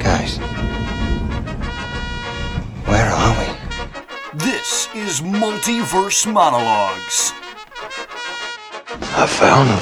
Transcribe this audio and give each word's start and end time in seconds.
Guys, 0.00 0.38
where 2.86 3.08
are 3.08 3.36
we? 3.38 4.38
This 4.38 4.88
is 4.94 5.20
Multiverse 5.20 6.32
Monologues. 6.32 7.32
I 9.14 9.26
found 9.28 9.68
him. 9.68 9.78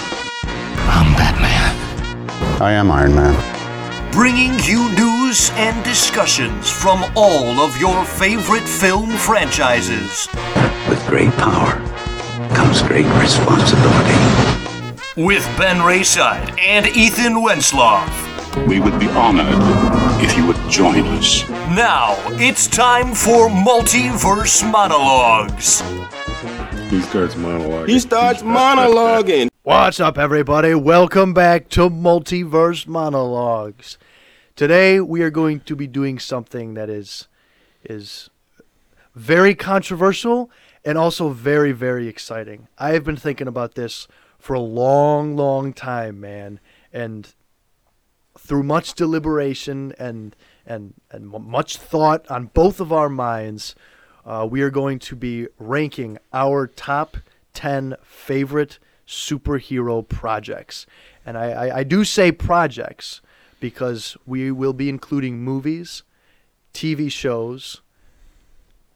I'm 0.90 1.14
Batman. 1.16 2.60
I 2.60 2.72
am 2.72 2.90
Iron 2.90 3.14
Man. 3.14 4.12
Bringing 4.12 4.58
you 4.60 4.90
news 4.94 5.50
and 5.52 5.82
discussions 5.84 6.70
from 6.70 7.02
all 7.16 7.60
of 7.60 7.78
your 7.78 8.04
favorite 8.04 8.68
film 8.68 9.10
franchises. 9.10 10.28
With 10.86 11.02
great 11.06 11.32
power 11.32 11.72
comes 12.54 12.82
great 12.82 13.06
responsibility. 13.22 14.18
With 15.16 15.44
Ben 15.56 15.78
Rayside 15.78 16.58
and 16.58 16.86
Ethan 16.88 17.42
Wenslav. 17.42 18.23
We 18.56 18.78
would 18.78 19.00
be 19.00 19.08
honored 19.08 20.22
if 20.22 20.36
you 20.36 20.46
would 20.46 20.56
join 20.70 21.04
us. 21.08 21.46
Now, 21.74 22.14
it's 22.38 22.68
time 22.68 23.12
for 23.12 23.48
Multiverse 23.48 24.62
Monologues. 24.70 25.80
He 26.88 27.00
starts 27.02 27.34
monologuing. 27.34 27.88
He 27.88 27.98
starts 27.98 28.42
monologuing. 28.42 29.48
What's 29.64 29.98
up, 29.98 30.16
everybody? 30.16 30.72
Welcome 30.72 31.34
back 31.34 31.68
to 31.70 31.90
Multiverse 31.90 32.86
Monologues. 32.86 33.98
Today 34.54 35.00
we 35.00 35.22
are 35.22 35.30
going 35.30 35.58
to 35.60 35.74
be 35.74 35.88
doing 35.88 36.20
something 36.20 36.74
that 36.74 36.88
is 36.88 37.26
is 37.82 38.30
very 39.16 39.56
controversial 39.56 40.48
and 40.84 40.96
also 40.96 41.30
very 41.30 41.72
very 41.72 42.06
exciting. 42.06 42.68
I 42.78 42.90
have 42.90 43.02
been 43.02 43.16
thinking 43.16 43.48
about 43.48 43.74
this 43.74 44.06
for 44.38 44.54
a 44.54 44.60
long 44.60 45.34
long 45.34 45.72
time, 45.72 46.20
man, 46.20 46.60
and 46.92 47.34
through 48.44 48.62
much 48.62 48.94
deliberation 48.94 49.94
and 49.98 50.36
and 50.66 50.94
and 51.10 51.30
much 51.30 51.76
thought 51.76 52.30
on 52.30 52.46
both 52.46 52.78
of 52.80 52.92
our 52.92 53.08
minds, 53.08 53.74
uh, 54.24 54.46
we 54.48 54.60
are 54.62 54.70
going 54.70 54.98
to 54.98 55.16
be 55.16 55.48
ranking 55.58 56.18
our 56.32 56.66
top 56.66 57.16
ten 57.54 57.96
favorite 58.02 58.78
superhero 59.06 60.06
projects. 60.06 60.86
And 61.26 61.36
I, 61.38 61.50
I, 61.50 61.78
I 61.78 61.84
do 61.84 62.04
say 62.04 62.32
projects 62.32 63.20
because 63.60 64.16
we 64.26 64.50
will 64.50 64.72
be 64.72 64.88
including 64.88 65.42
movies, 65.42 66.02
TV 66.74 67.10
shows, 67.10 67.80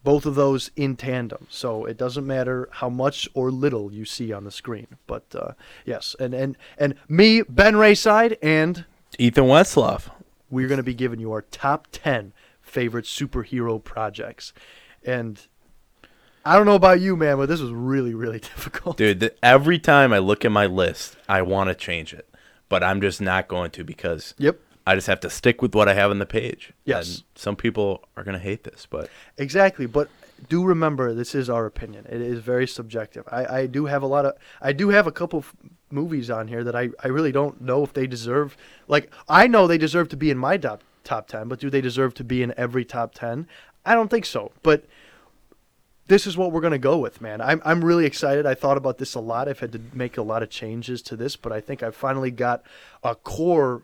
both 0.04 0.26
of 0.26 0.34
those 0.34 0.70
in 0.76 0.96
tandem. 0.96 1.46
So 1.50 1.84
it 1.84 1.96
doesn't 1.96 2.26
matter 2.26 2.68
how 2.72 2.88
much 2.88 3.28
or 3.34 3.50
little 3.50 3.92
you 3.92 4.04
see 4.04 4.32
on 4.32 4.44
the 4.44 4.50
screen. 4.50 4.86
But 5.06 5.24
uh, 5.34 5.52
yes, 5.84 6.16
and, 6.18 6.34
and, 6.34 6.56
and 6.78 6.94
me, 7.08 7.42
Ben 7.42 7.74
Rayside, 7.74 8.36
and 8.42 8.84
Ethan 9.18 9.44
Westloff. 9.44 10.10
we're 10.50 10.68
going 10.68 10.78
to 10.78 10.82
be 10.84 10.94
giving 10.94 11.18
you 11.20 11.32
our 11.32 11.42
top 11.42 11.88
10 11.92 12.32
favorite 12.62 13.04
superhero 13.04 13.82
projects. 13.82 14.52
And 15.04 15.40
I 16.44 16.56
don't 16.56 16.66
know 16.66 16.74
about 16.74 17.00
you, 17.00 17.16
man, 17.16 17.36
but 17.36 17.48
this 17.48 17.60
was 17.60 17.72
really, 17.72 18.14
really 18.14 18.38
difficult. 18.40 18.96
Dude, 18.96 19.20
th- 19.20 19.36
every 19.42 19.78
time 19.78 20.12
I 20.12 20.18
look 20.18 20.44
at 20.44 20.52
my 20.52 20.66
list, 20.66 21.16
I 21.28 21.42
want 21.42 21.68
to 21.68 21.74
change 21.74 22.14
it, 22.14 22.28
but 22.68 22.82
I'm 22.82 23.00
just 23.00 23.20
not 23.20 23.48
going 23.48 23.70
to 23.72 23.84
because 23.84 24.34
Yep. 24.38 24.58
I 24.86 24.94
just 24.94 25.06
have 25.06 25.20
to 25.20 25.28
stick 25.30 25.60
with 25.60 25.74
what 25.74 25.88
I 25.88 25.94
have 25.94 26.10
on 26.10 26.18
the 26.18 26.24
page. 26.26 26.72
Yes. 26.86 27.16
And 27.16 27.24
some 27.34 27.56
people 27.56 28.04
are 28.16 28.24
going 28.24 28.36
to 28.36 28.42
hate 28.42 28.64
this, 28.64 28.86
but 28.88 29.10
Exactly, 29.36 29.84
but 29.86 30.08
do 30.48 30.64
remember 30.64 31.12
this 31.12 31.34
is 31.34 31.50
our 31.50 31.66
opinion. 31.66 32.06
It 32.08 32.22
is 32.22 32.38
very 32.38 32.66
subjective. 32.66 33.24
I, 33.30 33.44
I 33.60 33.66
do 33.66 33.84
have 33.86 34.02
a 34.02 34.06
lot 34.06 34.24
of 34.24 34.34
I 34.62 34.72
do 34.72 34.88
have 34.90 35.06
a 35.06 35.12
couple 35.12 35.44
movies 35.90 36.30
on 36.30 36.48
here 36.48 36.64
that 36.64 36.76
I, 36.76 36.90
I 37.02 37.08
really 37.08 37.32
don't 37.32 37.60
know 37.60 37.82
if 37.82 37.92
they 37.92 38.06
deserve 38.06 38.56
like 38.86 39.10
I 39.28 39.46
know 39.46 39.66
they 39.66 39.78
deserve 39.78 40.08
to 40.10 40.16
be 40.16 40.30
in 40.30 40.38
my 40.38 40.56
top 40.56 40.82
top 41.04 41.28
10, 41.28 41.48
but 41.48 41.58
do 41.58 41.70
they 41.70 41.80
deserve 41.80 42.14
to 42.14 42.24
be 42.24 42.42
in 42.42 42.52
every 42.56 42.84
top 42.84 43.14
10? 43.14 43.46
I 43.86 43.94
don't 43.94 44.10
think 44.10 44.26
so. 44.26 44.52
But 44.62 44.84
this 46.06 46.26
is 46.26 46.36
what 46.36 46.52
we're 46.52 46.60
going 46.60 46.72
to 46.72 46.78
go 46.78 46.98
with, 46.98 47.20
man. 47.20 47.40
I'm 47.40 47.62
I'm 47.64 47.84
really 47.84 48.06
excited. 48.06 48.46
I 48.46 48.54
thought 48.54 48.76
about 48.76 48.98
this 48.98 49.14
a 49.14 49.20
lot. 49.20 49.48
I've 49.48 49.60
had 49.60 49.72
to 49.72 49.80
make 49.92 50.16
a 50.16 50.22
lot 50.22 50.42
of 50.42 50.50
changes 50.50 51.02
to 51.02 51.16
this, 51.16 51.36
but 51.36 51.52
I 51.52 51.60
think 51.60 51.82
I 51.82 51.90
finally 51.90 52.30
got 52.30 52.62
a 53.02 53.14
core 53.14 53.82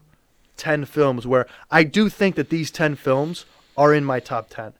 10 0.56 0.84
films 0.84 1.26
where 1.26 1.46
I 1.70 1.84
do 1.84 2.08
think 2.08 2.36
that 2.36 2.50
these 2.50 2.70
10 2.70 2.96
films 2.96 3.44
are 3.76 3.92
in 3.92 4.04
my 4.04 4.20
top 4.20 4.48
10. 4.50 4.72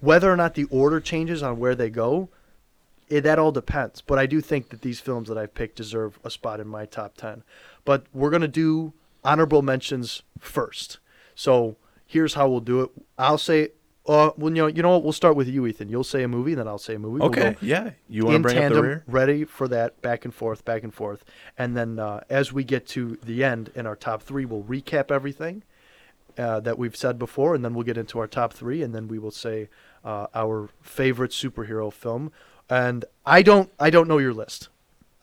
Whether 0.00 0.32
or 0.32 0.36
not 0.36 0.54
the 0.54 0.64
order 0.64 1.00
changes 1.00 1.42
on 1.42 1.58
where 1.58 1.74
they 1.74 1.90
go, 1.90 2.28
it, 3.08 3.22
that 3.22 3.38
all 3.38 3.52
depends. 3.52 4.00
But 4.00 4.18
I 4.18 4.26
do 4.26 4.40
think 4.40 4.70
that 4.70 4.82
these 4.82 5.00
films 5.00 5.28
that 5.28 5.38
I've 5.38 5.54
picked 5.54 5.76
deserve 5.76 6.18
a 6.24 6.30
spot 6.30 6.60
in 6.60 6.68
my 6.68 6.86
top 6.86 7.16
10. 7.16 7.42
But 7.84 8.06
we're 8.12 8.30
going 8.30 8.42
to 8.42 8.48
do 8.48 8.92
honorable 9.24 9.62
mentions 9.62 10.22
first. 10.38 10.98
So 11.34 11.76
here's 12.06 12.34
how 12.34 12.48
we'll 12.48 12.60
do 12.60 12.82
it. 12.82 12.90
I'll 13.16 13.38
say, 13.38 13.70
uh, 14.06 14.30
well, 14.36 14.50
you 14.50 14.62
know, 14.62 14.66
you 14.66 14.82
know 14.82 14.90
what? 14.90 15.04
We'll 15.04 15.12
start 15.12 15.36
with 15.36 15.48
you, 15.48 15.66
Ethan. 15.66 15.88
You'll 15.90 16.02
say 16.02 16.22
a 16.22 16.28
movie, 16.28 16.54
then 16.54 16.66
I'll 16.66 16.78
say 16.78 16.94
a 16.94 16.98
movie. 16.98 17.20
We'll 17.20 17.28
okay, 17.28 17.56
yeah. 17.60 17.90
You 18.08 18.24
want 18.24 18.32
to 18.32 18.36
in 18.36 18.42
bring 18.42 18.56
up 18.56 18.62
tandem, 18.62 18.82
the 18.82 18.88
rear? 18.88 19.04
ready 19.06 19.44
for 19.44 19.68
that 19.68 20.00
back 20.00 20.24
and 20.24 20.32
forth, 20.32 20.64
back 20.64 20.82
and 20.82 20.94
forth, 20.94 21.24
and 21.58 21.76
then 21.76 21.98
uh, 21.98 22.20
as 22.30 22.50
we 22.50 22.64
get 22.64 22.86
to 22.88 23.18
the 23.22 23.44
end 23.44 23.70
in 23.74 23.86
our 23.86 23.96
top 23.96 24.22
three, 24.22 24.46
we'll 24.46 24.62
recap 24.62 25.10
everything 25.10 25.62
uh, 26.38 26.60
that 26.60 26.78
we've 26.78 26.96
said 26.96 27.18
before, 27.18 27.54
and 27.54 27.62
then 27.62 27.74
we'll 27.74 27.84
get 27.84 27.98
into 27.98 28.18
our 28.18 28.26
top 28.26 28.54
three, 28.54 28.82
and 28.82 28.94
then 28.94 29.08
we 29.08 29.18
will 29.18 29.30
say 29.30 29.68
uh, 30.04 30.26
our 30.34 30.70
favorite 30.80 31.32
superhero 31.32 31.92
film. 31.92 32.32
And 32.70 33.04
I 33.24 33.42
don't, 33.42 33.70
I 33.78 33.90
don't 33.90 34.08
know 34.08 34.18
your 34.18 34.34
list. 34.34 34.68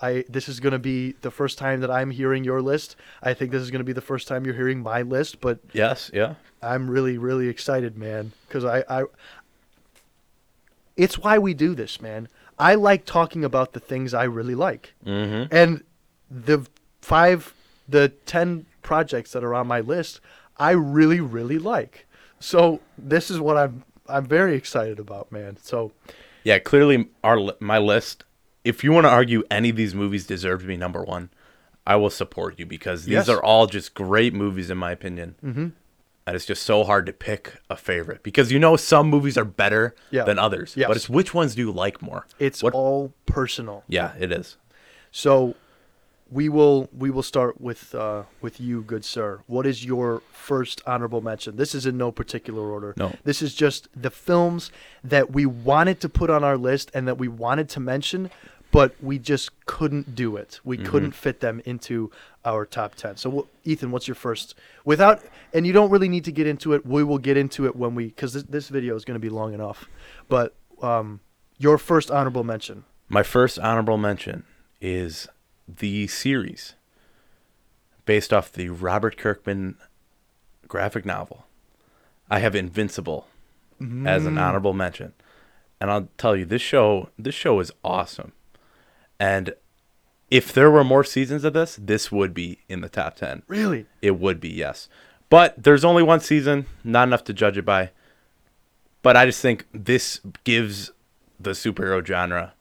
I 0.02 0.26
this 0.28 0.50
is 0.50 0.60
going 0.60 0.74
to 0.74 0.80
be 0.80 1.14
the 1.22 1.32
first 1.32 1.58
time 1.58 1.80
that 1.80 1.90
I'm 1.90 2.12
hearing 2.12 2.44
your 2.44 2.62
list. 2.62 2.96
I 3.24 3.34
think 3.34 3.52
this 3.52 3.62
is 3.62 3.72
going 3.72 3.80
to 3.80 3.86
be 3.86 3.94
the 3.94 4.02
first 4.02 4.28
time 4.28 4.46
you're 4.46 4.56
hearing 4.56 4.82
my 4.84 5.02
list, 5.04 5.40
but 5.40 5.60
Yes, 5.72 6.12
yeah. 6.14 6.36
I'm 6.62 6.90
really, 6.90 7.18
really 7.18 7.48
excited, 7.48 7.98
man, 7.98 8.34
because 8.48 8.66
I, 8.66 8.84
I, 8.90 9.04
it's 10.98 11.18
why 11.18 11.38
we 11.38 11.54
do 11.54 11.76
this, 11.76 12.02
man. 12.02 12.28
I 12.58 12.76
like 12.76 13.06
talking 13.06 13.44
about 13.44 13.74
the 13.74 13.80
things 13.80 14.14
I 14.14 14.24
really 14.26 14.56
like, 14.56 14.94
Mm-hmm. 15.06 15.54
and 15.56 15.84
the 16.30 16.66
five, 17.02 17.54
the 17.88 18.10
ten 18.26 18.66
projects 18.82 19.32
that 19.32 19.44
are 19.44 19.54
on 19.54 19.68
my 19.68 19.80
list, 19.82 20.20
I 20.58 20.72
really, 20.72 21.20
really 21.22 21.60
like. 21.60 22.06
So 22.40 22.82
this 22.98 23.30
is 23.30 23.40
what 23.40 23.58
I'm, 23.58 23.84
I'm 24.08 24.26
very 24.26 24.56
excited 24.56 25.00
about, 25.00 25.32
man. 25.32 25.58
So 25.62 25.92
Yeah, 26.46 26.60
clearly 26.60 27.10
our 27.24 27.38
my 27.60 27.78
list. 27.80 28.24
If 28.64 28.84
you 28.84 28.94
want 28.94 29.06
to 29.06 29.10
argue 29.12 29.44
any 29.52 29.70
of 29.70 29.76
these 29.76 29.94
movies 29.94 30.26
deserve 30.26 30.62
to 30.62 30.68
be 30.68 30.78
number 30.78 31.04
one, 31.04 31.30
I 31.86 31.98
will 31.98 32.10
support 32.10 32.58
you 32.58 32.66
because 32.66 33.04
these 33.06 33.14
Yes. 33.14 33.30
are 33.30 33.44
all 33.44 33.68
just 33.68 33.94
great 33.94 34.34
movies 34.34 34.70
in 34.70 34.78
my 34.78 34.92
opinion. 34.92 35.36
Mm-hmm. 35.44 35.68
And 36.28 36.36
it's 36.36 36.46
just 36.46 36.64
so 36.64 36.84
hard 36.84 37.06
to 37.06 37.14
pick 37.14 37.58
a 37.70 37.76
favorite 37.76 38.24
because 38.24 38.52
you 38.52 38.58
know 38.58 38.76
some 38.76 39.08
movies 39.10 39.38
are 39.38 39.46
better 39.46 39.94
Yeah. 40.10 40.24
than 40.24 40.40
others. 40.40 40.74
Yes. 40.76 40.88
But 40.88 40.98
it's 40.98 41.08
which 41.10 41.34
ones 41.36 41.54
do 41.56 41.62
you 41.62 41.72
like 41.72 42.02
more? 42.02 42.26
it's 42.40 42.64
What- 42.64 42.74
all 42.74 43.14
personal. 43.28 43.84
Yeah, 43.88 44.14
it 44.20 44.32
is. 44.32 44.58
So 45.12 45.54
we 46.32 46.50
will 46.50 46.90
we 46.98 47.10
will 47.12 47.24
start 47.24 47.62
with 47.62 47.94
uh, 47.94 48.24
with 48.42 48.60
you, 48.60 48.82
good 48.82 49.06
sir. 49.06 49.42
What 49.48 49.66
is 49.66 49.86
your 49.86 50.22
first 50.32 50.82
honorable 50.88 51.22
mention? 51.22 51.56
This 51.56 51.76
is 51.76 51.86
in 51.86 51.98
no 51.98 52.12
particular 52.12 52.64
order. 52.70 52.94
No. 52.98 53.14
This 53.24 53.42
is 53.42 53.54
just 53.54 53.88
the 53.96 54.10
films 54.10 54.72
that 55.04 55.32
we 55.32 55.46
wanted 55.46 56.00
to 56.02 56.10
put 56.10 56.30
on 56.30 56.44
our 56.44 56.58
list 56.58 56.90
and 56.94 57.08
that 57.08 57.18
we 57.18 57.28
wanted 57.28 57.70
to 57.70 57.80
mention, 57.80 58.32
but 58.72 58.96
we 59.02 59.20
just 59.20 59.52
couldn't 59.66 60.16
do 60.16 60.36
it. 60.36 60.60
We 60.64 60.78
Mm-hmm. 60.78 60.86
couldn't 60.88 61.12
fit 61.12 61.40
them 61.42 61.62
into 61.66 62.10
our 62.44 62.66
top 62.66 62.96
ten. 62.96 63.18
So, 63.18 63.32
wh- 63.64 63.68
Ethan, 63.68 63.92
what's 63.92 64.08
your 64.08 64.16
first? 64.16 64.56
Without 64.84 65.22
and 65.54 65.66
you 65.68 65.74
don't 65.74 65.92
really 65.92 66.10
need 66.10 66.26
to 66.26 66.32
get 66.32 66.48
into 66.48 66.74
it. 66.74 66.86
We 66.86 67.04
will 67.04 67.20
get 67.20 67.38
into 67.38 67.66
it 67.68 67.76
when 67.76 67.94
we 67.96 68.06
because 68.08 68.34
this, 68.34 68.44
this 68.44 68.70
video 68.70 68.96
is 68.96 69.06
going 69.06 69.16
to 69.16 69.20
be 69.20 69.30
long 69.30 69.54
enough. 69.54 69.88
But 70.28 70.56
um, 70.82 71.20
your 71.58 71.78
first 71.78 72.10
honorable 72.10 72.44
mention. 72.44 72.84
My 73.10 73.22
first 73.24 73.60
honorable 73.60 73.98
mention 73.98 74.44
is 74.82 75.28
the 75.68 76.08
series 76.08 76.76
based 78.06 78.32
off 78.32 78.52
the 78.52 78.70
Robert 78.70 79.18
Kirkman 79.18 79.76
graphic 80.68 81.06
novel. 81.06 81.46
I 82.30 82.40
have 82.40 82.56
Invincible 82.56 83.28
as 83.80 84.26
an 84.26 84.36
mm. 84.36 84.42
honorable 84.42 84.74
mention. 84.74 85.14
And 85.82 85.92
I'll 85.92 86.08
tell 86.18 86.36
you 86.36 86.46
this 86.46 86.62
show 86.62 87.10
this 87.20 87.36
show 87.36 87.60
is 87.60 87.72
awesome. 87.84 88.32
And 89.20 89.54
if 90.32 90.52
there 90.52 90.72
were 90.72 90.84
more 90.84 91.04
seasons 91.04 91.44
of 91.44 91.54
this, 91.54 91.78
this 91.82 92.12
would 92.12 92.34
be 92.34 92.60
in 92.68 92.82
the 92.82 92.90
top 92.90 93.16
10. 93.16 93.44
Really? 93.48 93.86
It 94.02 94.20
would 94.20 94.40
be, 94.40 94.50
yes. 94.50 94.90
But 95.30 95.62
there's 95.62 95.86
only 95.86 96.04
one 96.04 96.20
season, 96.20 96.66
not 96.84 97.08
enough 97.08 97.24
to 97.26 97.34
judge 97.34 97.58
it 97.58 97.66
by. 97.66 97.92
But 99.02 99.16
I 99.16 99.26
just 99.26 99.42
think 99.42 99.68
this 99.72 100.20
gives 100.44 100.92
the 101.40 101.52
superhero 101.52 102.06
genre 102.06 102.54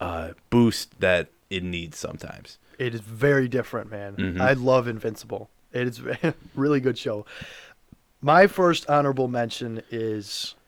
a 0.00 0.34
boost 0.50 1.00
that 1.00 1.28
it 1.52 1.62
needs 1.62 1.98
sometimes. 1.98 2.58
It 2.78 2.94
is 2.94 3.00
very 3.00 3.48
different, 3.48 3.90
man. 3.90 4.16
Mhm. 4.16 4.40
I 4.40 4.54
love 4.54 4.88
Invincible. 4.88 5.50
It 5.72 5.86
is 5.88 6.00
a 6.22 6.34
really 6.54 6.80
good 6.80 6.98
show. 6.98 7.26
My 8.20 8.46
first 8.46 8.88
honorable 8.88 9.28
mention 9.28 9.82
is. 9.90 10.54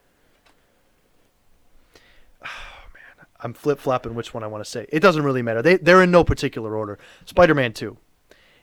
Oh 2.44 2.48
man, 2.94 3.26
I'm 3.40 3.54
flip 3.54 3.78
flopping 3.78 4.14
which 4.14 4.34
one 4.34 4.44
I 4.44 4.46
want 4.46 4.64
to 4.64 4.70
say. 4.70 4.86
It 4.90 5.00
doesn't 5.00 5.22
really 5.25 5.42
matter. 5.42 5.62
They 5.62 5.76
they're 5.76 6.02
in 6.02 6.10
no 6.10 6.25
particular 6.25 6.76
order. 6.76 6.98
Spider-Man 7.25 7.72
Two. 7.72 7.96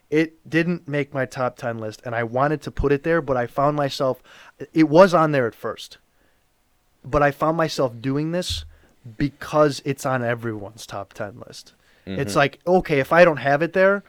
it 0.10 0.48
didn't 0.50 0.88
make 0.90 1.14
my 1.14 1.26
top 1.26 1.56
10 1.58 1.78
list 1.80 2.02
and 2.06 2.14
I 2.14 2.24
wanted 2.24 2.62
to 2.64 2.72
put 2.72 2.92
it 2.92 3.04
there, 3.04 3.22
but 3.22 3.38
I 3.38 3.48
found 3.48 3.78
myself 3.78 4.22
it 4.74 4.90
was 4.90 5.14
on 5.14 5.32
there 5.32 5.48
at 5.48 5.56
first. 5.56 5.98
But 7.04 7.24
I 7.24 7.32
found 7.32 7.56
myself 7.58 7.94
doing 8.02 8.32
this 8.32 8.66
because 9.18 9.82
it's 9.86 10.06
on 10.06 10.22
everyone's 10.24 10.86
top 10.86 11.14
10 11.14 11.42
list. 11.48 11.74
It's 12.06 12.32
mm-hmm. 12.32 12.38
like, 12.38 12.60
okay, 12.66 13.00
if 13.00 13.14
I 13.14 13.24
don't 13.26 13.38
have 13.38 13.62
it 13.62 13.74
there, 13.74 14.04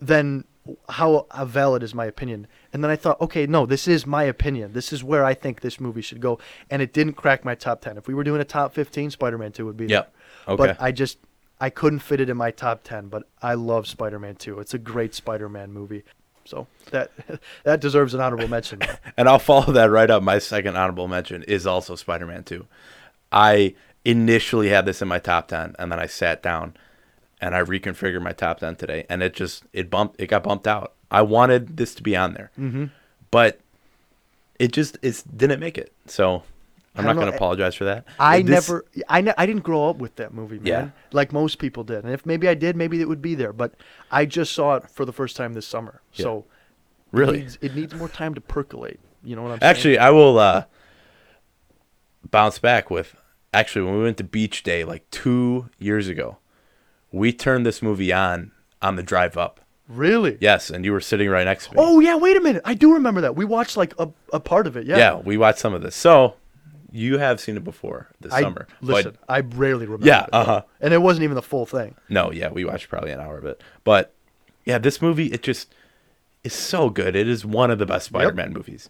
then 0.00 0.44
how, 0.88 1.26
how 1.30 1.44
valid 1.44 1.82
is 1.82 1.94
my 1.94 2.06
opinion? 2.06 2.46
And 2.72 2.82
then 2.82 2.90
I 2.90 2.96
thought, 2.96 3.20
okay, 3.20 3.46
no, 3.46 3.66
this 3.66 3.86
is 3.86 4.06
my 4.06 4.24
opinion. 4.24 4.72
This 4.72 4.92
is 4.92 5.04
where 5.04 5.24
I 5.24 5.34
think 5.34 5.60
this 5.60 5.80
movie 5.80 6.02
should 6.02 6.20
go. 6.20 6.38
And 6.70 6.82
it 6.82 6.92
didn't 6.92 7.14
crack 7.14 7.44
my 7.44 7.54
top 7.54 7.80
10. 7.80 7.98
If 7.98 8.08
we 8.08 8.14
were 8.14 8.24
doing 8.24 8.40
a 8.40 8.44
top 8.44 8.74
15, 8.74 9.10
Spider 9.10 9.38
Man 9.38 9.52
2 9.52 9.66
would 9.66 9.76
be 9.76 9.86
Yep. 9.86 10.12
there. 10.46 10.54
Okay. 10.54 10.66
But 10.66 10.82
I 10.82 10.92
just, 10.92 11.18
I 11.60 11.70
couldn't 11.70 12.00
fit 12.00 12.20
it 12.20 12.28
in 12.28 12.36
my 12.36 12.50
top 12.50 12.82
10, 12.84 13.08
but 13.08 13.24
I 13.42 13.54
love 13.54 13.86
Spider 13.86 14.18
Man 14.18 14.36
2. 14.36 14.60
It's 14.60 14.74
a 14.74 14.78
great 14.78 15.14
Spider 15.14 15.48
Man 15.48 15.72
movie. 15.72 16.04
So 16.44 16.66
that 16.90 17.10
that 17.64 17.80
deserves 17.80 18.14
an 18.14 18.20
honorable 18.20 18.48
mention. 18.48 18.80
And 19.16 19.28
I'll 19.28 19.38
follow 19.38 19.72
that 19.72 19.90
right 19.90 20.10
up. 20.10 20.22
My 20.22 20.38
second 20.38 20.76
honorable 20.76 21.08
mention 21.08 21.42
is 21.44 21.66
also 21.66 21.94
Spider 21.96 22.26
Man 22.26 22.44
2. 22.44 22.66
I 23.32 23.74
initially 24.04 24.68
had 24.68 24.86
this 24.86 25.02
in 25.02 25.08
my 25.08 25.18
top 25.18 25.48
10, 25.48 25.74
and 25.78 25.90
then 25.90 25.98
I 25.98 26.06
sat 26.06 26.42
down 26.42 26.74
and 27.40 27.54
I 27.54 27.62
reconfigured 27.62 28.22
my 28.22 28.32
top 28.32 28.60
10 28.60 28.76
today, 28.76 29.06
and 29.08 29.22
it 29.22 29.34
just, 29.34 29.64
it 29.72 29.90
bumped, 29.90 30.20
it 30.20 30.28
got 30.28 30.42
bumped 30.42 30.66
out. 30.66 30.94
I 31.10 31.22
wanted 31.22 31.76
this 31.76 31.94
to 31.96 32.02
be 32.02 32.16
on 32.16 32.34
there, 32.34 32.50
mm-hmm. 32.58 32.86
but 33.30 33.60
it 34.58 34.72
just, 34.72 34.98
it 35.02 35.22
didn't 35.36 35.60
make 35.60 35.78
it. 35.78 35.92
So 36.06 36.42
I'm 36.96 37.04
not 37.04 37.14
going 37.14 37.30
to 37.30 37.36
apologize 37.36 37.74
for 37.74 37.84
that. 37.84 38.04
I 38.18 38.42
This- 38.42 38.68
never, 38.68 38.84
I, 39.08 39.20
ne- 39.20 39.34
I 39.36 39.46
didn't 39.46 39.62
grow 39.62 39.88
up 39.88 39.96
with 39.96 40.16
that 40.16 40.32
movie, 40.32 40.56
man. 40.58 40.66
Yeah. 40.66 40.90
Like 41.12 41.32
most 41.32 41.58
people 41.58 41.84
did. 41.84 42.04
And 42.04 42.12
if 42.12 42.24
maybe 42.24 42.48
I 42.48 42.54
did, 42.54 42.76
maybe 42.76 43.00
it 43.00 43.08
would 43.08 43.22
be 43.22 43.34
there. 43.34 43.52
But 43.52 43.74
I 44.10 44.24
just 44.24 44.52
saw 44.52 44.76
it 44.76 44.90
for 44.90 45.04
the 45.04 45.12
first 45.12 45.36
time 45.36 45.52
this 45.52 45.66
summer. 45.66 46.00
So 46.12 46.38
it 46.38 46.44
Really? 47.12 47.40
needs, 47.40 47.58
it 47.60 47.74
needs 47.74 47.94
more 47.94 48.08
time 48.08 48.34
to 48.34 48.40
percolate. 48.40 49.00
You 49.22 49.36
know 49.36 49.42
what 49.42 49.52
I'm 49.52 49.60
saying? 49.60 49.70
Actually, 49.70 49.98
I 49.98 50.10
will 50.10 50.38
uh, 50.38 50.64
bounce 52.30 52.58
back 52.58 52.90
with 52.90 53.16
actually 53.52 53.84
when 53.84 53.96
we 53.96 54.02
went 54.02 54.16
to 54.18 54.24
Beach 54.24 54.62
Day 54.62 54.84
like 54.84 55.08
two 55.10 55.68
years 55.78 56.08
ago, 56.08 56.38
we 57.12 57.32
turned 57.32 57.64
this 57.66 57.82
movie 57.82 58.12
on 58.12 58.52
on 58.82 58.96
the 58.96 59.02
drive 59.02 59.36
up. 59.36 59.60
really? 59.88 60.36
Yes, 60.40 60.70
and 60.70 60.84
you 60.84 60.92
were 60.92 61.00
sitting 61.00 61.28
right 61.28 61.44
next 61.44 61.66
to 61.68 61.72
me. 61.72 61.76
Oh 61.80 62.00
yeah, 62.00 62.16
wait 62.16 62.36
a 62.36 62.40
minute. 62.40 62.62
I 62.64 62.74
do 62.74 62.92
remember 62.94 63.20
that. 63.22 63.36
We 63.36 63.44
watched 63.44 63.76
like 63.76 63.94
a, 63.98 64.08
a 64.32 64.40
part 64.40 64.66
of 64.66 64.76
it. 64.76 64.86
Yeah. 64.86 64.96
yeah. 64.96 65.14
we 65.16 65.36
watched 65.36 65.58
some 65.58 65.74
of 65.74 65.82
this. 65.82 65.94
So 65.96 66.34
you 66.92 67.18
have 67.18 67.40
seen 67.40 67.56
it 67.56 67.64
before 67.64 68.08
this 68.20 68.32
I, 68.32 68.42
summer. 68.42 68.66
Listen, 68.80 69.16
But 69.26 69.32
I 69.32 69.40
rarely 69.40 69.86
remember. 69.86 70.06
Yeah, 70.06 70.26
uh-huh. 70.32 70.62
And 70.80 70.94
it 70.94 71.02
wasn't 71.02 71.24
even 71.24 71.34
the 71.34 71.42
full 71.42 71.66
thing. 71.66 71.94
no, 72.08 72.30
yeah, 72.32 72.50
we 72.50 72.64
watched 72.64 72.88
probably 72.88 73.10
an 73.12 73.20
hour 73.20 73.38
of 73.38 73.44
it. 73.44 73.62
But 73.84 74.12
yeah, 74.64 74.78
this 74.78 75.00
movie 75.02 75.26
it 75.26 75.42
just 75.42 75.72
is 76.44 76.52
so 76.52 76.90
good. 76.90 77.14
It 77.16 77.28
is 77.28 77.44
one 77.44 77.70
of 77.70 77.78
the 77.78 77.86
best 77.86 78.06
Spider-Man 78.06 78.52
movies. 78.52 78.88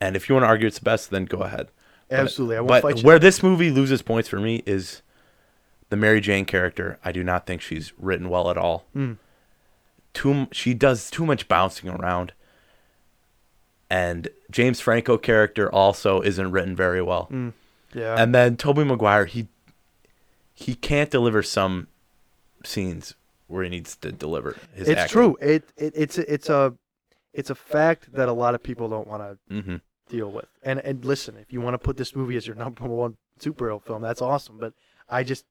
And 0.00 0.14
if 0.16 0.28
you 0.28 0.34
want 0.34 0.44
to 0.44 0.48
argue 0.48 0.66
it's 0.66 0.78
the 0.78 0.84
best, 0.84 1.10
then 1.10 1.24
go 1.24 1.38
ahead. 1.38 1.68
But- 2.08 2.20
Absolutely, 2.20 2.56
I 2.56 2.60
won't 2.60 2.68
but 2.68 2.82
fight 2.82 2.96
you. 2.98 3.02
where 3.02 3.18
this 3.18 3.42
movie 3.42 3.70
loses 3.70 4.02
points 4.02 4.28
for 4.28 4.38
me 4.38 4.62
is 4.66 5.02
the 5.88 5.96
Mary 5.96 6.20
Jane 6.20 6.44
character. 6.44 6.98
I 7.04 7.12
do 7.12 7.22
not 7.24 7.46
think 7.46 7.60
she's 7.62 7.92
written 7.98 8.28
well 8.28 8.50
at 8.50 8.58
all. 8.58 8.86
Hmm. 8.92 9.12
Too 10.14 10.48
she 10.52 10.72
does 10.74 11.10
too 11.10 11.26
much 11.26 11.46
bouncing 11.48 11.88
around. 11.90 12.32
And 13.88 14.28
James 14.50 14.80
Franco 14.80 15.16
character 15.16 15.72
also 15.72 16.20
isn't 16.20 16.50
written 16.50 16.74
very 16.74 17.02
well. 17.02 17.24
Hmm. 17.24 17.50
Yeah. 17.94 18.16
And 18.20 18.34
then 18.34 18.56
Tobey 18.56 18.84
Maguire, 18.84 19.26
he 19.26 19.48
he 20.54 20.74
can't 20.74 21.10
deliver 21.10 21.42
some 21.42 21.86
scenes 22.64 23.14
where 23.46 23.62
he 23.62 23.68
needs 23.70 23.94
to 23.96 24.10
deliver 24.10 24.56
his 24.74 24.88
it's 24.88 25.00
acting. 25.02 25.12
true. 25.12 25.36
It, 25.40 25.64
it 25.76 25.92
it's 25.94 26.18
a, 26.18 26.32
it's 26.32 26.48
a 26.48 26.74
it's 27.32 27.50
a 27.50 27.54
fact 27.54 28.12
that 28.14 28.28
a 28.28 28.32
lot 28.32 28.54
of 28.54 28.62
people 28.62 28.88
don't 28.88 29.06
want 29.06 29.22
to 29.22 29.54
Mhm. 29.54 29.80
deal 30.08 30.30
with. 30.32 30.46
And 30.64 30.80
and 30.80 31.04
listen, 31.04 31.36
if 31.36 31.52
you 31.52 31.60
want 31.60 31.74
to 31.74 31.78
put 31.78 31.96
this 31.96 32.16
movie 32.16 32.36
as 32.36 32.46
your 32.46 32.56
number 32.64 32.84
one 32.86 33.16
superhero 33.38 33.80
film, 33.80 34.02
that's 34.02 34.22
awesome. 34.22 34.58
But 34.58 34.72
I 35.08 35.22
just 35.22 35.44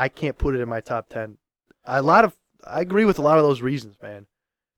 I 0.00 0.08
can't 0.08 0.38
put 0.38 0.54
it 0.54 0.60
in 0.60 0.68
my 0.68 0.80
top 0.80 1.08
ten. 1.08 1.38
A 1.84 2.02
lot 2.02 2.24
of 2.24 2.34
I 2.66 2.80
agree 2.80 3.04
with 3.04 3.18
a 3.18 3.22
lot 3.22 3.38
of 3.38 3.44
those 3.44 3.62
reasons, 3.62 3.96
man. 4.02 4.26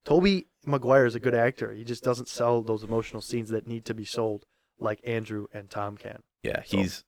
Tobey 0.05 0.47
Maguire 0.67 1.07
is 1.07 1.15
a 1.15 1.21
good 1.21 1.35
actor. 1.35 1.73
He 1.73 1.85
just 1.85 2.03
doesn't 2.05 2.29
sell 2.29 2.63
those 2.63 2.83
emotional 2.83 3.21
scenes 3.23 3.51
that 3.51 3.67
need 3.67 3.85
to 3.87 3.95
be 3.95 4.05
sold 4.05 4.47
like 4.79 5.01
Andrew 5.05 5.47
and 5.53 5.69
Tom 5.71 5.97
can. 5.97 6.23
Yeah, 6.43 6.63
he's 6.65 7.05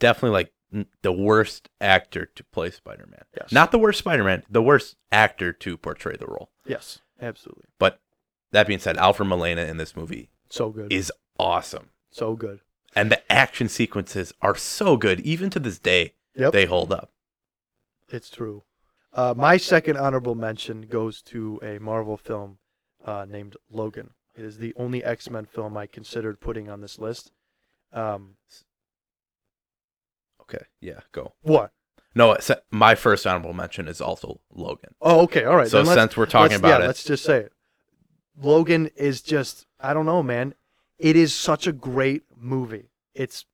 definitely 0.00 0.30
like 0.76 0.86
the 1.02 1.12
worst 1.12 1.68
actor 1.80 2.26
to 2.34 2.44
play 2.44 2.70
Spider-Man. 2.70 3.22
Yes. 3.36 3.52
Not 3.52 3.70
the 3.72 3.78
worst 3.78 3.98
Spider-Man, 4.00 4.42
the 4.50 4.62
worst 4.62 4.96
actor 5.12 5.52
to 5.52 5.76
portray 5.76 6.16
the 6.16 6.26
role. 6.26 6.50
Yes, 6.66 7.00
absolutely. 7.20 7.64
But 7.78 8.00
that 8.52 8.66
being 8.66 8.80
said, 8.80 8.96
Alfred 8.96 9.28
Molina 9.28 9.62
in 9.62 9.76
this 9.76 9.94
movie 9.96 10.30
So 10.50 10.70
good. 10.70 10.92
is 10.92 11.12
awesome. 11.38 11.90
so 12.10 12.34
good. 12.34 12.60
And 12.96 13.10
the 13.10 13.32
action 13.32 13.68
sequences 13.68 14.32
are 14.40 14.54
so 14.56 14.96
good. 14.96 15.18
Even 15.20 15.50
to 15.50 15.58
this 15.60 15.78
day, 15.80 16.14
Yep. 16.36 16.52
they 16.52 16.64
hold 16.66 16.92
up. 16.92 17.10
It's 18.08 18.30
true. 18.30 18.64
Uh, 19.12 19.34
my 19.36 19.56
second 19.56 19.96
honorable 19.96 20.34
mention 20.34 20.82
goes 20.82 21.22
to 21.22 21.60
a 21.62 21.78
Marvel 21.78 22.16
film 22.16 22.58
uh, 23.04 23.24
named 23.28 23.56
Logan. 23.70 24.10
It 24.34 24.44
is 24.44 24.58
the 24.58 24.74
only 24.76 25.04
X 25.04 25.30
Men 25.30 25.46
film 25.46 25.76
I 25.76 25.86
considered 25.86 26.40
putting 26.40 26.68
on 26.68 26.80
this 26.80 26.98
list. 26.98 27.30
Um, 27.92 28.36
Okay, 30.42 30.66
yeah, 30.80 31.00
go. 31.12 31.32
what? 31.40 31.72
No, 32.14 32.32
it's, 32.32 32.50
my 32.70 32.94
first 32.94 33.26
honorable 33.26 33.54
mention 33.54 33.88
is 33.88 34.00
also 34.00 34.40
Logan. 34.52 34.94
Oh, 35.00 35.20
okay, 35.22 35.44
all 35.44 35.56
right. 35.56 35.68
So 35.68 35.78
then 35.78 35.86
let's- 35.86 36.00
since 36.00 36.16
we're 36.18 36.26
talking 36.26 36.50
let's- 36.50 36.58
about 36.60 36.68
yeah, 36.80 36.84
it- 36.84 36.86
let's 36.88 37.04
just 37.04 37.24
say 37.24 37.38
it. 37.38 37.52
Logan 38.36 38.90
is 38.96 39.22
just 39.22 39.66
I 39.80 39.94
don't 39.94 40.06
know, 40.06 40.22
man. 40.22 40.54
It 40.98 41.16
is 41.16 41.34
such 41.34 41.66
a 41.66 41.72
great 41.72 42.24
movie. 42.36 42.90
It's 43.14 43.46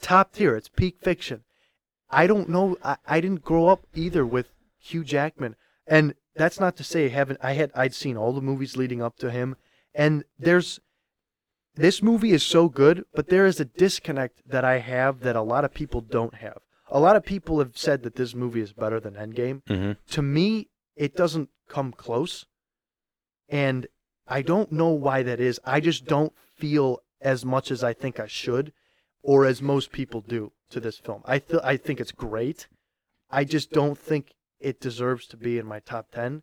top 0.00 0.32
tier. 0.32 0.56
It's 0.56 0.68
peak 0.68 0.98
fiction. 1.00 1.44
I 2.10 2.26
don't 2.26 2.48
know. 2.48 2.76
I, 2.82 2.96
I 3.06 3.20
didn't 3.20 3.42
grow 3.42 3.68
up 3.68 3.86
either 3.94 4.24
with 4.24 4.48
Hugh 4.78 5.04
Jackman, 5.04 5.56
and 5.86 6.14
that's 6.34 6.60
not 6.60 6.76
to 6.76 6.84
say 6.84 7.06
I 7.06 7.08
haven't. 7.08 7.40
I 7.42 7.52
had 7.52 7.70
I'd 7.74 7.94
seen 7.94 8.16
all 8.16 8.32
the 8.32 8.40
movies 8.40 8.76
leading 8.76 9.02
up 9.02 9.16
to 9.18 9.30
him, 9.30 9.56
and 9.94 10.24
there's 10.38 10.80
this 11.74 12.02
movie 12.02 12.32
is 12.32 12.42
so 12.42 12.68
good, 12.68 13.04
but 13.14 13.28
there 13.28 13.46
is 13.46 13.60
a 13.60 13.64
disconnect 13.64 14.48
that 14.48 14.64
I 14.64 14.78
have 14.78 15.20
that 15.20 15.36
a 15.36 15.42
lot 15.42 15.64
of 15.64 15.74
people 15.74 16.00
don't 16.00 16.34
have. 16.34 16.58
A 16.88 17.00
lot 17.00 17.16
of 17.16 17.24
people 17.24 17.58
have 17.58 17.76
said 17.76 18.02
that 18.04 18.14
this 18.14 18.34
movie 18.34 18.60
is 18.60 18.72
better 18.72 19.00
than 19.00 19.14
Endgame. 19.14 19.62
Mm-hmm. 19.64 19.92
To 20.12 20.22
me, 20.22 20.68
it 20.94 21.16
doesn't 21.16 21.50
come 21.68 21.92
close. 21.92 22.46
And 23.48 23.88
I 24.26 24.42
don't 24.42 24.72
know 24.72 24.90
why 24.90 25.22
that 25.22 25.40
is. 25.40 25.60
I 25.64 25.80
just 25.80 26.06
don't 26.06 26.32
feel 26.56 27.00
as 27.20 27.44
much 27.44 27.70
as 27.70 27.84
I 27.84 27.92
think 27.92 28.18
I 28.20 28.26
should 28.26 28.72
or 29.22 29.44
as 29.44 29.60
most 29.60 29.92
people 29.92 30.20
do 30.20 30.52
to 30.70 30.80
this 30.80 30.98
film. 30.98 31.22
I 31.24 31.38
th- 31.38 31.62
I 31.62 31.76
think 31.76 32.00
it's 32.00 32.12
great. 32.12 32.68
I 33.30 33.44
just 33.44 33.70
don't 33.70 33.98
think 33.98 34.34
it 34.60 34.80
deserves 34.80 35.26
to 35.28 35.36
be 35.36 35.58
in 35.58 35.66
my 35.66 35.80
top 35.80 36.10
10 36.12 36.42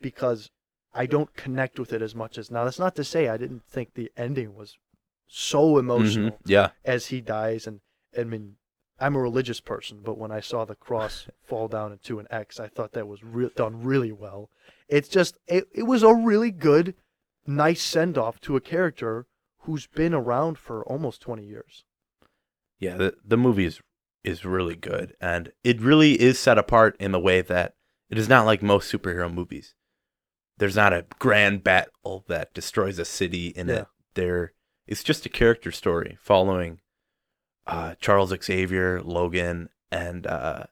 because 0.00 0.50
I 0.94 1.06
don't 1.06 1.34
connect 1.34 1.78
with 1.78 1.92
it 1.92 2.02
as 2.02 2.14
much 2.14 2.38
as 2.38 2.50
now. 2.50 2.64
That's 2.64 2.78
not 2.78 2.96
to 2.96 3.04
say 3.04 3.28
I 3.28 3.36
didn't 3.36 3.64
think 3.64 3.94
the 3.94 4.10
ending 4.16 4.54
was 4.54 4.76
so 5.26 5.78
emotional 5.78 6.30
Mm-hmm. 6.30 6.50
Yeah, 6.50 6.70
as 6.84 7.06
he 7.06 7.20
dies 7.20 7.66
and 7.66 7.80
I 8.18 8.24
mean 8.24 8.56
I'm 9.00 9.14
a 9.14 9.20
religious 9.20 9.60
person, 9.60 10.00
but 10.02 10.18
when 10.18 10.32
I 10.32 10.40
saw 10.40 10.64
the 10.64 10.74
cross 10.74 11.28
fall 11.44 11.68
down 11.68 11.92
into 11.92 12.18
an 12.18 12.26
X, 12.30 12.58
I 12.58 12.66
thought 12.68 12.92
that 12.92 13.06
was 13.06 13.22
re- 13.22 13.50
done 13.54 13.82
really 13.82 14.12
well. 14.12 14.50
It's 14.88 15.08
just 15.08 15.38
it, 15.46 15.64
it 15.74 15.84
was 15.84 16.02
a 16.02 16.14
really 16.14 16.50
good 16.50 16.94
nice 17.46 17.82
send 17.82 18.18
off 18.18 18.40
to 18.42 18.56
a 18.56 18.60
character 18.60 19.26
who's 19.60 19.86
been 19.86 20.14
around 20.14 20.58
for 20.58 20.82
almost 20.84 21.20
20 21.22 21.44
years. 21.44 21.84
Yeah. 22.78 22.96
The 22.96 23.14
the 23.24 23.36
movie 23.36 23.66
is 23.66 23.80
is 24.24 24.44
really 24.44 24.76
good, 24.76 25.14
and 25.20 25.52
it 25.64 25.80
really 25.80 26.20
is 26.20 26.38
set 26.38 26.58
apart 26.58 26.96
in 27.00 27.12
the 27.12 27.20
way 27.20 27.40
that 27.40 27.74
it 28.10 28.18
is 28.18 28.28
not 28.28 28.46
like 28.46 28.62
most 28.62 28.92
superhero 28.92 29.32
movies. 29.32 29.74
There's 30.58 30.76
not 30.76 30.92
a 30.92 31.06
grand 31.18 31.62
battle 31.62 32.24
that 32.28 32.52
destroys 32.54 32.98
a 32.98 33.04
city 33.04 33.48
in 33.48 33.68
Yeah. 33.68 33.74
it. 33.74 33.86
There, 34.14 34.52
it's 34.88 35.04
just 35.04 35.24
a 35.24 35.28
character 35.28 35.70
story 35.70 36.18
following 36.20 36.80
uh, 37.66 37.94
Charles 38.00 38.34
Xavier, 38.42 39.00
Logan, 39.02 39.68
and 39.92 40.26
uh, 40.26 40.64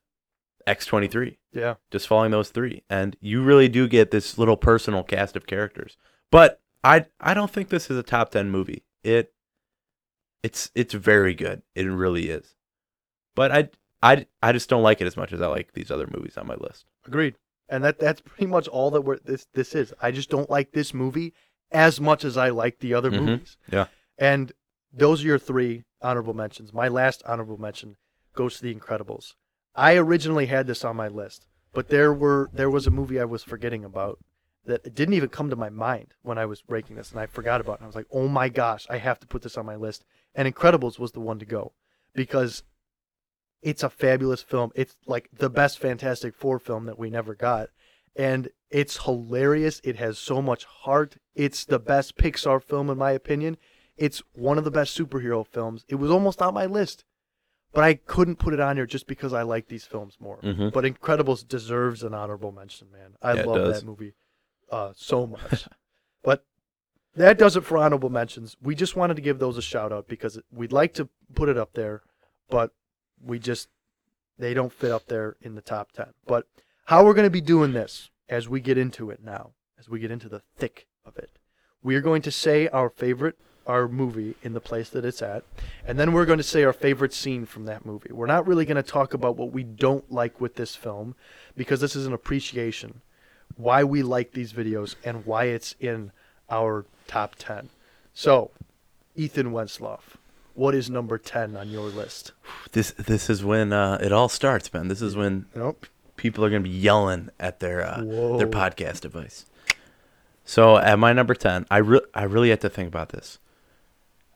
X 0.67 0.87
twenty 0.87 1.07
three. 1.09 1.39
Yeah. 1.53 1.75
just 1.91 2.07
following 2.07 2.33
those 2.33 2.51
three 2.51 2.83
and 2.91 3.17
you 3.21 3.43
really 3.43 3.69
do 3.69 3.89
get 3.89 4.11
this 4.11 4.37
little 4.37 4.59
personal 4.59 5.03
cast 5.03 5.37
of 5.37 5.47
characters 5.47 5.97
but 6.31 6.61
i 6.85 7.07
i 7.19 7.33
don't 7.33 7.51
think 7.51 7.71
this 7.71 7.91
is 7.91 7.97
a 7.97 8.03
top 8.03 8.31
10 8.31 8.51
movie 8.51 8.85
it 9.03 9.33
it's 10.47 10.71
it's 10.75 10.95
very 10.95 11.35
good 11.35 11.59
it 11.75 11.85
really 12.05 12.27
is 12.39 12.47
but 13.35 13.49
i 13.59 13.61
i 14.03 14.13
i 14.43 14.53
just 14.53 14.69
don't 14.73 14.83
like 14.89 15.01
it 15.01 15.07
as 15.07 15.17
much 15.17 15.33
as 15.33 15.41
i 15.41 15.47
like 15.57 15.69
these 15.73 15.91
other 15.91 16.09
movies 16.15 16.37
on 16.37 16.47
my 16.47 16.57
list 16.67 16.85
Agreed. 17.07 17.35
And 17.69 17.83
that 17.85 17.99
that's 17.99 18.21
pretty 18.21 18.47
much 18.47 18.67
all 18.69 18.91
that 18.93 19.01
we're, 19.07 19.19
this 19.31 19.47
this 19.59 19.75
is. 19.75 19.93
I 20.07 20.11
just 20.19 20.31
don't 20.31 20.51
like 20.57 20.69
this 20.73 20.93
movie 20.95 21.33
as 21.73 22.01
much 22.01 22.25
as 22.25 22.37
I 22.37 22.49
like 22.63 22.79
the 22.79 22.95
other 22.95 23.11
Mhm. 23.11 23.25
movies. 23.25 23.57
yeah 23.77 23.87
And 24.19 24.53
those 24.93 25.23
are 25.23 25.27
your 25.33 25.39
three 25.51 25.85
honorable 26.01 26.35
mentions. 26.35 26.73
My 26.73 26.89
last 26.89 27.23
honorable 27.27 27.59
mention 27.69 27.97
goes 28.35 28.57
to 28.57 28.63
The 28.63 28.75
Incredibles. 28.75 29.35
I 29.75 29.97
originally 29.97 30.47
had 30.47 30.67
this 30.69 30.85
on 30.85 30.95
my 30.97 31.09
list, 31.09 31.41
but 31.77 31.89
there 31.89 32.13
were 32.23 32.43
there 32.53 32.71
was 32.77 32.87
a 32.87 32.91
movie 32.99 33.19
I 33.21 33.25
was 33.35 33.43
forgetting 33.53 33.85
about, 33.85 34.17
that 34.65 34.95
didn't 34.99 35.15
even 35.15 35.29
come 35.29 35.49
to 35.51 35.57
my 35.67 35.71
mind 35.71 36.09
when 36.23 36.39
I 36.39 36.47
was 36.47 36.63
ranking 36.69 36.97
this, 36.97 37.11
and 37.13 37.21
I 37.21 37.27
forgot 37.27 37.61
about 37.61 37.79
it. 37.81 37.85
I 37.85 37.87
was 37.87 37.97
like, 38.01 38.11
oh 38.19 38.29
my 38.41 38.49
gosh, 38.49 38.85
I 38.91 38.99
have 38.99 39.19
to 39.21 39.27
put 39.33 39.43
this 39.43 39.57
on 39.59 39.67
my 39.67 39.77
list. 39.87 40.05
And 40.37 40.53
Incredibles 40.53 40.99
was 40.99 41.13
the 41.13 41.21
one 41.21 41.39
to 41.41 41.47
go 41.47 41.73
because 42.15 42.63
it's 43.63 43.83
a 43.83 43.91
fabulous 43.91 44.43
film. 44.43 44.71
It's 44.75 44.97
like 45.07 45.29
the 45.33 45.51
best 45.51 45.79
Fantastic 45.79 46.35
Four 46.37 46.59
film 46.59 46.85
that 46.87 46.99
we 46.99 47.11
never 47.11 47.35
got. 47.35 47.71
And 48.15 48.51
it's 48.71 49.05
hilarious. 49.05 49.81
It 49.83 49.97
has 49.97 50.19
so 50.19 50.41
much 50.43 50.65
heart. 50.65 51.17
It's 51.35 51.65
the 51.65 51.79
best 51.79 52.17
Pixar 52.17 52.63
film, 52.63 52.91
in 52.91 52.99
my 52.99 53.13
opinion. 53.13 53.57
It's 53.97 54.23
one 54.35 54.59
of 54.59 54.65
the 54.65 54.71
best 54.71 54.97
superhero 54.97 55.47
films. 55.47 55.85
It 55.89 55.95
was 55.97 56.11
almost 56.11 56.43
on 56.43 56.53
my 56.53 56.67
list, 56.67 57.05
but 57.73 57.83
I 57.83 57.95
couldn't 57.95 58.37
put 58.37 58.53
it 58.53 58.61
on 58.61 58.77
here 58.77 58.87
just 58.87 59.07
because 59.07 59.33
I 59.33 59.43
like 59.43 59.69
these 59.69 59.85
films 59.85 60.19
more. 60.21 60.41
Mhm. 60.43 60.71
But 60.73 60.85
Incredibles 60.85 61.49
deserves 61.49 62.03
an 62.03 62.13
honorable 62.13 62.53
mention, 62.53 62.91
man. 62.91 63.17
I 63.23 63.35
Yeah, 63.35 63.45
love 63.45 63.73
that 63.73 63.85
movie 63.85 64.15
uh, 64.71 64.93
so 64.95 65.27
much. 65.27 65.67
but 66.23 66.45
that 67.17 67.39
does 67.39 67.57
it 67.57 67.65
for 67.65 67.79
honorable 67.79 68.11
mentions. 68.11 68.57
We 68.63 68.75
just 68.75 68.97
wanted 68.97 69.17
to 69.17 69.23
give 69.23 69.39
those 69.39 69.57
a 69.57 69.63
shout 69.63 69.93
out 69.93 70.07
because 70.09 70.39
we'd 70.53 70.73
like 70.73 70.95
to 70.95 71.09
put 71.35 71.49
it 71.49 71.59
up 71.59 71.73
there, 71.75 72.03
but 72.49 72.73
we 73.25 73.39
just 73.39 73.69
they 74.39 74.55
don't 74.55 74.73
fit 74.73 74.93
up 74.93 75.07
there 75.07 75.37
in 75.41 75.55
the 75.55 75.63
top 75.63 75.93
10. 75.93 76.09
But 76.27 76.47
how 76.87 77.05
we're 77.05 77.15
going 77.15 77.27
to 77.27 77.31
be 77.31 77.41
doing 77.41 77.73
this 77.73 78.11
as 78.29 78.49
we 78.49 78.61
get 78.61 78.77
into 78.77 79.11
it 79.11 79.21
now, 79.25 79.53
as 79.79 79.89
we 79.89 79.99
get 79.99 80.11
into 80.11 80.29
the 80.29 80.43
thick 80.57 80.87
of 81.05 81.17
it. 81.17 81.31
We 81.83 81.95
are 81.97 82.01
going 82.01 82.23
to 82.23 82.31
say 82.31 82.69
our 82.69 82.91
favorite 82.91 83.39
our 83.67 83.89
movie 83.89 84.37
in 84.43 84.53
the 84.53 84.61
place 84.61 84.91
that 84.91 85.05
it's 85.05 85.21
at, 85.21 85.43
and 85.85 85.99
then 85.99 86.13
we're 86.13 86.25
going 86.25 86.39
to 86.39 86.45
say 86.45 86.63
our 86.63 86.73
favorite 86.73 87.13
scene 87.13 87.45
from 87.45 87.65
that 87.65 87.85
movie. 87.85 88.13
We're 88.13 88.27
not 88.27 88.47
really 88.47 88.65
going 88.65 88.77
to 88.77 88.83
talk 88.83 89.13
about 89.13 89.37
what 89.37 89.51
we 89.51 89.65
don't 89.65 90.09
like 90.11 90.41
with 90.41 90.55
this 90.55 90.77
film 90.77 91.17
because 91.57 91.81
this 91.81 91.97
is 91.97 92.07
an 92.07 92.13
appreciation 92.13 93.03
why 93.57 93.85
we 93.85 94.03
like 94.03 94.33
these 94.33 94.53
videos 94.53 94.95
and 95.05 95.25
why 95.25 95.45
it's 95.45 95.75
in 95.81 96.13
our 96.51 96.85
top 97.07 97.35
10. 97.39 97.69
So, 98.15 98.51
Ethan 99.15 99.53
Wensloff, 99.53 100.17
what 100.55 100.75
is 100.75 100.89
number 100.89 101.19
10 101.19 101.57
on 101.57 101.69
your 101.71 101.89
list? 101.89 102.33
This 102.73 102.93
this 102.93 103.29
is 103.31 103.45
when 103.45 103.73
uh, 103.73 103.99
it 104.01 104.13
all 104.13 104.29
starts, 104.29 104.73
man. 104.73 104.89
This 104.89 105.03
is 105.03 105.17
when 105.17 105.47
Nope. 105.55 105.87
people 106.17 106.45
are 106.45 106.51
gonna 106.51 106.61
be 106.63 106.71
yelling 106.71 107.31
at 107.39 107.61
their 107.61 107.83
uh, 107.87 108.03
their 108.37 108.47
podcast 108.49 109.01
device. 109.01 109.47
So 110.45 110.77
at 110.79 110.99
my 110.99 111.13
number 111.13 111.35
ten, 111.35 111.67
I 111.71 111.79
re- 111.79 112.01
I 112.15 112.25
really 112.25 112.51
had 112.51 112.61
to 112.63 112.71
think 112.71 112.89
about 112.89 113.11
this. 113.11 113.39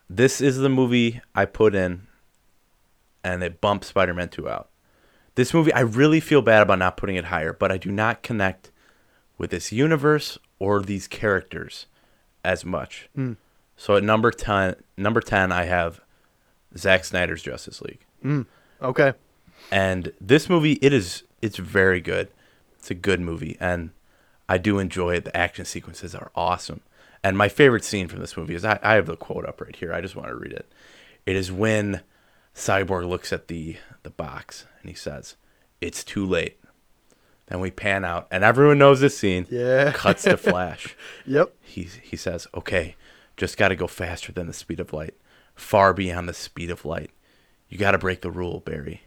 This 0.09 0.41
is 0.41 0.59
the 0.59 0.69
movie 0.69 1.21
I 1.35 1.45
put 1.45 1.75
in, 1.75 2.07
and 3.23 3.43
it 3.43 3.61
bumped 3.61 3.85
Spider 3.85 4.15
Man 4.15 4.29
Two 4.29 4.49
out. 4.49 4.69
This 5.37 5.55
movie, 5.55 5.73
I 5.73 5.81
really 5.81 6.21
feel 6.21 6.43
bad 6.43 6.63
about 6.63 6.81
not 6.81 6.97
putting 6.97 7.17
it 7.17 7.27
higher, 7.27 7.53
but 7.53 7.71
I 7.71 7.79
do 7.79 7.91
not 7.91 8.23
connect 8.23 8.71
with 9.39 9.51
this 9.51 9.73
universe 9.73 10.37
or 10.59 10.83
these 10.83 11.07
characters 11.07 11.87
as 12.45 12.65
much. 12.65 13.09
Hmm. 13.15 13.35
So 13.77 13.97
at 13.97 14.03
number 14.03 14.31
ten, 14.31 14.77
number 14.97 15.21
ten, 15.21 15.53
I 15.53 15.65
have 15.65 16.01
Zack 16.77 17.05
Snyder's 17.05 17.43
Justice 17.43 17.81
League. 17.81 18.05
Okay. 18.83 19.15
And 19.71 20.13
this 20.21 20.49
movie, 20.49 20.75
it 20.83 20.93
is 20.93 21.25
it's 21.43 21.57
very 21.57 22.01
good. 22.01 22.29
It's 22.79 22.91
a 22.91 22.95
good 22.95 23.21
movie, 23.21 23.57
and 23.61 23.91
I 24.49 24.59
do 24.59 24.79
enjoy 24.79 25.15
it. 25.17 25.25
The 25.25 25.37
action 25.37 25.65
sequences 25.65 26.15
are 26.15 26.31
awesome. 26.35 26.81
And 27.23 27.37
my 27.37 27.49
favorite 27.49 27.85
scene 27.85 28.09
from 28.09 28.21
this 28.21 28.37
movie 28.37 28.55
is 28.55 28.65
I, 28.65 28.79
I 28.83 28.95
have 28.95 29.07
the 29.07 29.17
quote 29.17 29.45
up 29.45 29.61
right 29.61 29.77
here. 29.77 29.93
I 29.93 30.01
just 30.01 30.17
want 30.17 30.29
to 30.29 30.35
read 30.35 30.53
it. 30.53 30.71
It 31.27 31.37
is 31.37 31.53
when 31.53 32.01
Cyborg 32.55 33.09
looks 33.09 33.33
at 33.33 33.49
the 33.49 33.77
the 34.03 34.11
box 34.11 34.67
and 34.81 34.91
he 34.91 34.95
says, 34.95 35.37
"It's 35.81 36.05
too 36.05 36.27
late." 36.27 36.60
Then 37.51 37.59
we 37.59 37.73
pan 37.73 38.05
out, 38.05 38.29
and 38.31 38.45
everyone 38.45 38.79
knows 38.79 39.01
this 39.01 39.19
scene. 39.19 39.45
Yeah. 39.51 39.91
Cuts 39.93 40.23
to 40.23 40.37
Flash. 40.37 40.97
Yep. 41.27 41.53
he 41.61 41.83
he 42.03 42.17
says, 42.17 42.47
"Okay, 42.55 42.95
just 43.37 43.57
got 43.57 43.69
to 43.69 43.77
go 43.77 43.89
faster 43.89 44.33
than 44.33 44.47
the 44.47 44.53
speed 44.53 44.79
of 44.81 44.93
light, 44.93 45.15
far 45.55 45.93
beyond 45.93 46.29
the 46.29 46.33
speed 46.33 46.71
of 46.71 46.85
light. 46.85 47.11
You 47.69 47.77
got 47.77 47.91
to 47.91 47.99
break 47.99 48.21
the 48.23 48.31
rule, 48.31 48.61
Barry, 48.61 49.03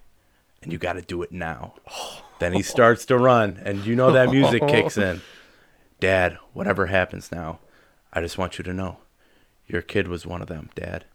and 0.62 0.72
you 0.72 0.78
got 0.78 0.94
to 0.94 1.02
do 1.02 1.22
it 1.24 1.32
now." 1.32 1.76
then 2.40 2.52
he 2.52 2.62
starts 2.62 3.06
to 3.06 3.18
run, 3.18 3.62
and 3.64 3.86
you 3.86 3.96
know 3.96 4.12
that 4.12 4.30
music 4.30 4.68
kicks 4.68 4.98
in. 4.98 5.22
Dad, 6.02 6.38
whatever 6.52 6.88
happens 6.88 7.32
now, 7.32 7.60
I 8.12 8.20
just 8.20 8.38
want 8.38 8.58
you 8.58 8.64
to 8.66 8.74
know, 8.74 8.98
your 9.68 9.82
kid 9.82 10.10
was 10.10 10.26
one 10.26 10.42
of 10.42 10.50
them, 10.50 10.70
Dad. 10.76 11.06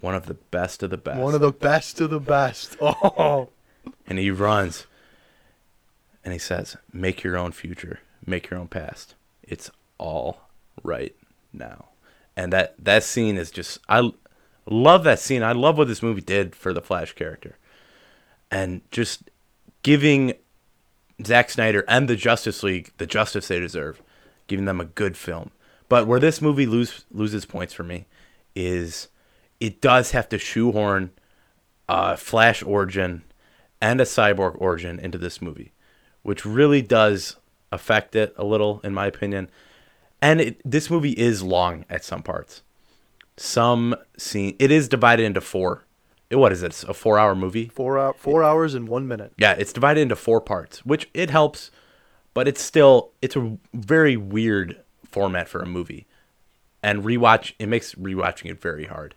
One 0.00 0.14
of 0.14 0.24
the 0.24 0.34
best 0.34 0.82
of 0.82 0.88
the 0.88 0.96
best. 0.96 1.18
One 1.18 1.34
of 1.34 1.42
the 1.42 1.52
best 1.52 2.00
of 2.00 2.08
the 2.08 2.20
best. 2.20 2.78
Oh. 2.80 3.50
and 4.06 4.18
he 4.18 4.30
runs 4.30 4.86
and 6.26 6.32
he 6.32 6.40
says 6.40 6.76
make 6.92 7.22
your 7.22 7.36
own 7.38 7.52
future. 7.52 8.00
Make 8.26 8.50
your 8.50 8.58
own 8.58 8.66
past. 8.66 9.14
It's 9.44 9.70
all 9.96 10.40
right 10.82 11.14
now. 11.52 11.86
And 12.36 12.52
that 12.52 12.74
that 12.78 13.04
scene 13.04 13.38
is 13.38 13.52
just 13.52 13.78
I 13.88 14.10
love 14.68 15.04
that 15.04 15.20
scene. 15.20 15.44
I 15.44 15.52
love 15.52 15.78
what 15.78 15.86
this 15.86 16.02
movie 16.02 16.20
did 16.20 16.56
for 16.56 16.72
the 16.72 16.82
flash 16.82 17.12
character. 17.12 17.56
And 18.50 18.80
just 18.90 19.30
giving 19.84 20.34
Zack 21.24 21.48
Snyder 21.48 21.84
and 21.86 22.08
the 22.08 22.16
Justice 22.16 22.64
League 22.64 22.90
the 22.98 23.06
justice 23.06 23.46
they 23.46 23.60
deserve, 23.60 24.02
giving 24.48 24.64
them 24.64 24.80
a 24.80 24.84
good 24.84 25.16
film. 25.16 25.52
But 25.88 26.08
where 26.08 26.18
this 26.18 26.42
movie 26.42 26.66
lose, 26.66 27.04
loses 27.12 27.46
points 27.46 27.72
for 27.72 27.84
me 27.84 28.06
is 28.56 29.06
it 29.60 29.80
does 29.80 30.10
have 30.10 30.28
to 30.30 30.38
shoehorn 30.38 31.12
a 31.88 32.16
Flash 32.16 32.64
origin 32.64 33.22
and 33.80 34.00
a 34.00 34.04
Cyborg 34.04 34.60
origin 34.60 34.98
into 34.98 35.18
this 35.18 35.40
movie, 35.40 35.70
which 36.26 36.44
really 36.44 36.82
does 36.82 37.36
affect 37.70 38.16
it 38.16 38.34
a 38.36 38.44
little, 38.44 38.80
in 38.82 38.92
my 38.92 39.06
opinion. 39.06 39.48
And 40.20 40.40
it, 40.40 40.60
this 40.64 40.90
movie 40.90 41.12
is 41.12 41.40
long 41.40 41.84
at 41.88 42.02
some 42.02 42.24
parts. 42.24 42.62
Some 43.36 43.94
scene 44.18 44.56
it 44.58 44.72
is 44.72 44.88
divided 44.88 45.22
into 45.22 45.40
four. 45.40 45.84
It, 46.28 46.36
What 46.36 46.50
is 46.50 46.64
it? 46.64 46.82
A 46.88 46.94
four-hour 46.94 47.36
movie? 47.36 47.68
Four, 47.68 47.96
hour, 47.96 48.12
four 48.18 48.42
hours 48.42 48.74
and 48.74 48.88
one 48.88 49.06
minute. 49.06 49.34
Yeah, 49.38 49.52
it's 49.52 49.72
divided 49.72 50.00
into 50.00 50.16
four 50.16 50.40
parts, 50.40 50.84
which 50.84 51.08
it 51.14 51.30
helps, 51.30 51.70
but 52.34 52.48
it's 52.48 52.60
still 52.60 53.12
it's 53.22 53.36
a 53.36 53.56
very 53.72 54.16
weird 54.16 54.80
format 55.08 55.48
for 55.48 55.60
a 55.60 55.66
movie. 55.66 56.08
And 56.82 57.04
rewatch 57.04 57.52
it 57.60 57.68
makes 57.68 57.94
rewatching 57.94 58.50
it 58.50 58.60
very 58.60 58.86
hard. 58.86 59.14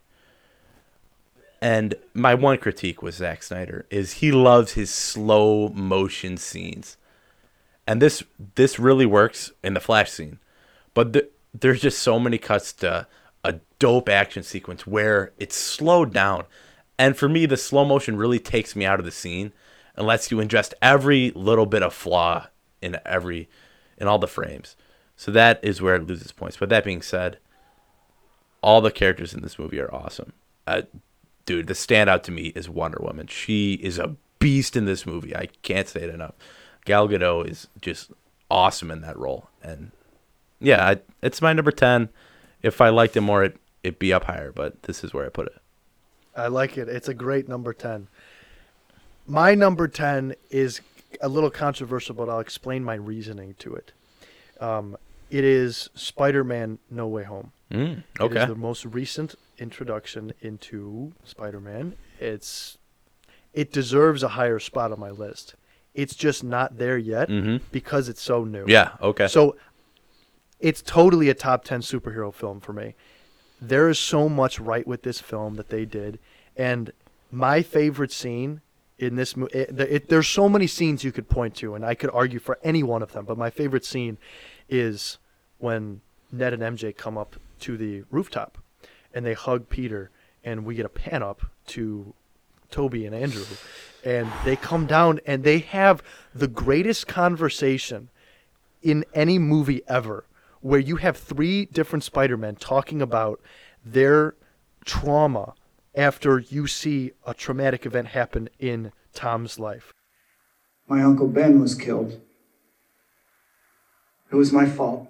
And 1.59 1.95
my 2.13 2.35
one 2.35 2.59
critique 2.59 3.01
with 3.01 3.15
Zack 3.15 3.41
Snyder 3.41 3.87
is 3.89 4.13
he 4.13 4.31
loves 4.31 4.73
his 4.73 4.93
slow 4.93 5.69
motion 5.69 6.37
scenes. 6.37 6.97
And 7.89 8.03
this 8.03 8.23
this 8.53 8.77
really 8.77 9.07
works 9.07 9.51
in 9.63 9.73
the 9.73 9.79
flash 9.79 10.11
scene. 10.11 10.37
But 10.93 11.11
th- 11.11 11.29
there's 11.55 11.81
just 11.81 11.97
so 11.97 12.19
many 12.19 12.37
cuts 12.37 12.71
to 12.73 13.07
a 13.43 13.55
dope 13.79 14.07
action 14.07 14.43
sequence 14.43 14.85
where 14.85 15.31
it's 15.39 15.55
slowed 15.55 16.13
down. 16.13 16.43
And 16.99 17.17
for 17.17 17.27
me, 17.27 17.47
the 17.47 17.57
slow 17.57 17.85
motion 17.85 18.15
really 18.15 18.37
takes 18.37 18.75
me 18.75 18.85
out 18.85 18.99
of 18.99 19.05
the 19.05 19.11
scene 19.11 19.53
and 19.95 20.05
lets 20.05 20.29
you 20.29 20.37
ingest 20.37 20.75
every 20.83 21.31
little 21.31 21.65
bit 21.65 21.81
of 21.81 21.91
flaw 21.91 22.49
in 22.79 22.99
every 23.07 23.49
in 23.97 24.07
all 24.07 24.19
the 24.19 24.27
frames. 24.27 24.75
So 25.17 25.31
that 25.31 25.59
is 25.63 25.81
where 25.81 25.95
it 25.95 26.05
loses 26.05 26.31
points. 26.31 26.57
But 26.57 26.69
that 26.69 26.85
being 26.85 27.01
said, 27.01 27.39
all 28.61 28.81
the 28.81 28.91
characters 28.91 29.33
in 29.33 29.41
this 29.41 29.57
movie 29.57 29.79
are 29.79 29.91
awesome. 29.91 30.33
Uh, 30.67 30.83
dude, 31.47 31.65
the 31.65 31.73
standout 31.73 32.21
to 32.23 32.31
me 32.31 32.53
is 32.55 32.69
Wonder 32.69 32.99
Woman. 33.01 33.25
She 33.25 33.73
is 33.73 33.97
a 33.97 34.15
beast 34.37 34.75
in 34.75 34.85
this 34.85 35.07
movie. 35.07 35.35
I 35.35 35.47
can't 35.63 35.87
say 35.87 36.01
it 36.01 36.13
enough. 36.13 36.35
Gal 36.85 37.07
Gadot 37.07 37.49
is 37.49 37.67
just 37.81 38.11
awesome 38.49 38.91
in 38.91 39.01
that 39.01 39.17
role, 39.17 39.49
and 39.61 39.91
yeah, 40.59 40.85
I, 40.85 40.97
it's 41.21 41.41
my 41.41 41.53
number 41.53 41.71
ten. 41.71 42.09
If 42.61 42.81
I 42.81 42.89
liked 42.89 43.15
it 43.15 43.21
more, 43.21 43.43
it 43.43 43.57
it'd 43.83 43.99
be 43.99 44.13
up 44.13 44.25
higher, 44.25 44.51
but 44.51 44.83
this 44.83 45.03
is 45.03 45.13
where 45.13 45.25
I 45.25 45.29
put 45.29 45.47
it. 45.47 45.61
I 46.35 46.47
like 46.47 46.77
it. 46.77 46.87
It's 46.87 47.07
a 47.07 47.13
great 47.13 47.47
number 47.47 47.73
10. 47.73 48.07
My 49.27 49.55
number 49.55 49.87
10 49.87 50.35
is 50.49 50.81
a 51.21 51.27
little 51.27 51.49
controversial, 51.49 52.15
but 52.15 52.29
I'll 52.29 52.39
explain 52.39 52.83
my 52.83 52.95
reasoning 52.95 53.55
to 53.59 53.75
it. 53.75 53.91
Um, 54.59 54.97
it 55.29 55.43
is 55.43 55.89
Spider 55.95 56.43
Man 56.43 56.79
No 56.89 57.07
Way 57.07 57.23
Home. 57.23 57.51
Mm, 57.71 58.03
okay. 58.19 58.41
is 58.41 58.47
the 58.47 58.55
most 58.55 58.85
recent 58.85 59.35
introduction 59.59 60.33
into 60.41 61.13
Spider 61.23 61.59
Man. 61.59 61.95
It's 62.19 62.77
it 63.53 63.71
deserves 63.71 64.23
a 64.23 64.29
higher 64.29 64.59
spot 64.59 64.91
on 64.91 64.99
my 64.99 65.11
list. 65.11 65.53
It's 65.93 66.15
just 66.15 66.43
not 66.43 66.77
there 66.77 66.97
yet 66.97 67.29
Mhm. 67.29 67.61
because 67.71 68.09
it's 68.09 68.21
so 68.21 68.43
new. 68.43 68.65
Yeah. 68.67 68.91
Okay. 69.01 69.27
So 69.27 69.55
it's 70.59 70.81
totally 70.81 71.29
a 71.29 71.33
top 71.33 71.63
10 71.63 71.81
superhero 71.81 72.33
film 72.33 72.59
for 72.59 72.73
me. 72.73 72.95
There 73.61 73.89
is 73.89 73.99
so 73.99 74.29
much 74.29 74.59
right 74.59 74.85
with 74.87 75.03
this 75.03 75.19
film 75.19 75.55
that 75.55 75.69
they 75.69 75.85
did. 75.85 76.19
And 76.55 76.91
my 77.31 77.61
favorite 77.61 78.11
scene 78.11 78.61
in 78.97 79.15
this 79.15 79.35
movie, 79.37 79.65
there's 79.69 80.27
so 80.27 80.47
many 80.49 80.67
scenes 80.67 81.03
you 81.03 81.11
could 81.11 81.29
point 81.29 81.55
to, 81.55 81.73
and 81.75 81.85
I 81.85 81.95
could 81.95 82.09
argue 82.11 82.39
for 82.39 82.59
any 82.63 82.83
one 82.83 83.01
of 83.01 83.13
them. 83.13 83.25
But 83.25 83.37
my 83.37 83.49
favorite 83.49 83.85
scene 83.85 84.17
is 84.69 85.17
when 85.57 86.01
Ned 86.31 86.53
and 86.53 86.61
MJ 86.61 86.91
come 86.95 87.17
up 87.17 87.35
to 87.61 87.75
the 87.77 88.03
rooftop 88.11 88.57
and 89.13 89.25
they 89.25 89.33
hug 89.33 89.69
Peter, 89.69 90.11
and 90.43 90.65
we 90.65 90.75
get 90.75 90.85
a 90.85 90.89
pan 90.89 91.23
up 91.23 91.41
to 91.67 92.13
Tobey 92.71 93.05
and 93.05 93.15
Andrew, 93.15 93.43
and 94.03 94.31
they 94.45 94.55
come 94.55 94.85
down 94.85 95.19
and 95.25 95.43
they 95.43 95.59
have 95.59 96.01
the 96.33 96.47
greatest 96.47 97.07
conversation 97.07 98.09
in 98.81 99.03
any 99.13 99.37
movie 99.37 99.81
ever 99.87 100.25
where 100.61 100.79
you 100.79 100.97
have 100.97 101.17
three 101.17 101.65
different 101.65 102.03
Spider-Men 102.03 102.55
talking 102.55 103.01
about 103.01 103.41
their 103.85 104.35
trauma 104.85 105.53
after 105.95 106.39
you 106.39 106.67
see 106.67 107.11
a 107.25 107.33
traumatic 107.33 107.85
event 107.85 108.09
happen 108.09 108.49
in 108.59 108.91
Tom's 109.13 109.59
life. 109.59 109.93
My 110.87 111.01
Uncle 111.03 111.27
Ben 111.27 111.59
was 111.59 111.75
killed. 111.75 112.19
It 114.31 114.35
was 114.35 114.51
my 114.51 114.65
fault. 114.65 115.07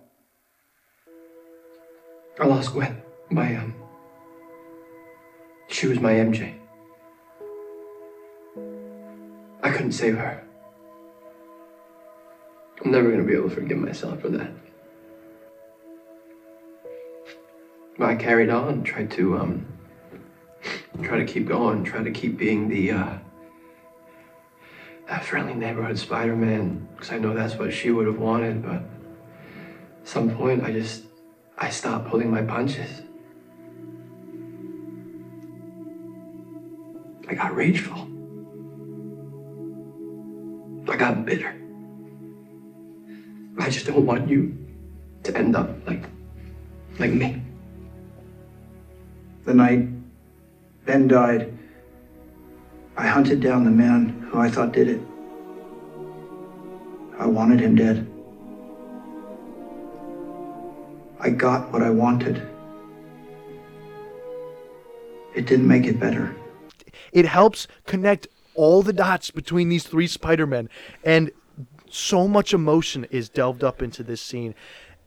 I 2.39 2.45
lost 2.45 2.73
Gwen. 2.73 3.01
My, 3.29 3.55
um. 3.55 3.73
She 5.67 5.87
was 5.87 5.99
my 5.99 6.13
MJ. 6.13 6.58
I 9.61 9.69
couldn't 9.71 9.91
save 9.91 10.17
her. 10.17 10.43
I'm 12.83 12.91
never 12.91 13.11
gonna 13.11 13.23
be 13.23 13.33
able 13.33 13.49
to 13.49 13.55
forgive 13.55 13.77
myself 13.77 14.21
for 14.21 14.29
that. 14.29 14.51
But 17.97 18.09
I 18.09 18.15
carried 18.15 18.49
on, 18.49 18.83
tried 18.83 19.11
to, 19.11 19.37
um. 19.37 19.65
Try 21.03 21.17
to 21.17 21.25
keep 21.25 21.47
going, 21.47 21.83
try 21.83 22.03
to 22.03 22.11
keep 22.11 22.37
being 22.37 22.69
the, 22.69 22.91
uh. 22.91 23.13
That 25.07 25.25
friendly 25.25 25.55
neighborhood 25.55 25.97
Spider 25.99 26.35
Man, 26.35 26.87
because 26.95 27.11
I 27.11 27.17
know 27.17 27.33
that's 27.33 27.55
what 27.55 27.73
she 27.73 27.91
would 27.91 28.07
have 28.07 28.19
wanted, 28.19 28.61
but. 28.63 28.81
At 30.01 30.07
some 30.07 30.35
point, 30.35 30.63
I 30.63 30.71
just. 30.71 31.03
I 31.57 31.69
stopped 31.69 32.07
pulling 32.07 32.31
my 32.31 32.41
punches. 32.41 33.01
I 37.27 37.33
got 37.33 37.53
rageful. 37.53 38.07
I 40.89 40.95
got 40.95 41.25
bitter. 41.25 41.55
I 43.59 43.69
just 43.69 43.85
don't 43.85 44.05
want 44.05 44.27
you 44.27 44.57
to 45.23 45.37
end 45.37 45.55
up 45.55 45.69
like 45.87 46.03
like 46.97 47.11
me. 47.11 47.41
The 49.45 49.53
night 49.53 49.87
Ben 50.85 51.07
died, 51.07 51.55
I 52.97 53.07
hunted 53.07 53.41
down 53.41 53.63
the 53.63 53.71
man 53.71 54.27
who 54.31 54.39
I 54.39 54.49
thought 54.49 54.71
did 54.71 54.87
it. 54.87 55.01
I 57.19 57.27
wanted 57.27 57.59
him 57.59 57.75
dead. 57.75 58.07
I 61.19 61.29
got 61.29 61.71
what 61.71 61.83
I 61.83 61.89
wanted. 61.89 62.41
It 65.35 65.45
didn't 65.45 65.67
make 65.67 65.85
it 65.85 65.99
better. 65.99 66.33
It 67.11 67.25
helps 67.25 67.67
connect 67.85 68.27
all 68.63 68.81
the 68.83 68.93
dots 68.93 69.31
between 69.31 69.69
these 69.69 69.85
three 69.91 70.07
Spider-Men 70.07 70.69
and 71.03 71.31
so 71.89 72.27
much 72.27 72.53
emotion 72.53 73.05
is 73.09 73.29
delved 73.29 73.63
up 73.63 73.81
into 73.81 74.03
this 74.03 74.21
scene 74.21 74.53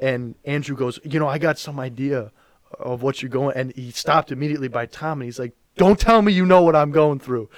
and 0.00 0.34
Andrew 0.44 0.76
goes, 0.76 0.98
"You 1.04 1.20
know, 1.20 1.28
I 1.28 1.38
got 1.38 1.58
some 1.58 1.78
idea 1.78 2.32
of 2.80 3.02
what 3.02 3.22
you're 3.22 3.28
going." 3.40 3.54
And 3.56 3.72
he 3.76 3.90
stopped 3.92 4.32
immediately 4.32 4.68
by 4.68 4.86
Tom 4.86 5.20
and 5.20 5.26
he's 5.28 5.38
like, 5.38 5.52
"Don't 5.76 6.00
tell 6.00 6.22
me 6.22 6.32
you 6.32 6.44
know 6.46 6.62
what 6.62 6.74
I'm 6.74 6.90
going 6.90 7.20
through." 7.20 7.48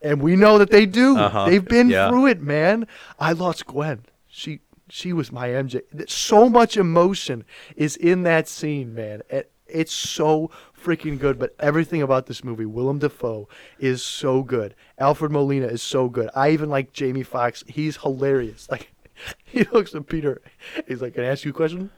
And 0.00 0.20
we 0.20 0.36
know 0.36 0.58
that 0.58 0.70
they 0.70 0.86
do. 0.86 1.16
Uh-huh. 1.16 1.46
They've 1.48 1.64
been 1.64 1.88
Yeah. 1.90 2.08
through 2.08 2.26
it, 2.26 2.40
man. 2.40 2.86
I 3.18 3.32
lost 3.32 3.66
Gwen. 3.66 4.04
She 4.28 4.60
she 4.88 5.12
was 5.12 5.32
my 5.32 5.48
MJ. 5.48 5.80
So 6.08 6.48
much 6.48 6.76
emotion 6.76 7.44
is 7.74 7.96
in 7.96 8.22
that 8.24 8.46
scene, 8.46 8.94
man. 8.94 9.22
It, 9.30 9.50
it's 9.66 9.92
so 9.92 10.50
freaking 10.82 11.18
good. 11.18 11.38
But 11.38 11.54
everything 11.60 12.02
about 12.02 12.26
this 12.26 12.44
movie, 12.44 12.66
Willem 12.66 12.98
Dafoe 12.98 13.48
is 13.78 14.02
so 14.02 14.42
good. 14.42 14.74
Alfred 14.98 15.32
Molina 15.32 15.66
is 15.66 15.82
so 15.82 16.08
good. 16.08 16.30
I 16.34 16.50
even 16.50 16.70
like 16.70 16.92
Jamie 16.92 17.22
Foxx. 17.22 17.64
He's 17.66 17.98
hilarious. 17.98 18.68
Like 18.70 18.92
he 19.44 19.64
looks 19.64 19.94
at 19.94 20.06
Peter. 20.06 20.40
He's 20.86 21.02
like, 21.02 21.14
"Can 21.14 21.24
I 21.24 21.28
ask 21.28 21.44
you 21.44 21.50
a 21.50 21.54
question? 21.54 21.90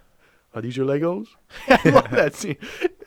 Are 0.54 0.62
these 0.62 0.76
your 0.76 0.86
Legos?" 0.86 1.26
I 1.68 1.88
love 1.88 2.10
that 2.10 2.34
scene. 2.34 2.56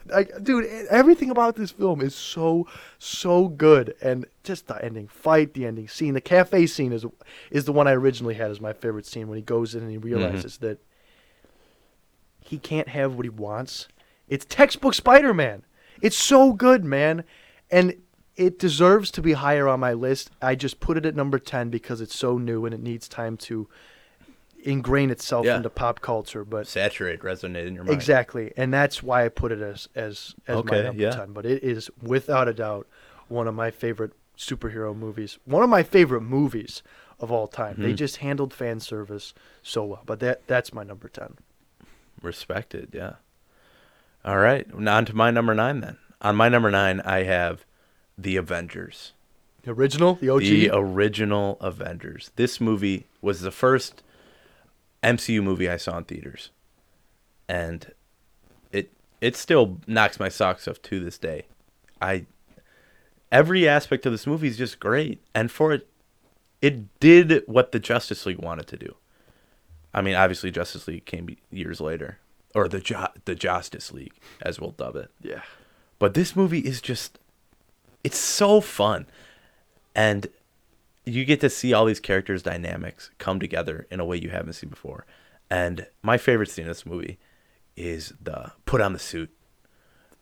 Like, 0.10 0.32
dude, 0.42 0.66
everything 0.90 1.30
about 1.30 1.56
this 1.56 1.72
film 1.72 2.02
is 2.02 2.16
so 2.16 2.68
so 2.98 3.48
good, 3.48 3.96
and 4.02 4.26
just 4.44 4.68
the 4.68 4.84
ending 4.84 5.08
fight, 5.08 5.54
the 5.54 5.66
ending 5.66 5.88
scene, 5.88 6.14
the 6.14 6.22
cafe 6.22 6.66
scene 6.66 6.94
is 6.94 7.06
is 7.52 7.66
the 7.66 7.74
one 7.74 7.88
I 7.88 7.94
originally 7.94 8.36
had 8.36 8.52
as 8.52 8.62
my 8.62 8.74
favorite 8.74 9.06
scene 9.06 9.28
when 9.28 9.38
he 9.38 9.42
goes 9.44 9.76
in 9.76 9.82
and 9.82 9.92
he 9.92 9.98
mm-hmm. 9.98 10.08
realizes 10.08 10.58
that 10.60 10.80
he 12.40 12.58
can't 12.58 12.88
have 12.88 13.16
what 13.16 13.26
he 13.26 13.30
wants. 13.30 13.88
It's 14.28 14.46
textbook 14.46 14.94
Spider-Man. 14.94 15.64
It's 16.02 16.18
so 16.18 16.54
good, 16.54 16.84
man, 16.86 17.24
and 17.72 17.96
it 18.36 18.60
deserves 18.60 19.10
to 19.12 19.22
be 19.22 19.34
higher 19.34 19.68
on 19.68 19.80
my 19.80 19.94
list. 19.94 20.30
I 20.42 20.56
just 20.56 20.80
put 20.80 20.98
it 20.98 21.06
at 21.06 21.16
number 21.16 21.40
ten 21.40 21.70
because 21.70 22.02
it's 22.02 22.16
so 22.16 22.38
new 22.38 22.66
and 22.66 22.74
it 22.76 22.82
needs 22.82 23.08
time 23.08 23.36
to 23.38 23.68
ingrain 24.64 25.10
itself 25.10 25.46
Yeah. 25.46 25.58
into 25.58 25.70
pop 25.70 26.02
culture. 26.02 26.44
But 26.46 26.68
Saturate, 26.68 27.22
resonate 27.22 27.66
in 27.68 27.76
your 27.76 27.84
mind. 27.84 27.94
Exactly, 27.96 28.54
and 28.58 28.74
that's 28.74 29.02
why 29.02 29.26
I 29.26 29.30
put 29.30 29.52
it 29.52 29.62
as 29.62 29.88
as 29.96 30.36
as 30.48 30.64
my 30.66 30.82
number 30.82 31.02
yeah. 31.02 31.12
ten. 31.12 31.34
But 31.34 31.46
it 31.46 31.64
is 31.64 31.90
without 32.02 32.48
a 32.48 32.54
doubt 32.54 32.88
one 33.28 33.48
of 33.48 33.56
my 33.56 33.72
favorite 33.72 34.12
superhero 34.38 34.96
movies. 34.96 35.40
One 35.46 35.64
of 35.64 35.70
my 35.70 35.82
favorite 35.84 36.22
movies 36.22 36.84
of 37.20 37.32
all 37.32 37.48
time. 37.48 37.76
They 37.80 37.94
Mhm. 37.94 37.98
just 37.98 38.18
handled 38.18 38.54
fan 38.54 38.80
service 38.80 39.34
so 39.64 39.84
well. 39.86 40.04
But 40.06 40.20
that 40.20 40.46
that's 40.48 40.72
my 40.74 40.84
number 40.84 41.08
ten. 41.10 41.38
Respected, 42.22 42.90
yeah. 42.94 43.14
All 44.28 44.40
right, 44.40 44.68
on 44.74 45.06
to 45.06 45.16
my 45.16 45.32
number 45.32 45.56
nine 45.56 45.80
then. 45.80 45.96
On 46.22 46.36
my 46.36 46.50
number 46.50 46.70
nine, 46.70 47.00
I 47.00 47.24
have 47.24 47.64
the 48.18 48.36
Avengers. 48.36 49.14
The 49.64 49.72
original, 49.72 50.16
the 50.16 50.28
OG. 50.30 50.42
The 50.42 50.70
original 50.74 51.58
Avengers. 51.62 52.32
This 52.36 52.60
movie 52.60 53.08
was 53.22 53.40
the 53.40 53.52
first 53.52 54.04
MCU 55.02 55.42
movie 55.42 55.70
I 55.70 55.78
saw 55.78 55.98
in 56.00 56.04
theaters, 56.04 56.50
and 57.48 57.94
it 58.74 58.92
it 59.22 59.38
still 59.38 59.80
knocks 59.88 60.20
my 60.20 60.28
socks 60.28 60.68
off 60.68 60.82
to 60.82 61.00
this 61.02 61.18
day. 61.18 61.46
I 62.02 62.26
every 63.32 63.66
aspect 63.66 64.06
of 64.06 64.12
this 64.12 64.28
movie 64.28 64.50
is 64.50 64.58
just 64.58 64.78
great, 64.78 65.22
and 65.34 65.50
for 65.50 65.72
it, 65.72 65.88
it 66.62 67.00
did 67.00 67.44
what 67.48 67.72
the 67.72 67.80
Justice 67.80 68.26
League 68.26 68.40
wanted 68.40 68.68
to 68.68 68.76
do. 68.76 68.96
I 69.94 70.02
mean, 70.02 70.16
obviously, 70.16 70.52
Justice 70.52 70.86
League 70.86 71.06
came 71.06 71.38
years 71.50 71.80
later, 71.80 72.20
or 72.58 72.68
the 72.68 72.80
jo- 72.80 73.08
the 73.26 73.36
Justice 73.36 73.94
League, 73.94 74.16
as 74.42 74.60
we'll 74.60 74.72
dub 74.72 74.96
it. 74.96 75.12
Yeah. 75.22 75.44
But 76.00 76.16
this 76.16 76.36
movie 76.36 76.60
is 76.60 76.82
just, 76.82 77.20
it's 78.04 78.18
so 78.18 78.62
fun, 78.62 79.06
and 79.96 80.28
you 81.06 81.24
get 81.24 81.40
to 81.42 81.50
see 81.50 81.72
all 81.72 81.86
these 81.86 82.00
characters' 82.00 82.42
dynamics 82.42 83.12
come 83.20 83.40
together 83.40 83.86
in 83.92 84.00
a 84.00 84.06
way 84.06 84.18
you 84.18 84.30
haven't 84.30 84.54
seen 84.54 84.72
before. 84.72 85.06
And 85.50 85.86
my 86.02 86.18
favorite 86.18 86.50
scene 86.50 86.64
in 86.64 86.70
this 86.70 86.86
movie 86.86 87.20
is 87.76 88.14
the 88.20 88.52
put 88.66 88.82
on 88.82 88.94
the 88.94 89.00
suit 89.00 89.30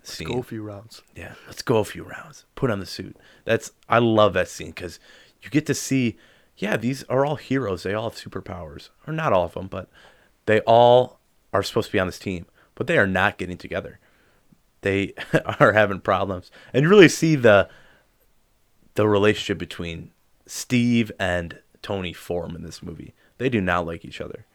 scene. 0.04 0.28
Let's 0.28 0.36
go 0.36 0.40
a 0.42 0.44
few 0.44 0.62
rounds. 0.62 1.02
Yeah, 1.16 1.36
let's 1.48 1.62
go 1.62 1.78
a 1.78 1.86
few 1.86 2.04
rounds. 2.04 2.46
Put 2.56 2.70
on 2.70 2.80
the 2.80 2.86
suit. 2.86 3.16
That's 3.46 3.72
I 3.88 4.00
love 4.00 4.34
that 4.34 4.50
scene 4.50 4.72
because 4.72 5.00
you 5.42 5.50
get 5.50 5.66
to 5.68 5.74
see, 5.74 6.18
yeah, 6.58 6.76
these 6.76 7.04
are 7.06 7.26
all 7.26 7.38
heroes. 7.38 7.84
They 7.84 7.94
all 7.94 8.10
have 8.10 8.20
superpowers, 8.20 8.90
or 9.08 9.14
not 9.14 9.32
all 9.32 9.46
of 9.46 9.54
them, 9.54 9.68
but 9.68 9.90
they 10.46 10.60
all 10.62 11.20
are 11.56 11.64
supposed 11.64 11.88
to 11.88 11.94
be 11.94 12.00
on 12.00 12.08
this 12.08 12.20
team, 12.20 12.46
but 12.76 12.88
they 12.88 12.98
are 12.98 13.08
not 13.08 13.38
getting 13.38 13.58
together. 13.58 14.00
They 14.82 15.14
are 15.60 15.72
having 15.72 16.02
problems, 16.02 16.52
and 16.74 16.84
you 16.84 16.90
really 16.90 17.10
see 17.10 17.36
the 17.36 17.70
the 18.96 19.08
relationship 19.08 19.58
between 19.58 20.12
Steve 20.46 21.12
and 21.20 21.60
Tony 21.82 22.14
form 22.14 22.56
in 22.56 22.64
this 22.64 22.84
movie. 22.84 23.14
They 23.38 23.50
do 23.50 23.62
not 23.62 23.86
like 23.86 24.06
each 24.06 24.22
other, 24.22 24.46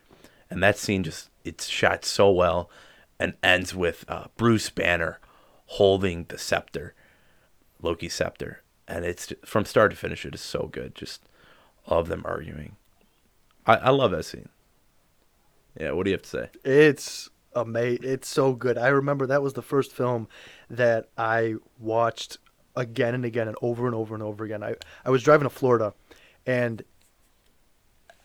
and 0.51 0.63
that 0.63 0.79
scene 0.79 1.03
just 1.03 1.31
it's 1.45 1.67
shot 1.67 2.05
so 2.05 2.31
well, 2.31 2.71
and 3.19 3.35
ends 3.43 3.75
with 3.75 4.05
uh, 4.09 4.27
Bruce 4.37 4.69
Banner 4.71 5.19
holding 5.67 6.25
the 6.29 6.39
scepter, 6.39 6.95
Loki 7.81 8.09
scepter, 8.09 8.63
and 8.87 9.05
it's 9.05 9.33
from 9.45 9.65
start 9.65 9.91
to 9.93 9.97
finish. 9.97 10.27
It 10.27 10.35
is 10.35 10.43
so 10.43 10.69
good. 10.71 10.95
Just 10.95 11.23
all 11.87 12.01
of 12.01 12.09
them 12.09 12.23
arguing. 12.27 12.77
I, 13.67 13.77
I 13.77 13.91
love 13.91 14.11
that 14.11 14.25
scene. 14.25 14.51
Yeah, 15.79 15.93
what 15.93 16.05
do 16.05 16.11
you 16.11 16.15
have 16.15 16.23
to 16.23 16.29
say? 16.29 16.51
It's 16.65 17.31
amazing. 17.55 18.05
It's 18.05 18.29
so 18.29 18.55
good. 18.55 18.79
I 18.79 18.89
remember 18.89 19.27
that 19.27 19.43
was 19.43 19.55
the 19.55 19.63
first 19.63 19.93
film 19.93 20.29
that 20.69 21.09
I 21.17 21.57
watched 21.79 22.39
again 22.77 23.15
and 23.15 23.25
again 23.25 23.49
and 23.49 23.57
over 23.63 23.87
and 23.87 23.95
over 23.95 24.15
and 24.15 24.23
over 24.23 24.45
again. 24.45 24.63
I, 24.63 24.77
I 25.05 25.11
was 25.11 25.23
driving 25.23 25.45
to 25.45 25.51
Florida 25.51 25.95
and 26.47 26.83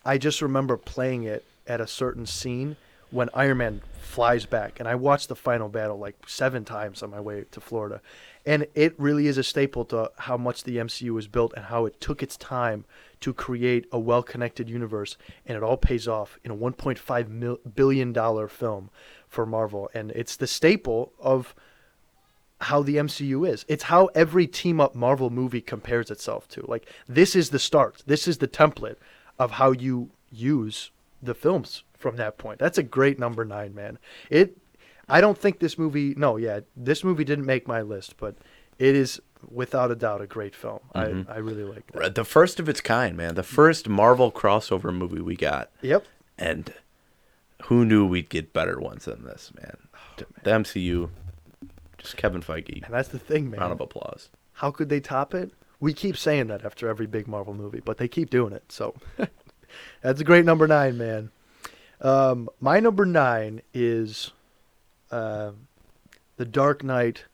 I 0.04 0.18
just 0.18 0.42
remember 0.42 0.78
playing 0.78 1.24
it 1.24 1.44
at 1.68 1.82
a 1.82 1.88
certain 1.88 2.26
scene 2.26 2.78
when 3.10 3.30
Iron 3.34 3.58
Man 3.58 3.82
flies 4.00 4.46
back. 4.46 4.80
And 4.80 4.88
I 4.88 4.96
watched 4.96 5.30
the 5.30 5.36
final 5.36 5.70
battle 5.70 5.98
like 5.98 6.16
seven 6.28 6.64
times 6.64 7.02
on 7.02 7.10
my 7.10 7.20
way 7.20 7.46
to 7.52 7.60
Florida. 7.62 8.02
And 8.46 8.68
it 8.76 8.94
really 9.00 9.28
is 9.28 9.38
a 9.38 9.44
staple 9.44 9.86
to 9.86 10.12
how 10.18 10.38
much 10.38 10.64
the 10.64 10.78
MCU 10.78 11.12
was 11.12 11.28
built 11.28 11.54
and 11.56 11.66
how 11.66 11.86
it 11.86 12.00
took 12.00 12.22
its 12.22 12.38
time 12.38 12.86
to 13.22 13.34
create 13.34 13.88
a 13.92 14.00
well 14.00 14.22
connected 14.22 14.70
universe. 14.70 15.18
And 15.46 15.58
it 15.58 15.64
all 15.64 15.78
pays 15.78 16.08
off 16.08 16.38
in 16.44 16.52
a 16.52 16.56
$1.5 16.56 17.28
mil- 17.30 17.60
billion 17.76 18.14
dollar 18.14 18.48
film 18.48 18.90
for 19.28 19.46
Marvel. 19.46 19.90
And 19.94 20.12
it's 20.12 20.36
the 20.36 20.48
staple 20.48 21.12
of 21.20 21.56
how 22.62 22.82
the 22.82 22.98
MCU 22.98 23.48
is. 23.48 23.66
It's 23.68 23.84
how 23.84 24.08
every 24.16 24.48
team 24.48 24.80
up 24.80 24.96
Marvel 24.96 25.30
movie 25.30 25.62
compares 25.62 26.12
itself 26.12 26.48
to. 26.50 26.66
Like 26.68 26.88
this 27.08 27.36
is 27.36 27.50
the 27.50 27.60
start. 27.60 28.04
This 28.06 28.28
is 28.28 28.38
the 28.38 28.48
template 28.48 28.98
of 29.40 29.52
how 29.52 29.72
you 29.72 30.12
use 30.32 30.92
the 31.22 31.34
films 31.34 31.84
from 31.98 32.16
that 32.18 32.38
point. 32.38 32.60
That's 32.60 32.78
a 32.78 32.84
great 32.84 33.20
number 33.20 33.44
nine, 33.44 33.74
man. 33.74 33.98
It. 34.30 34.58
I 35.08 35.22
don't 35.22 35.38
think 35.38 35.60
this 35.60 35.78
movie. 35.78 36.14
No, 36.18 36.38
yeah, 36.38 36.62
this 36.76 37.04
movie 37.04 37.24
didn't 37.24 37.46
make 37.46 37.68
my 37.68 37.82
list, 37.82 38.18
but 38.18 38.36
it 38.80 38.96
is 38.96 39.22
without 39.52 39.92
a 39.92 39.96
doubt 39.96 40.22
a 40.22 40.28
great 40.28 40.56
film. 40.56 40.80
Mhm. 40.96 41.30
I 41.30 41.36
I 41.36 41.38
really 41.38 41.64
like 41.64 41.92
that. 41.92 42.16
The 42.16 42.26
first 42.26 42.60
of 42.60 42.68
its 42.68 42.82
kind, 42.82 43.16
man. 43.16 43.36
The 43.36 43.44
first 43.44 43.88
Marvel 43.88 44.32
crossover 44.32 44.94
movie 44.94 45.22
we 45.22 45.36
got. 45.36 45.70
Yep. 45.82 46.06
And 46.38 46.74
who 47.66 47.86
knew 47.86 48.06
we'd 48.06 48.30
get 48.30 48.52
better 48.54 48.80
ones 48.80 49.06
than 49.06 49.24
this, 49.24 49.52
man? 49.56 49.78
the 50.44 50.50
MCU, 50.52 51.10
just 51.98 52.16
Kevin 52.18 52.42
Feige. 52.42 52.84
And 52.86 52.94
that's 52.94 53.10
the 53.10 53.20
thing, 53.20 53.50
man. 53.50 53.60
Round 53.60 53.74
of 53.74 53.82
applause. 53.82 54.30
How 54.54 54.72
could 54.72 54.88
they 54.90 55.00
top 55.02 55.34
it? 55.34 55.52
We 55.82 55.94
keep 55.94 56.16
saying 56.18 56.48
that 56.48 56.64
after 56.64 56.88
every 56.88 57.06
big 57.06 57.28
Marvel 57.28 57.54
movie, 57.54 57.82
but 57.84 57.98
they 57.98 58.08
keep 58.08 58.30
doing 58.30 58.54
it. 58.54 58.64
So 58.72 58.96
that's 60.02 60.22
a 60.22 60.24
great 60.24 60.46
number 60.46 60.68
nine, 60.68 60.98
man. 60.98 61.32
Um, 62.02 62.50
my 62.62 62.80
number 62.80 63.06
nine 63.06 63.62
is 63.74 64.32
uh, 65.12 65.52
The 66.38 66.46
Dark 66.46 66.84
Knight 66.84 67.26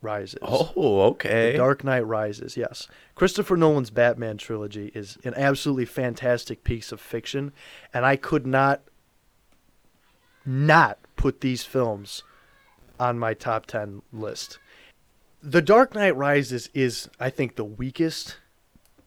Rises. 0.00 0.38
Oh, 0.42 1.02
okay. 1.10 1.52
The 1.52 1.58
Dark 1.58 1.82
Knight 1.84 2.06
Rises, 2.06 2.56
yes. 2.56 2.86
Christopher 3.14 3.56
Nolan's 3.56 3.90
Batman 3.90 4.38
trilogy 4.38 4.92
is 4.94 5.18
an 5.24 5.34
absolutely 5.34 5.86
fantastic 5.86 6.62
piece 6.64 6.92
of 6.92 7.00
fiction, 7.00 7.52
and 7.92 8.06
I 8.06 8.16
could 8.16 8.46
not 8.46 8.82
not 10.46 10.98
put 11.16 11.40
these 11.40 11.64
films 11.64 12.22
on 12.98 13.18
my 13.18 13.34
top 13.34 13.66
10 13.66 14.02
list. 14.12 14.58
The 15.42 15.62
Dark 15.62 15.94
Knight 15.94 16.16
Rises 16.16 16.70
is, 16.74 17.08
I 17.20 17.30
think, 17.30 17.56
the 17.56 17.64
weakest 17.64 18.38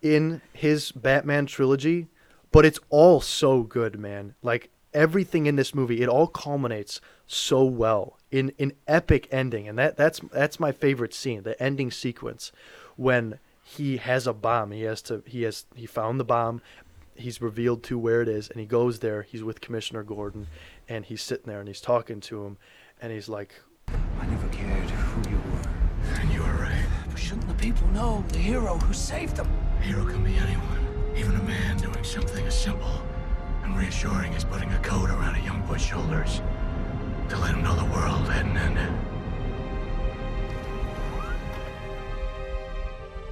in 0.01 0.41
his 0.53 0.91
Batman 0.91 1.45
trilogy, 1.45 2.07
but 2.51 2.65
it's 2.65 2.79
all 2.89 3.21
so 3.21 3.63
good, 3.63 3.99
man. 3.99 4.35
Like 4.41 4.69
everything 4.93 5.45
in 5.45 5.55
this 5.55 5.73
movie, 5.73 6.01
it 6.01 6.09
all 6.09 6.27
culminates 6.27 7.01
so 7.27 7.63
well 7.63 8.17
in 8.29 8.53
an 8.59 8.73
epic 8.87 9.27
ending, 9.31 9.67
and 9.67 9.77
that 9.77 9.97
that's 9.97 10.19
that's 10.31 10.59
my 10.59 10.71
favorite 10.71 11.13
scene, 11.13 11.43
the 11.43 11.61
ending 11.61 11.91
sequence 11.91 12.51
when 12.95 13.39
he 13.63 13.97
has 13.97 14.27
a 14.27 14.33
bomb. 14.33 14.71
He 14.71 14.83
has 14.83 15.01
to 15.03 15.23
he 15.25 15.43
has 15.43 15.65
he 15.75 15.85
found 15.85 16.19
the 16.19 16.25
bomb. 16.25 16.61
He's 17.15 17.41
revealed 17.41 17.83
to 17.83 17.97
where 17.97 18.21
it 18.21 18.27
is, 18.27 18.49
and 18.49 18.59
he 18.59 18.65
goes 18.65 18.99
there. 18.99 19.23
He's 19.23 19.43
with 19.43 19.61
Commissioner 19.61 20.03
Gordon, 20.03 20.47
and 20.87 21.05
he's 21.05 21.21
sitting 21.21 21.45
there 21.45 21.59
and 21.59 21.67
he's 21.67 21.81
talking 21.81 22.19
to 22.21 22.45
him, 22.45 22.57
and 23.01 23.11
he's 23.11 23.29
like, 23.29 23.53
I 23.89 24.25
never 24.27 24.47
cared 24.49 24.89
who 24.89 25.29
you 25.29 25.37
were. 25.37 25.69
And 26.19 26.33
you 26.33 26.41
were 26.41 26.63
right. 26.63 26.85
But 27.09 27.19
shouldn't 27.19 27.47
the 27.47 27.53
people 27.53 27.87
know 27.89 28.23
the 28.29 28.39
hero 28.39 28.77
who 28.77 28.93
saved 28.93 29.35
them? 29.35 29.47
A 29.79 29.83
hero 29.83 30.05
can 30.05 30.23
be 30.23 30.35
anyone, 30.35 31.13
even 31.15 31.35
a 31.35 31.43
man 31.43 31.77
doing 31.77 32.03
something 32.03 32.45
as 32.45 32.59
simple 32.59 33.03
and 33.71 33.79
reassuring 33.79 34.33
as 34.33 34.43
putting 34.43 34.71
a 34.73 34.79
coat 34.79 35.09
around 35.09 35.35
a 35.35 35.43
young 35.43 35.61
boy's 35.65 35.81
shoulders 35.81 36.41
to 37.29 37.37
let 37.37 37.55
him 37.55 37.63
know 37.63 37.75
the 37.75 37.85
world 37.85 38.27
hadn't 38.27 38.57
ended. 38.57 38.91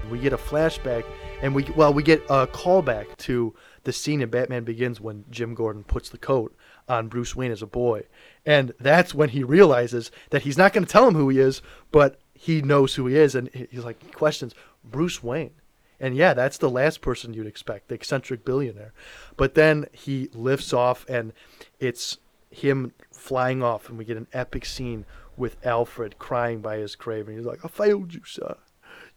we 0.09 0.17
get 0.17 0.33
a 0.33 0.37
flashback 0.37 1.05
and 1.43 1.53
we 1.53 1.63
well 1.75 1.93
we 1.93 2.01
get 2.01 2.23
a 2.31 2.47
callback 2.47 3.15
to 3.17 3.53
the 3.83 3.93
scene 3.93 4.23
in 4.23 4.29
Batman 4.29 4.63
Begins 4.63 4.99
when 4.99 5.23
Jim 5.29 5.53
Gordon 5.53 5.83
puts 5.83 6.09
the 6.09 6.17
coat 6.17 6.55
on 6.87 7.09
Bruce 7.09 7.35
Wayne 7.35 7.51
as 7.51 7.61
a 7.61 7.67
boy. 7.67 8.07
And 8.43 8.73
that's 8.79 9.13
when 9.13 9.29
he 9.29 9.43
realizes 9.43 10.09
that 10.31 10.41
he's 10.41 10.57
not 10.57 10.73
going 10.73 10.83
to 10.83 10.91
tell 10.91 11.07
him 11.07 11.13
who 11.13 11.29
he 11.29 11.37
is, 11.37 11.61
but 11.91 12.19
he 12.33 12.63
knows 12.63 12.95
who 12.95 13.05
he 13.05 13.17
is 13.17 13.35
and 13.35 13.49
he's 13.53 13.85
like 13.85 14.01
he 14.01 14.09
questions 14.09 14.55
Bruce 14.83 15.21
Wayne. 15.21 15.51
And 15.99 16.15
yeah, 16.15 16.33
that's 16.33 16.57
the 16.57 16.69
last 16.69 17.01
person 17.01 17.33
you'd 17.33 17.47
expect, 17.47 17.89
the 17.89 17.95
eccentric 17.95 18.45
billionaire. 18.45 18.93
But 19.37 19.55
then 19.55 19.87
he 19.91 20.29
lifts 20.33 20.73
off 20.73 21.05
and 21.09 21.33
it's 21.79 22.17
him 22.51 22.93
flying 23.11 23.61
off 23.61 23.89
and 23.89 23.97
we 23.97 24.05
get 24.05 24.17
an 24.17 24.27
epic 24.33 24.65
scene 24.65 25.05
with 25.35 25.57
Alfred 25.65 26.17
crying 26.19 26.61
by 26.61 26.77
his 26.77 26.95
grave 26.95 27.27
and 27.27 27.37
he's 27.37 27.45
like, 27.45 27.63
I 27.63 27.67
failed 27.67 28.13
you, 28.13 28.21
sir 28.25 28.55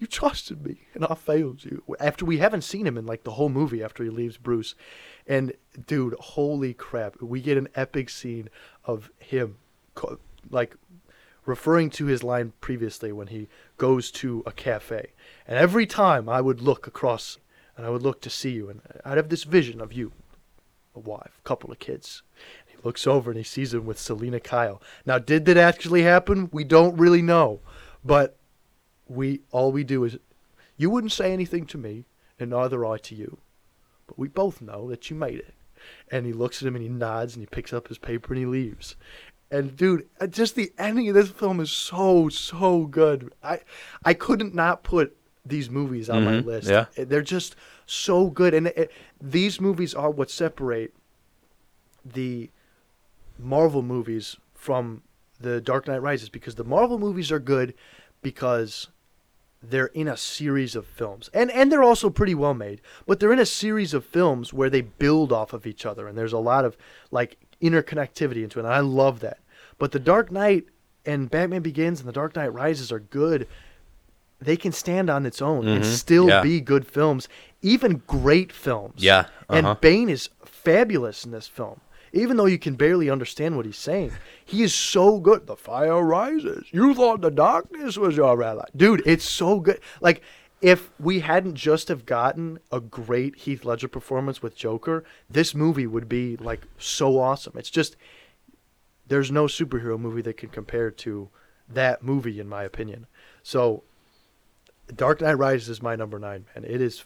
you 0.03 0.09
trusted 0.09 0.66
me 0.66 0.81
and 0.95 1.05
I 1.05 1.14
failed 1.14 1.64
you. 1.64 1.85
After 2.01 2.25
we 2.25 2.38
haven't 2.38 2.62
seen 2.62 2.88
him 2.88 2.99
in 2.99 3.07
like 3.07 3.23
the 3.23 3.31
whole 3.33 3.49
movie 3.49 3.85
after 3.85 4.03
he 4.03 4.11
leaves 4.11 4.37
Bruce. 4.37 4.75
And 5.29 5.53
dude, 5.87 6.14
holy 6.14 6.75
crap. 6.75 7.23
We 7.23 7.40
get 7.40 7.57
an 7.57 7.68
epic 7.77 8.11
scene 8.11 8.49
of 8.85 9.12
him 9.21 9.59
like 10.51 10.75
referring 11.47 11.88
to 11.90 12.07
his 12.07 12.25
line 12.25 12.53
previously 12.61 13.12
when 13.12 13.29
he 13.29 13.49
goes 13.83 14.12
to 14.12 14.45
a 14.47 14.53
cafe. 14.53 15.11
And 15.45 15.59
every 15.59 15.87
time 15.87 16.29
I 16.29 16.40
would 16.40 16.61
look 16.61 16.87
across 16.87 17.38
and 17.77 17.85
I 17.85 17.90
would 17.90 18.03
look 18.03 18.21
to 18.21 18.31
see 18.31 18.53
you 18.53 18.71
and 18.71 18.81
I'd 19.05 19.16
have 19.16 19.29
this 19.29 19.42
vision 19.42 19.81
of 19.81 19.92
you, 19.92 20.12
a 20.95 21.01
wife, 21.01 21.40
couple 21.42 21.73
of 21.73 21.81
kids. 21.81 22.23
He 22.64 22.77
looks 22.85 23.09
over 23.09 23.33
and 23.33 23.38
he 23.38 23.42
sees 23.42 23.75
him 23.75 23.85
with 23.85 23.99
Selina 23.99 24.38
Kyle. 24.38 24.81
Now, 25.05 25.18
did 25.18 25.47
that 25.47 25.57
actually 25.57 26.05
happen? 26.05 26.49
We 26.53 26.62
don't 26.62 26.97
really 26.97 27.23
know. 27.23 27.59
But 28.05 28.37
we 29.09 29.40
all 29.51 29.73
we 29.73 29.83
do 29.83 30.05
is 30.05 30.16
you 30.77 30.88
wouldn't 30.88 31.11
say 31.11 31.33
anything 31.33 31.66
to 31.66 31.77
me 31.77 32.05
and 32.38 32.51
neither 32.51 32.87
I 32.87 32.99
to 32.99 33.16
you 33.16 33.38
but 34.07 34.16
we 34.16 34.29
both 34.29 34.62
know 34.62 34.88
that 34.90 35.11
you 35.11 35.16
made 35.16 35.40
it 35.40 35.55
and 36.09 36.25
he 36.25 36.33
looks 36.33 36.62
at 36.62 36.68
him 36.68 36.77
and 36.77 36.85
he 36.85 36.88
nods 36.88 37.35
and 37.35 37.42
he 37.42 37.47
picks 37.47 37.73
up 37.73 37.88
his 37.88 37.99
paper 37.99 38.33
and 38.33 38.38
he 38.38 38.47
leaves 38.47 38.95
and 39.53 39.77
dude 39.77 40.09
uh, 40.21 40.27
just 40.27 40.55
the 40.57 40.73
ending 40.79 41.09
of 41.09 41.15
this 41.15 41.29
film 41.31 41.61
is 41.61 41.71
so 41.71 42.29
so 42.29 42.87
good 42.87 43.33
i 43.43 43.61
i 44.05 44.12
couldn't 44.15 44.55
not 44.55 44.83
put 44.83 45.17
these 45.47 45.69
movies 45.71 46.09
on 46.11 46.25
my 46.25 46.35
Mhm, 46.35 46.45
list 46.45 46.69
yeah. 46.69 46.87
they're 46.97 47.21
just 47.23 47.55
so 47.87 48.29
good 48.31 48.55
and 48.55 48.69
it, 48.69 48.91
these 49.21 49.61
movies 49.61 49.95
are 49.95 50.11
what 50.11 50.31
separate 50.31 50.95
the 52.05 52.51
Marvel 53.38 53.83
movies 53.83 54.37
from 54.55 55.03
the 55.41 55.61
Dark 55.61 55.88
Knight 55.88 56.03
Rises 56.03 56.29
because 56.29 56.55
the 56.55 56.65
Marvel 56.65 56.99
movies 56.99 57.33
are 57.33 57.38
good 57.41 57.75
because 58.23 58.88
they're 59.62 59.87
in 59.87 60.09
a 60.09 60.17
series 60.17 60.75
of 60.77 60.87
films. 60.87 61.29
And 61.35 61.51
and 61.51 61.71
they're 61.71 61.83
also 61.83 62.11
pretty 62.11 62.35
well 62.35 62.55
made, 62.55 62.81
but 63.07 63.19
they're 63.21 63.33
in 63.33 63.38
a 63.38 63.47
series 63.47 63.95
of 63.95 64.05
films 64.05 64.53
where 64.53 64.71
they 64.71 64.81
build 64.83 65.33
off 65.33 65.53
of 65.53 65.67
each 65.67 65.85
other 65.87 66.07
and 66.07 66.17
there's 66.17 66.33
a 66.33 66.38
lot 66.38 66.65
of 66.65 66.77
like 67.11 67.37
interconnectivity 67.61 68.43
into 68.43 68.59
it. 68.59 68.65
And 68.65 68.73
I 68.75 68.81
love 68.81 69.21
that. 69.21 69.38
But 69.83 69.90
the 69.90 69.99
Dark 69.99 70.31
Knight 70.31 70.66
and 71.05 71.29
Batman 71.29 71.61
Begins 71.61 71.99
and 71.99 72.09
the 72.09 72.12
Dark 72.12 72.37
Knight 72.37 72.53
Rises 72.53 72.92
are 72.92 73.01
good. 73.01 73.49
They 74.40 74.57
can 74.57 74.71
stand 74.71 75.11
on 75.11 75.27
its 75.27 75.42
own 75.42 75.66
and 75.66 75.83
Mhm, 75.83 75.87
still 75.87 76.29
yeah. 76.29 76.40
be 76.40 76.61
good 76.61 76.87
films, 76.87 77.29
even 77.62 78.01
great 78.07 78.53
films. 78.53 79.03
Yeah, 79.03 79.27
uh-huh. 79.49 79.71
And 79.71 79.81
Bane 79.81 80.09
is 80.09 80.29
fabulous 80.45 81.25
in 81.25 81.33
this 81.33 81.49
film. 81.49 81.81
Even 82.12 82.37
though 82.37 82.47
you 82.47 82.61
can 82.61 82.77
barely 82.77 83.11
understand 83.11 83.57
what 83.57 83.66
he's 83.66 83.77
saying, 83.77 84.12
he 84.45 84.62
is 84.62 84.73
so 84.73 85.18
good. 85.18 85.49
The 85.49 85.57
fire 85.57 86.01
rises. 86.01 86.68
You 86.71 86.95
thought 86.95 87.21
the 87.21 87.33
darkness 87.33 87.99
was 87.99 88.16
your 88.16 88.40
ally. 88.40 88.66
Dude, 88.77 89.03
it's 89.05 89.29
so 89.29 89.59
good. 89.59 89.81
Like, 90.01 90.23
if 90.61 90.90
we 91.01 91.18
hadn't 91.18 91.57
just 91.57 91.88
have 91.88 92.07
gotten 92.07 92.61
a 92.71 92.79
great 92.79 93.35
Heath 93.35 93.64
Ledger 93.64 93.88
performance 93.88 94.40
with 94.40 94.55
Joker, 94.55 95.03
this 95.29 95.57
movie 95.57 95.88
would 95.88 96.09
be 96.09 96.37
like 96.37 96.68
so 96.79 97.18
awesome. 97.18 97.55
It's 97.57 97.68
just 97.68 97.97
there's 99.07 99.31
no 99.31 99.47
superhero 99.47 99.99
movie 99.99 100.23
that 100.23 100.37
can 100.37 100.49
compare 100.49 100.91
to 100.91 101.29
that 101.69 102.03
movie 102.03 102.41
in 102.41 102.49
my 102.49 102.62
opinion. 102.62 103.07
So 103.43 103.83
Dark 104.95 105.21
Knight 105.21 105.35
Rises 105.35 105.69
is 105.69 105.83
my 105.83 105.97
number 105.97 106.19
nine, 106.19 106.47
man. 106.55 106.65
It 106.65 106.81
is 106.81 107.05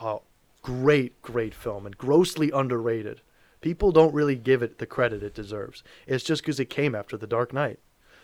a 0.00 0.18
great, 0.62 1.20
great 1.22 1.54
film 1.54 1.86
and 1.86 1.96
grossly 1.96 2.50
underrated. 2.50 3.20
People 3.60 3.92
don't 3.92 4.14
really 4.14 4.36
give 4.36 4.62
it 4.62 4.78
the 4.78 4.86
credit 4.86 5.22
it 5.22 5.34
deserves. 5.34 5.82
It's 6.06 6.24
just 6.24 6.42
because 6.42 6.60
it 6.60 6.68
came 6.68 6.94
after 6.94 7.16
The 7.16 7.26
Dark 7.26 7.52
Knight. 7.52 7.78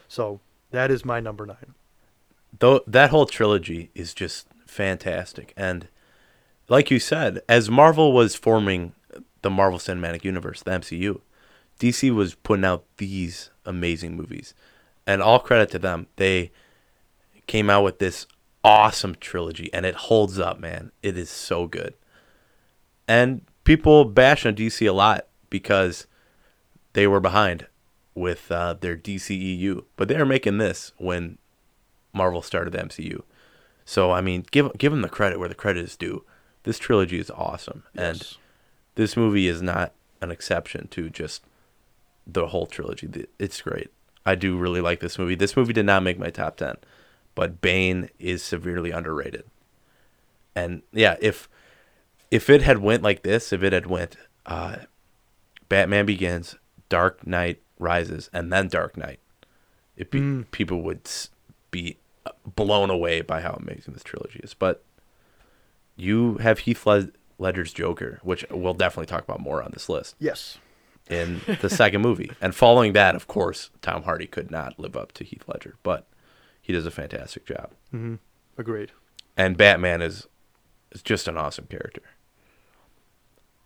So 0.08 0.40
that 0.70 0.90
is 0.90 1.04
my 1.04 1.20
number 1.20 1.46
nine. 1.46 1.74
Though 2.58 2.80
that 2.86 3.10
whole 3.10 3.26
trilogy 3.26 3.90
is 3.94 4.12
just 4.12 4.48
fantastic, 4.66 5.54
and 5.56 5.88
like 6.68 6.90
you 6.90 6.98
said, 6.98 7.40
as 7.48 7.70
Marvel 7.70 8.12
was 8.12 8.34
forming 8.34 8.92
the 9.42 9.50
Marvel 9.50 9.78
Cinematic 9.78 10.24
Universe, 10.24 10.62
the 10.62 10.72
MCU, 10.72 11.20
DC 11.80 12.14
was 12.14 12.34
putting 12.34 12.64
out 12.64 12.84
these 12.98 13.50
amazing 13.64 14.16
movies, 14.16 14.54
and 15.06 15.22
all 15.22 15.40
credit 15.40 15.70
to 15.70 15.78
them. 15.78 16.06
They 16.16 16.52
came 17.46 17.70
out 17.70 17.82
with 17.82 17.98
this 17.98 18.26
awesome 18.62 19.16
trilogy, 19.18 19.72
and 19.72 19.86
it 19.86 19.94
holds 19.94 20.38
up, 20.38 20.60
man. 20.60 20.92
It 21.02 21.16
is 21.16 21.30
so 21.30 21.66
good, 21.66 21.94
and 23.08 23.40
people 23.64 24.04
bash 24.04 24.44
on 24.44 24.54
DC 24.54 24.86
a 24.86 24.92
lot 24.92 25.26
because 25.48 26.06
they 26.92 27.06
were 27.06 27.20
behind 27.20 27.66
with 28.14 28.52
uh, 28.52 28.74
their 28.74 28.96
DCEU, 28.96 29.84
but 29.96 30.08
they 30.08 30.16
were 30.16 30.26
making 30.26 30.58
this 30.58 30.92
when 30.98 31.38
Marvel 32.12 32.42
started 32.42 32.72
the 32.72 32.78
MCU. 32.78 33.22
So 33.86 34.12
I 34.12 34.20
mean, 34.20 34.44
give 34.50 34.70
give 34.76 34.92
them 34.92 35.02
the 35.02 35.08
credit 35.08 35.38
where 35.38 35.48
the 35.48 35.54
credit 35.54 35.82
is 35.82 35.96
due. 35.96 36.24
This 36.64 36.78
trilogy 36.78 37.18
is 37.18 37.30
awesome, 37.30 37.84
and 37.96 38.36
this 38.96 39.16
movie 39.16 39.48
is 39.48 39.62
not 39.62 39.94
an 40.20 40.30
exception 40.30 40.86
to 40.88 41.08
just 41.08 41.42
the 42.26 42.48
whole 42.48 42.66
trilogy. 42.66 43.26
It's 43.38 43.60
great. 43.62 43.90
I 44.26 44.34
do 44.34 44.56
really 44.56 44.80
like 44.80 45.00
this 45.00 45.18
movie. 45.18 45.34
This 45.34 45.56
movie 45.56 45.72
did 45.72 45.86
not 45.86 46.02
make 46.02 46.18
my 46.18 46.30
top 46.30 46.56
ten, 46.56 46.76
but 47.34 47.60
Bane 47.60 48.10
is 48.18 48.42
severely 48.42 48.90
underrated. 48.90 49.44
And 50.54 50.82
yeah, 50.92 51.16
if 51.20 51.48
if 52.30 52.48
it 52.50 52.62
had 52.62 52.78
went 52.78 53.02
like 53.02 53.22
this, 53.22 53.52
if 53.52 53.62
it 53.62 53.72
had 53.72 53.86
went 53.86 54.16
uh, 54.46 54.76
Batman 55.68 56.06
Begins, 56.06 56.56
Dark 56.88 57.26
Knight 57.26 57.60
Rises, 57.78 58.28
and 58.32 58.52
then 58.52 58.68
Dark 58.68 58.96
Knight, 58.96 59.20
it 59.96 60.10
be, 60.10 60.20
Mm. 60.20 60.50
people 60.50 60.82
would 60.82 61.08
be 61.70 61.96
blown 62.54 62.90
away 62.90 63.22
by 63.22 63.40
how 63.40 63.52
amazing 63.52 63.94
this 63.94 64.02
trilogy 64.04 64.40
is. 64.42 64.54
But 64.54 64.84
you 65.96 66.36
have 66.38 66.60
Heath 66.60 66.86
Led- 66.86 67.12
Ledger's 67.38 67.72
Joker, 67.72 68.20
which 68.22 68.44
we'll 68.50 68.74
definitely 68.74 69.06
talk 69.06 69.24
about 69.24 69.40
more 69.40 69.62
on 69.62 69.70
this 69.72 69.88
list 69.88 70.14
Yes. 70.18 70.58
In 71.10 71.40
the 71.60 71.68
second 71.68 72.00
movie. 72.02 72.30
And 72.40 72.54
following 72.54 72.92
that, 72.94 73.14
of 73.14 73.26
course, 73.26 73.70
Tom 73.82 74.04
Hardy 74.04 74.26
could 74.26 74.50
not 74.50 74.78
live 74.78 74.96
up 74.96 75.12
to 75.12 75.24
Heath 75.24 75.44
Ledger, 75.46 75.74
but 75.82 76.06
he 76.62 76.72
does 76.72 76.86
a 76.86 76.90
fantastic 76.90 77.44
job. 77.46 77.70
hmm 77.90 78.14
Agreed. 78.56 78.92
And 79.36 79.56
Batman 79.56 80.02
is 80.02 80.26
is 80.92 81.02
just 81.02 81.28
an 81.28 81.36
awesome 81.36 81.66
character. 81.66 82.02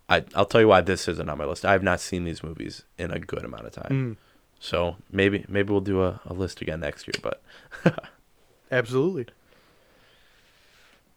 I 0.08 0.24
I'll 0.34 0.44
tell 0.46 0.60
you 0.60 0.68
why 0.68 0.80
this 0.82 1.08
isn't 1.08 1.28
on 1.28 1.38
my 1.38 1.44
list. 1.44 1.64
I 1.64 1.72
have 1.72 1.82
not 1.82 2.00
seen 2.00 2.24
these 2.24 2.42
movies 2.42 2.84
in 2.98 3.10
a 3.10 3.18
good 3.18 3.44
amount 3.44 3.66
of 3.66 3.72
time. 3.72 3.90
Mm. 3.90 4.16
So 4.60 4.96
maybe 5.10 5.44
maybe 5.48 5.70
we'll 5.72 5.80
do 5.80 6.02
a, 6.02 6.20
a 6.26 6.32
list 6.32 6.60
again 6.60 6.80
next 6.80 7.06
year. 7.08 7.14
But 7.22 7.42
Absolutely. 8.70 9.26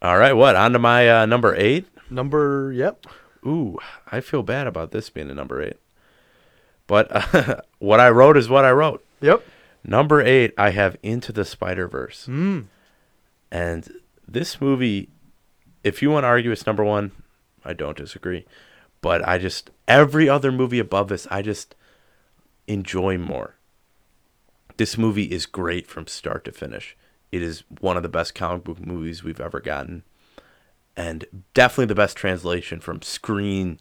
all 0.02 0.18
right, 0.18 0.34
what 0.34 0.56
on 0.56 0.74
to 0.74 0.80
my 0.80 1.10
uh, 1.22 1.26
number 1.26 1.56
eight? 1.56 1.86
Number. 2.10 2.72
Yep. 2.74 3.06
Ooh, 3.46 3.78
I 4.12 4.22
feel 4.22 4.44
bad 4.44 4.68
about 4.68 4.92
this 4.92 5.10
being 5.10 5.30
a 5.30 5.34
number 5.36 5.62
eight. 5.62 5.78
But 6.88 7.36
uh, 7.36 7.62
what 7.80 8.00
I 8.00 8.10
wrote 8.10 8.38
is 8.38 8.50
what 8.50 8.66
I 8.66 8.72
wrote. 8.72 9.06
Yep. 9.22 9.44
Number 9.84 10.22
eight, 10.22 10.54
I 10.58 10.72
have 10.72 10.98
Into 11.04 11.32
the 11.32 11.46
Spider 11.46 11.88
Verse. 11.88 12.26
Mm. 12.28 12.66
And 13.52 13.90
this 14.28 14.60
movie, 14.60 15.10
if 15.84 16.02
you 16.02 16.10
want 16.10 16.24
to 16.24 16.28
argue 16.28 16.52
it's 16.52 16.66
number 16.66 16.84
one, 16.84 17.12
I 17.64 17.74
don't 17.74 17.98
disagree. 17.98 18.46
But 19.02 19.26
I 19.28 19.38
just, 19.38 19.70
every 19.88 20.28
other 20.28 20.52
movie 20.52 20.80
above 20.80 21.08
this, 21.08 21.28
I 21.30 21.42
just 21.42 21.76
enjoy 22.68 23.18
more. 23.18 23.56
This 24.78 24.98
movie 24.98 25.32
is 25.32 25.46
great 25.46 25.88
from 25.88 26.08
start 26.08 26.46
to 26.46 26.52
finish. 26.52 26.98
It 27.32 27.42
is 27.42 27.64
one 27.80 27.98
of 27.98 28.04
the 28.04 28.10
best 28.10 28.36
comic 28.36 28.64
book 28.64 28.86
movies 28.86 29.24
we've 29.24 29.40
ever 29.40 29.60
gotten. 29.60 30.04
And 30.96 31.26
definitely 31.54 31.86
the 31.86 31.96
best 31.96 32.18
translation 32.18 32.80
from 32.80 33.02
screen 33.02 33.80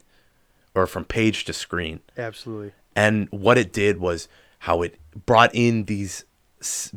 or 0.75 0.85
from 0.85 1.05
page 1.05 1.45
to 1.45 1.53
screen. 1.53 2.01
Absolutely. 2.17 2.73
And 2.97 3.29
what 3.31 3.57
it 3.57 3.71
did 3.71 3.99
was 3.99 4.27
how 4.59 4.81
it 4.81 4.99
brought 5.25 5.51
in 5.53 5.85
these 5.85 6.25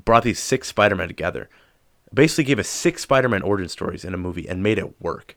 brought 0.04 0.22
these 0.24 0.38
six 0.40 0.66
Spider-Man 0.68 1.06
together. 1.08 1.48
Basically 2.12 2.44
gave 2.44 2.58
us 2.58 2.68
six 2.68 3.02
Spider-Man 3.02 3.42
origin 3.42 3.68
stories 3.68 4.04
in 4.04 4.14
a 4.14 4.16
movie 4.18 4.48
and 4.48 4.62
made 4.62 4.78
it 4.78 5.00
work. 5.00 5.36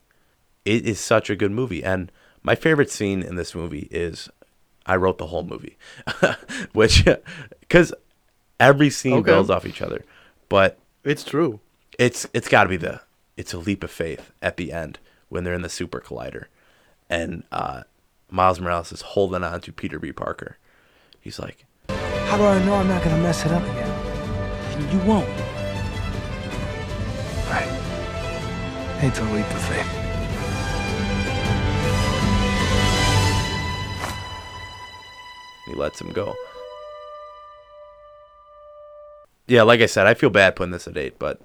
It 0.65 0.87
is 0.87 0.99
such 0.99 1.29
a 1.29 1.35
good 1.35 1.51
movie 1.51 1.83
and 1.83 2.11
my 2.41 2.55
favorite 2.55 2.89
scene 2.89 3.21
in 3.21 3.35
this 3.35 3.53
movie 3.53 3.87
is 3.91 4.29
I 4.85 4.95
wrote 4.95 5.17
the 5.17 5.27
whole 5.27 5.43
movie. 5.43 5.77
Which 6.73 7.05
cuz 7.69 7.93
every 8.59 8.89
scene 8.89 9.13
Okay. 9.19 9.31
builds 9.31 9.49
off 9.49 9.65
each 9.65 9.81
other. 9.81 10.03
But 10.49 10.79
It's 11.03 11.23
true. 11.25 11.59
it's 11.99 12.25
it's 12.33 12.47
got 12.47 12.63
to 12.63 12.69
be 12.69 12.77
the 12.77 13.01
it's 13.35 13.53
a 13.53 13.57
leap 13.57 13.83
of 13.83 13.91
faith 13.91 14.31
at 14.41 14.55
the 14.57 14.71
end 14.71 14.99
when 15.27 15.43
they're 15.43 15.53
in 15.53 15.61
the 15.63 15.69
super 15.69 15.99
collider 15.99 16.45
and 17.09 17.43
uh 17.51 17.83
Miles 18.33 18.59
Morales 18.59 18.91
is 18.91 19.01
holding 19.01 19.43
on 19.43 19.61
to 19.61 19.71
Peter 19.71 19.99
B. 19.99 20.11
Parker. 20.11 20.57
He's 21.21 21.37
like, 21.37 21.67
How 21.87 22.35
do 22.35 22.43
I 22.43 22.65
know 22.65 22.73
I'm 22.73 22.87
not 22.87 23.03
gonna 23.03 23.21
mess 23.21 23.45
it 23.45 23.51
up 23.51 23.61
again? 23.61 24.91
You 24.91 24.97
won't. 25.07 25.29
Right. 27.47 27.69
Hate 28.97 29.13
to 29.13 29.23
leap 29.25 29.45
of 29.45 29.61
faith. 29.61 29.99
he 35.67 35.75
lets 35.75 36.01
him 36.01 36.11
go. 36.11 36.33
Yeah, 39.45 39.61
like 39.61 39.81
I 39.81 39.85
said, 39.85 40.07
I 40.07 40.15
feel 40.15 40.31
bad 40.31 40.55
putting 40.55 40.71
this 40.71 40.87
at 40.87 40.97
eight, 40.97 41.19
but 41.19 41.39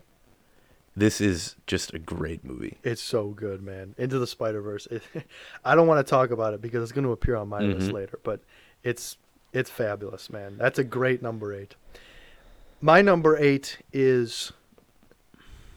this 0.98 1.20
is 1.20 1.56
just 1.66 1.94
a 1.94 1.98
great 1.98 2.44
movie. 2.44 2.78
It's 2.84 3.02
so 3.02 3.28
good, 3.28 3.62
man. 3.62 3.94
Into 3.98 4.18
the 4.18 4.26
Spider 4.26 4.60
Verse. 4.60 4.86
I 5.64 5.74
don't 5.74 5.86
want 5.86 6.04
to 6.04 6.08
talk 6.08 6.30
about 6.30 6.54
it 6.54 6.60
because 6.60 6.82
it's 6.82 6.92
going 6.92 7.04
to 7.04 7.12
appear 7.12 7.36
on 7.36 7.48
my 7.48 7.60
list 7.60 7.88
Mhm. 7.90 7.92
later, 7.94 8.18
but 8.22 8.40
it's 8.82 9.16
it's 9.52 9.70
fabulous, 9.70 10.28
man. 10.30 10.56
That's 10.58 10.78
a 10.78 10.84
great 10.84 11.22
number 11.22 11.54
eight. 11.54 11.74
My 12.80 13.00
number 13.02 13.36
eight 13.36 13.78
is 13.92 14.52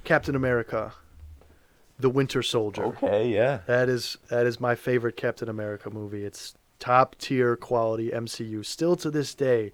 Captain 0.04 0.36
America, 0.36 0.94
the 2.00 2.10
Winter 2.10 2.42
Soldier. 2.44 2.84
Okay, 2.86 3.30
yeah. 3.34 3.60
That 3.68 3.90
is 3.90 4.18
that 4.30 4.46
is 4.46 4.60
my 4.60 4.76
favorite 4.76 5.16
Captain 5.18 5.50
America 5.50 5.90
movie. 5.90 6.24
It's 6.26 6.56
top 6.80 7.16
tier 7.18 7.56
quality 7.56 8.10
MCU. 8.12 8.64
Still 8.66 8.96
to 8.98 9.12
this 9.12 9.34
day, 9.36 9.72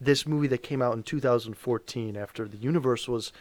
this 0.00 0.26
movie 0.26 0.48
that 0.48 0.62
came 0.62 0.82
out 0.82 0.94
in 0.94 1.02
2014 1.02 2.16
after 2.16 2.46
the 2.46 2.58
universe 2.58 3.08
was 3.08 3.32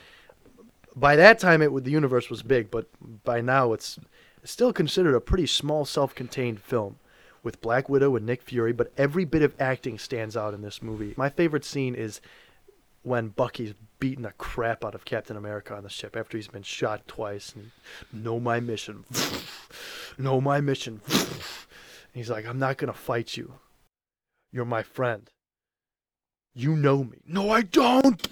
by 0.96 1.16
that 1.16 1.40
time 1.40 1.62
it 1.62 1.84
the 1.84 1.92
universe 1.92 2.30
was 2.30 2.42
big, 2.42 2.72
but 2.72 2.88
by 3.24 3.42
now 3.42 3.74
it's 3.74 4.00
still 4.44 4.72
considered 4.72 5.16
a 5.16 5.22
pretty 5.22 5.48
small 5.48 5.86
self-contained 5.86 6.62
film 6.62 6.98
with 7.44 7.62
Black 7.62 7.90
Widow 7.90 8.16
and 8.16 8.26
Nick 8.26 8.42
Fury, 8.42 8.74
but 8.74 8.92
every 8.98 9.26
bit 9.26 9.42
of 9.42 9.54
acting 9.60 10.00
stands 10.00 10.36
out 10.36 10.54
in 10.54 10.62
this 10.62 10.82
movie. 10.82 11.14
My 11.16 11.30
favorite 11.30 11.66
scene 11.66 11.94
is 11.94 12.22
when 13.04 13.28
Bucky's 13.30 13.76
beating 14.00 14.24
the 14.24 14.32
crap 14.32 14.84
out 14.84 14.96
of 14.96 15.06
Captain 15.06 15.38
America 15.38 15.76
on 15.76 15.84
the 15.84 15.90
ship 15.90 16.16
after 16.16 16.38
he's 16.38 16.48
been 16.48 16.64
shot 16.64 17.08
twice 17.08 17.54
and 17.54 17.72
know 18.12 18.40
my 18.40 18.60
mission. 18.60 19.06
know 20.18 20.42
my 20.42 20.60
mission. 20.60 21.02
He's 22.14 22.30
like, 22.30 22.46
I'm 22.46 22.60
not 22.60 22.78
gonna 22.78 22.94
fight 22.94 23.36
you. 23.36 23.56
You're 24.52 24.64
my 24.64 24.84
friend. 24.84 25.30
You 26.54 26.76
know 26.76 27.04
me. 27.04 27.18
No, 27.28 27.52
I 27.52 27.62
don't. 27.62 28.26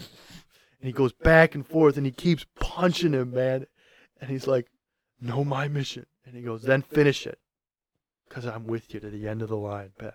And 0.84 0.90
he 0.90 0.94
goes 0.94 1.14
back 1.14 1.56
and 1.56 1.66
forth 1.66 1.96
and 1.96 2.06
he 2.06 2.12
keeps 2.12 2.46
punching 2.60 3.14
him, 3.14 3.32
man. 3.32 3.68
And 4.20 4.30
he's 4.30 4.48
like, 4.48 4.68
Know 5.22 5.46
my 5.46 5.70
mission. 5.70 6.08
And 6.26 6.36
he 6.36 6.42
goes, 6.42 6.64
Then 6.64 6.82
finish 6.82 7.26
it. 7.26 7.40
Because 8.28 8.46
I'm 8.46 8.68
with 8.68 8.94
you 8.94 9.00
to 9.00 9.10
the 9.10 9.30
end 9.30 9.42
of 9.42 9.48
the 9.48 9.56
line, 9.56 9.92
pal. 9.98 10.12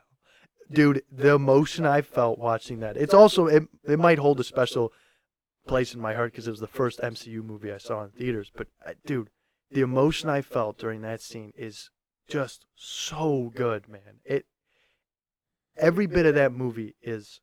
Dude, 0.71 1.05
the 1.11 1.33
emotion 1.33 1.87
I 1.87 2.03
felt 2.03 2.39
watching 2.39 2.81
that. 2.81 2.99
It's 2.99 3.15
also, 3.15 3.47
it, 3.47 3.63
it 3.85 3.99
might 3.99 4.19
hold 4.19 4.41
a 4.41 4.45
special 4.45 4.93
place 5.67 5.95
in 5.95 6.03
my 6.03 6.13
heart 6.13 6.33
because 6.33 6.47
it 6.47 6.51
was 6.51 6.61
the 6.61 6.67
first 6.67 7.01
MCU 7.01 7.43
movie 7.43 7.73
I 7.73 7.79
saw 7.79 8.05
in 8.05 8.11
theaters. 8.11 8.53
But, 8.55 8.67
uh, 8.87 8.93
dude, 9.07 9.31
the 9.71 9.81
emotion 9.81 10.29
I 10.29 10.43
felt 10.43 10.77
during 10.77 11.01
that 11.01 11.23
scene 11.23 11.55
is 11.57 11.89
just 12.29 12.67
so 12.75 13.51
good, 13.55 13.89
man. 13.89 14.21
It 14.23 14.45
every 15.79 16.07
bit 16.07 16.27
of 16.27 16.35
that 16.35 16.53
movie 16.53 16.95
is 17.01 17.41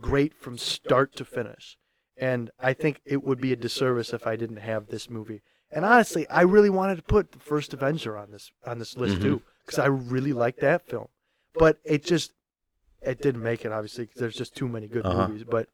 great 0.00 0.34
from 0.34 0.58
start 0.58 1.14
to 1.16 1.24
finish. 1.24 1.76
And 2.16 2.50
I 2.58 2.72
think 2.72 3.00
it 3.04 3.22
would 3.22 3.40
be 3.40 3.52
a 3.52 3.56
disservice 3.56 4.12
if 4.14 4.26
I 4.26 4.36
didn't 4.36 4.56
have 4.58 4.86
this 4.86 5.10
movie. 5.10 5.42
And 5.70 5.84
honestly, 5.84 6.26
I 6.28 6.42
really 6.42 6.70
wanted 6.70 6.96
to 6.96 7.02
put 7.02 7.32
the 7.32 7.38
first 7.38 7.74
Avenger 7.74 8.16
on 8.16 8.30
this 8.30 8.50
on 8.64 8.78
this 8.78 8.96
list 8.96 9.18
Mhm. 9.18 9.22
too 9.22 9.42
because 9.64 9.78
I 9.78 9.86
really 9.86 10.32
like 10.32 10.56
that 10.58 10.86
film. 10.86 11.08
But 11.54 11.78
it 11.84 12.04
just 12.04 12.32
it 13.02 13.20
didn't 13.20 13.42
make 13.42 13.64
it 13.64 13.72
obviously, 13.72 14.04
because 14.06 14.20
there's 14.20 14.36
just 14.36 14.54
too 14.56 14.68
many 14.68 14.88
good 14.88 15.04
Uh-huh. 15.04 15.28
movies, 15.28 15.44
but 15.44 15.68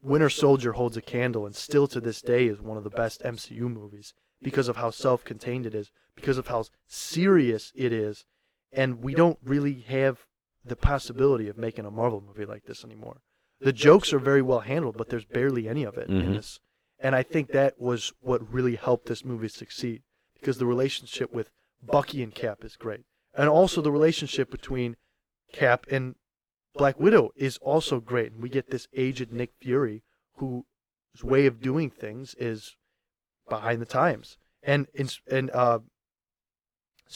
Winter 0.00 0.30
Soldier 0.30 0.72
holds 0.72 0.96
a 0.96 1.02
candle 1.02 1.44
and 1.44 1.54
still 1.54 1.86
to 1.88 2.00
this 2.00 2.22
day 2.22 2.46
is 2.46 2.60
one 2.62 2.78
of 2.78 2.84
the 2.84 2.90
best 2.90 3.22
MCU 3.24 3.68
movies 3.68 4.14
because 4.40 4.68
of 4.68 4.76
how 4.76 4.90
self-contained 4.90 5.66
it 5.66 5.74
is, 5.74 5.90
because 6.14 6.38
of 6.38 6.46
how 6.46 6.64
serious 6.86 7.72
it 7.74 7.92
is, 7.92 8.24
and 8.72 9.02
we 9.02 9.14
don't 9.14 9.38
really 9.42 9.80
have 9.80 10.26
the 10.64 10.76
possibility 10.76 11.48
of 11.48 11.56
making 11.58 11.84
a 11.84 11.90
Marvel 11.90 12.20
movie 12.20 12.44
like 12.44 12.64
this 12.64 12.84
anymore. 12.84 13.20
The 13.60 13.72
jokes 13.72 14.12
are 14.12 14.18
very 14.18 14.42
well 14.42 14.60
handled, 14.60 14.96
but 14.96 15.08
there's 15.08 15.24
barely 15.24 15.68
any 15.68 15.84
of 15.84 15.96
it 15.96 16.08
in 16.08 16.22
Mhm. 16.22 16.34
this. 16.34 16.60
And 16.98 17.14
I 17.14 17.22
think 17.22 17.48
that 17.48 17.80
was 17.80 18.12
what 18.20 18.48
really 18.52 18.76
helped 18.76 19.06
this 19.06 19.24
movie 19.24 19.48
succeed 19.48 20.02
because 20.34 20.58
the 20.58 20.66
relationship 20.66 21.32
with 21.32 21.50
Bucky 21.82 22.22
and 22.22 22.34
Cap 22.34 22.64
is 22.64 22.76
great. 22.76 23.04
And 23.34 23.48
also 23.48 23.80
the 23.80 23.90
relationship 23.92 24.50
between 24.50 24.96
Cap 25.52 25.86
and 25.90 26.16
Black 26.74 26.98
Widow 26.98 27.30
is 27.34 27.58
also 27.58 28.00
great. 28.00 28.32
And 28.32 28.42
we 28.42 28.48
get 28.48 28.70
this 28.70 28.86
aged 28.92 29.32
Nick 29.32 29.52
Fury 29.60 30.02
whose 30.36 30.64
way 31.22 31.46
of 31.46 31.60
doing 31.60 31.90
things 31.90 32.34
is 32.34 32.76
behind 33.48 33.82
the 33.82 33.86
times. 33.86 34.38
And 34.62 34.86
and 35.28 35.50
uh, 35.50 35.80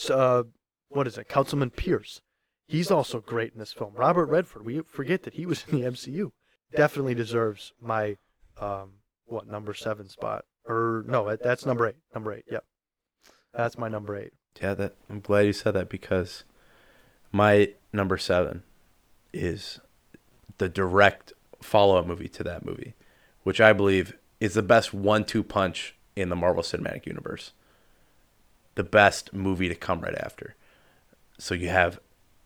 uh, 0.09 0.43
what 0.89 1.07
is 1.07 1.17
it? 1.17 1.27
Councilman 1.29 1.71
Pierce. 1.71 2.21
He's 2.67 2.91
also 2.91 3.21
great 3.21 3.53
in 3.53 3.59
this 3.59 3.71
film. 3.71 3.93
Robert 3.95 4.25
Redford. 4.25 4.65
We 4.65 4.81
forget 4.81 5.23
that 5.23 5.35
he 5.35 5.45
was 5.45 5.63
in 5.67 5.81
the 5.81 5.87
MCU. 5.87 6.31
Definitely 6.75 7.15
deserves 7.15 7.71
my 7.81 8.17
um, 8.59 8.95
what 9.25 9.47
number 9.47 9.73
seven 9.73 10.09
spot 10.09 10.43
or 10.65 11.05
no? 11.07 11.35
That's 11.41 11.65
number 11.65 11.87
eight. 11.87 11.95
Number 12.13 12.33
eight. 12.33 12.43
Yep. 12.51 12.65
That's 13.53 13.77
my 13.77 13.87
number 13.87 14.17
eight. 14.17 14.33
Yeah, 14.61 14.73
that 14.73 14.95
I'm 15.09 15.21
glad 15.21 15.45
you 15.45 15.53
said 15.53 15.75
that 15.75 15.89
because 15.89 16.43
my 17.31 17.73
number 17.93 18.17
seven 18.17 18.63
is 19.31 19.79
the 20.57 20.67
direct 20.67 21.33
follow 21.61 21.97
up 21.97 22.05
movie 22.05 22.27
to 22.29 22.43
that 22.43 22.65
movie, 22.65 22.95
which 23.43 23.61
I 23.61 23.71
believe 23.71 24.17
is 24.39 24.55
the 24.55 24.63
best 24.63 24.93
one 24.93 25.23
two 25.23 25.43
punch 25.43 25.95
in 26.15 26.29
the 26.29 26.35
Marvel 26.35 26.63
Cinematic 26.63 27.05
Universe. 27.05 27.53
The 28.75 28.83
best 28.83 29.33
movie 29.33 29.69
to 29.69 29.75
come 29.75 30.01
right 30.01 30.17
after. 30.17 30.55
So 31.39 31.55
you 31.55 31.69
have 31.69 31.99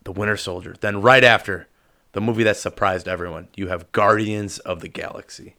The 0.04 0.12
Winter 0.12 0.38
Soldier. 0.38 0.76
Then 0.80 1.02
right 1.02 1.24
after, 1.24 1.68
the 2.14 2.22
movie 2.22 2.44
that 2.44 2.58
surprised 2.58 3.08
everyone, 3.08 3.48
you 3.56 3.68
have 3.68 3.92
Guardians 3.92 4.60
of 4.60 4.82
the 4.82 4.88
Galaxy. 4.88 5.56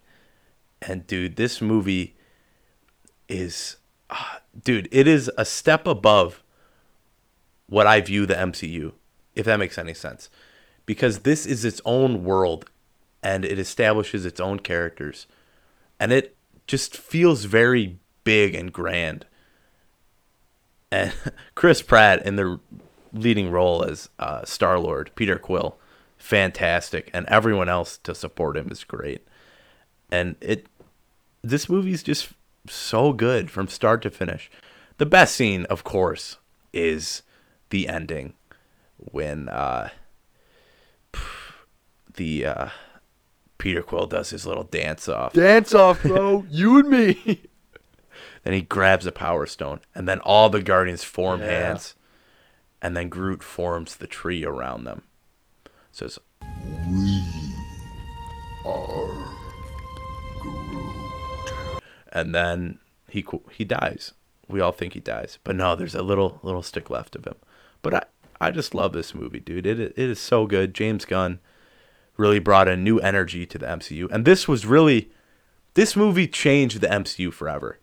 And 0.80 1.06
dude, 1.06 1.36
this 1.36 1.60
movie 1.60 2.16
is 3.28 3.76
ah, 4.10 4.40
dude, 4.62 4.88
it 4.90 5.06
is 5.06 5.30
a 5.38 5.44
step 5.44 5.86
above 5.86 6.42
what 7.66 7.86
I 7.86 8.00
view 8.00 8.26
the 8.26 8.34
MCU, 8.34 8.92
if 9.34 9.46
that 9.46 9.58
makes 9.58 9.78
any 9.78 9.94
sense. 9.94 10.28
Because 10.84 11.20
this 11.20 11.46
is 11.46 11.64
its 11.64 11.80
own 11.84 12.24
world 12.24 12.68
and 13.22 13.44
it 13.44 13.58
establishes 13.58 14.26
its 14.26 14.40
own 14.40 14.58
characters. 14.58 15.26
And 15.98 16.12
it 16.12 16.36
just 16.66 16.96
feels 16.96 17.44
very 17.44 17.98
big 18.24 18.54
and 18.54 18.72
grand. 18.72 19.24
And 20.90 21.12
Chris 21.54 21.80
Pratt 21.80 22.26
in 22.26 22.36
the 22.36 22.60
leading 23.12 23.50
role 23.50 23.84
as 23.84 24.08
uh, 24.18 24.44
Star 24.44 24.78
Lord, 24.78 25.10
Peter 25.14 25.38
Quill, 25.38 25.76
fantastic, 26.16 27.10
and 27.12 27.26
everyone 27.26 27.68
else 27.68 27.98
to 27.98 28.14
support 28.14 28.56
him 28.56 28.68
is 28.70 28.84
great. 28.84 29.26
And 30.10 30.36
it, 30.40 30.66
this 31.42 31.68
movie's 31.68 32.02
just 32.02 32.30
so 32.68 33.12
good 33.12 33.50
from 33.50 33.68
start 33.68 34.02
to 34.02 34.10
finish. 34.10 34.50
The 34.98 35.06
best 35.06 35.34
scene, 35.34 35.64
of 35.66 35.84
course, 35.84 36.38
is 36.72 37.22
the 37.70 37.88
ending 37.88 38.34
when 38.96 39.48
uh, 39.48 39.88
the 42.14 42.46
uh, 42.46 42.68
Peter 43.58 43.82
Quill 43.82 44.06
does 44.06 44.30
his 44.30 44.46
little 44.46 44.64
dance 44.64 45.08
off. 45.08 45.32
Dance 45.32 45.74
off, 45.74 46.02
bro. 46.02 46.44
you 46.50 46.78
and 46.78 46.88
me. 46.88 47.42
Then 48.44 48.54
he 48.54 48.62
grabs 48.62 49.06
a 49.06 49.12
power 49.12 49.46
stone, 49.46 49.80
and 49.94 50.08
then 50.08 50.18
all 50.20 50.48
the 50.50 50.62
guardians 50.62 51.04
form 51.04 51.40
Yeah. 51.40 51.46
hands, 51.46 51.94
and 52.82 52.96
then 52.96 53.08
Groot 53.08 53.42
forms 53.42 53.96
the 53.96 54.06
tree 54.08 54.44
around 54.44 54.84
them. 54.84 55.02
Says, 55.92 56.18
We 56.40 57.22
are 58.66 59.36
Groot. 60.40 61.82
and 62.12 62.34
then 62.34 62.78
he 63.08 63.24
he 63.50 63.64
dies. 63.64 64.12
We 64.48 64.60
all 64.60 64.72
think 64.72 64.94
he 64.94 65.00
dies, 65.00 65.38
but 65.44 65.56
no, 65.56 65.76
there's 65.76 65.94
a 65.94 66.02
little 66.02 66.40
little 66.42 66.62
stick 66.62 66.90
left 66.90 67.14
of 67.14 67.24
him. 67.24 67.36
But 67.80 67.94
I 67.94 68.02
I 68.40 68.50
just 68.50 68.74
love 68.74 68.92
this 68.92 69.14
movie, 69.14 69.40
dude. 69.40 69.66
It 69.66 69.78
it 69.80 69.96
is 69.96 70.18
so 70.18 70.46
good. 70.46 70.74
James 70.74 71.04
Gunn 71.04 71.38
really 72.16 72.40
brought 72.40 72.68
a 72.68 72.76
new 72.76 72.98
energy 72.98 73.46
to 73.46 73.58
the 73.58 73.66
MCU, 73.66 74.10
and 74.10 74.24
this 74.24 74.48
was 74.48 74.66
really 74.66 75.10
this 75.74 75.94
movie 75.96 76.26
changed 76.26 76.80
the 76.80 76.88
MCU 76.88 77.32
forever 77.32 77.78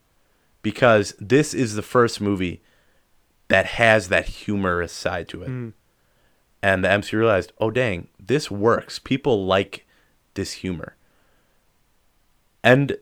because 0.62 1.16
this 1.20 1.54
is 1.54 1.76
the 1.76 1.82
first 1.82 2.20
movie 2.20 2.62
that 3.50 3.66
has 3.66 4.08
that 4.08 4.28
humorous 4.28 4.94
side 4.94 5.28
to 5.30 5.44
it. 5.44 5.50
Mm. 5.50 5.74
And 6.62 6.84
the 6.84 6.90
MCU 6.90 7.14
realized, 7.20 7.52
oh 7.60 7.72
dang, 7.72 8.08
this 8.20 8.50
works. 8.50 9.00
People 9.00 9.46
like 9.46 9.86
this 10.36 10.54
humor. 10.54 10.96
And 12.64 12.98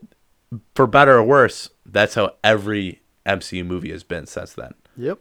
for 0.74 0.86
better 0.86 1.18
or 1.18 1.22
worse, 1.22 1.70
that's 1.84 2.14
how 2.14 2.34
every 2.42 3.02
MCU 3.26 3.64
movie 3.64 3.90
has 3.90 4.02
been 4.02 4.26
since 4.26 4.52
then. 4.52 4.74
Yep. 4.96 5.18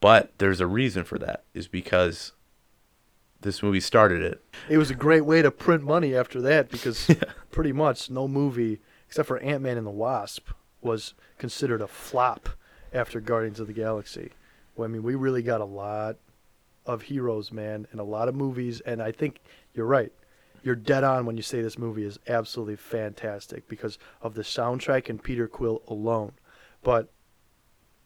But 0.00 0.32
there's 0.38 0.60
a 0.60 0.66
reason 0.66 1.04
for 1.04 1.18
that, 1.18 1.44
is 1.54 1.68
because 1.68 2.32
this 3.40 3.62
movie 3.62 3.80
started 3.80 4.22
it. 4.22 4.44
It 4.68 4.78
was 4.78 4.90
a 4.90 4.94
great 4.94 5.24
way 5.24 5.40
to 5.42 5.50
print 5.50 5.82
money 5.82 6.14
after 6.14 6.40
that 6.42 6.68
because 6.68 7.10
pretty 7.50 7.72
much 7.72 8.10
no 8.10 8.28
movie 8.28 8.80
except 9.08 9.28
for 9.28 9.38
Ant 9.38 9.62
Man 9.62 9.78
and 9.78 9.86
the 9.86 9.90
Wasp 9.90 10.50
was 10.82 11.14
considered 11.38 11.80
a 11.80 11.86
flop 11.86 12.50
after 12.92 13.20
Guardians 13.20 13.60
of 13.60 13.66
the 13.66 13.72
Galaxy. 13.72 14.30
Well, 14.76 14.88
I 14.88 14.92
mean, 14.92 15.02
we 15.02 15.14
really 15.14 15.42
got 15.42 15.60
a 15.60 15.64
lot 15.66 16.16
of 16.84 17.02
heroes, 17.02 17.50
man, 17.52 17.86
and 17.90 18.00
a 18.00 18.04
lot 18.04 18.28
of 18.28 18.34
movies. 18.34 18.80
And 18.80 19.02
I 19.02 19.10
think 19.12 19.40
you're 19.74 19.86
right. 19.86 20.12
You're 20.62 20.74
dead 20.76 21.04
on 21.04 21.26
when 21.26 21.36
you 21.36 21.42
say 21.42 21.62
this 21.62 21.78
movie 21.78 22.04
is 22.04 22.18
absolutely 22.26 22.76
fantastic 22.76 23.68
because 23.68 23.98
of 24.22 24.34
the 24.34 24.42
soundtrack 24.42 25.08
and 25.08 25.22
Peter 25.22 25.46
Quill 25.48 25.82
alone. 25.88 26.32
But 26.82 27.10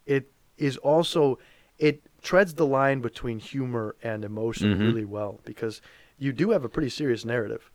it 0.07 0.31
is 0.59 0.77
also 0.79 1.39
it 1.79 2.03
treads 2.23 2.55
the 2.55 2.67
line 2.67 3.01
between 3.01 3.39
humor 3.39 3.97
and 4.03 4.23
emotion 4.25 4.75
Mhm. 4.75 4.81
really 4.81 5.05
well 5.07 5.41
because 5.47 5.81
you 6.19 6.33
do 6.33 6.51
have 6.51 6.63
a 6.65 6.69
pretty 6.69 6.91
serious 6.91 7.25
narrative. 7.25 7.71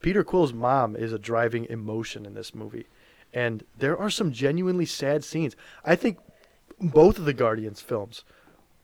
Peter 0.00 0.24
Quill's 0.24 0.52
mom 0.52 0.96
is 0.96 1.12
a 1.12 1.18
driving 1.20 1.64
emotion 1.66 2.26
in 2.26 2.34
this 2.34 2.52
movie, 2.52 2.88
and 3.32 3.64
there 3.78 3.96
are 3.96 4.10
some 4.10 4.32
genuinely 4.32 4.84
sad 4.84 5.22
scenes. 5.22 5.54
I 5.84 5.94
think 5.94 6.18
both 6.90 7.18
of 7.18 7.24
the 7.24 7.32
Guardians 7.32 7.80
films 7.80 8.24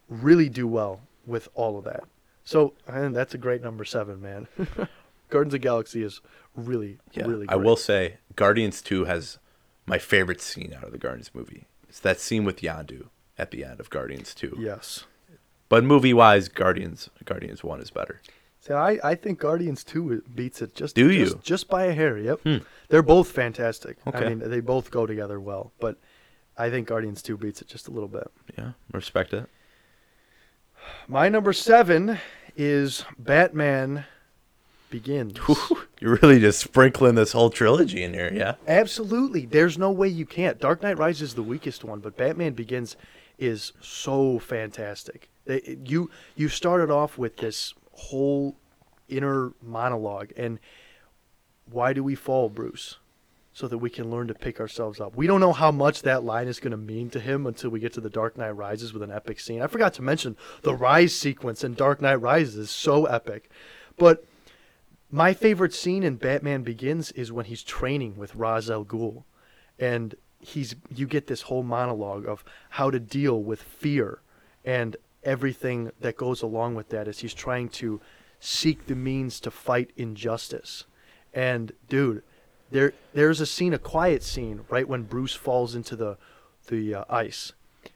really 0.09 0.49
do 0.49 0.67
well 0.67 1.01
with 1.27 1.49
all 1.55 1.79
of 1.79 1.85
that. 1.85 2.05
So, 2.45 2.75
and 2.87 3.15
that's 3.15 3.35
a 3.35 3.39
great 3.39 3.63
number 3.63 3.85
seven, 3.85 4.21
man. 4.21 4.49
Guardians 5.29 5.55
of 5.55 5.61
the 5.61 5.65
Galaxy 5.65 6.03
is 6.03 6.21
really, 6.57 6.99
Yeah, 7.13 7.27
really. 7.27 7.47
I 7.49 7.57
will 7.57 7.77
say 7.77 8.17
Guardians 8.35 8.83
2 8.83 9.05
has 9.05 9.39
my 9.87 9.99
favorite 9.99 10.41
scene 10.41 10.75
out 10.77 10.83
of 10.85 10.93
the 10.93 10.99
Guardians 10.99 11.31
movie. 11.35 11.67
It's 11.89 12.01
that 12.01 12.19
scene 12.21 12.45
with 12.45 12.61
Yondu 12.61 13.07
at 13.39 13.51
the 13.53 13.65
end 13.65 13.79
of 13.81 13.91
Guardians 13.91 14.35
2. 14.35 14.57
Yes. 14.59 15.05
But 15.69 15.85
movie-wise, 15.85 16.49
Guardians 16.49 17.11
Guardians 17.25 17.63
1 17.63 17.81
is 17.81 17.91
better. 17.91 18.21
See, 18.61 18.75
I, 18.75 18.99
I 19.05 19.15
think 19.15 19.39
Guardians 19.39 19.85
2 19.85 20.25
beats 20.35 20.61
it 20.61 20.75
just 20.75 20.95
Do 20.97 21.13
just, 21.13 21.35
you? 21.37 21.41
just 21.45 21.69
by 21.69 21.85
a 21.85 21.93
hair. 21.95 22.19
Yep. 22.19 22.41
Hmm. 22.41 22.57
They're 22.89 23.03
both 23.03 23.31
fantastic. 23.31 23.99
I 24.05 24.09
Okay. 24.11 24.29
mean, 24.35 24.51
they 24.51 24.61
both 24.61 24.91
go 24.91 25.07
together 25.07 25.39
well, 25.39 25.73
but 25.81 25.97
I 26.61 26.69
think 26.69 26.87
Guardians 26.87 27.23
2 27.23 27.39
beats 27.39 27.63
it 27.63 27.69
just 27.69 27.89
a 27.89 27.91
little 27.91 28.09
bit. 28.09 28.31
Yeah, 28.59 28.73
respect 28.93 29.33
it. 29.33 29.49
My 31.09 31.31
number 31.31 31.55
7 31.55 32.19
is 32.55 33.05
Batman 33.19 34.05
Begins. 34.91 35.39
You're 36.01 36.17
really 36.17 36.39
just 36.39 36.59
sprinkling 36.59 37.15
this 37.15 37.33
whole 37.33 37.49
trilogy 37.49 38.03
in 38.03 38.13
here, 38.13 38.31
yeah? 38.33 38.57
Absolutely. 38.69 39.47
There's 39.47 39.79
no 39.79 39.91
way 39.91 40.09
you 40.09 40.27
can't. 40.27 40.59
Dark 40.59 40.83
Knight 40.83 40.99
Rises 40.99 41.31
is 41.31 41.35
the 41.35 41.43
weakest 41.43 41.83
one, 41.83 42.01
but 42.01 42.19
Batman 42.19 42.53
Begins 42.53 42.97
is 43.39 43.73
so 43.81 44.39
fantastic. 44.39 45.31
They, 45.47 45.79
you 45.87 46.11
you 46.37 46.49
started 46.49 46.91
off 46.91 47.17
with 47.17 47.39
this 47.39 47.73
whole 47.93 48.57
inner 49.09 49.53
monologue 49.63 50.33
and 50.37 50.59
why 51.71 51.93
do 51.95 52.05
we 52.05 52.15
fall, 52.15 52.49
Bruce? 52.49 52.99
So 53.53 53.67
that 53.67 53.79
we 53.79 53.91
can 53.91 54.11
learn 54.11 54.29
to 54.29 54.35
pick 54.35 54.61
ourselves 54.61 55.01
up. 55.01 55.17
We 55.17 55.27
don't 55.27 55.41
know 55.41 55.53
how 55.53 55.73
much 55.73 56.03
that 56.03 56.23
line 56.23 56.47
is 56.47 56.61
going 56.61 56.71
to 56.71 56.77
mean 56.77 57.11
to 57.11 57.21
him 57.21 57.47
until 57.47 57.71
we 57.71 57.81
get 57.81 57.93
to 57.95 58.01
the 58.01 58.09
Dark 58.09 58.39
Knight 58.39 58.51
Rises 58.51 58.93
with 58.93 59.03
an 59.03 59.11
epic 59.11 59.41
scene. 59.41 59.61
I 59.61 59.67
forgot 59.67 59.93
to 59.95 60.03
mention 60.03 60.37
the 60.63 60.75
rise 60.75 61.15
sequence 61.15 61.65
in 61.65 61.75
Dark 61.75 62.01
Knight 62.01 62.21
Rises 62.21 62.55
is 62.57 62.71
so 62.71 63.07
epic. 63.07 63.51
But 63.99 64.25
my 65.11 65.35
favorite 65.35 65.75
scene 65.75 66.05
in 66.05 66.15
Batman 66.17 66.63
Begins 66.63 67.11
is 67.13 67.33
when 67.33 67.47
he's 67.47 67.65
training 67.65 68.17
with 68.17 68.37
Ra's 68.37 68.71
al 68.71 68.85
Ghul, 68.85 69.25
and 69.79 70.15
he's 70.39 70.77
you 70.95 71.07
get 71.07 71.27
this 71.27 71.43
whole 71.43 71.65
monologue 71.65 72.27
of 72.27 72.45
how 72.71 72.91
to 72.91 73.01
deal 73.01 73.43
with 73.43 73.61
fear 73.61 74.21
and 74.65 74.97
everything 75.23 75.91
that 76.01 76.17
goes 76.17 76.43
along 76.43 76.75
with 76.77 76.89
that 76.91 77.09
as 77.09 77.19
he's 77.19 77.35
trying 77.35 77.69
to 77.69 78.01
seek 78.39 78.87
the 78.87 78.95
means 78.95 79.41
to 79.41 79.51
fight 79.51 79.91
injustice. 79.97 80.85
And 81.35 81.73
dude, 81.89 82.23
there 82.71 82.93
there's 83.13 83.41
a 83.41 83.47
scene, 83.47 83.75
a 83.75 83.79
quiet 83.79 84.23
scene, 84.23 84.65
right 84.69 84.89
when 84.89 85.03
Bruce 85.03 85.35
falls 85.35 85.75
into 85.75 85.97
the 85.97 86.17
the 86.69 86.95
uh, 86.95 87.05
ice, 87.09 87.53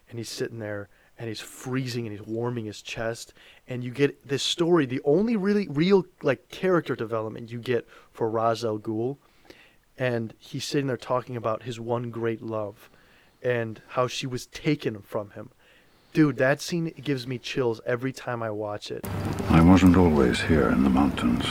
and 0.09 0.19
he's 0.19 0.29
sitting 0.29 0.59
there 0.59 0.89
and 1.19 1.29
he's 1.29 1.41
freezing 1.41 2.07
and 2.07 2.17
he's 2.17 2.27
warming 2.27 2.65
his 2.65 2.83
chest, 2.83 3.33
and 3.69 3.85
you 3.85 3.91
get 3.91 4.27
this 4.27 4.43
story. 4.43 4.85
The 4.87 5.01
only 5.05 5.37
really 5.37 5.69
real 5.69 6.07
like 6.23 6.49
character 6.49 6.97
development 6.97 7.51
you 7.51 7.59
get 7.59 7.87
for 8.13 8.29
Ra's 8.29 8.65
al 8.65 8.79
Ghul, 8.79 9.19
and 9.97 10.35
he's 10.39 10.65
sitting 10.65 10.89
there 10.89 10.97
talking 10.97 11.37
about 11.37 11.63
his 11.63 11.79
one 11.79 12.11
great 12.11 12.43
love, 12.43 12.91
and 13.43 13.81
how 13.89 14.09
she 14.09 14.27
was 14.27 14.47
taken 14.47 15.01
from 15.01 15.31
him. 15.31 15.51
Dude, 16.12 16.37
that 16.37 16.61
scene 16.61 16.93
gives 17.03 17.27
me 17.27 17.39
chills 17.39 17.81
every 17.87 18.12
time 18.12 18.43
I 18.43 18.51
watch 18.51 18.91
it. 18.91 19.05
I 19.49 19.61
wasn't 19.61 19.97
always 19.97 20.41
here 20.41 20.68
in 20.70 20.85
the 20.85 20.91
mountains. 20.91 21.45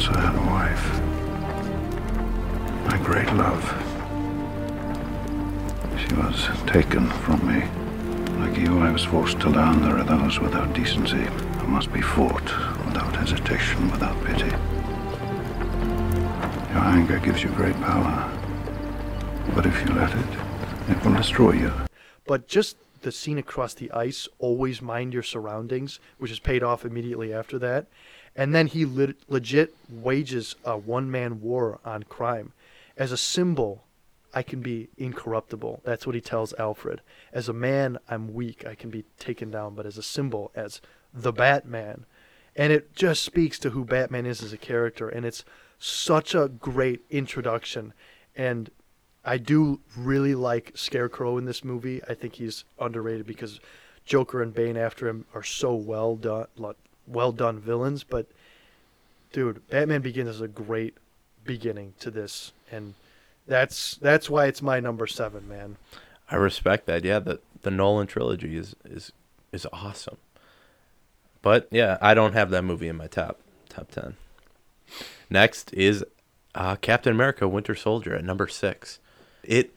Once 0.00 0.16
I 0.16 0.20
had 0.20 0.34
a 0.34 0.46
wife. 0.46 0.86
My 2.86 2.96
great 3.04 3.30
love. 3.34 3.62
She 6.00 6.14
was 6.14 6.48
taken 6.66 7.06
from 7.20 7.46
me. 7.46 7.68
Like 8.42 8.56
you, 8.56 8.78
I 8.80 8.92
was 8.92 9.04
forced 9.04 9.40
to 9.40 9.50
learn 9.50 9.82
there 9.82 9.98
are 9.98 10.04
those 10.04 10.40
without 10.40 10.72
decency 10.72 11.24
who 11.58 11.66
must 11.66 11.92
be 11.92 12.00
fought 12.00 12.42
without 12.86 13.14
hesitation, 13.14 13.90
without 13.90 14.18
pity. 14.24 14.48
Your 16.72 16.84
anger 16.84 17.18
gives 17.18 17.42
you 17.42 17.50
great 17.50 17.78
power. 17.82 18.26
But 19.54 19.66
if 19.66 19.86
you 19.86 19.92
let 19.94 20.16
it, 20.16 20.38
it 20.88 21.04
will 21.04 21.12
destroy 21.14 21.52
you. 21.52 21.72
But 22.24 22.48
just 22.48 22.78
the 23.02 23.12
scene 23.12 23.36
across 23.36 23.74
the 23.74 23.90
ice, 23.90 24.28
always 24.38 24.80
mind 24.80 25.12
your 25.12 25.22
surroundings, 25.22 26.00
which 26.16 26.30
is 26.30 26.38
paid 26.38 26.62
off 26.62 26.86
immediately 26.86 27.34
after 27.34 27.58
that. 27.58 27.86
And 28.40 28.54
then 28.54 28.68
he 28.68 28.86
lit 28.86 29.18
legit 29.28 29.76
wages 29.90 30.56
a 30.64 30.74
one 30.78 31.10
man 31.10 31.42
war 31.42 31.78
on 31.84 32.04
crime 32.04 32.54
as 32.96 33.12
a 33.12 33.18
symbol 33.18 33.84
I 34.32 34.42
can 34.42 34.62
be 34.62 34.88
incorruptible. 34.96 35.82
That's 35.84 36.06
what 36.06 36.14
he 36.14 36.22
tells 36.22 36.54
Alfred. 36.54 37.02
As 37.34 37.50
a 37.50 37.52
man, 37.52 37.98
I'm 38.08 38.32
weak. 38.32 38.66
I 38.66 38.74
can 38.74 38.88
be 38.88 39.04
taken 39.18 39.50
down, 39.50 39.74
but 39.74 39.84
as 39.84 39.98
a 39.98 40.02
symbol, 40.02 40.52
as 40.54 40.80
the 41.12 41.32
Batman. 41.32 42.06
And 42.56 42.72
it 42.72 42.94
just 42.94 43.24
speaks 43.24 43.58
to 43.58 43.70
who 43.70 43.84
Batman 43.84 44.24
is 44.24 44.42
as 44.42 44.54
a 44.54 44.56
character. 44.56 45.06
And 45.06 45.26
it's 45.26 45.44
such 45.78 46.34
a 46.34 46.48
great 46.48 47.02
introduction. 47.10 47.92
And 48.34 48.70
I 49.22 49.36
do 49.36 49.80
really 49.94 50.34
like 50.34 50.72
Scarecrow 50.76 51.36
in 51.36 51.44
this 51.44 51.62
movie. 51.62 52.00
I 52.08 52.14
think 52.14 52.36
he's 52.36 52.64
underrated 52.78 53.26
because 53.26 53.60
Joker 54.06 54.40
and 54.40 54.54
Bane 54.54 54.78
after 54.78 55.08
him 55.08 55.26
are 55.34 55.42
so 55.42 55.74
well 55.74 56.16
done, 56.16 56.46
well 57.10 57.32
done 57.32 57.58
villains. 57.58 58.04
But 58.04 58.26
dude, 59.32 59.66
Batman 59.68 60.02
Begins 60.02 60.30
is 60.30 60.40
a 60.40 60.48
great 60.48 60.96
beginning 61.44 61.94
to 62.00 62.10
this, 62.10 62.52
and 62.70 62.94
that's 63.46 63.96
that's 63.96 64.30
why 64.30 64.46
it's 64.46 64.62
my 64.62 64.80
number 64.80 65.06
seven, 65.06 65.48
man. 65.48 65.76
I 66.30 66.36
respect 66.36 66.86
that. 66.86 67.04
Yeah, 67.04 67.18
the 67.18 67.40
the 67.62 67.70
Nolan 67.70 68.06
trilogy 68.06 68.56
is 68.56 68.74
is 68.84 69.12
is 69.52 69.66
awesome. 69.72 70.18
But 71.42 71.68
yeah, 71.70 71.98
I 72.00 72.14
don't 72.14 72.34
have 72.34 72.50
that 72.50 72.62
movie 72.62 72.88
in 72.88 72.96
my 72.96 73.06
top 73.06 73.40
top 73.68 73.90
ten. 73.90 74.16
Next 75.28 75.72
is 75.72 76.04
uh, 76.54 76.76
Captain 76.76 77.12
America: 77.12 77.48
Winter 77.48 77.74
Soldier 77.74 78.14
at 78.14 78.24
number 78.24 78.48
six. 78.48 78.98
It 79.42 79.72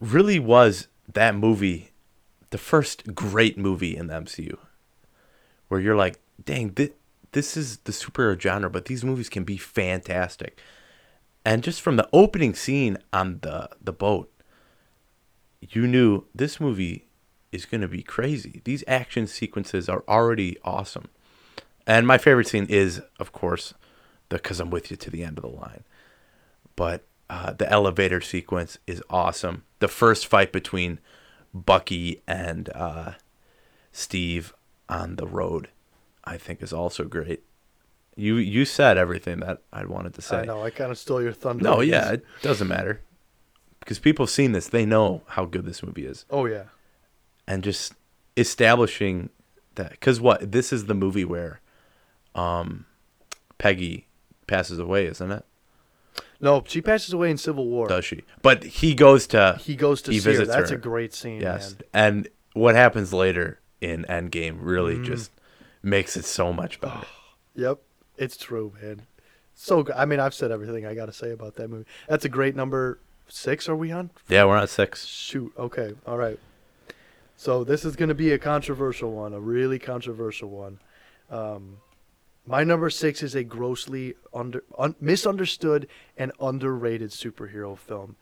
really 0.00 0.38
was 0.38 0.88
that 1.12 1.34
movie, 1.34 1.90
the 2.50 2.58
first 2.58 3.14
great 3.14 3.58
movie 3.58 3.96
in 3.96 4.06
the 4.06 4.14
MCU, 4.14 4.56
where 5.68 5.80
you're 5.80 5.96
like, 5.96 6.18
dang, 6.44 6.72
this, 6.74 6.90
this 7.32 7.56
is 7.56 7.78
the 7.78 7.92
superhero 7.92 8.40
genre, 8.40 8.70
but 8.70 8.86
these 8.86 9.04
movies 9.04 9.28
can 9.28 9.44
be 9.44 9.56
fantastic. 9.56 10.60
And 11.44 11.62
just 11.62 11.80
from 11.80 11.96
the 11.96 12.08
opening 12.12 12.54
scene 12.54 12.98
on 13.12 13.38
the 13.42 13.68
the 13.80 13.92
boat, 13.92 14.32
you 15.60 15.86
knew 15.86 16.24
this 16.34 16.60
movie 16.60 17.06
is 17.52 17.66
going 17.66 17.82
to 17.82 17.88
be 17.88 18.02
crazy. 18.02 18.62
These 18.64 18.82
action 18.88 19.26
sequences 19.26 19.88
are 19.88 20.02
already 20.08 20.56
awesome. 20.64 21.08
And 21.86 22.06
my 22.06 22.18
favorite 22.18 22.48
scene 22.48 22.66
is, 22.68 23.00
of 23.20 23.30
course, 23.30 23.74
the 24.28 24.40
"Cause 24.40 24.58
I'm 24.58 24.70
with 24.70 24.90
you 24.90 24.96
to 24.96 25.10
the 25.10 25.22
end 25.22 25.38
of 25.38 25.42
the 25.42 25.50
line." 25.50 25.84
But 26.74 27.04
uh, 27.30 27.52
the 27.52 27.70
elevator 27.70 28.20
sequence 28.20 28.78
is 28.86 29.02
awesome. 29.08 29.64
The 29.78 29.88
first 29.88 30.26
fight 30.26 30.52
between 30.52 30.98
Bucky 31.54 32.22
and 32.26 32.68
uh, 32.74 33.12
Steve 33.92 34.52
on 34.88 35.16
the 35.16 35.26
road, 35.26 35.68
I 36.26 36.36
think, 36.38 36.62
is 36.62 36.72
also 36.72 37.04
great. 37.04 37.42
You 38.16 38.36
you 38.36 38.64
said 38.64 38.96
everything 38.96 39.40
that 39.40 39.60
I 39.72 39.84
wanted 39.84 40.14
to 40.14 40.22
say. 40.22 40.38
I 40.38 40.44
know. 40.44 40.62
I 40.62 40.70
kind 40.70 40.90
of 40.90 40.98
stole 40.98 41.22
your 41.22 41.32
thunder. 41.32 41.62
No, 41.62 41.80
yeah, 41.80 42.12
it 42.12 42.24
doesn't 42.42 42.66
matter 42.68 43.02
because 43.80 43.98
people 43.98 44.24
have 44.24 44.30
seen 44.30 44.52
this. 44.52 44.68
They 44.68 44.86
know 44.86 45.22
how 45.28 45.44
good 45.44 45.66
this 45.66 45.82
movie 45.82 46.06
is. 46.06 46.24
Oh 46.30 46.46
yeah, 46.46 46.64
and 47.46 47.62
just 47.62 47.92
establishing 48.36 49.28
that 49.74 49.90
because 49.90 50.20
what 50.20 50.50
this 50.52 50.72
is 50.72 50.86
the 50.86 50.94
movie 50.94 51.24
where, 51.24 51.60
um, 52.34 52.86
Peggy 53.58 54.06
passes 54.46 54.78
away, 54.78 55.06
isn't 55.06 55.30
it? 55.30 55.44
No, 56.40 56.62
she 56.66 56.80
passes 56.80 57.12
away 57.12 57.30
in 57.30 57.36
Civil 57.38 57.66
War. 57.66 57.86
Does 57.88 58.04
she? 58.04 58.22
But 58.42 58.64
he 58.64 58.94
goes 58.94 59.26
to 59.28 59.58
he 59.60 59.76
goes 59.76 60.00
to 60.02 60.12
he 60.12 60.20
see 60.20 60.34
her. 60.34 60.46
That's 60.46 60.70
her. 60.70 60.76
a 60.76 60.80
great 60.80 61.12
scene. 61.14 61.40
Yes, 61.40 61.72
man. 61.74 61.82
and 61.92 62.28
what 62.54 62.74
happens 62.74 63.12
later 63.12 63.60
in 63.82 64.04
Endgame 64.08 64.56
really 64.60 64.96
Mm. 64.96 65.04
just 65.04 65.30
makes 65.86 66.16
it 66.16 66.24
so 66.24 66.52
much 66.52 66.80
better. 66.80 67.06
Yep, 67.54 67.78
it's 68.18 68.36
true, 68.36 68.72
man. 68.82 69.02
So 69.54 69.82
good. 69.82 69.94
I 69.96 70.04
mean, 70.04 70.20
I've 70.20 70.34
said 70.34 70.50
everything 70.50 70.84
I 70.84 70.94
got 70.94 71.06
to 71.06 71.12
say 71.12 71.30
about 71.30 71.54
that 71.54 71.68
movie. 71.68 71.86
That's 72.08 72.24
a 72.24 72.28
great 72.28 72.54
number 72.54 72.98
six. 73.28 73.68
Are 73.68 73.76
we 73.76 73.92
on? 73.92 74.10
yeah, 74.28 74.44
we're 74.44 74.56
on 74.56 74.66
six. 74.68 75.06
Shoot. 75.06 75.52
Okay. 75.56 75.94
All 76.06 76.18
right. 76.18 76.38
So 77.36 77.64
this 77.64 77.84
is 77.84 77.96
going 77.96 78.08
to 78.08 78.14
be 78.14 78.32
a 78.32 78.38
controversial 78.38 79.12
one, 79.12 79.32
a 79.32 79.40
really 79.40 79.78
controversial 79.78 80.50
one. 80.50 80.80
Um, 81.30 81.78
my 82.46 82.64
number 82.64 82.90
six 82.90 83.22
is 83.22 83.34
a 83.34 83.44
grossly 83.44 84.14
under 84.32 84.64
un, 84.78 84.94
misunderstood 85.00 85.88
and 86.16 86.32
underrated 86.40 87.10
superhero 87.10 87.76
film. 87.76 88.16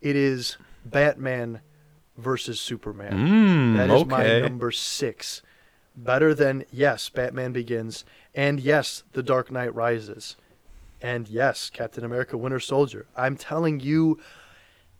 It 0.00 0.16
is 0.16 0.56
Batman 0.84 1.60
versus 2.16 2.60
Superman. 2.60 3.12
Mm, 3.12 3.76
that 3.76 3.90
is 3.90 4.06
my 4.06 4.40
number 4.40 4.70
six. 4.70 5.42
Better 5.96 6.34
than 6.34 6.64
yes, 6.70 7.08
Batman 7.08 7.52
Begins, 7.52 8.04
and 8.34 8.60
yes, 8.60 9.02
The 9.12 9.22
Dark 9.22 9.50
Knight 9.50 9.74
Rises, 9.74 10.36
and 11.02 11.28
yes, 11.28 11.70
Captain 11.70 12.04
America: 12.04 12.36
Winter 12.36 12.60
Soldier. 12.60 13.06
I'm 13.16 13.36
telling 13.36 13.80
you, 13.80 14.18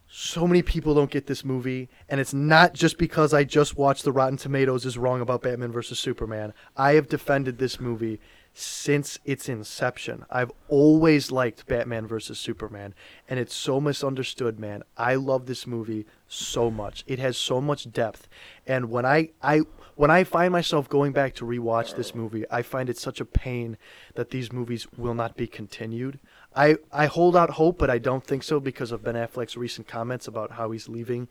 so 0.08 0.46
many 0.46 0.62
people 0.62 0.92
don't 0.94 1.10
get 1.10 1.26
this 1.26 1.44
movie, 1.44 1.88
and 2.08 2.20
it's 2.20 2.34
not 2.34 2.74
just 2.74 2.98
because 2.98 3.32
I 3.32 3.44
just 3.44 3.78
watched 3.78 4.04
the 4.04 4.12
Rotten 4.12 4.36
Tomatoes 4.36 4.84
is 4.84 4.98
wrong 4.98 5.20
about 5.20 5.42
Batman 5.42 5.70
versus 5.70 6.00
Superman. 6.00 6.52
I 6.76 6.94
have 6.94 7.08
defended 7.08 7.58
this 7.58 7.78
movie 7.78 8.20
since 8.52 9.20
its 9.24 9.48
inception. 9.48 10.24
I've 10.28 10.50
always 10.66 11.30
liked 11.30 11.68
Batman 11.68 12.08
versus 12.08 12.40
Superman, 12.40 12.94
and 13.28 13.38
it's 13.38 13.54
so 13.54 13.80
misunderstood, 13.80 14.58
man. 14.58 14.82
I 14.96 15.14
love 15.14 15.46
this 15.46 15.66
movie 15.66 16.06
so 16.26 16.70
much. 16.70 17.04
It 17.06 17.20
has 17.20 17.36
so 17.36 17.60
much 17.60 17.92
depth, 17.92 18.28
and 18.66 18.90
when 18.90 19.06
I 19.06 19.30
I 19.40 19.62
when 20.00 20.10
I 20.10 20.24
find 20.24 20.50
myself 20.50 20.88
going 20.88 21.12
back 21.12 21.34
to 21.34 21.44
rewatch 21.44 21.94
this 21.94 22.14
movie, 22.14 22.46
I 22.50 22.62
find 22.62 22.88
it 22.88 22.96
such 22.96 23.20
a 23.20 23.26
pain 23.26 23.76
that 24.14 24.30
these 24.30 24.50
movies 24.50 24.86
will 24.96 25.12
not 25.12 25.36
be 25.36 25.46
continued. 25.46 26.18
I, 26.56 26.78
I 26.90 27.04
hold 27.04 27.36
out 27.36 27.50
hope, 27.50 27.76
but 27.76 27.90
I 27.90 27.98
don't 27.98 28.24
think 28.24 28.42
so 28.42 28.60
because 28.60 28.92
of 28.92 29.04
Ben 29.04 29.14
Affleck's 29.14 29.58
recent 29.58 29.86
comments 29.86 30.26
about 30.26 30.52
how 30.52 30.70
he's 30.70 30.88
leaving, 30.88 31.28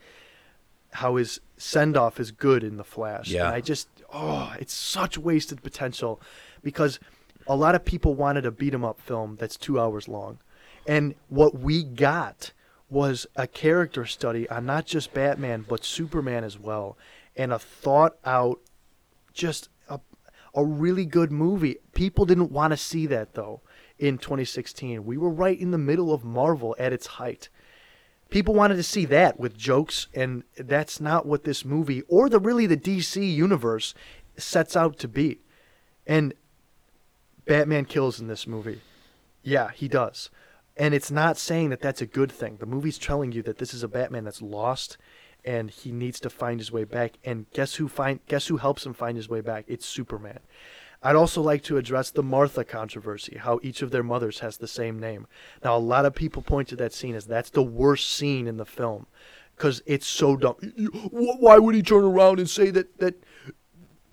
how 0.91 1.15
his 1.15 1.41
send 1.57 1.97
off 1.97 2.19
is 2.19 2.29
good 2.29 2.63
in 2.63 2.77
The 2.77 2.83
Flash. 2.83 3.31
Yeah. 3.31 3.47
And 3.47 3.55
I 3.55 3.61
just, 3.61 3.87
oh, 4.13 4.53
it's 4.59 4.75
such 4.75 5.17
wasted 5.17 5.63
potential 5.63 6.21
because 6.61 6.99
a 7.47 7.55
lot 7.55 7.73
of 7.73 7.83
people 7.83 8.13
wanted 8.13 8.45
a 8.45 8.51
beat 8.51 8.75
'em 8.75 8.85
up 8.85 9.01
film 9.01 9.35
that's 9.39 9.57
two 9.57 9.79
hours 9.79 10.07
long. 10.07 10.37
And 10.85 11.15
what 11.27 11.57
we 11.57 11.83
got 11.83 12.51
was 12.87 13.25
a 13.35 13.47
character 13.47 14.05
study 14.05 14.47
on 14.47 14.67
not 14.67 14.85
just 14.85 15.11
Batman, 15.11 15.65
but 15.67 15.83
Superman 15.83 16.43
as 16.43 16.59
well. 16.59 16.97
And 17.39 17.53
a 17.53 17.59
thought 17.59 18.17
out, 18.25 18.59
just 19.33 19.69
a, 19.87 20.01
a 20.53 20.65
really 20.65 21.05
good 21.05 21.31
movie. 21.31 21.77
People 21.93 22.25
didn't 22.25 22.51
want 22.51 22.71
to 22.71 22.77
see 22.77 23.05
that 23.05 23.33
though 23.33 23.61
in 23.97 24.17
2016. 24.17 25.05
We 25.05 25.17
were 25.17 25.29
right 25.29 25.57
in 25.57 25.71
the 25.71 25.77
middle 25.77 26.13
of 26.13 26.25
Marvel 26.25 26.75
at 26.77 26.91
its 26.91 27.07
height. 27.07 27.47
People 28.29 28.53
wanted 28.53 28.75
to 28.75 28.83
see 28.83 29.05
that 29.05 29.39
with 29.39 29.57
jokes, 29.57 30.07
and 30.13 30.43
that's 30.57 30.99
not 30.99 31.25
what 31.25 31.45
this 31.45 31.63
movie 31.63 32.03
or 32.07 32.29
the 32.29 32.39
really 32.39 32.65
the 32.65 32.77
DC 32.77 33.33
universe 33.33 33.93
sets 34.37 34.75
out 34.75 34.99
to 34.99 35.07
be. 35.07 35.39
And 36.05 36.33
Batman 37.45 37.85
kills 37.85 38.19
in 38.19 38.27
this 38.27 38.47
movie. 38.47 38.81
Yeah, 39.43 39.71
he 39.71 39.87
does. 39.87 40.29
And 40.77 40.93
it's 40.93 41.11
not 41.11 41.37
saying 41.37 41.69
that 41.69 41.81
that's 41.81 42.01
a 42.01 42.05
good 42.05 42.31
thing. 42.31 42.57
The 42.57 42.65
movie's 42.65 42.97
telling 42.97 43.31
you 43.31 43.41
that 43.43 43.57
this 43.57 43.73
is 43.73 43.83
a 43.83 43.87
Batman 43.87 44.23
that's 44.23 44.41
lost 44.41 44.97
and 45.45 45.69
he 45.69 45.91
needs 45.91 46.19
to 46.21 46.29
find 46.29 46.59
his 46.59 46.71
way 46.71 46.83
back. 46.83 47.13
And 47.23 47.49
guess 47.51 47.75
who 47.75 47.87
find 47.87 48.19
guess 48.27 48.47
who 48.47 48.57
helps 48.57 48.85
him 48.85 48.93
find 48.93 49.17
his 49.17 49.29
way 49.29 49.41
back? 49.41 49.65
It's 49.67 49.85
Superman. 49.85 50.39
I'd 51.01 51.15
also 51.15 51.41
like 51.41 51.63
to 51.63 51.77
address 51.77 52.11
the 52.11 52.23
Martha 52.23 52.65
controversy, 52.65 53.37
how 53.37 53.59
each 53.63 53.81
of 53.81 53.91
their 53.91 54.03
mothers 54.03 54.39
has 54.39 54.57
the 54.57 54.67
same 54.67 54.99
name. 54.99 55.27
Now, 55.63 55.77
a 55.77 55.79
lot 55.79 56.05
of 56.05 56.13
people 56.13 56.41
point 56.41 56.67
to 56.69 56.75
that 56.75 56.93
scene 56.93 57.15
as 57.15 57.25
that's 57.25 57.51
the 57.51 57.63
worst 57.63 58.11
scene 58.11 58.47
in 58.47 58.57
the 58.57 58.65
film 58.65 59.07
because 59.55 59.81
it's 59.85 60.07
so 60.07 60.35
dumb. 60.35 60.55
Why 61.11 61.57
would 61.57 61.75
he 61.75 61.81
turn 61.81 62.03
around 62.03 62.39
and 62.39 62.49
say 62.49 62.69
that 62.71 62.97
that 62.99 63.15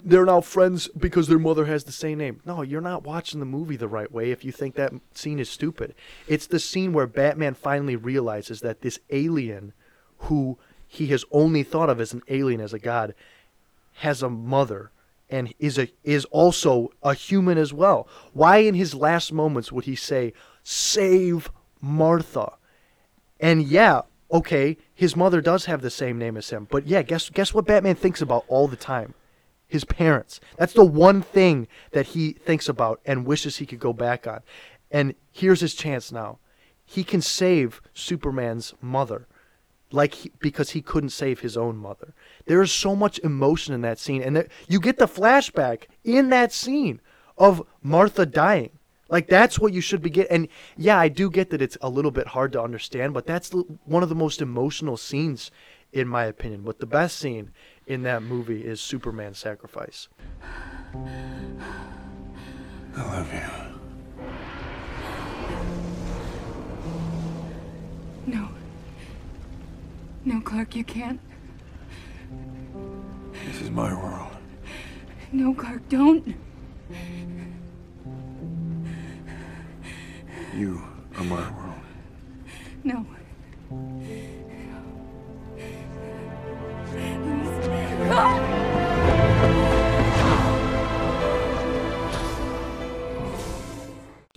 they're 0.04 0.24
now 0.24 0.40
friends 0.40 0.88
because 0.96 1.26
their 1.26 1.38
mother 1.38 1.64
has 1.64 1.84
the 1.84 1.92
same 1.92 2.18
name? 2.18 2.40
No, 2.44 2.62
you're 2.62 2.80
not 2.80 3.04
watching 3.04 3.40
the 3.40 3.46
movie 3.46 3.76
the 3.76 3.88
right 3.88 4.10
way 4.10 4.30
if 4.30 4.44
you 4.44 4.52
think 4.52 4.76
that 4.76 4.92
scene 5.12 5.40
is 5.40 5.48
stupid. 5.48 5.94
It's 6.28 6.46
the 6.46 6.60
scene 6.60 6.92
where 6.92 7.08
Batman 7.08 7.54
finally 7.54 7.96
realizes 7.96 8.60
that 8.60 8.82
this 8.82 9.00
alien, 9.10 9.72
who 10.18 10.58
he 10.87 11.07
has 11.09 11.24
only 11.30 11.62
thought 11.62 11.91
of 11.91 12.01
as 12.01 12.12
an 12.12 12.22
alien 12.28 12.61
as 12.61 12.72
a 12.72 12.78
god, 12.78 13.14
has 13.95 14.22
a 14.22 14.30
mother 14.30 14.91
and 15.28 15.53
is 15.59 15.78
a 15.78 15.89
is 16.05 16.24
also 16.26 16.91
a 17.03 17.14
human 17.14 17.59
as 17.59 17.72
well. 17.72 18.07
Why 18.32 18.59
in 18.59 18.74
his 18.74 18.95
last 18.95 19.32
moments 19.32 19.72
would 19.72 19.84
he 19.84 19.97
say, 19.97 20.32
"Save 20.62 21.51
Martha"? 21.80 22.53
And 23.41 23.64
yeah, 23.64 24.03
okay, 24.30 24.76
his 24.95 25.16
mother 25.16 25.41
does 25.41 25.64
have 25.66 25.82
the 25.82 25.91
same 25.91 26.18
name 26.18 26.37
as 26.37 26.51
him. 26.51 26.68
But 26.70 26.87
yeah, 26.87 27.03
guess 27.03 27.28
guess 27.30 27.53
what 27.53 27.66
Batman 27.66 27.97
thinks 27.97 28.22
about 28.22 28.45
all 28.49 28.68
the 28.68 28.76
time? 28.76 29.14
His 29.66 29.84
parents. 29.84 30.39
That's 30.57 30.72
the 30.72 30.84
one 30.84 31.22
thing 31.22 31.66
that 31.91 32.07
he 32.09 32.32
thinks 32.32 32.68
about 32.68 33.01
and 33.05 33.26
wishes 33.26 33.57
he 33.57 33.66
could 33.66 33.80
go 33.80 33.93
back 33.93 34.26
on. 34.26 34.41
And 34.93 35.14
here's 35.32 35.61
his 35.61 35.74
chance 35.74 36.12
now. 36.12 36.39
He 36.84 37.03
can 37.03 37.20
save 37.20 37.82
Superman's 37.93 38.74
mother 38.80 39.26
like 39.97 40.14
he, 40.14 40.32
because 40.38 40.70
he 40.70 40.82
couldn't 40.82 41.11
save 41.11 41.40
his 41.40 41.57
own 41.57 41.76
mother. 41.76 42.14
There 42.47 42.62
is 42.62 42.70
so 42.70 42.94
much 42.94 43.18
emotion 43.20 43.74
in 43.74 43.80
that 43.80 43.99
scene, 43.99 44.22
and 44.22 44.36
there, 44.36 44.49
you 44.68 44.78
get 44.78 44.99
the 44.99 45.07
flashback 45.07 45.84
in 46.05 46.28
that 46.30 46.53
scene 46.53 47.01
of 47.36 47.62
Martha 47.82 48.26
dying. 48.26 48.70
Like 49.09 49.28
that's 49.28 49.59
what 49.59 49.72
you 49.72 49.80
should 49.80 50.03
be 50.03 50.11
getting. 50.11 50.32
And 50.32 50.49
yeah, 50.76 50.99
I 50.99 51.09
do 51.09 51.30
get 51.30 51.51
that 51.51 51.62
it's 51.62 51.78
a 51.80 51.88
little 51.88 52.11
bit 52.11 52.28
hard 52.28 52.53
to 52.53 52.62
understand, 52.62 53.14
but 53.14 53.26
that's 53.26 53.55
l- 53.55 53.66
one 53.84 54.03
of 54.03 54.09
the 54.09 54.14
most 54.14 54.42
emotional 54.42 54.97
scenes, 54.97 55.51
in 55.92 56.09
my 56.09 56.24
opinion. 56.24 56.62
But 56.62 56.80
the 56.80 56.86
best 56.86 57.16
scene 57.18 57.53
in 57.86 58.03
that 58.03 58.22
movie 58.22 58.64
is 58.64 58.80
Superman's 58.80 59.38
sacrifice. 59.38 60.09
I 62.97 63.03
love 63.03 63.32
you. 63.32 63.40
No. 68.26 68.49
No, 70.26 70.40
Clark, 70.40 70.74
you 70.74 70.82
can't. 70.82 71.20
This 73.46 73.62
is 73.62 73.70
my 73.70 73.94
world. 73.94 74.32
No, 75.30 75.54
Clark, 75.54 75.88
don't. 75.88 76.34
You 80.52 80.82
are 81.16 81.22
my 81.22 81.48
world. 81.52 81.80
No. 82.82 83.06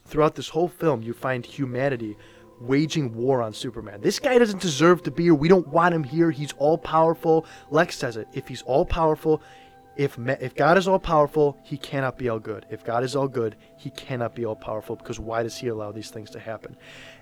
Throughout 0.05 0.35
this 0.35 0.49
whole 0.49 0.67
film, 0.67 1.01
you 1.01 1.13
find 1.13 1.43
humanity 1.43 2.15
waging 2.59 3.13
war 3.13 3.41
on 3.41 3.53
Superman. 3.53 4.01
This 4.01 4.19
guy 4.19 4.37
doesn't 4.37 4.61
deserve 4.61 5.03
to 5.03 5.11
be 5.11 5.23
here. 5.23 5.35
We 5.35 5.47
don't 5.47 5.67
want 5.67 5.95
him 5.95 6.03
here. 6.03 6.31
He's 6.31 6.53
all 6.53 6.77
powerful. 6.77 7.45
Lex 7.69 7.97
says 7.97 8.17
it. 8.17 8.27
If 8.33 8.47
he's 8.47 8.61
all 8.63 8.85
powerful, 8.85 9.41
if 9.95 10.17
ma- 10.17 10.35
if 10.39 10.55
God 10.55 10.77
is 10.77 10.87
all 10.87 10.97
powerful, 10.97 11.57
he 11.63 11.77
cannot 11.77 12.17
be 12.17 12.29
all 12.29 12.39
good. 12.39 12.65
If 12.69 12.85
God 12.85 13.03
is 13.03 13.15
all 13.17 13.27
good, 13.27 13.55
he 13.77 13.89
cannot 13.89 14.33
be 14.33 14.45
all 14.45 14.55
powerful 14.55 14.95
because 14.95 15.19
why 15.19 15.43
does 15.43 15.57
he 15.57 15.67
allow 15.67 15.91
these 15.91 16.09
things 16.09 16.29
to 16.31 16.39
happen? 16.39 16.77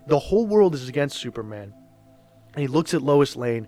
The 0.06 0.20
whole 0.20 0.46
world 0.46 0.76
is 0.76 0.88
against 0.88 1.18
Superman. 1.18 1.74
And 2.54 2.62
he 2.62 2.68
looks 2.68 2.94
at 2.94 3.02
Lois 3.02 3.36
Lane 3.36 3.68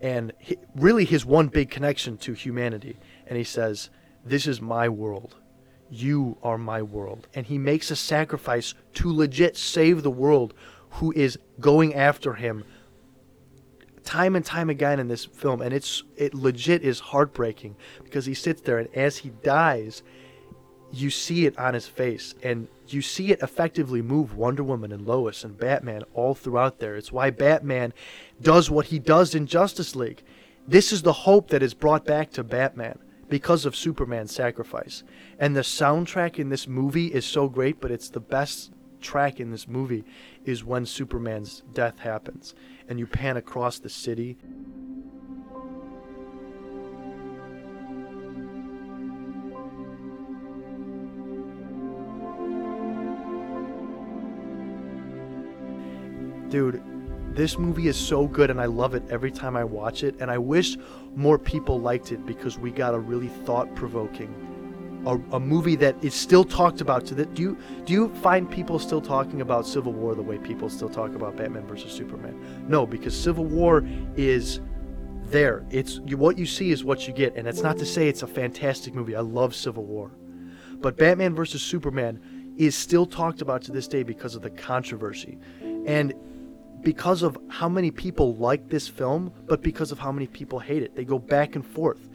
and 0.00 0.32
he, 0.38 0.56
really 0.76 1.04
his 1.04 1.24
one 1.24 1.48
big 1.48 1.70
connection 1.70 2.16
to 2.18 2.32
humanity 2.32 2.96
and 3.26 3.36
he 3.36 3.44
says, 3.44 3.90
"This 4.24 4.46
is 4.46 4.60
my 4.60 4.88
world. 4.88 5.36
You 5.88 6.36
are 6.42 6.58
my 6.58 6.82
world." 6.82 7.28
And 7.34 7.46
he 7.46 7.58
makes 7.58 7.90
a 7.90 7.96
sacrifice 7.96 8.74
to 8.94 9.12
legit 9.12 9.56
save 9.56 10.02
the 10.02 10.10
world 10.10 10.52
who 10.92 11.12
is 11.12 11.38
going 11.60 11.94
after 11.94 12.34
him 12.34 12.64
time 14.04 14.36
and 14.36 14.44
time 14.44 14.70
again 14.70 14.98
in 14.98 15.08
this 15.08 15.24
film 15.24 15.60
and 15.60 15.74
it's 15.74 16.02
it 16.16 16.32
legit 16.32 16.82
is 16.82 16.98
heartbreaking 16.98 17.76
because 18.02 18.24
he 18.24 18.32
sits 18.32 18.62
there 18.62 18.78
and 18.78 18.88
as 18.94 19.18
he 19.18 19.30
dies 19.42 20.02
you 20.90 21.10
see 21.10 21.46
it 21.46 21.58
on 21.58 21.74
his 21.74 21.86
face 21.86 22.34
and 22.42 22.68
you 22.88 23.02
see 23.02 23.30
it 23.30 23.42
effectively 23.42 24.02
move 24.02 24.36
Wonder 24.36 24.62
Woman 24.62 24.92
and 24.92 25.06
Lois 25.06 25.44
and 25.44 25.58
Batman 25.58 26.02
all 26.14 26.34
throughout 26.34 26.78
there. 26.78 26.96
It's 26.96 27.12
why 27.12 27.30
Batman 27.30 27.92
does 28.40 28.70
what 28.70 28.86
he 28.86 28.98
does 28.98 29.34
in 29.34 29.46
Justice 29.46 29.94
League. 29.94 30.22
This 30.66 30.92
is 30.92 31.02
the 31.02 31.12
hope 31.12 31.48
that 31.48 31.62
is 31.62 31.74
brought 31.74 32.04
back 32.04 32.30
to 32.32 32.44
Batman 32.44 32.98
because 33.28 33.66
of 33.66 33.76
Superman's 33.76 34.34
sacrifice. 34.34 35.02
And 35.38 35.54
the 35.54 35.60
soundtrack 35.60 36.38
in 36.38 36.48
this 36.48 36.66
movie 36.66 37.08
is 37.08 37.26
so 37.26 37.48
great, 37.48 37.80
but 37.80 37.90
it's 37.90 38.08
the 38.08 38.20
best 38.20 38.72
track 39.00 39.40
in 39.40 39.50
this 39.50 39.68
movie 39.68 40.04
is 40.44 40.64
when 40.64 40.86
Superman's 40.86 41.62
death 41.72 41.98
happens 41.98 42.54
and 42.88 42.98
you 42.98 43.06
pan 43.06 43.36
across 43.36 43.78
the 43.78 43.88
city. 43.88 44.36
Dude 56.48 56.82
this 57.38 57.56
movie 57.56 57.86
is 57.86 57.96
so 57.96 58.26
good 58.26 58.50
and 58.50 58.60
i 58.60 58.64
love 58.64 58.96
it 58.96 59.02
every 59.10 59.30
time 59.30 59.56
i 59.56 59.62
watch 59.62 60.02
it 60.02 60.16
and 60.18 60.28
i 60.28 60.36
wish 60.36 60.76
more 61.14 61.38
people 61.38 61.80
liked 61.80 62.10
it 62.10 62.26
because 62.26 62.58
we 62.58 62.68
got 62.72 62.94
a 62.94 62.98
really 62.98 63.28
thought-provoking 63.28 64.47
a, 65.06 65.18
a 65.32 65.40
movie 65.40 65.76
that 65.76 66.02
is 66.02 66.14
still 66.14 66.44
talked 66.44 66.80
about 66.80 67.06
to 67.06 67.14
the 67.14 67.26
do 67.26 67.42
you 67.42 67.58
do 67.84 67.92
you 67.92 68.14
find 68.16 68.50
people 68.50 68.78
still 68.78 69.00
talking 69.00 69.40
about 69.40 69.66
civil 69.66 69.92
war 69.92 70.14
the 70.14 70.22
way 70.22 70.38
people 70.38 70.68
still 70.68 70.88
talk 70.88 71.14
about 71.14 71.36
batman 71.36 71.66
versus 71.66 71.92
superman? 71.92 72.66
No 72.68 72.86
because 72.86 73.18
civil 73.18 73.44
war 73.44 73.86
is 74.16 74.60
there. 75.24 75.64
It's 75.70 76.00
you, 76.06 76.16
what 76.16 76.38
you 76.38 76.46
see 76.46 76.70
is 76.70 76.84
what 76.84 77.06
you 77.06 77.12
get 77.12 77.36
and 77.36 77.46
that's 77.46 77.62
not 77.62 77.78
to 77.78 77.86
say 77.86 78.08
it's 78.08 78.22
a 78.22 78.26
fantastic 78.26 78.94
movie. 78.94 79.14
I 79.14 79.20
love 79.20 79.54
civil 79.54 79.84
war. 79.84 80.10
But 80.80 80.96
batman 80.96 81.34
versus 81.34 81.62
superman 81.62 82.54
is 82.56 82.74
still 82.74 83.06
talked 83.06 83.40
about 83.40 83.62
to 83.62 83.72
this 83.72 83.86
day 83.86 84.02
because 84.02 84.34
of 84.34 84.42
the 84.42 84.50
controversy. 84.50 85.38
And 85.86 86.12
because 86.82 87.22
of 87.22 87.38
how 87.48 87.68
many 87.68 87.90
people 87.90 88.34
like 88.34 88.68
this 88.68 88.88
film, 88.88 89.32
but 89.46 89.62
because 89.62 89.92
of 89.92 89.98
how 89.98 90.12
many 90.12 90.26
people 90.26 90.58
hate 90.58 90.82
it. 90.82 90.94
They 90.94 91.04
go 91.04 91.18
back 91.18 91.56
and 91.56 91.66
forth. 91.66 92.08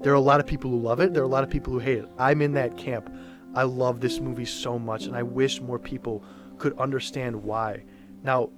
There 0.00 0.12
are 0.12 0.16
a 0.16 0.20
lot 0.20 0.40
of 0.40 0.46
people 0.46 0.70
who 0.70 0.80
love 0.80 1.00
it, 1.00 1.12
there 1.12 1.22
are 1.22 1.26
a 1.26 1.28
lot 1.28 1.44
of 1.44 1.50
people 1.50 1.72
who 1.72 1.78
hate 1.78 1.98
it. 1.98 2.08
I'm 2.18 2.40
in 2.42 2.52
that 2.54 2.76
camp. 2.76 3.12
I 3.54 3.64
love 3.64 4.00
this 4.00 4.20
movie 4.20 4.44
so 4.44 4.78
much, 4.78 5.06
and 5.06 5.16
I 5.16 5.22
wish 5.22 5.60
more 5.60 5.78
people 5.78 6.22
could 6.58 6.78
understand 6.78 7.42
why. 7.42 7.82
Now, 8.22 8.50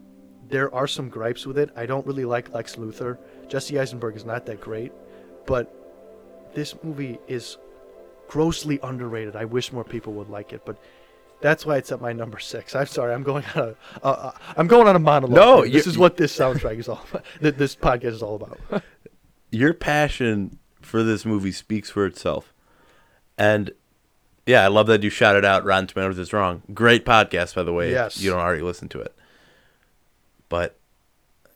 there 0.49 0.73
are 0.75 0.87
some 0.87 1.09
gripes 1.09 1.47
with 1.47 1.59
it. 1.59 1.71
I 1.77 1.87
don't 1.87 2.07
really 2.07 2.25
like 2.25 2.53
Lex 2.53 2.77
Luthor. 2.77 3.19
Jesse 3.49 3.79
Eisenberg 3.79 4.17
is 4.17 4.25
not 4.25 4.45
that 4.47 4.61
great, 4.61 4.93
but 5.47 5.75
this 6.55 6.75
movie 6.83 7.19
is 7.27 7.57
grossly 8.29 8.79
underrated. 8.83 9.35
I 9.35 9.45
wish 9.47 9.73
more 9.73 9.85
people 9.85 10.13
would 10.15 10.29
like 10.29 10.53
it, 10.53 10.63
but 10.65 10.79
that's 11.41 11.67
why 11.67 11.77
it's 11.77 11.91
at 11.91 12.01
my 12.01 12.13
number 12.13 12.39
six. 12.39 12.75
I'm 12.75 12.87
sorry, 12.87 13.13
I'm 13.13 13.23
going 13.23 13.45
on 13.55 13.75
a, 14.03 14.07
uh, 14.07 14.33
I'm 14.57 14.69
going 14.69 14.87
on 14.87 14.95
a 14.95 15.01
monologue. 15.01 15.35
No, 15.35 15.67
this 15.67 15.87
is 15.87 15.99
what 15.99 16.17
this 16.17 16.37
soundtrack 16.37 16.79
is 16.79 16.89
all 16.89 17.05
about. 17.11 17.25
This 17.59 17.75
podcast 17.75 18.05
is 18.05 18.23
all 18.23 18.37
about. 18.37 18.83
Your 19.51 19.75
passion 19.75 20.59
for 20.85 21.03
this 21.03 21.25
movie 21.25 21.53
speaks 21.53 21.91
for 21.91 22.07
itself. 22.07 22.53
And 23.39 23.73
yeah, 24.47 24.65
I 24.65 24.69
love 24.69 24.87
that 24.89 25.03
you 25.03 25.11
shouted 25.11 25.45
out 25.45 25.65
Rotten 25.65 25.87
Tomatoes 25.87 26.19
is 26.19 26.33
wrong. 26.33 26.63
Great 26.75 27.05
podcast, 27.05 27.55
by 27.55 27.63
the 27.63 27.73
way. 27.73 27.91
Yes. 27.93 28.21
You 28.21 28.31
don't 28.31 28.41
already 28.41 28.63
listen 28.63 28.89
to 28.91 29.01
it. 29.01 29.15
But 30.49 30.77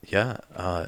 yeah, 0.06 0.38
uh, 0.54 0.86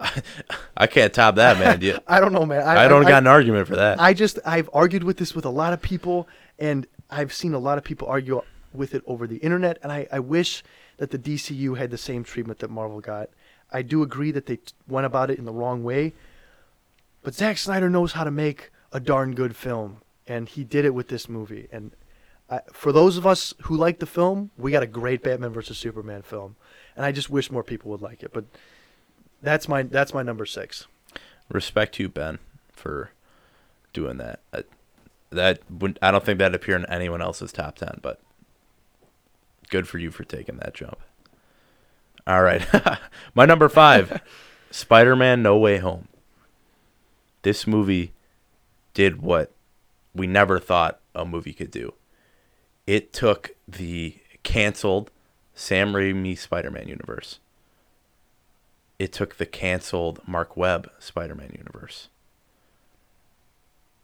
I 0.76 0.86
can't 0.86 1.12
top 1.12 1.36
that, 1.36 1.58
man. 1.58 1.80
You- 1.80 1.98
I 2.06 2.20
don't 2.20 2.32
know, 2.32 2.46
man. 2.46 2.62
I, 2.62 2.86
don't 2.88 3.02
got 3.02 3.22
an 3.22 3.26
argument 3.26 3.66
for 3.66 3.76
that. 3.76 4.00
I 4.00 4.14
just 4.14 4.38
I've 4.44 4.70
argued 4.72 5.04
with 5.04 5.16
this 5.16 5.34
with 5.34 5.44
a 5.44 5.50
lot 5.50 5.72
of 5.72 5.82
people, 5.82 6.28
and 6.58 6.86
I've 7.10 7.32
seen 7.32 7.54
a 7.54 7.58
lot 7.58 7.78
of 7.78 7.84
people 7.84 8.08
argue 8.08 8.42
with 8.72 8.94
it 8.94 9.02
over 9.06 9.26
the 9.26 9.38
internet, 9.38 9.78
and 9.82 9.90
I, 9.90 10.06
I 10.12 10.20
wish 10.20 10.62
that 10.98 11.10
the 11.10 11.18
DCU 11.18 11.76
had 11.78 11.90
the 11.90 11.98
same 11.98 12.22
treatment 12.22 12.58
that 12.60 12.70
Marvel 12.70 13.00
got. 13.00 13.30
I 13.72 13.82
do 13.82 14.02
agree 14.02 14.30
that 14.32 14.46
they 14.46 14.56
t- 14.56 14.72
went 14.86 15.06
about 15.06 15.30
it 15.30 15.38
in 15.38 15.44
the 15.44 15.52
wrong 15.52 15.82
way, 15.82 16.12
but 17.28 17.34
Zack 17.34 17.58
Snyder 17.58 17.90
knows 17.90 18.12
how 18.12 18.24
to 18.24 18.30
make 18.30 18.70
a 18.90 18.98
darn 18.98 19.34
good 19.34 19.54
film, 19.54 20.00
and 20.26 20.48
he 20.48 20.64
did 20.64 20.86
it 20.86 20.94
with 20.94 21.08
this 21.08 21.28
movie. 21.28 21.68
And 21.70 21.90
I, 22.48 22.60
for 22.72 22.90
those 22.90 23.18
of 23.18 23.26
us 23.26 23.52
who 23.64 23.76
like 23.76 23.98
the 23.98 24.06
film, 24.06 24.50
we 24.56 24.72
got 24.72 24.82
a 24.82 24.86
great 24.86 25.22
Batman 25.22 25.52
versus 25.52 25.76
Superman 25.76 26.22
film, 26.22 26.56
and 26.96 27.04
I 27.04 27.12
just 27.12 27.28
wish 27.28 27.50
more 27.50 27.62
people 27.62 27.90
would 27.90 28.00
like 28.00 28.22
it. 28.22 28.32
But 28.32 28.46
that's 29.42 29.68
my 29.68 29.82
that's 29.82 30.14
my 30.14 30.22
number 30.22 30.46
six. 30.46 30.86
Respect 31.50 31.96
to 31.96 32.04
you, 32.04 32.08
Ben, 32.08 32.38
for 32.72 33.10
doing 33.92 34.16
that. 34.16 34.40
Uh, 34.50 34.62
that 35.28 35.60
would 35.70 35.98
I 36.00 36.10
don't 36.10 36.24
think 36.24 36.38
that'd 36.38 36.54
appear 36.54 36.76
in 36.76 36.86
anyone 36.86 37.20
else's 37.20 37.52
top 37.52 37.76
ten, 37.76 37.98
but 38.00 38.22
good 39.68 39.86
for 39.86 39.98
you 39.98 40.10
for 40.10 40.24
taking 40.24 40.56
that 40.60 40.72
jump. 40.72 41.00
All 42.26 42.42
right, 42.42 42.66
my 43.34 43.44
number 43.44 43.68
five, 43.68 44.22
Spider-Man: 44.70 45.42
No 45.42 45.58
Way 45.58 45.76
Home. 45.76 46.07
This 47.42 47.66
movie 47.66 48.12
did 48.94 49.22
what 49.22 49.52
we 50.14 50.26
never 50.26 50.58
thought 50.58 51.00
a 51.14 51.24
movie 51.24 51.52
could 51.52 51.70
do. 51.70 51.94
It 52.86 53.12
took 53.12 53.50
the 53.66 54.16
canceled 54.42 55.10
Sam 55.54 55.92
Raimi 55.92 56.38
Spider-Man 56.38 56.88
universe. 56.88 57.38
It 58.98 59.12
took 59.12 59.36
the 59.36 59.46
canceled 59.46 60.20
Mark 60.26 60.56
Webb 60.56 60.90
Spider-Man 60.98 61.52
universe. 61.56 62.08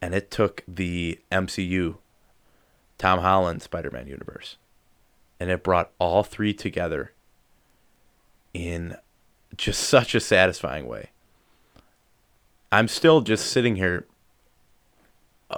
And 0.01 0.13
it 0.13 0.29
took 0.31 0.63
the 0.67 1.19
MCU 1.31 1.97
Tom 2.97 3.19
Holland 3.19 3.61
Spider-Man 3.61 4.07
universe. 4.07 4.57
And 5.39 5.49
it 5.49 5.63
brought 5.63 5.91
all 5.99 6.23
three 6.23 6.53
together 6.53 7.11
in 8.53 8.95
just 9.57 9.81
such 9.81 10.15
a 10.15 10.19
satisfying 10.19 10.87
way. 10.87 11.09
I'm 12.71 12.87
still 12.87 13.21
just 13.21 13.47
sitting 13.47 13.75
here 13.75 14.05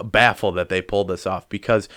baffled 0.04 0.56
that 0.56 0.70
they 0.70 0.82
pulled 0.82 1.08
this 1.08 1.26
off 1.26 1.48
because 1.50 1.88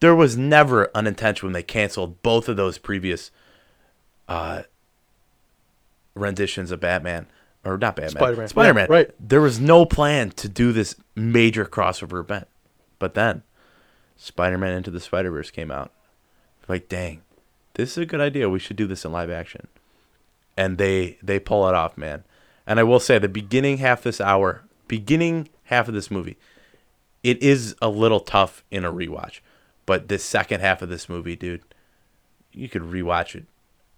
there 0.00 0.14
was 0.14 0.36
never 0.36 0.90
an 0.94 1.06
intention 1.06 1.46
when 1.46 1.52
they 1.52 1.62
canceled 1.62 2.22
both 2.22 2.48
of 2.48 2.56
those 2.56 2.78
previous 2.78 3.30
uh, 4.28 4.62
renditions 6.14 6.70
of 6.70 6.80
Batman 6.80 7.26
or 7.64 7.76
not 7.76 7.96
Batman, 7.96 8.10
Spider-Man. 8.10 8.48
Spider-Man. 8.48 8.86
Yeah, 8.88 8.94
right. 8.94 9.10
There 9.18 9.40
was 9.40 9.58
no 9.58 9.84
plan 9.84 10.30
to 10.30 10.48
do 10.48 10.72
this 10.72 10.94
major 11.14 11.64
crossover 11.64 12.20
event, 12.20 12.46
but 12.98 13.14
then 13.14 13.42
Spider-Man 14.16 14.72
Into 14.72 14.90
the 14.90 15.00
Spider-Verse 15.00 15.50
came 15.50 15.70
out 15.70 15.92
like, 16.70 16.88
dang, 16.88 17.22
this 17.74 17.90
is 17.90 17.98
a 17.98 18.06
good 18.06 18.20
idea. 18.20 18.48
We 18.48 18.60
should 18.60 18.76
do 18.76 18.86
this 18.86 19.04
in 19.04 19.12
live 19.12 19.30
action. 19.30 19.66
And 20.56 20.78
they 20.78 21.18
they 21.22 21.38
pull 21.38 21.68
it 21.68 21.74
off, 21.74 21.98
man. 21.98 22.24
And 22.66 22.78
I 22.78 22.82
will 22.82 23.00
say 23.00 23.18
the 23.18 23.28
beginning 23.28 23.78
half 23.78 24.02
this 24.02 24.20
hour, 24.20 24.62
beginning 24.88 25.48
half 25.64 25.88
of 25.88 25.94
this 25.94 26.10
movie, 26.10 26.36
it 27.22 27.42
is 27.42 27.74
a 27.82 27.88
little 27.88 28.20
tough 28.20 28.64
in 28.70 28.84
a 28.84 28.92
rewatch. 28.92 29.40
But 29.86 30.08
this 30.08 30.22
second 30.24 30.60
half 30.60 30.82
of 30.82 30.88
this 30.88 31.08
movie, 31.08 31.36
dude, 31.36 31.62
you 32.52 32.68
could 32.68 32.82
rewatch 32.82 33.34
it 33.34 33.44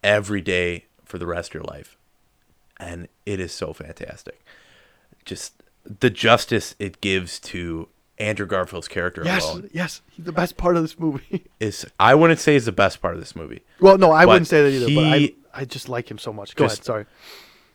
every 0.03 0.41
day 0.41 0.87
for 1.05 1.19
the 1.19 1.27
rest 1.27 1.51
of 1.51 1.55
your 1.55 1.65
life. 1.65 1.97
And 2.79 3.09
it 3.27 3.39
is 3.41 3.53
so 3.53 3.73
fantastic. 3.73 4.43
Just 5.25 5.63
the 5.85 6.11
justice 6.11 6.75
it 6.79 7.01
gives 7.01 7.39
to 7.41 7.89
Andrew 8.19 8.47
Garfield's 8.47 8.89
character 8.89 9.23
Yes, 9.25 9.45
alone 9.45 9.71
yes, 9.73 10.01
he's 10.11 10.25
the 10.25 10.33
best 10.33 10.57
part 10.57 10.77
of 10.77 10.83
this 10.83 10.99
movie. 10.99 11.45
is 11.61 11.85
I 11.99 12.15
wouldn't 12.15 12.41
say 12.41 12.55
is 12.57 12.65
the 12.65 12.73
best 12.73 13.01
part 13.03 13.15
of 13.15 13.21
this 13.21 13.35
movie. 13.37 13.63
well, 13.81 13.99
no, 13.99 14.13
I 14.13 14.25
wouldn't 14.27 14.47
say 14.49 14.63
that 14.63 14.71
either. 14.71 14.95
but 14.95 15.05
I, 15.13 15.19
he- 15.19 15.37
I 15.55 15.65
just 15.65 15.89
like 15.89 16.11
him 16.11 16.19
so 16.19 16.33
much. 16.33 16.55
Go 16.57 16.65
Just- 16.65 16.79
ahead. 16.79 16.85
Sorry. 16.87 17.07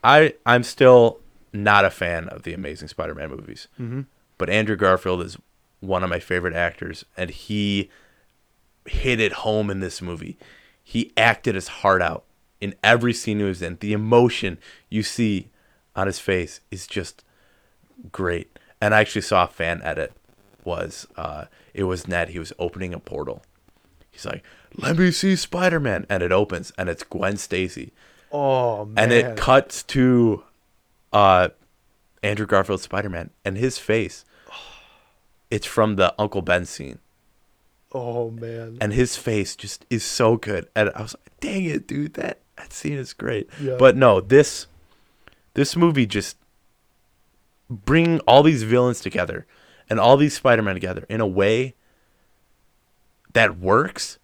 I 0.03 0.33
I'm 0.45 0.63
still 0.63 1.19
not 1.53 1.85
a 1.85 1.89
fan 1.89 2.27
of 2.29 2.43
the 2.43 2.53
Amazing 2.53 2.87
Spider-Man 2.89 3.29
movies, 3.29 3.67
Mhm. 3.79 4.05
but 4.37 4.49
Andrew 4.49 4.75
Garfield 4.75 5.21
is 5.21 5.37
one 5.79 6.03
of 6.03 6.09
my 6.09 6.19
favorite 6.19 6.53
actors, 6.55 7.05
and 7.15 7.29
he 7.29 7.89
hit 8.85 9.19
it 9.19 9.31
home 9.33 9.69
in 9.69 9.79
this 9.79 10.01
movie. 10.01 10.37
He 10.83 11.11
acted 11.17 11.55
his 11.55 11.67
heart 11.67 12.01
out 12.01 12.23
in 12.61 12.73
every 12.83 13.13
scene 13.13 13.39
he 13.39 13.43
was 13.45 13.61
in. 13.61 13.77
The 13.79 13.93
emotion 13.93 14.57
you 14.89 15.03
see 15.03 15.49
on 15.95 16.07
his 16.07 16.19
face 16.19 16.61
is 16.71 16.87
just 16.87 17.23
great. 18.11 18.57
And 18.79 18.93
I 18.93 19.01
actually 19.01 19.21
saw 19.21 19.43
a 19.45 19.47
fan 19.47 19.81
edit 19.83 20.13
was 20.63 21.07
uh 21.15 21.45
it 21.73 21.83
was 21.83 22.07
Ned. 22.07 22.29
He 22.29 22.39
was 22.39 22.53
opening 22.59 22.93
a 22.93 22.99
portal. 22.99 23.43
He's 24.11 24.25
like, 24.25 24.43
"Let 24.75 24.97
me 24.97 25.11
see 25.11 25.35
Spider-Man," 25.35 26.05
and 26.09 26.23
it 26.23 26.31
opens, 26.31 26.71
and 26.77 26.89
it's 26.89 27.03
Gwen 27.03 27.37
Stacy 27.37 27.93
Oh 28.31 28.85
man. 28.85 29.03
and 29.05 29.13
it 29.13 29.37
cuts 29.37 29.83
to 29.83 30.43
uh 31.13 31.49
Andrew 32.23 32.45
Garfield's 32.45 32.83
Spider-Man 32.83 33.29
and 33.45 33.57
his 33.57 33.77
face 33.77 34.25
it's 35.49 35.65
from 35.65 35.95
the 35.95 36.13
Uncle 36.19 36.41
Ben 36.41 36.65
scene 36.65 36.99
Oh 37.93 38.29
man. 38.31 38.77
and 38.81 38.91
his 38.93 39.15
face 39.15 39.55
just 39.55 39.85
is 39.89 40.03
so 40.03 40.35
good 40.35 40.67
and 40.75 40.89
I 40.95 41.01
was 41.03 41.15
like 41.15 41.39
dang 41.39 41.65
it 41.65 41.87
dude 41.87 42.15
that 42.15 42.39
that 42.57 42.73
scene 42.73 42.97
is 42.97 43.13
great 43.13 43.49
Yeah. 43.61 43.77
but 43.79 43.95
no 43.95 44.19
this 44.19 44.67
this 45.53 45.75
movie 45.75 46.05
just 46.05 46.35
bring 47.69 48.19
all 48.21 48.43
these 48.43 48.63
villains 48.63 48.99
together 48.99 49.45
and 49.89 49.99
all 49.99 50.17
these 50.17 50.35
Spider-Man 50.35 50.73
together 50.75 51.05
in 51.09 51.21
a 51.21 51.27
way 51.27 51.75
that 53.33 53.57
works 53.57 54.19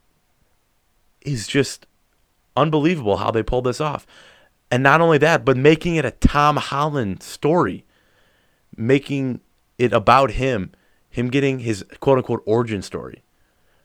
is 1.22 1.47
just 1.47 1.86
unbelievable 2.56 3.18
how 3.18 3.32
they 3.32 3.43
pulled 3.43 3.66
this 3.66 3.82
off. 3.82 4.06
And 4.72 4.82
not 4.82 5.01
only 5.01 5.18
that, 5.20 5.45
but 5.45 5.58
making 5.58 5.95
it 5.95 6.06
a 6.06 6.12
Tom 6.12 6.58
Holland 6.58 7.22
story, 7.22 7.86
making 8.76 9.41
it 9.78 9.93
about 9.93 10.32
him, 10.32 10.72
him 11.10 11.30
getting 11.30 11.60
his 11.60 11.86
quote 11.99 12.18
unquote 12.18 12.43
origin 12.45 12.82
story. 12.82 13.24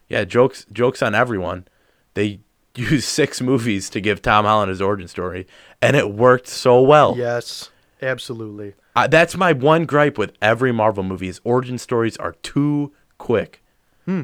Yeah, 0.09 0.25
jokes 0.25 0.65
jokes 0.73 1.03
on 1.03 1.15
everyone. 1.15 1.69
They 2.15 2.41
used 2.75 3.09
six 3.09 3.41
movies 3.41 3.91
to 3.91 4.01
give 4.01 4.23
Tom 4.23 4.45
Holland 4.45 4.71
his 4.71 4.81
origin 4.81 5.09
story, 5.09 5.47
and 5.83 5.97
it 5.97 6.11
worked 6.13 6.49
so 6.49 6.81
well. 6.81 7.15
Yes, 7.17 7.71
absolutely. 8.01 8.75
Uh, 8.97 9.07
that's 9.07 9.37
my 9.37 9.53
one 9.53 9.85
gripe 9.85 10.17
with 10.17 10.33
every 10.41 10.73
Marvel 10.73 11.05
movie 11.05 11.29
is 11.29 11.41
origin 11.45 11.79
stories 11.79 12.17
are 12.17 12.33
too 12.43 12.93
quick. 13.19 13.63
Hmm. 14.07 14.23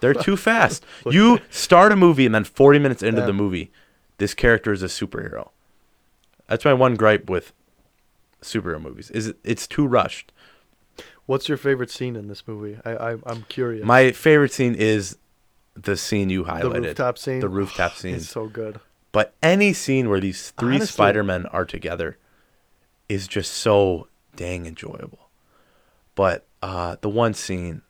They're 0.00 0.14
too 0.14 0.36
fast. 0.48 0.84
you 1.10 1.40
start 1.50 1.92
a 1.92 1.96
movie 1.96 2.26
and 2.26 2.34
then 2.34 2.44
40 2.44 2.78
minutes 2.78 3.02
into 3.02 3.20
Yeah. 3.20 3.26
the 3.26 3.32
movie, 3.32 3.70
this 4.18 4.34
character 4.34 4.72
is 4.72 4.82
a 4.82 4.86
superhero. 4.86 5.50
That's 6.48 6.64
my 6.64 6.72
one 6.74 6.94
gripe 6.94 7.28
with 7.28 7.52
superhero 8.42 8.80
movies. 8.80 9.10
Is 9.10 9.28
it, 9.28 9.36
it's 9.44 9.66
too 9.66 9.86
rushed. 9.86 10.32
What's 11.26 11.48
your 11.48 11.58
favorite 11.58 11.90
scene 11.90 12.14
in 12.14 12.28
this 12.28 12.46
movie? 12.46 12.78
I, 12.84 12.90
I 12.94 13.16
I'm 13.26 13.42
curious. 13.48 13.84
My 13.84 14.12
favorite 14.12 14.52
scene 14.52 14.74
is 14.76 15.18
the 15.74 15.96
scene 15.96 16.30
you 16.30 16.44
highlighted. 16.44 16.72
the 16.74 16.80
rooftop 16.82 17.18
scene. 17.18 17.40
The 17.40 17.48
rooftop 17.48 17.94
scene. 17.96 18.14
It's 18.14 18.28
so 18.28 18.46
good. 18.46 18.78
But 19.12 19.34
any 19.42 19.72
scene 19.72 20.08
where 20.08 20.20
these 20.20 20.50
three 20.52 20.76
Honestly- 20.76 20.86
Spider-Men 20.92 21.46
are 21.46 21.64
together 21.64 22.16
is 23.08 23.26
just 23.26 23.52
so 23.52 24.06
dang 24.36 24.66
enjoyable. 24.66 25.30
But 26.14 26.46
uh, 26.62 26.96
the 27.00 27.08
one 27.08 27.34
scene 27.34 27.82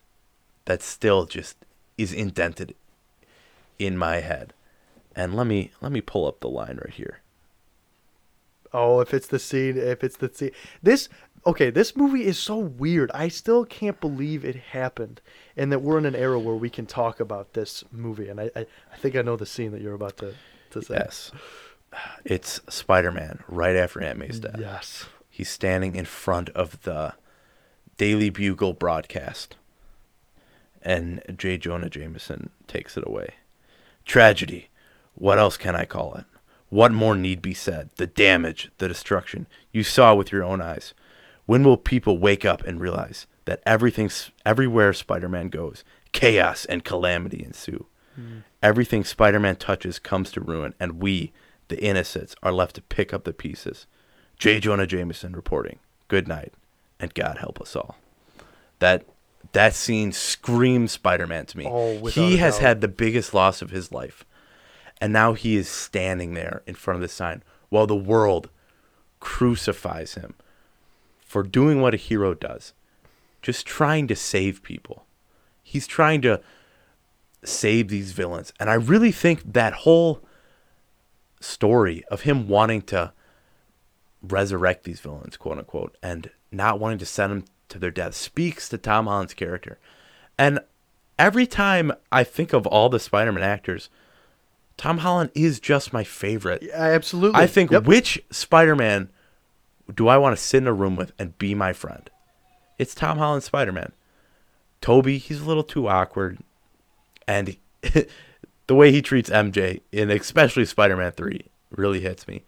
that's 0.65 0.85
still 0.85 1.27
just 1.27 1.57
is 1.97 2.13
indented 2.13 2.75
in 3.79 3.97
my 3.97 4.17
head. 4.17 4.53
And 5.15 5.35
let 5.35 5.47
me 5.47 5.71
let 5.81 5.93
me 5.93 6.01
pull 6.01 6.27
up 6.27 6.41
the 6.41 6.49
line 6.49 6.79
right 6.83 6.93
here. 6.93 7.21
Oh, 8.73 9.01
if 9.01 9.15
it's 9.15 9.29
the 9.29 9.39
scene, 9.39 9.79
if 9.79 10.05
it's 10.05 10.19
the 10.19 10.31
scene. 10.33 10.51
This 10.83 11.09
okay, 11.47 11.71
this 11.71 11.97
movie 11.97 12.25
is 12.25 12.39
so 12.39 12.59
weird. 12.59 13.11
I 13.15 13.29
still 13.29 13.65
can't 13.65 14.01
believe 14.01 14.45
it 14.45 14.57
happened, 14.57 15.21
and 15.57 15.73
that 15.73 15.81
we're 15.81 15.99
in 15.99 16.05
an 16.05 16.15
era 16.15 16.39
where 16.39 16.57
we 16.57 16.69
can 16.69 16.85
talk 16.85 17.21
about 17.21 17.55
this 17.55 17.85
movie. 17.91 18.29
And 18.29 18.41
I, 18.41 18.51
I, 18.55 18.67
I 18.93 18.97
think 18.99 19.17
I 19.17 19.23
know 19.23 19.37
the 19.37 19.47
scene 19.47 19.73
that 19.73 19.81
you're 19.81 19.95
about 19.95 20.19
to, 20.19 20.35
to 20.71 20.83
say. 20.83 20.95
Yes. 20.95 21.33
It's 22.25 22.61
Spider-Man 22.69 23.43
right 23.49 23.77
after 23.77 24.03
Aunt 24.03 24.19
May's 24.19 24.41
death. 24.41 24.57
Yes. 24.59 25.07
He's 25.31 25.49
standing 25.49 25.97
in 25.97 26.05
front 26.05 26.51
of 26.51 26.83
the 26.83 27.15
Daily 27.97 28.29
Bugle 28.29 28.75
broadcast. 28.75 29.57
And 30.87 31.21
J. 31.37 31.59
Jonah 31.59 31.91
Jameson 31.91 32.51
takes 32.69 32.97
it 32.97 33.03
away. 33.05 33.35
Tragedy. 34.05 34.71
What 35.17 35.37
else 35.37 35.57
can 35.57 35.75
I 35.75 35.85
call 35.85 36.15
it? 36.15 36.25
What 36.69 36.93
more 36.93 37.17
need 37.17 37.43
be 37.43 37.55
said? 37.55 37.91
The 37.97 38.07
damage, 38.07 38.71
the 38.79 38.87
destruction. 38.87 39.49
You 39.73 39.83
saw 39.83 40.15
with 40.15 40.31
your 40.31 40.45
own 40.45 40.63
eyes. 40.63 40.95
When 41.45 41.65
will 41.65 41.77
people 41.77 42.19
wake 42.19 42.45
up 42.45 42.63
and 42.65 42.81
realize 42.81 43.27
that 43.47 43.63
everything's 43.67 44.31
everywhere 44.45 44.93
Spider-Man 44.93 45.49
goes, 45.49 45.83
chaos 46.13 46.65
and 46.67 46.85
calamity 46.85 47.43
ensue. 47.45 47.87
Hmm. 48.15 48.39
Everything 48.63 49.05
Spider-Man 49.05 49.57
touches 49.57 49.99
comes 49.99 50.31
to 50.33 50.41
ruin, 50.41 50.75
and 50.79 51.01
we, 51.03 51.33
the 51.67 51.83
innocents, 51.83 52.37
are 52.43 52.53
left 52.53 52.77
to 52.77 52.83
pick 52.83 53.13
up 53.13 53.25
the 53.25 53.33
pieces. 53.33 53.87
J. 54.39 54.61
Jonah 54.61 54.87
Jameson 54.87 55.35
reporting. 55.35 55.81
Good 56.07 56.29
night, 56.29 56.55
and 57.01 57.13
God 57.13 57.39
help 57.39 57.61
us 57.61 57.75
all. 57.75 57.97
That 58.79 59.05
that 59.53 59.75
scene 59.75 60.13
screams 60.13 60.93
Spider-Man 60.93 61.47
to 61.47 61.59
me. 61.59 61.67
Oh, 61.69 62.07
he 62.07 62.39
has 62.39 62.59
had 62.59 62.81
the 62.81 62.89
biggest 62.89 63.35
loss 63.35 63.63
of 63.63 63.71
his 63.71 63.93
life, 63.93 64.25
and 65.01 65.13
now 65.13 65.35
he 65.35 65.57
is 65.57 65.69
standing 65.69 66.35
there 66.35 66.63
in 66.67 66.75
front 66.75 66.97
of 66.97 67.03
the 67.03 67.09
sign 67.09 67.43
while 67.69 67.87
the 67.87 67.97
world 67.97 68.49
crucifies 69.21 70.15
him 70.15 70.35
for 71.21 71.43
doing 71.43 71.81
what 71.81 71.95
a 71.95 71.99
hero 71.99 72.35
does, 72.35 72.73
just 73.43 73.67
trying 73.67 74.07
to 74.07 74.17
save 74.17 74.63
people. 74.63 75.05
He's 75.63 75.87
trying 75.87 76.23
to 76.23 76.41
save 77.45 77.89
these 77.89 78.13
villains, 78.13 78.53
and 78.59 78.71
I 78.71 78.75
really 78.75 79.13
think 79.13 79.53
that 79.53 79.73
whole 79.73 80.23
story 81.41 82.05
of 82.11 82.23
him 82.23 82.49
wanting 82.49 82.83
to 82.83 83.13
resurrect 84.23 84.85
these 84.85 85.01
villains, 85.01 85.37
quote 85.37 85.59
unquote, 85.59 85.97
and 86.03 86.31
not 86.51 86.81
wanting 86.81 86.99
to 86.99 87.07
send 87.07 87.31
them 87.31 87.45
to 87.69 87.79
their 87.79 87.91
death 87.91 88.15
speaks 88.15 88.69
to 88.69 88.79
Tom 88.79 89.07
Holland's 89.07 89.35
character. 89.35 89.79
And 90.39 90.61
every 91.19 91.47
time 91.47 91.93
I 92.13 92.25
think 92.25 92.53
of 92.53 92.67
all 92.67 92.89
the 92.89 93.01
Spider 93.01 93.33
Man 93.33 93.43
actors, 93.45 93.89
Tom 94.77 94.99
Holland 94.99 95.31
is 95.35 95.59
just 95.61 95.93
my 95.93 96.05
favorite. 96.05 96.63
Yeah, 96.63 96.75
absolutely. 96.77 97.41
I 97.41 97.47
think 97.47 97.71
Yep. 97.71 97.85
which 97.85 98.23
Spider 98.31 98.77
Man 98.77 99.09
do 99.95 100.09
I 100.09 100.17
want 100.19 100.37
to 100.37 100.43
sit 100.43 100.59
in 100.59 100.67
a 100.67 100.73
room 100.73 100.97
with 100.97 101.13
and 101.19 101.39
be 101.39 101.55
my 101.55 101.73
friend? 101.73 102.11
It's 102.79 102.95
Tom 102.95 103.19
Holland 103.19 103.43
Spider 103.45 103.73
Man. 103.73 103.93
Tobey, 104.81 105.19
he's 105.19 105.41
a 105.41 105.45
little 105.47 105.63
too 105.65 105.89
awkward. 105.89 106.39
And 107.27 107.57
the 108.67 108.75
way 108.75 108.93
he 108.93 109.01
treats 109.01 109.31
MJ, 109.31 109.81
and 109.93 110.11
especially 110.11 110.65
Spider 110.67 110.97
Man 110.97 111.13
3, 111.13 111.41
really 111.71 112.01
hits 112.01 112.29
me. 112.29 112.43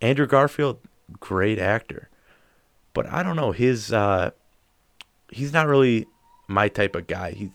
Andrew 0.00 0.26
Garfield, 0.26 0.78
great 1.20 1.58
actor. 1.58 2.08
But 2.94 3.06
I 3.06 3.22
don't 3.22 3.36
know, 3.36 3.52
his 3.52 3.92
uh 3.92 4.32
he's 5.32 5.52
not 5.52 5.66
really 5.66 6.06
my 6.46 6.68
type 6.68 6.94
of 6.94 7.06
guy. 7.06 7.32
He's 7.32 7.50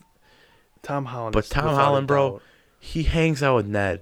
Tom 0.82 1.06
Holland. 1.06 1.34
but 1.34 1.46
Tom 1.46 1.76
Holland, 1.76 2.08
bro, 2.08 2.32
doubt. 2.32 2.42
he 2.80 3.04
hangs 3.04 3.44
out 3.44 3.56
with 3.56 3.68
Ned. 3.68 4.02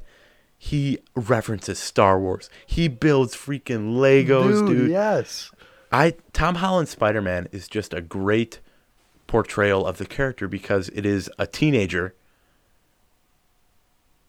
He 0.58 1.00
references 1.16 1.78
Star 1.78 2.20
Wars. 2.20 2.50
He 2.66 2.88
builds 2.88 3.36
freaking 3.36 3.98
Legos, 3.98 4.68
dude. 4.68 4.90
Yes. 4.90 5.52
I 5.92 6.16
Tom 6.34 6.56
Holland 6.56 6.88
Spider 6.90 7.22
Man 7.22 7.48
is 7.52 7.68
just 7.68 7.94
a 7.94 8.02
great 8.02 8.60
portrayal 9.28 9.86
of 9.86 9.98
the 9.98 10.06
character 10.06 10.48
because 10.48 10.90
it 10.90 11.06
is 11.06 11.30
a 11.38 11.46
teenager. 11.48 12.16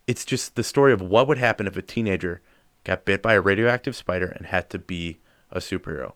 It's 0.06 0.24
just 0.24 0.54
the 0.54 0.64
story 0.64 0.92
of 0.92 1.00
what 1.00 1.26
would 1.26 1.38
happen 1.38 1.66
if 1.66 1.76
a 1.76 1.82
teenager 1.82 2.40
got 2.84 3.04
bit 3.04 3.22
by 3.22 3.34
a 3.34 3.40
radioactive 3.40 3.96
spider 3.96 4.26
and 4.26 4.46
had 4.46 4.70
to 4.70 4.78
be 4.78 5.18
a 5.50 5.58
superhero. 5.58 6.12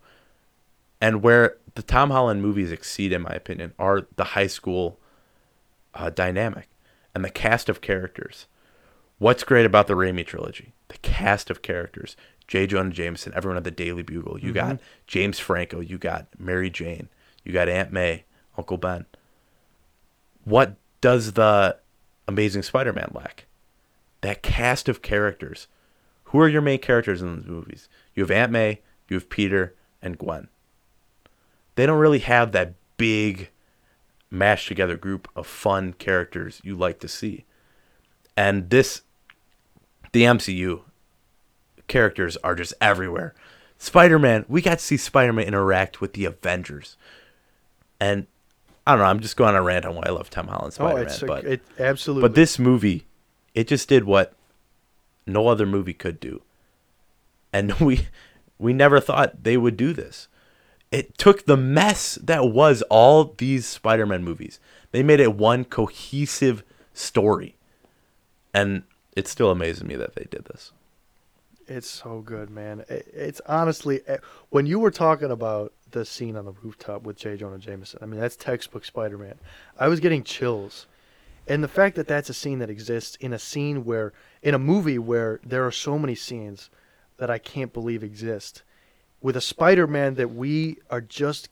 And 1.00 1.22
where 1.22 1.56
the 1.74 1.82
Tom 1.82 2.10
Holland 2.10 2.42
movies 2.42 2.72
exceed, 2.72 3.12
in 3.12 3.22
my 3.22 3.30
opinion, 3.30 3.72
are 3.78 4.06
the 4.16 4.24
high 4.24 4.46
school 4.48 4.98
uh, 5.94 6.10
dynamic 6.10 6.68
and 7.14 7.24
the 7.24 7.30
cast 7.30 7.68
of 7.68 7.80
characters 7.80 8.46
What's 9.18 9.44
great 9.44 9.66
about 9.66 9.86
the 9.86 9.92
Raimi 9.92 10.24
trilogy? 10.26 10.72
The 10.88 10.96
cast 10.96 11.50
of 11.50 11.60
characters. 11.60 12.16
J. 12.48 12.66
Jonah 12.66 12.88
Jameson, 12.88 13.34
everyone 13.36 13.58
at 13.58 13.64
the 13.64 13.70
Daily 13.70 14.02
Bugle. 14.02 14.40
You 14.40 14.50
got 14.54 14.76
Mhm. 14.76 14.80
James 15.06 15.38
Franco. 15.38 15.80
You 15.80 15.98
got 15.98 16.28
Mary 16.38 16.70
Jane. 16.70 17.10
You 17.44 17.52
got 17.52 17.68
Aunt 17.68 17.92
May, 17.92 18.24
Uncle 18.56 18.78
Ben. 18.78 19.04
What 20.44 20.76
does 21.02 21.32
the 21.34 21.76
Amazing 22.26 22.62
Spider 22.62 22.94
Man 22.94 23.10
lack? 23.14 23.44
That 24.22 24.42
cast 24.42 24.88
of 24.88 25.02
characters. 25.02 25.66
Who 26.24 26.40
are 26.40 26.48
your 26.48 26.62
main 26.62 26.78
characters 26.78 27.20
in 27.20 27.36
those 27.36 27.44
movies? 27.46 27.90
You 28.14 28.22
have 28.22 28.30
Aunt 28.30 28.52
May, 28.52 28.80
you 29.08 29.16
have 29.16 29.28
Peter, 29.28 29.74
and 30.00 30.16
Gwen. 30.16 30.48
They 31.76 31.86
don't 31.86 31.98
really 31.98 32.18
have 32.20 32.52
that 32.52 32.74
big 32.96 33.50
mashed 34.30 34.68
together 34.68 34.96
group 34.96 35.28
of 35.34 35.46
fun 35.46 35.92
characters 35.94 36.60
you 36.62 36.74
like 36.76 37.00
to 37.00 37.08
see. 37.08 37.44
And 38.36 38.70
this, 38.70 39.02
the 40.12 40.22
MCU 40.22 40.82
characters 41.88 42.36
are 42.38 42.54
just 42.54 42.74
everywhere. 42.80 43.34
Spider 43.78 44.18
Man, 44.18 44.44
we 44.48 44.60
got 44.62 44.78
to 44.78 44.84
see 44.84 44.96
Spider 44.96 45.32
Man 45.32 45.46
interact 45.46 46.00
with 46.00 46.12
the 46.12 46.24
Avengers. 46.26 46.96
And 47.98 48.26
I 48.86 48.92
don't 48.92 49.00
know, 49.00 49.06
I'm 49.06 49.20
just 49.20 49.36
going 49.36 49.50
on 49.50 49.56
a 49.56 49.62
rant 49.62 49.84
on 49.84 49.94
why 49.94 50.04
I 50.06 50.10
love 50.10 50.30
Tom 50.30 50.48
Holland 50.48 50.74
Oh, 50.78 50.86
Spider 50.86 50.94
Man. 50.96 51.04
it's 51.06 51.22
a- 51.22 51.26
but 51.26 51.44
it- 51.44 51.62
absolutely. 51.78 52.28
But 52.28 52.34
this 52.34 52.58
movie, 52.58 53.06
it 53.54 53.66
just 53.68 53.88
did 53.88 54.04
what 54.04 54.34
no 55.26 55.48
other 55.48 55.66
movie 55.66 55.94
could 55.94 56.20
do. 56.20 56.42
And 57.52 57.72
we 57.80 58.06
we 58.58 58.72
never 58.72 59.00
thought 59.00 59.42
they 59.42 59.56
would 59.56 59.76
do 59.76 59.92
this. 59.92 60.28
It 60.90 61.16
took 61.18 61.46
the 61.46 61.56
mess 61.56 62.16
that 62.16 62.48
was 62.48 62.82
all 62.82 63.34
these 63.38 63.66
Spider-Man 63.66 64.24
movies. 64.24 64.58
They 64.90 65.02
made 65.02 65.20
it 65.20 65.36
one 65.36 65.64
cohesive 65.64 66.64
story. 66.92 67.56
And 68.52 68.82
it 69.14 69.28
still 69.28 69.50
amazes 69.50 69.84
me 69.84 69.96
that 69.96 70.16
they 70.16 70.24
did 70.24 70.46
this. 70.46 70.72
It's 71.68 71.88
so 71.88 72.20
good, 72.20 72.50
man. 72.50 72.84
It, 72.88 73.06
it's 73.12 73.40
honestly 73.46 74.00
eh, 74.08 74.16
when 74.48 74.66
you 74.66 74.80
were 74.80 74.90
talking 74.90 75.30
about 75.30 75.72
the 75.92 76.04
scene 76.04 76.36
on 76.36 76.44
the 76.44 76.52
rooftop 76.62 77.02
with 77.02 77.16
J. 77.16 77.36
Jonah 77.36 77.58
Jameson. 77.58 78.00
I 78.02 78.06
mean, 78.06 78.20
that's 78.20 78.36
textbook 78.36 78.84
Spider-Man. 78.84 79.34
I 79.78 79.88
was 79.88 80.00
getting 80.00 80.24
chills, 80.24 80.86
and 81.46 81.62
the 81.62 81.68
fact 81.68 81.96
that 81.96 82.08
that's 82.08 82.28
a 82.28 82.34
scene 82.34 82.58
that 82.58 82.70
exists 82.70 83.16
in 83.16 83.32
a 83.32 83.38
scene 83.38 83.84
where 83.84 84.12
in 84.42 84.54
a 84.54 84.58
movie 84.58 84.98
where 84.98 85.40
there 85.44 85.66
are 85.66 85.72
so 85.72 85.98
many 85.98 86.14
scenes 86.14 86.70
that 87.18 87.30
I 87.30 87.38
can't 87.38 87.72
believe 87.72 88.02
exist, 88.02 88.62
with 89.20 89.36
a 89.36 89.40
Spider-Man 89.40 90.14
that 90.14 90.34
we 90.34 90.78
are 90.90 91.00
just 91.00 91.48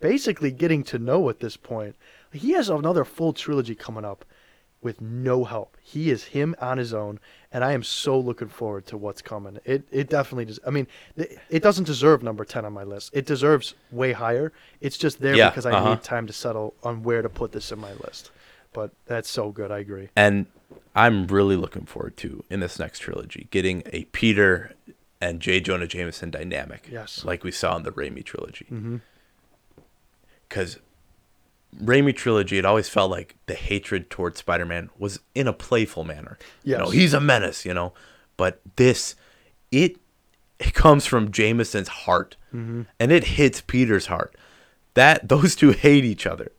basically 0.00 0.50
getting 0.50 0.82
to 0.84 0.98
know 0.98 1.28
at 1.28 1.40
this 1.40 1.56
point. 1.56 1.96
He 2.32 2.52
has 2.52 2.68
another 2.68 3.04
full 3.04 3.32
trilogy 3.32 3.74
coming 3.74 4.04
up 4.04 4.24
with 4.82 5.00
no 5.00 5.44
help. 5.44 5.76
He 5.82 6.10
is 6.10 6.24
him 6.24 6.54
on 6.60 6.78
his 6.78 6.94
own, 6.94 7.20
and 7.52 7.62
I 7.62 7.72
am 7.72 7.82
so 7.82 8.18
looking 8.18 8.48
forward 8.48 8.86
to 8.86 8.96
what's 8.96 9.20
coming. 9.20 9.58
It 9.64 9.84
it 9.90 10.08
definitely 10.08 10.46
does. 10.46 10.60
I 10.66 10.70
mean, 10.70 10.86
it 11.16 11.62
doesn't 11.62 11.84
deserve 11.84 12.22
number 12.22 12.44
ten 12.44 12.64
on 12.64 12.72
my 12.72 12.84
list. 12.84 13.10
It 13.12 13.26
deserves 13.26 13.74
way 13.90 14.12
higher. 14.12 14.52
It's 14.80 14.96
just 14.96 15.20
there 15.20 15.36
Yeah, 15.36 15.50
because 15.50 15.66
I 15.66 15.72
uh-huh. 15.72 15.90
need 15.90 16.02
time 16.02 16.26
to 16.26 16.32
settle 16.32 16.74
on 16.82 17.02
where 17.02 17.20
to 17.22 17.28
put 17.28 17.52
this 17.52 17.72
in 17.72 17.78
my 17.78 17.92
list. 17.94 18.30
But 18.72 18.92
that's 19.06 19.28
so 19.28 19.50
good. 19.50 19.70
I 19.70 19.78
agree. 19.78 20.08
And 20.16 20.46
I'm 20.94 21.26
really 21.26 21.56
looking 21.56 21.84
forward 21.84 22.16
to 22.18 22.44
in 22.48 22.60
this 22.60 22.78
next 22.78 23.00
trilogy 23.00 23.48
getting 23.50 23.82
a 23.86 24.04
Peter 24.06 24.74
and 25.20 25.40
J. 25.40 25.60
Jonah 25.60 25.86
Jameson 25.86 26.30
dynamic. 26.30 26.88
Yes. 26.90 27.24
Like 27.24 27.44
we 27.44 27.50
saw 27.50 27.76
in 27.76 27.82
the 27.82 27.92
Raimi 27.92 28.24
trilogy. 28.24 28.66
Because 30.48 30.78
Raimi 31.76 32.14
trilogy, 32.16 32.58
it 32.58 32.64
always 32.64 32.88
felt 32.88 33.10
like 33.10 33.36
the 33.46 33.54
hatred 33.54 34.10
towards 34.10 34.38
Spider 34.38 34.66
Man 34.66 34.90
was 34.98 35.20
in 35.34 35.46
a 35.46 35.52
playful 35.52 36.04
manner. 36.04 36.38
You 36.64 36.78
know, 36.78 36.90
he's 36.90 37.14
a 37.14 37.20
menace, 37.20 37.64
you 37.64 37.74
know. 37.74 37.92
But 38.36 38.60
this, 38.76 39.14
it 39.70 39.96
it 40.58 40.74
comes 40.74 41.06
from 41.06 41.30
Jameson's 41.30 41.88
heart. 41.88 42.36
Mhm. 42.54 42.86
And 42.98 43.12
it 43.12 43.24
hits 43.24 43.60
Peter's 43.60 44.06
heart. 44.06 44.34
That 44.94 45.28
those 45.28 45.54
two 45.54 45.70
hate 45.70 46.04
each 46.04 46.26
other. 46.26 46.50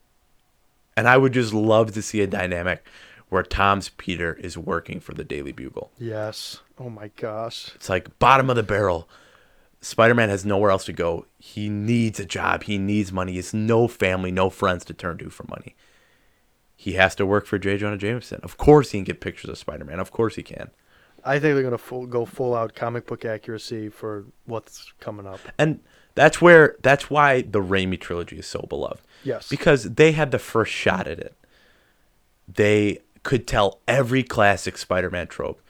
And 0.96 1.08
I 1.08 1.18
would 1.18 1.34
just 1.34 1.54
love 1.54 1.94
to 1.94 2.02
see 2.02 2.22
a 2.22 2.28
dynamic 2.28 2.86
where 3.32 3.44
Tom's 3.44 3.88
Peter 3.88 4.34
is 4.34 4.58
working 4.58 5.00
for 5.00 5.14
the 5.14 5.24
Daily 5.24 5.54
Bugle. 5.54 5.90
Yes. 5.98 6.60
Oh 6.78 6.90
my 6.90 7.12
gosh. 7.16 7.72
It's 7.76 7.88
like 7.88 8.20
bottom 8.20 8.50
of 8.50 8.58
the 8.58 8.62
barrel. 8.62 9.08
Spider 9.80 10.14
Man 10.14 10.28
has 10.28 10.44
nowhere 10.44 10.70
else 10.70 10.84
to 10.86 10.94
go. 10.94 11.26
He 11.40 11.70
needs 11.70 12.20
a 12.20 12.26
job. 12.26 12.64
He 12.64 12.78
needs 12.78 13.14
money. 13.14 13.32
He 13.32 13.38
has 13.38 13.54
no 13.54 13.88
family, 13.88 14.34
no 14.34 14.50
friends 14.50 14.84
to 14.84 14.94
turn 14.94 15.18
to 15.20 15.30
for 15.30 15.46
money. 15.48 15.78
He 16.76 16.94
has 16.94 17.16
to 17.16 17.26
work 17.26 17.46
for 17.46 17.58
J. 17.58 17.78
Jonah 17.78 17.98
Jameson. 17.98 18.42
Of 18.44 18.58
course, 18.58 18.92
he 18.92 18.98
can 18.98 19.06
get 19.06 19.22
pictures 19.22 19.50
of 19.50 19.58
Spider 19.58 19.86
Man. 19.86 20.02
Of 20.02 20.12
course, 20.12 20.36
he 20.36 20.44
can. 20.44 20.70
I 21.24 21.40
think 21.40 21.56
they're 21.56 21.64
gonna 21.64 21.78
full, 21.78 22.08
go 22.08 22.26
full 22.26 22.54
out 22.54 22.76
comic 22.76 23.08
book 23.08 23.24
accuracy 23.24 23.88
for 23.88 24.26
what's 24.44 24.92
coming 25.00 25.26
up. 25.26 25.40
And 25.58 25.80
that's 26.16 26.42
where 26.42 26.76
that's 26.82 27.10
why 27.10 27.44
the 27.44 27.62
Raimi 27.62 27.98
trilogy 27.98 28.40
is 28.40 28.46
so 28.46 28.66
beloved. 28.68 29.00
Yes. 29.24 29.48
Because 29.48 29.86
they 29.86 30.12
had 30.12 30.32
the 30.32 30.40
first 30.40 30.74
shot 30.74 31.08
at 31.08 31.20
it. 31.20 31.38
They 32.46 33.00
could 33.24 33.48
tell 33.48 33.80
every 33.88 34.24
classic 34.24 34.78
Spider-Man 34.78 35.28
trope. 35.28 35.62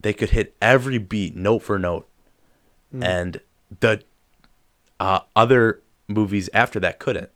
They 0.00 0.12
could 0.12 0.30
hit 0.30 0.54
every 0.60 0.98
beat 0.98 1.36
note 1.36 1.60
for 1.60 1.78
note. 1.78 2.08
Mm. 2.94 3.04
And 3.04 3.40
the 3.80 4.02
uh, 5.00 5.20
other 5.34 5.80
movies 6.08 6.50
after 6.52 6.78
that 6.80 6.98
couldn't. 6.98 7.30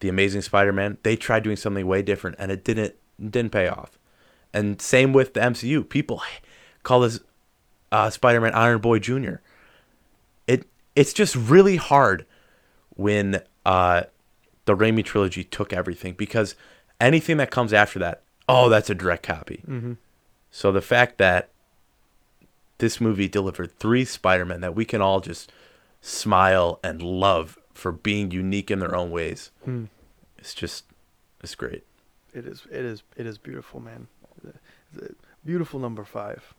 The 0.00 0.08
Amazing 0.08 0.42
Spider-Man, 0.42 0.98
they 1.02 1.16
tried 1.16 1.44
doing 1.44 1.56
something 1.56 1.86
way 1.86 2.02
different 2.02 2.36
and 2.38 2.50
it 2.50 2.64
didn't 2.64 2.94
didn't 3.18 3.52
pay 3.52 3.68
off. 3.68 3.98
And 4.52 4.82
same 4.82 5.12
with 5.12 5.34
the 5.34 5.40
MCU. 5.40 5.88
People 5.88 6.22
call 6.82 7.00
this 7.00 7.20
uh, 7.92 8.10
Spider-Man 8.10 8.52
Iron 8.54 8.80
Boy 8.80 8.98
Jr. 8.98 9.36
It 10.46 10.66
it's 10.96 11.12
just 11.12 11.36
really 11.36 11.76
hard 11.76 12.26
when 12.90 13.42
uh, 13.64 14.02
the 14.64 14.76
Raimi 14.76 15.04
trilogy 15.04 15.44
took 15.44 15.72
everything 15.72 16.14
because 16.14 16.54
anything 17.00 17.36
that 17.38 17.50
comes 17.50 17.72
after 17.72 17.98
that, 18.00 18.22
oh, 18.54 18.68
that's 18.68 18.90
a 18.90 18.94
direct 18.94 19.22
copy. 19.22 19.62
Mhm. 19.66 19.96
So 20.50 20.70
the 20.72 20.82
fact 20.82 21.18
that 21.18 21.48
this 22.78 23.00
movie 23.00 23.28
delivered 23.28 23.78
three 23.78 24.04
Spider-Men 24.04 24.60
that 24.60 24.74
we 24.74 24.84
can 24.84 25.00
all 25.00 25.20
just 25.20 25.50
smile 26.00 26.78
and 26.82 27.00
love 27.00 27.58
for 27.72 27.92
being 27.92 28.30
unique 28.30 28.70
in 28.70 28.78
their 28.80 28.94
own 28.94 29.10
ways, 29.10 29.50
Hmm. 29.64 29.84
it's 30.38 30.54
just 30.54 30.84
it's 31.42 31.54
great. 31.54 31.84
It 32.34 32.46
is. 32.46 32.66
It 32.70 32.84
is. 32.84 33.02
It 33.16 33.26
is 33.26 33.36
beautiful, 33.38 33.80
man. 33.80 34.06
Beautiful 35.44 35.80
number 35.80 36.04
five. 36.04 36.54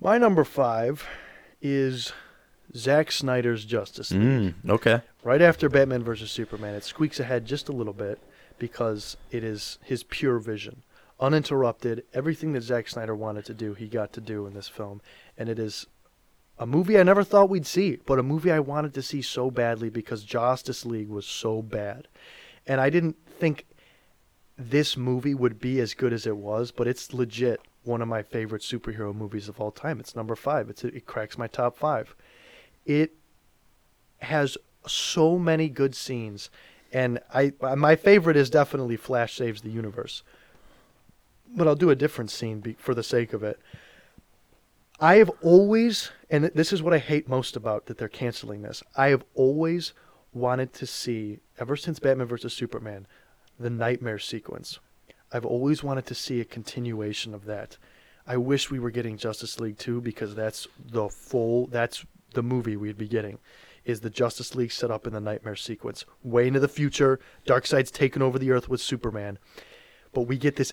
My 0.00 0.18
number 0.18 0.44
five 0.44 1.04
is 1.62 2.12
Zack 2.76 3.10
Snyder's 3.10 3.64
Justice 3.64 4.10
League. 4.10 4.54
Mm, 4.64 4.70
okay. 4.70 5.00
Right 5.24 5.40
after 5.40 5.68
Batman 5.70 6.04
vs 6.04 6.30
Superman, 6.30 6.74
it 6.74 6.84
squeaks 6.84 7.18
ahead 7.20 7.46
just 7.46 7.68
a 7.68 7.72
little 7.72 7.94
bit 7.94 8.18
because 8.58 9.16
it 9.30 9.44
is 9.44 9.78
his 9.82 10.02
pure 10.02 10.38
vision, 10.38 10.82
uninterrupted. 11.20 12.04
Everything 12.14 12.52
that 12.52 12.62
Zack 12.62 12.88
Snyder 12.88 13.14
wanted 13.14 13.44
to 13.46 13.54
do, 13.54 13.74
he 13.74 13.86
got 13.86 14.12
to 14.14 14.20
do 14.20 14.46
in 14.46 14.54
this 14.54 14.68
film, 14.68 15.00
and 15.36 15.48
it 15.48 15.58
is 15.58 15.86
a 16.58 16.66
movie 16.66 16.98
I 16.98 17.02
never 17.02 17.22
thought 17.22 17.50
we'd 17.50 17.66
see, 17.66 17.98
but 18.06 18.18
a 18.18 18.22
movie 18.22 18.50
I 18.50 18.60
wanted 18.60 18.94
to 18.94 19.02
see 19.02 19.22
so 19.22 19.50
badly 19.50 19.90
because 19.90 20.24
Justice 20.24 20.86
League 20.86 21.08
was 21.08 21.26
so 21.26 21.62
bad, 21.62 22.08
and 22.66 22.80
I 22.80 22.90
didn't 22.90 23.16
think 23.38 23.66
this 24.58 24.96
movie 24.96 25.34
would 25.34 25.60
be 25.60 25.80
as 25.80 25.94
good 25.94 26.12
as 26.12 26.26
it 26.26 26.36
was, 26.36 26.70
but 26.70 26.86
it's 26.86 27.12
legit 27.12 27.60
one 27.84 28.02
of 28.02 28.08
my 28.08 28.22
favorite 28.22 28.62
superhero 28.62 29.14
movies 29.14 29.48
of 29.48 29.60
all 29.60 29.70
time. 29.70 30.00
It's 30.00 30.16
number 30.16 30.34
five. 30.34 30.68
It's 30.70 30.82
it 30.82 31.06
cracks 31.06 31.38
my 31.38 31.46
top 31.46 31.76
five. 31.76 32.16
It 32.84 33.12
has 34.18 34.56
so 34.86 35.38
many 35.38 35.68
good 35.68 35.94
scenes, 35.94 36.50
and 36.96 37.20
I 37.34 37.52
my 37.76 37.94
favorite 37.94 38.38
is 38.38 38.48
definitely 38.48 38.96
Flash 38.96 39.34
saves 39.34 39.60
the 39.60 39.70
universe. 39.70 40.22
But 41.54 41.68
I'll 41.68 41.76
do 41.76 41.90
a 41.90 41.94
different 41.94 42.30
scene 42.30 42.60
be, 42.60 42.72
for 42.72 42.94
the 42.94 43.02
sake 43.02 43.34
of 43.34 43.42
it. 43.42 43.60
I 44.98 45.16
have 45.16 45.30
always, 45.42 46.10
and 46.30 46.46
this 46.54 46.72
is 46.72 46.82
what 46.82 46.94
I 46.94 46.98
hate 46.98 47.28
most 47.28 47.54
about 47.54 47.84
that 47.86 47.98
they're 47.98 48.08
canceling 48.08 48.62
this. 48.62 48.82
I 48.96 49.08
have 49.08 49.24
always 49.34 49.92
wanted 50.32 50.72
to 50.72 50.86
see, 50.86 51.40
ever 51.60 51.76
since 51.76 51.98
Batman 51.98 52.28
vs 52.28 52.54
Superman, 52.54 53.06
the 53.60 53.68
nightmare 53.68 54.18
sequence. 54.18 54.78
I've 55.30 55.44
always 55.44 55.84
wanted 55.84 56.06
to 56.06 56.14
see 56.14 56.40
a 56.40 56.46
continuation 56.46 57.34
of 57.34 57.44
that. 57.44 57.76
I 58.26 58.38
wish 58.38 58.70
we 58.70 58.78
were 58.78 58.90
getting 58.90 59.18
Justice 59.18 59.60
League 59.60 59.76
2 59.76 60.00
because 60.00 60.34
that's 60.34 60.66
the 60.82 61.10
full 61.10 61.66
that's 61.66 62.06
the 62.32 62.42
movie 62.42 62.76
we'd 62.76 62.98
be 62.98 63.08
getting 63.08 63.38
is 63.86 64.00
the 64.00 64.10
Justice 64.10 64.54
League 64.54 64.72
set 64.72 64.90
up 64.90 65.06
in 65.06 65.14
the 65.14 65.20
nightmare 65.20 65.56
sequence. 65.56 66.04
Way 66.22 66.48
into 66.48 66.60
the 66.60 66.68
future, 66.68 67.18
Darkseid's 67.46 67.90
taken 67.90 68.20
over 68.20 68.38
the 68.38 68.50
earth 68.50 68.68
with 68.68 68.80
Superman. 68.80 69.38
But 70.12 70.22
we 70.22 70.36
get 70.36 70.56
this 70.56 70.72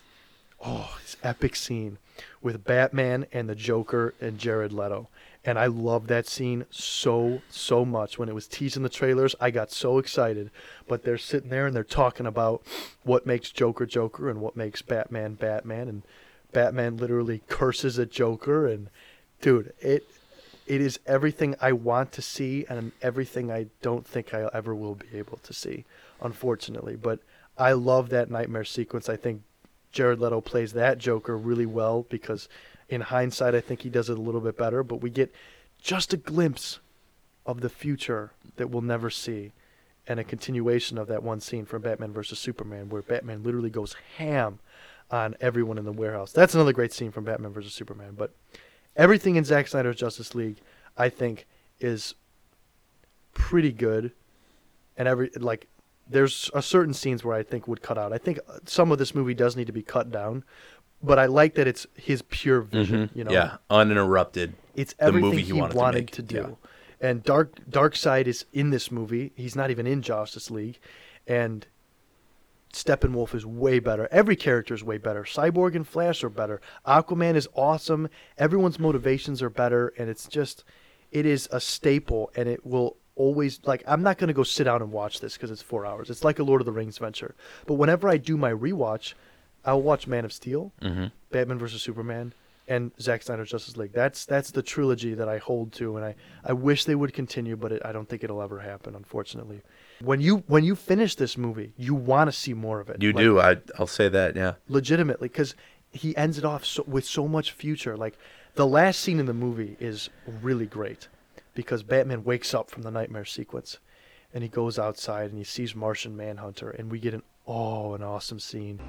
oh, 0.66 0.97
this 1.01 1.18
epic 1.24 1.55
scene 1.55 1.97
with 2.41 2.64
Batman 2.64 3.26
and 3.32 3.49
the 3.49 3.55
Joker 3.55 4.14
and 4.20 4.38
Jared 4.38 4.72
Leto. 4.72 5.09
And 5.45 5.59
I 5.59 5.66
love 5.66 6.07
that 6.07 6.26
scene 6.26 6.66
so, 6.70 7.41
so 7.49 7.84
much. 7.84 8.18
When 8.18 8.30
it 8.30 8.36
was 8.36 8.47
teasing 8.47 8.84
the 8.84 8.89
trailers, 8.89 9.36
I 9.41 9.51
got 9.51 9.72
so 9.72 9.97
excited. 9.97 10.51
But 10.88 11.03
they're 11.03 11.18
sitting 11.18 11.49
there 11.49 11.68
and 11.68 11.76
they're 11.76 11.84
talking 11.84 12.26
about 12.26 12.64
what 13.03 13.26
makes 13.26 13.51
Joker 13.51 13.86
Joker 13.86 14.30
and 14.30 14.39
what 14.39 14.55
makes 14.55 14.82
Batman 14.82 15.34
Batman. 15.34 15.89
And 15.89 16.03
Batman 16.53 16.97
literally 16.97 17.41
curses 17.49 17.99
at 17.99 18.11
Joker, 18.11 18.68
and 18.68 18.89
dude, 19.41 19.74
it 19.82 20.07
it 20.66 20.82
is 20.82 20.99
everything 21.05 21.55
I 21.61 21.74
want 21.74 22.11
to 22.14 22.22
see 22.22 22.66
and 22.70 22.91
everything 23.01 23.51
I 23.51 23.68
don't 23.82 24.05
think 24.05 24.34
I 24.34 24.49
ever 24.53 24.74
will 24.74 24.95
be 24.95 25.18
able 25.18 25.38
to 25.38 25.53
see, 25.53 25.86
unfortunately. 26.22 26.95
But 26.95 27.20
I 27.57 27.74
love 27.74 28.09
that 28.09 28.32
nightmare 28.32 28.64
sequence. 28.64 29.09
I 29.09 29.18
think 29.18 29.41
Jared 29.91 30.20
Leto 30.20 30.41
plays 30.41 30.74
that 30.74 30.97
Joker 30.97 31.38
really 31.38 31.66
well 31.66 32.05
because, 32.09 32.47
in 32.89 33.01
hindsight, 33.01 33.55
I 33.55 33.61
think 33.61 33.82
he 33.82 33.89
does 33.89 34.09
it 34.09 34.18
a 34.18 34.22
little 34.22 34.41
bit 34.41 34.57
better. 34.57 34.84
But 34.84 35.01
we 35.01 35.09
get 35.09 35.34
just 35.82 36.14
a 36.14 36.18
glimpse 36.18 36.80
of 37.45 37.61
the 37.61 37.70
future 37.70 38.32
that 38.55 38.70
we'll 38.70 38.82
never 38.82 39.09
see, 39.09 39.51
and 40.07 40.20
a 40.20 40.24
continuation 40.24 40.97
of 40.97 41.07
that 41.07 41.24
one 41.24 41.41
scene 41.41 41.66
from 41.66 41.82
Batman 41.82 42.14
vs 42.14 42.39
Superman, 42.39 42.89
where 42.89 43.01
Batman 43.01 43.43
literally 43.43 43.70
goes 43.70 43.95
ham 44.18 44.59
on 45.11 45.36
everyone 45.41 45.78
in 45.78 45.86
the 45.86 45.91
warehouse. 45.91 46.32
That's 46.32 46.55
another 46.55 46.74
great 46.74 46.93
scene 46.93 47.11
from 47.11 47.26
Batman 47.26 47.51
vs 47.51 47.74
Superman. 47.74 48.14
But 48.18 48.34
everything 48.96 49.36
in 49.36 49.44
Zack 49.44 49.68
Snyder's 49.68 49.96
Justice 49.96 50.36
League, 50.36 50.58
I 50.98 51.10
think, 51.10 51.48
is 51.80 52.16
pretty 53.34 53.72
good, 53.72 54.12
and 54.98 55.08
every 55.08 55.30
like 55.36 55.68
there's 56.10 56.50
a 56.54 56.62
certain 56.62 56.94
scenes 56.94 57.24
where 57.24 57.36
I 57.36 57.44
think 57.44 57.68
would 57.68 57.82
cut 57.82 57.98
out. 57.98 58.14
I 58.14 58.18
think 58.18 58.39
some 58.66 58.91
of 58.91 58.98
this 58.98 59.16
movie 59.16 59.34
does 59.34 59.56
need 59.56 59.68
to 59.68 59.74
be 59.74 59.82
cut 59.82 60.12
down, 60.12 60.44
but 61.02 61.18
I 61.18 61.26
like 61.26 61.56
that 61.56 61.68
it's 61.68 61.88
his 61.96 62.22
pure 62.24 62.62
vision. 62.62 63.08
Mhm. 63.10 63.16
You 63.16 63.24
know, 63.26 63.32
yeah, 63.32 63.58
uninterrupted. 63.70 64.54
it's 64.76 64.94
the 64.94 65.04
everything 65.04 65.30
movie 65.30 65.41
he 65.41 65.54
he 65.54 65.54
wanted, 65.54 65.76
wanted, 65.76 66.08
to, 66.10 66.16
to 66.16 66.22
do. 66.22 66.58
Yeah. 67.02 67.10
And 67.10 67.24
Dark 67.24 67.56
Darkseid 67.70 68.28
is 68.28 68.46
in 68.54 68.70
this 68.70 68.91
movie. 68.91 69.34
He's 69.36 69.56
not 69.56 69.72
even 69.72 69.88
in 69.88 70.02
Justice 70.02 70.50
League, 70.52 70.80
and 71.28 71.66
Steppenwolf 72.74 73.34
is 73.36 73.46
way 73.46 73.80
better. 73.80 74.08
Every 74.12 74.36
character 74.36 74.74
is 74.74 74.84
way 74.84 74.98
better. 74.98 75.24
Cyborg 75.24 75.76
and 75.76 75.88
Flash 75.88 76.24
are 76.24 76.30
better. 76.30 76.60
Aquaman 76.88 77.36
is 77.36 77.48
awesome. 77.56 78.10
Everyone's 78.38 78.80
motivations 78.80 79.42
are 79.42 79.50
better, 79.50 79.94
and 79.98 80.10
it's 80.10 80.28
just, 80.28 80.64
it 81.12 81.26
is 81.26 81.48
a 81.52 81.60
staple, 81.62 82.32
and 82.36 82.50
it 82.50 82.66
will 82.66 82.98
always 83.16 83.60
like. 83.66 83.84
I'm 83.88 84.02
not 84.02 84.18
gonna 84.18 84.34
go 84.34 84.42
sit 84.44 84.64
down 84.64 84.82
and 84.82 84.92
watch 84.92 85.20
this 85.20 85.34
because 85.36 85.52
it's 85.52 85.62
four 85.62 85.86
hours. 85.86 86.10
It's 86.10 86.24
like 86.24 86.40
a 86.40 86.44
Lord 86.44 86.62
of 86.62 86.66
the 86.66 86.72
Rings 86.72 86.98
venture. 86.98 87.36
But 87.68 87.76
whenever 87.76 88.10
I 88.10 88.18
do 88.18 88.38
my 88.38 88.52
rewatch, 88.52 89.14
I'll 89.64 89.82
watch 89.84 90.08
Man 90.08 90.26
of 90.26 90.34
Steel, 90.34 90.74
Mhm. 90.82 91.12
Batman 91.32 91.60
vs 91.60 91.82
Superman, 91.84 92.34
and 92.68 92.92
Zack 93.00 93.22
Snyder's 93.22 93.52
Justice 93.52 93.78
League. 93.78 93.94
That's 93.94 94.26
that's 94.26 94.50
the 94.50 94.64
trilogy 94.64 95.14
that 95.14 95.30
I 95.30 95.38
hold 95.38 95.74
to, 95.74 95.96
and 95.96 96.04
I, 96.04 96.16
I 96.44 96.54
wish 96.54 96.86
they 96.86 96.96
would 96.96 97.14
continue, 97.14 97.56
but 97.56 97.72
it, 97.72 97.82
I 97.86 97.92
don't 97.92 98.10
think 98.10 98.24
it'll 98.24 98.42
ever 98.42 98.60
happen, 98.62 98.96
unfortunately. 98.96 99.62
When 100.04 100.20
you 100.20 100.43
when 100.47 100.64
you 100.64 100.76
finish 100.76 101.16
this 101.16 101.38
movie, 101.38 101.74
you 101.78 101.95
want 101.95 102.28
to 102.28 102.32
see 102.34 102.54
more 102.54 102.80
of 102.82 102.89
it. 102.89 103.01
You 103.01 103.14
Like, 103.14 103.24
do. 103.24 103.39
I 103.39 103.58
I'll 103.80 103.88
say 103.88 104.10
that. 104.10 104.36
Yeah. 104.36 104.54
legitimately 104.68 105.30
because 105.30 105.56
he 105.91 106.16
ends 106.18 106.38
it 106.38 106.43
off 106.43 106.66
so, 106.66 106.84
with 106.88 107.06
so 107.06 107.28
much 107.28 107.51
future. 107.51 107.95
Like 107.95 108.18
the 108.56 108.68
last 108.68 108.99
scene 108.99 109.20
in 109.20 109.28
the 109.28 109.34
movie 109.34 109.78
is 109.80 110.10
really 110.41 110.66
great 110.66 111.08
because 111.54 111.84
Batman 111.84 112.24
wakes 112.24 112.54
up 112.54 112.70
from 112.70 112.82
the 112.82 112.91
nightmare 112.91 113.26
sequence, 113.26 113.78
and 114.34 114.43
he 114.43 114.49
goes 114.49 114.78
outside 114.78 115.30
and 115.30 115.38
he 115.38 115.43
sees 115.45 115.74
Martian 115.76 116.18
Manhunter, 116.18 116.72
and 116.72 116.91
we 116.91 116.99
get 116.99 117.14
an 117.14 117.24
oh 117.47 117.93
an 117.93 118.04
awesome 118.04 118.39
scene. 118.39 118.80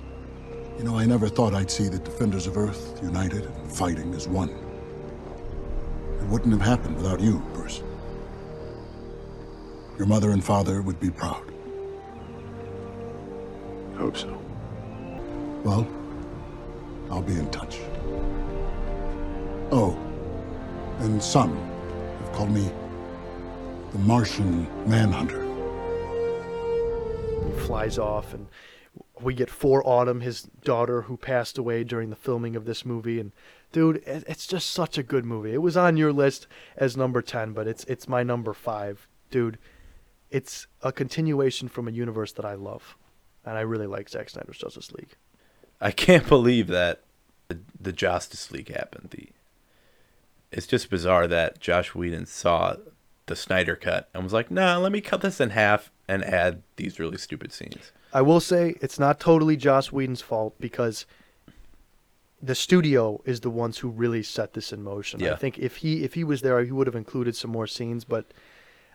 You 0.79 0.83
know, 0.85 0.99
I 0.99 1.07
never 1.07 1.29
thought 1.29 1.55
I'd 1.55 1.71
see 1.71 1.89
the 1.89 2.01
defenders 2.01 2.49
of 2.49 2.57
Earth 2.57 2.99
united 3.03 3.45
and 3.45 3.71
fighting 3.73 4.13
as 4.15 4.27
one. 4.27 4.49
It 6.21 6.27
wouldn't 6.29 6.53
have 6.53 6.63
happened 6.63 6.97
without 6.97 7.21
you, 7.21 7.39
Bruce. 7.53 7.83
Your 9.97 10.07
mother 10.07 10.31
and 10.31 10.45
father 10.45 10.83
would 10.83 10.99
be 10.99 11.11
proud. 11.11 11.53
I 13.95 13.99
hope 13.99 14.17
so. 14.17 14.37
Well, 15.63 15.87
I'll 17.11 17.23
be 17.23 17.35
in 17.35 17.49
touch. 17.51 17.79
Oh, 19.71 19.97
and 20.99 21.23
some 21.23 21.57
have 22.21 22.33
called 22.33 22.51
me 22.51 22.71
the 23.93 23.99
Martian 24.01 24.67
Manhunter. 24.89 25.43
He 27.47 27.67
flies 27.67 27.99
off, 27.99 28.35
and 28.35 28.49
we 29.21 29.33
get 29.33 29.49
For 29.49 29.87
Autumn, 29.87 30.21
his 30.21 30.43
daughter, 30.43 31.03
who 31.03 31.17
passed 31.17 31.57
away 31.57 31.85
during 31.85 32.11
the 32.11 32.17
filming 32.17 32.57
of 32.57 32.65
this 32.65 32.85
movie. 32.85 33.21
And 33.21 33.31
dude, 33.71 34.03
it's 34.07 34.47
just 34.47 34.71
such 34.73 34.99
a 34.99 35.05
good 35.05 35.25
movie. 35.25 35.55
It 35.55 35.63
was 35.63 35.77
on 35.77 35.97
your 35.97 36.13
list 36.13 36.49
as 36.77 36.97
number 36.97 37.23
ten, 37.23 37.53
but 37.53 37.69
it's 37.69 37.85
it's 37.85 38.09
my 38.09 38.25
number 38.25 38.53
five, 38.53 39.07
dude. 39.31 39.59
It's 40.31 40.67
a 40.83 40.93
continuation 40.93 41.69
from 41.69 41.89
a 41.89 41.91
universe 41.91 42.33
that 42.33 42.45
I 42.45 42.55
love, 42.55 42.97
and 43.45 43.57
I 43.57 43.61
really 43.61 43.87
like 43.87 44.09
Zack 44.09 44.31
Snyder's 44.31 44.59
Justice 44.59 44.93
League. 44.93 45.17
I 45.81 45.91
can't 45.91 46.27
believe 46.29 46.69
that 46.69 47.03
the, 47.81 47.93
Justice 47.93 48.51
League 48.51 48.75
happened. 48.75 49.11
The 49.11 49.29
it's 50.51 50.67
just 50.67 50.89
bizarre 50.89 51.27
that 51.27 51.61
Joss 51.61 51.95
Whedon 51.95 52.27
saw 52.27 52.77
the 53.27 53.37
Snyder 53.37 53.77
cut 53.77 54.09
and 54.15 54.23
was 54.23 54.33
like, 54.33 54.51
"Nah, 54.51 54.79
let 54.79 54.93
me 54.93 55.01
cut 55.01 55.21
this 55.21 55.41
in 55.41 55.51
half 55.51 55.91
and 56.09 56.25
add 56.25 56.63
these 56.77 56.99
really 56.99 57.19
stupid 57.19 57.53
scenes." 57.53 57.93
I 58.13 58.23
will 58.23 58.41
say 58.41 58.77
it's 58.81 58.99
not 58.99 59.21
totally 59.21 59.57
Joss 59.57 59.93
Whedon's 59.93 60.21
fault 60.21 60.55
because 60.61 61.07
the 62.41 62.55
studio 62.55 63.21
is 63.25 63.41
the 63.41 63.51
ones 63.51 63.79
who 63.79 63.89
really 63.89 64.23
set 64.23 64.53
this 64.53 64.73
in 64.73 64.83
motion. 64.83 65.25
I 65.27 65.35
think 65.35 65.59
if 65.59 65.77
he 65.77 66.05
if 66.05 66.15
he 66.15 66.25
was 66.25 66.43
there, 66.43 66.63
he 66.63 66.73
would 66.73 66.87
have 66.87 66.97
included 66.97 67.35
some 67.35 67.51
more 67.51 67.67
scenes, 67.67 68.05
but 68.05 68.33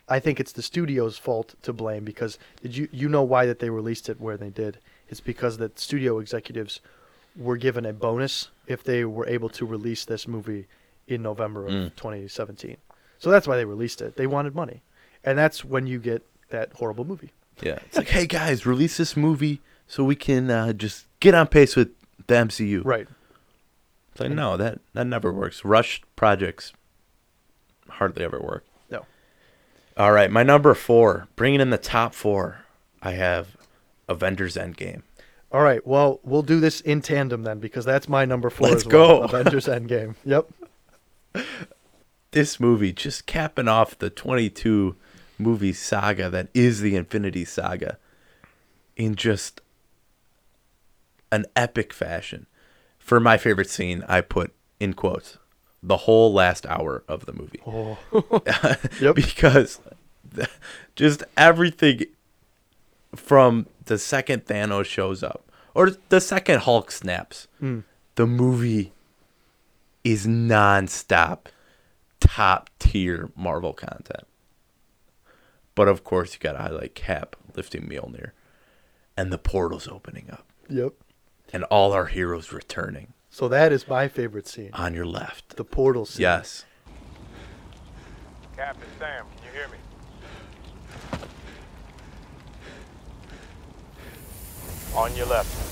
I 0.10 0.20
think 0.20 0.39
it's 0.39 0.51
the 0.53 0.62
studio's 0.62 1.18
fault 1.18 1.55
to 1.64 1.72
blame 1.74 2.03
because 2.03 2.38
did 2.62 2.76
you 2.76 2.88
you 2.91 3.07
know 3.10 3.24
why 3.24 3.45
that 3.45 3.60
they 3.60 3.70
released 3.70 4.10
it 4.10 4.20
where 4.20 4.38
they 4.38 4.49
did? 4.49 4.80
It's 5.07 5.22
because 5.22 5.57
the 5.57 5.72
studio 5.76 6.20
executives 6.20 6.80
were 7.36 7.57
given 7.57 7.86
a 7.86 7.93
bonus 7.93 8.49
if 8.68 8.84
they 8.84 9.05
were 9.05 9.28
able 9.28 9.49
to 9.49 9.66
release 9.66 10.05
this 10.05 10.28
movie 10.28 10.66
in 11.07 11.22
November 11.22 11.66
of 11.68 11.72
Mm. 11.74 11.95
2017. 11.95 12.78
So 13.20 13.30
that's 13.30 13.47
why 13.47 13.55
they 13.57 13.66
released 13.66 14.01
it. 14.01 14.16
They 14.16 14.28
wanted 14.28 14.55
money. 14.55 14.82
And 15.24 15.38
that's 15.38 15.64
when 15.66 15.86
you 15.88 15.99
get 15.99 16.24
that 16.49 16.72
horrible 16.74 17.05
movie. 17.05 17.32
Yeah, 17.62 17.80
it's 17.86 17.97
like, 17.97 18.07
"Hey 18.10 18.26
guys, 18.26 18.66
release 18.66 18.97
this 18.97 19.16
movie 19.18 19.62
so 19.88 20.03
we 20.03 20.16
can 20.16 20.49
uh, 20.49 20.74
just 20.74 21.05
get 21.20 21.34
on 21.36 21.47
pace 21.47 21.76
with 21.76 21.89
the 22.28 22.36
MCU." 22.36 22.82
Right. 22.86 23.07
It's 24.12 24.22
like, 24.22 24.32
no, 24.32 24.55
that 24.57 24.80
that 24.93 25.05
never 25.07 25.32
works. 25.34 25.66
Rushed 25.66 26.03
projects 26.16 26.72
hardly 27.89 28.24
ever 28.24 28.39
work. 28.39 28.64
All 30.00 30.14
right, 30.14 30.32
my 30.32 30.43
number 30.43 30.74
four, 30.74 31.28
bringing 31.36 31.60
in 31.60 31.72
the 31.72 31.78
top 31.78 32.14
four, 32.14 32.62
I 33.04 33.12
have 33.12 33.58
Avengers 34.08 34.56
Endgame. 34.56 35.02
All 35.52 35.62
right. 35.62 35.86
Well, 35.86 36.22
we'll 36.24 36.43
do 36.43 36.62
this 36.62 36.80
in 36.80 37.02
tandem 37.02 37.43
then 37.43 37.60
because 37.60 37.84
that's 37.84 38.08
my 38.08 38.24
number 38.24 38.50
four. 38.50 38.70
Let's 38.70 38.86
as 38.86 38.93
well, 38.93 39.20
go. 39.20 39.24
Avengers 39.24 39.66
Endgame. 39.68 40.16
Yep. 40.24 40.50
This 42.32 42.60
movie 42.62 42.93
just 42.93 43.26
capping 43.26 43.68
off 43.68 43.97
the 43.97 44.10
22 44.10 44.95
movie 45.38 45.74
saga 45.74 46.30
that 46.30 46.47
is 46.54 46.80
the 46.82 46.95
Infinity 46.95 47.43
Saga 47.43 47.97
in 48.95 49.16
just 49.16 49.60
an 51.32 51.45
epic 51.56 51.91
fashion. 51.91 52.45
For 53.00 53.20
my 53.20 53.38
favorite 53.38 53.70
scene, 53.70 54.06
I 54.08 54.22
put 54.22 54.54
in 54.80 54.93
quotes 54.93 55.39
the 55.82 55.97
whole 55.97 56.34
last 56.34 56.65
hour 56.65 57.03
of 57.07 57.25
the 57.25 57.34
movie. 57.34 57.61
Oh. 57.65 57.97
because 59.13 59.80
just 60.95 61.23
everything 61.38 62.05
from 63.15 63.65
the 63.86 63.97
second 63.97 64.45
Thanos 64.45 64.86
shows 64.86 65.23
up 65.23 65.43
or 65.73 65.91
the 66.09 66.21
second 66.21 66.59
Hulk 66.61 66.91
snaps, 66.91 67.47
Mm. 67.61 67.84
the 68.15 68.27
movie 68.27 68.91
is 70.03 70.25
nonstop 70.27 71.45
top 72.19 72.69
tier 72.80 73.30
Marvel 73.36 73.73
content. 73.73 74.25
But 75.75 75.88
of 75.88 76.03
course, 76.03 76.34
you 76.34 76.39
got 76.39 76.53
to 76.53 76.59
highlight 76.59 76.95
Cap 76.95 77.36
lifting 77.55 77.88
Mjolnir 77.88 78.32
and 79.15 79.32
the 79.32 79.38
portals 79.38 79.88
opening 79.88 80.30
up 80.32 80.45
Yep. 80.69 80.93
and 81.53 81.63
all 81.65 81.93
our 81.93 82.05
heroes 82.07 82.51
returning 82.51 83.13
So 83.30 83.47
that 83.47 83.71
is 83.71 83.88
my 83.88 84.07
favorite 84.07 84.47
scene. 84.47 84.71
on 84.73 84.93
your 84.93 85.05
left. 85.05 85.55
The 85.55 85.63
portal 85.63 86.05
scene. 86.05 86.23
Yes. 86.23 86.65
Captain 88.57 88.89
Sam, 88.97 89.25
can 89.38 89.45
you 89.45 89.59
hear 89.59 89.67
me? 89.69 89.77
On 94.95 95.15
your 95.15 95.27
left. 95.27 95.69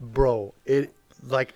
Bro, 0.00 0.54
it 0.64 0.92
like 1.22 1.54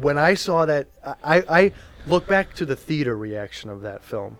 when 0.00 0.18
I 0.18 0.34
saw 0.34 0.64
that 0.66 0.88
I 1.22 1.44
I 1.48 1.72
look 2.06 2.26
back 2.26 2.54
to 2.54 2.66
the 2.66 2.76
theater 2.76 3.16
reaction 3.16 3.70
of 3.70 3.82
that 3.82 4.04
film. 4.04 4.38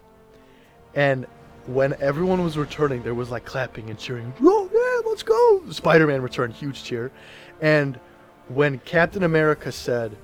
And 0.95 1.27
when 1.67 1.95
everyone 2.01 2.45
was 2.45 2.57
returning, 2.59 3.03
there 3.03 3.15
was 3.15 3.31
like 3.31 3.45
clapping 3.45 3.91
and 3.91 3.99
cheering. 3.99 4.33
Oh 4.43 4.69
yeah, 4.73 5.09
let's 5.09 5.23
go! 5.23 5.71
Spider-Man 5.71 6.23
returned, 6.23 6.55
huge 6.55 6.85
cheer. 6.85 7.11
And 7.61 7.99
when 8.49 8.79
Captain 8.81 9.23
America 9.23 9.73
said, 9.73 10.17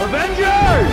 Avengers! 0.00 0.92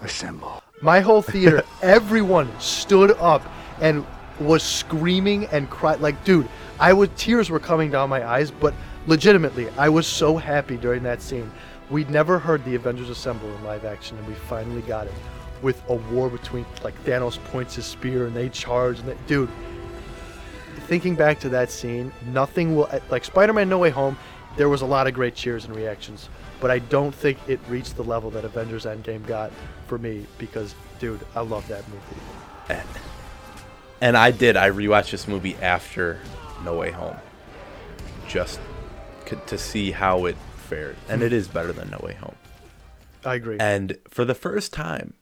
Assemble. 0.00 0.62
My 0.82 1.00
whole 1.00 1.20
theater, 1.20 1.62
everyone 1.82 2.48
stood 2.58 3.10
up 3.18 3.42
and 3.80 4.06
was 4.40 4.62
screaming 4.62 5.44
and 5.46 5.68
cried. 5.70 6.00
Like, 6.00 6.22
dude, 6.24 6.48
I 6.78 6.92
was 6.92 7.10
tears 7.16 7.50
were 7.50 7.60
coming 7.60 7.90
down 7.90 8.08
my 8.08 8.26
eyes, 8.26 8.50
but 8.50 8.74
legitimately, 9.06 9.68
I 9.76 9.88
was 9.88 10.06
so 10.06 10.36
happy 10.36 10.76
during 10.76 11.02
that 11.04 11.22
scene. 11.22 11.50
We'd 11.90 12.10
never 12.10 12.38
heard 12.38 12.64
the 12.64 12.74
Avengers 12.74 13.10
assemble 13.10 13.48
in 13.54 13.64
live 13.64 13.84
action, 13.84 14.16
and 14.16 14.26
we 14.26 14.34
finally 14.34 14.82
got 14.82 15.06
it 15.06 15.14
with 15.62 15.82
a 15.88 15.94
war 15.94 16.30
between 16.30 16.64
like 16.82 16.94
Thanos 17.04 17.42
points 17.46 17.74
his 17.74 17.84
spear 17.84 18.26
and 18.26 18.34
they 18.34 18.48
charge 18.48 18.98
and 19.00 19.08
they, 19.08 19.16
dude. 19.26 19.50
Thinking 20.86 21.14
back 21.14 21.38
to 21.40 21.48
that 21.50 21.70
scene, 21.70 22.12
nothing 22.32 22.74
will 22.74 22.88
eh, 22.90 23.00
like 23.10 23.24
Spider-Man: 23.24 23.68
No 23.68 23.78
Way 23.78 23.90
Home. 23.90 24.16
There 24.56 24.68
was 24.68 24.82
a 24.82 24.86
lot 24.86 25.06
of 25.06 25.14
great 25.14 25.34
cheers 25.34 25.64
and 25.64 25.76
reactions, 25.76 26.28
but 26.60 26.70
I 26.70 26.80
don't 26.80 27.14
think 27.14 27.38
it 27.46 27.60
reached 27.68 27.96
the 27.96 28.04
level 28.04 28.30
that 28.30 28.44
Avengers 28.44 28.84
Endgame 28.84 29.24
got 29.26 29.52
for 29.86 29.98
me 29.98 30.26
because, 30.38 30.74
dude, 30.98 31.20
I 31.36 31.40
love 31.40 31.68
that 31.68 31.84
movie. 31.88 33.00
And, 34.00 34.16
I 34.16 34.30
did. 34.30 34.56
I 34.56 34.70
rewatched 34.70 35.10
this 35.10 35.28
movie 35.28 35.56
after 35.56 36.18
No 36.64 36.74
Way 36.76 36.90
Home, 36.90 37.16
just 38.28 38.60
to 39.46 39.58
see 39.58 39.90
how 39.90 40.24
it 40.24 40.36
fared, 40.56 40.96
and 41.08 41.22
it 41.22 41.32
is 41.32 41.48
better 41.48 41.72
than 41.72 41.90
No 41.90 42.00
Way 42.02 42.14
Home. 42.14 42.34
I 43.24 43.34
agree. 43.34 43.58
And 43.60 43.98
for 44.08 44.24
the 44.24 44.34
first 44.34 44.72
time, 44.72 45.14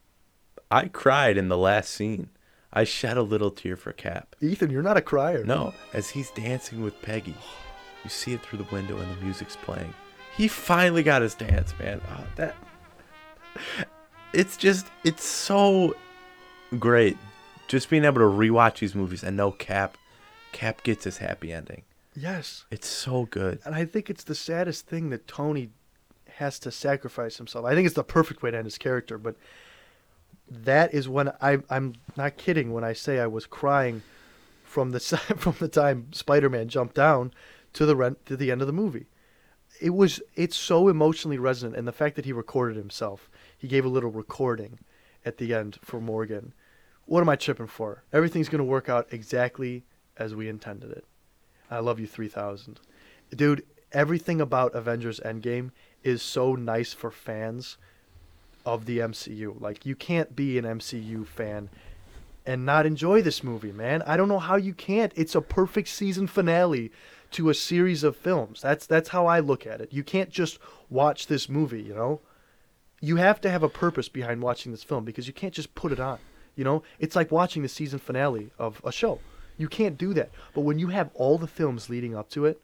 I 0.70 0.88
cried 0.88 1.36
in 1.36 1.48
the 1.48 1.58
last 1.58 1.90
scene. 1.90 2.30
I 2.72 2.84
shed 2.84 3.16
a 3.16 3.22
little 3.22 3.50
tear 3.50 3.76
for 3.76 3.92
Cap. 3.92 4.36
Ethan, 4.40 4.70
you're 4.70 4.82
not 4.82 4.96
a 4.96 5.02
crier. 5.02 5.42
No, 5.44 5.74
as 5.92 6.10
he's 6.10 6.30
dancing 6.30 6.82
with 6.82 7.00
Peggy, 7.02 7.34
you 8.04 8.10
see 8.10 8.34
it 8.34 8.42
through 8.42 8.58
the 8.58 8.74
window 8.74 8.98
and 8.98 9.10
the 9.10 9.20
music's 9.22 9.56
playing. 9.56 9.94
He 10.36 10.46
finally 10.48 11.02
got 11.02 11.22
his 11.22 11.34
dance, 11.34 11.74
man. 11.80 12.00
Oh, 12.10 12.24
that 12.36 12.54
it's 14.32 14.56
just 14.56 14.86
it's 15.04 15.24
so 15.24 15.96
great 16.78 17.16
just 17.68 17.88
being 17.90 18.04
able 18.04 18.20
to 18.20 18.26
rewatch 18.26 18.80
these 18.80 18.94
movies 18.94 19.22
and 19.22 19.36
know 19.36 19.52
Cap 19.52 19.96
Cap 20.52 20.82
gets 20.82 21.04
his 21.04 21.18
happy 21.18 21.52
ending. 21.52 21.82
Yes. 22.16 22.64
It's 22.70 22.88
so 22.88 23.26
good. 23.26 23.60
And 23.64 23.74
I 23.74 23.84
think 23.84 24.10
it's 24.10 24.24
the 24.24 24.34
saddest 24.34 24.86
thing 24.86 25.10
that 25.10 25.28
Tony 25.28 25.70
has 26.36 26.58
to 26.60 26.70
sacrifice 26.70 27.36
himself. 27.36 27.64
I 27.64 27.74
think 27.74 27.86
it's 27.86 27.94
the 27.94 28.02
perfect 28.02 28.42
way 28.42 28.50
to 28.50 28.56
end 28.56 28.66
his 28.66 28.78
character, 28.78 29.18
but 29.18 29.36
that 30.50 30.94
is 30.94 31.08
when 31.08 31.30
I 31.40 31.58
I'm 31.68 31.94
not 32.16 32.36
kidding 32.36 32.72
when 32.72 32.84
I 32.84 32.92
say 32.92 33.18
I 33.18 33.26
was 33.26 33.46
crying 33.46 34.02
from 34.64 34.92
the 34.92 35.00
from 35.36 35.56
the 35.58 35.68
time 35.68 36.08
Spider-Man 36.12 36.68
jumped 36.68 36.94
down 36.94 37.32
to 37.74 37.86
the 37.86 37.96
rent 37.96 38.24
to 38.26 38.36
the 38.36 38.50
end 38.50 38.60
of 38.60 38.66
the 38.66 38.72
movie. 38.72 39.06
It 39.80 39.90
was 39.90 40.20
it's 40.34 40.56
so 40.56 40.88
emotionally 40.88 41.38
resonant 41.38 41.76
and 41.76 41.86
the 41.86 41.92
fact 41.92 42.16
that 42.16 42.24
he 42.24 42.32
recorded 42.32 42.76
himself. 42.76 43.30
He 43.56 43.68
gave 43.68 43.84
a 43.84 43.88
little 43.88 44.10
recording 44.10 44.78
at 45.24 45.38
the 45.38 45.54
end 45.54 45.78
for 45.82 46.00
Morgan. 46.00 46.52
What 47.08 47.22
am 47.22 47.30
I 47.30 47.36
tripping 47.36 47.68
for? 47.68 48.02
Everything's 48.12 48.50
going 48.50 48.58
to 48.58 48.64
work 48.64 48.90
out 48.90 49.08
exactly 49.10 49.82
as 50.18 50.34
we 50.34 50.46
intended 50.46 50.90
it. 50.90 51.06
I 51.70 51.78
love 51.78 51.98
you 51.98 52.06
3000. 52.06 52.80
Dude, 53.34 53.64
everything 53.92 54.42
about 54.42 54.74
Avengers 54.74 55.18
Endgame 55.20 55.70
is 56.04 56.20
so 56.20 56.54
nice 56.54 56.92
for 56.92 57.10
fans 57.10 57.78
of 58.66 58.84
the 58.84 58.98
MCU. 58.98 59.58
Like 59.58 59.86
you 59.86 59.96
can't 59.96 60.36
be 60.36 60.58
an 60.58 60.66
MCU 60.66 61.26
fan 61.26 61.70
and 62.44 62.66
not 62.66 62.84
enjoy 62.84 63.22
this 63.22 63.42
movie, 63.42 63.72
man. 63.72 64.02
I 64.02 64.18
don't 64.18 64.28
know 64.28 64.38
how 64.38 64.56
you 64.56 64.74
can't. 64.74 65.14
It's 65.16 65.34
a 65.34 65.40
perfect 65.40 65.88
season 65.88 66.26
finale 66.26 66.92
to 67.30 67.48
a 67.48 67.54
series 67.54 68.04
of 68.04 68.18
films. 68.18 68.60
That's 68.60 68.84
that's 68.84 69.08
how 69.08 69.24
I 69.24 69.40
look 69.40 69.66
at 69.66 69.80
it. 69.80 69.94
You 69.94 70.04
can't 70.04 70.28
just 70.28 70.58
watch 70.90 71.26
this 71.26 71.48
movie, 71.48 71.82
you 71.82 71.94
know? 71.94 72.20
You 73.00 73.16
have 73.16 73.40
to 73.40 73.50
have 73.50 73.62
a 73.62 73.68
purpose 73.70 74.10
behind 74.10 74.42
watching 74.42 74.72
this 74.72 74.84
film 74.84 75.06
because 75.06 75.26
you 75.26 75.32
can't 75.32 75.54
just 75.54 75.74
put 75.74 75.90
it 75.90 76.00
on. 76.00 76.18
You 76.58 76.64
know? 76.64 76.82
It's 76.98 77.14
like 77.14 77.30
watching 77.30 77.62
the 77.62 77.68
season 77.68 78.00
finale 78.00 78.50
of 78.58 78.82
a 78.84 78.90
show. 78.90 79.20
You 79.56 79.68
can't 79.68 79.96
do 79.96 80.12
that. 80.14 80.30
But 80.54 80.62
when 80.62 80.80
you 80.80 80.88
have 80.88 81.10
all 81.14 81.38
the 81.38 81.46
films 81.46 81.88
leading 81.88 82.16
up 82.16 82.28
to 82.30 82.46
it 82.46 82.60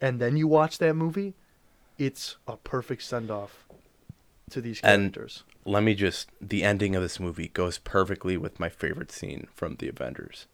and 0.00 0.20
then 0.20 0.36
you 0.36 0.48
watch 0.48 0.78
that 0.78 0.94
movie, 0.94 1.34
it's 1.98 2.36
a 2.48 2.56
perfect 2.56 3.04
send 3.04 3.30
off 3.30 3.64
to 4.50 4.60
these 4.60 4.80
characters. 4.80 5.44
And 5.64 5.72
let 5.72 5.84
me 5.84 5.94
just 5.94 6.30
the 6.40 6.64
ending 6.64 6.96
of 6.96 7.02
this 7.02 7.20
movie 7.20 7.48
goes 7.48 7.78
perfectly 7.78 8.36
with 8.36 8.58
my 8.58 8.68
favorite 8.68 9.12
scene 9.12 9.46
from 9.54 9.76
the 9.76 9.88
Avengers. 9.88 10.46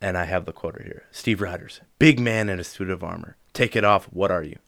And 0.00 0.16
I 0.16 0.26
have 0.26 0.44
the 0.44 0.52
quote 0.52 0.74
right 0.74 0.84
here. 0.86 1.04
Steve 1.10 1.40
Rogers, 1.40 1.80
big 1.98 2.20
man 2.20 2.48
in 2.48 2.60
a 2.60 2.64
suit 2.64 2.90
of 2.90 3.02
armor. 3.02 3.36
Take 3.52 3.74
it 3.74 3.84
off. 3.84 4.04
What 4.12 4.30
are 4.30 4.42
you? 4.44 4.58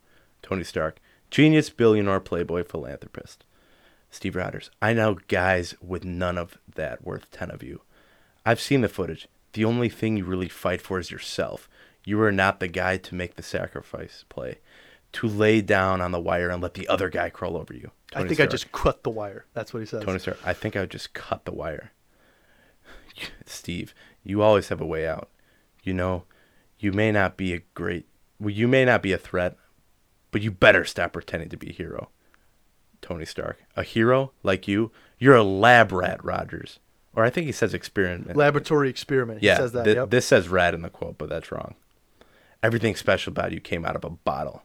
Tony 0.41 0.65
Stark, 0.65 0.99
genius, 1.31 1.69
billionaire, 1.69 2.19
playboy, 2.19 2.65
philanthropist. 2.65 3.45
Steve 4.11 4.35
Rogers, 4.35 4.71
I 4.81 4.93
know 4.93 5.17
guys 5.27 5.75
with 5.81 6.03
none 6.03 6.37
of 6.37 6.57
that 6.75 7.03
worth 7.03 7.29
10 7.31 7.51
of 7.51 7.63
you. 7.63 7.81
I've 8.45 8.61
seen 8.61 8.81
the 8.81 8.89
footage. 8.89 9.27
The 9.53 9.65
only 9.65 9.89
thing 9.89 10.17
you 10.17 10.25
really 10.25 10.49
fight 10.49 10.81
for 10.81 10.99
is 10.99 11.11
yourself. 11.11 11.69
You 12.03 12.21
are 12.21 12.31
not 12.31 12.59
the 12.59 12.67
guy 12.67 12.97
to 12.97 13.15
make 13.15 13.35
the 13.35 13.43
sacrifice 13.43 14.25
play, 14.29 14.59
to 15.13 15.27
lay 15.27 15.61
down 15.61 16.01
on 16.01 16.11
the 16.11 16.19
wire 16.19 16.49
and 16.49 16.61
let 16.61 16.73
the 16.73 16.87
other 16.87 17.09
guy 17.09 17.29
crawl 17.29 17.57
over 17.57 17.73
you. 17.73 17.91
I 18.13 18.19
Tony 18.19 18.29
think 18.29 18.39
I 18.39 18.45
just 18.47 18.71
cut 18.71 19.03
the 19.03 19.09
wire. 19.09 19.45
That's 19.53 19.73
what 19.73 19.81
he 19.81 19.85
says. 19.85 20.03
Tony 20.03 20.19
Stark, 20.19 20.39
I 20.43 20.53
think 20.53 20.75
I 20.75 20.81
would 20.81 20.91
just 20.91 21.13
cut 21.13 21.45
the 21.45 21.53
wire. 21.53 21.91
Steve, 23.45 23.93
you 24.23 24.41
always 24.41 24.69
have 24.69 24.81
a 24.81 24.85
way 24.85 25.07
out. 25.07 25.29
You 25.83 25.93
know, 25.93 26.23
you 26.79 26.91
may 26.91 27.11
not 27.11 27.37
be 27.37 27.53
a 27.53 27.61
great, 27.75 28.07
well, 28.39 28.49
you 28.49 28.67
may 28.67 28.85
not 28.85 29.03
be 29.03 29.11
a 29.11 29.17
threat, 29.17 29.55
but 30.31 30.41
you 30.41 30.51
better 30.51 30.85
stop 30.85 31.13
pretending 31.13 31.49
to 31.49 31.57
be 31.57 31.69
a 31.69 31.73
hero. 31.73 32.09
Tony 33.09 33.25
Stark, 33.25 33.57
a 33.75 33.81
hero 33.81 34.31
like 34.43 34.67
you, 34.67 34.91
you're 35.17 35.35
a 35.35 35.41
lab 35.43 35.91
rat, 35.91 36.23
Rogers. 36.23 36.77
Or 37.15 37.25
I 37.25 37.31
think 37.31 37.47
he 37.47 37.51
says 37.51 37.73
experiment. 37.73 38.37
Laboratory 38.37 38.87
experiment. 38.87 39.41
Yeah, 39.41 39.55
he 39.55 39.61
says 39.61 39.71
that. 39.71 39.85
thi- 39.85 39.93
yep. 39.95 40.11
this 40.11 40.27
says 40.27 40.47
rat 40.47 40.75
in 40.75 40.83
the 40.83 40.91
quote, 40.91 41.17
but 41.17 41.27
that's 41.27 41.51
wrong. 41.51 41.73
Everything 42.61 42.95
special 42.95 43.31
about 43.31 43.51
you 43.51 43.59
came 43.59 43.83
out 43.83 43.95
of 43.95 44.05
a 44.05 44.11
bottle. 44.11 44.61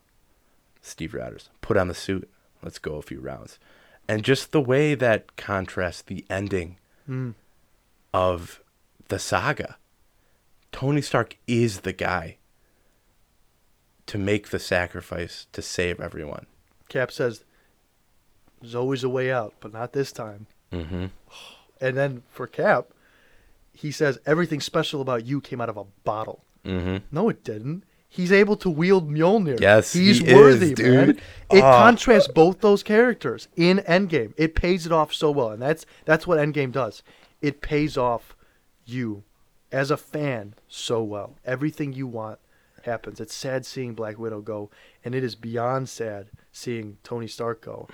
Steve 0.82 1.14
Rogers, 1.14 1.48
put 1.62 1.78
on 1.78 1.88
the 1.88 1.94
suit. 1.94 2.28
Let's 2.62 2.78
go 2.78 2.96
a 2.96 3.02
few 3.02 3.18
rounds. 3.18 3.58
And 4.06 4.22
just 4.22 4.52
the 4.52 4.60
way 4.60 4.94
that 4.94 5.36
contrasts 5.36 6.02
the 6.02 6.26
ending 6.28 6.76
Mm. 7.08 7.34
of 8.12 8.60
the 9.08 9.18
saga. 9.18 9.76
Tony 10.70 11.00
Stark 11.00 11.36
is 11.46 11.80
the 11.80 11.92
guy 11.94 12.36
to 14.06 14.18
make 14.18 14.50
the 14.50 14.58
sacrifice 14.58 15.46
to 15.52 15.62
save 15.62 15.98
everyone. 16.00 16.44
Cap 16.90 17.10
says, 17.10 17.44
"There's 18.64 18.74
always 18.74 19.04
a 19.04 19.08
way 19.08 19.30
out, 19.30 19.54
but 19.60 19.72
not 19.72 19.92
this 19.92 20.10
time." 20.12 20.46
Mm-hmm. 20.72 21.06
And 21.80 21.96
then 21.96 22.22
for 22.30 22.46
Cap, 22.46 22.86
he 23.72 23.90
says, 23.90 24.18
"Everything 24.24 24.60
special 24.60 25.00
about 25.02 25.26
you 25.26 25.40
came 25.40 25.60
out 25.60 25.68
of 25.68 25.76
a 25.76 25.84
bottle." 26.04 26.44
Mm-hmm. 26.64 27.04
No, 27.10 27.28
it 27.28 27.44
didn't. 27.44 27.84
He's 28.08 28.30
able 28.32 28.56
to 28.58 28.70
wield 28.70 29.10
Mjolnir. 29.10 29.60
Yes, 29.60 29.92
he's 29.92 30.20
he 30.20 30.26
is, 30.28 30.34
worthy, 30.34 30.66
man. 30.68 31.06
dude. 31.06 31.20
It 31.50 31.62
Ah. 31.64 31.82
contrasts 31.84 32.28
both 32.28 32.60
those 32.60 32.82
characters 32.84 33.48
in 33.56 33.78
Endgame. 33.78 34.32
It 34.36 34.54
pays 34.54 34.86
it 34.86 34.92
off 34.92 35.12
so 35.12 35.30
well, 35.32 35.50
and 35.50 35.60
that's 35.60 35.84
that's 36.04 36.26
what 36.26 36.38
Endgame 36.38 36.70
does. 36.72 37.02
It 37.42 37.60
pays 37.60 37.98
off 37.98 38.34
you 38.86 39.24
as 39.72 39.90
a 39.90 39.96
fan 39.96 40.54
so 40.68 41.02
well. 41.02 41.34
Everything 41.44 41.92
you 41.92 42.06
want 42.06 42.38
happens. 42.84 43.18
It's 43.20 43.34
sad 43.34 43.66
seeing 43.66 43.94
Black 43.94 44.16
Widow 44.18 44.40
go, 44.40 44.70
and 45.04 45.14
it 45.14 45.24
is 45.24 45.34
beyond 45.34 45.88
sad 45.88 46.28
seeing 46.52 46.98
Tony 47.02 47.26
Stark 47.26 47.60
go. 47.62 47.88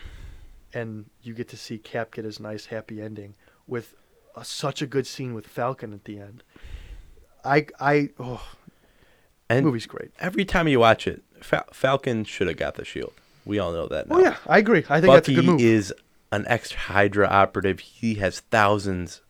And 0.72 1.06
you 1.22 1.34
get 1.34 1.48
to 1.48 1.56
see 1.56 1.78
Cap 1.78 2.12
get 2.12 2.24
his 2.24 2.38
nice 2.40 2.66
happy 2.66 3.00
ending 3.02 3.34
with 3.66 3.94
a, 4.36 4.44
such 4.44 4.80
a 4.82 4.86
good 4.86 5.06
scene 5.06 5.34
with 5.34 5.46
Falcon 5.46 5.92
at 5.92 6.04
the 6.04 6.18
end. 6.18 6.42
I 7.44 7.66
I 7.80 8.10
oh, 8.20 8.46
And 9.48 9.64
movie's 9.64 9.86
great. 9.86 10.10
Every 10.20 10.44
time 10.44 10.68
you 10.68 10.78
watch 10.80 11.06
it, 11.06 11.22
Fal- 11.40 11.66
Falcon 11.72 12.24
should 12.24 12.46
have 12.48 12.56
got 12.56 12.74
the 12.76 12.84
shield. 12.84 13.12
We 13.44 13.58
all 13.58 13.72
know 13.72 13.88
that 13.88 14.08
now. 14.08 14.16
Oh 14.16 14.20
yeah, 14.20 14.36
I 14.46 14.58
agree. 14.58 14.84
I 14.88 15.00
think 15.00 15.06
Bucky 15.06 15.14
that's 15.14 15.28
a 15.30 15.34
good 15.34 15.44
move. 15.44 15.60
is 15.60 15.92
an 16.30 16.44
ex 16.46 16.72
Hydra 16.72 17.26
operative. 17.26 17.80
He 17.80 18.14
has 18.16 18.40
thousands 18.40 19.22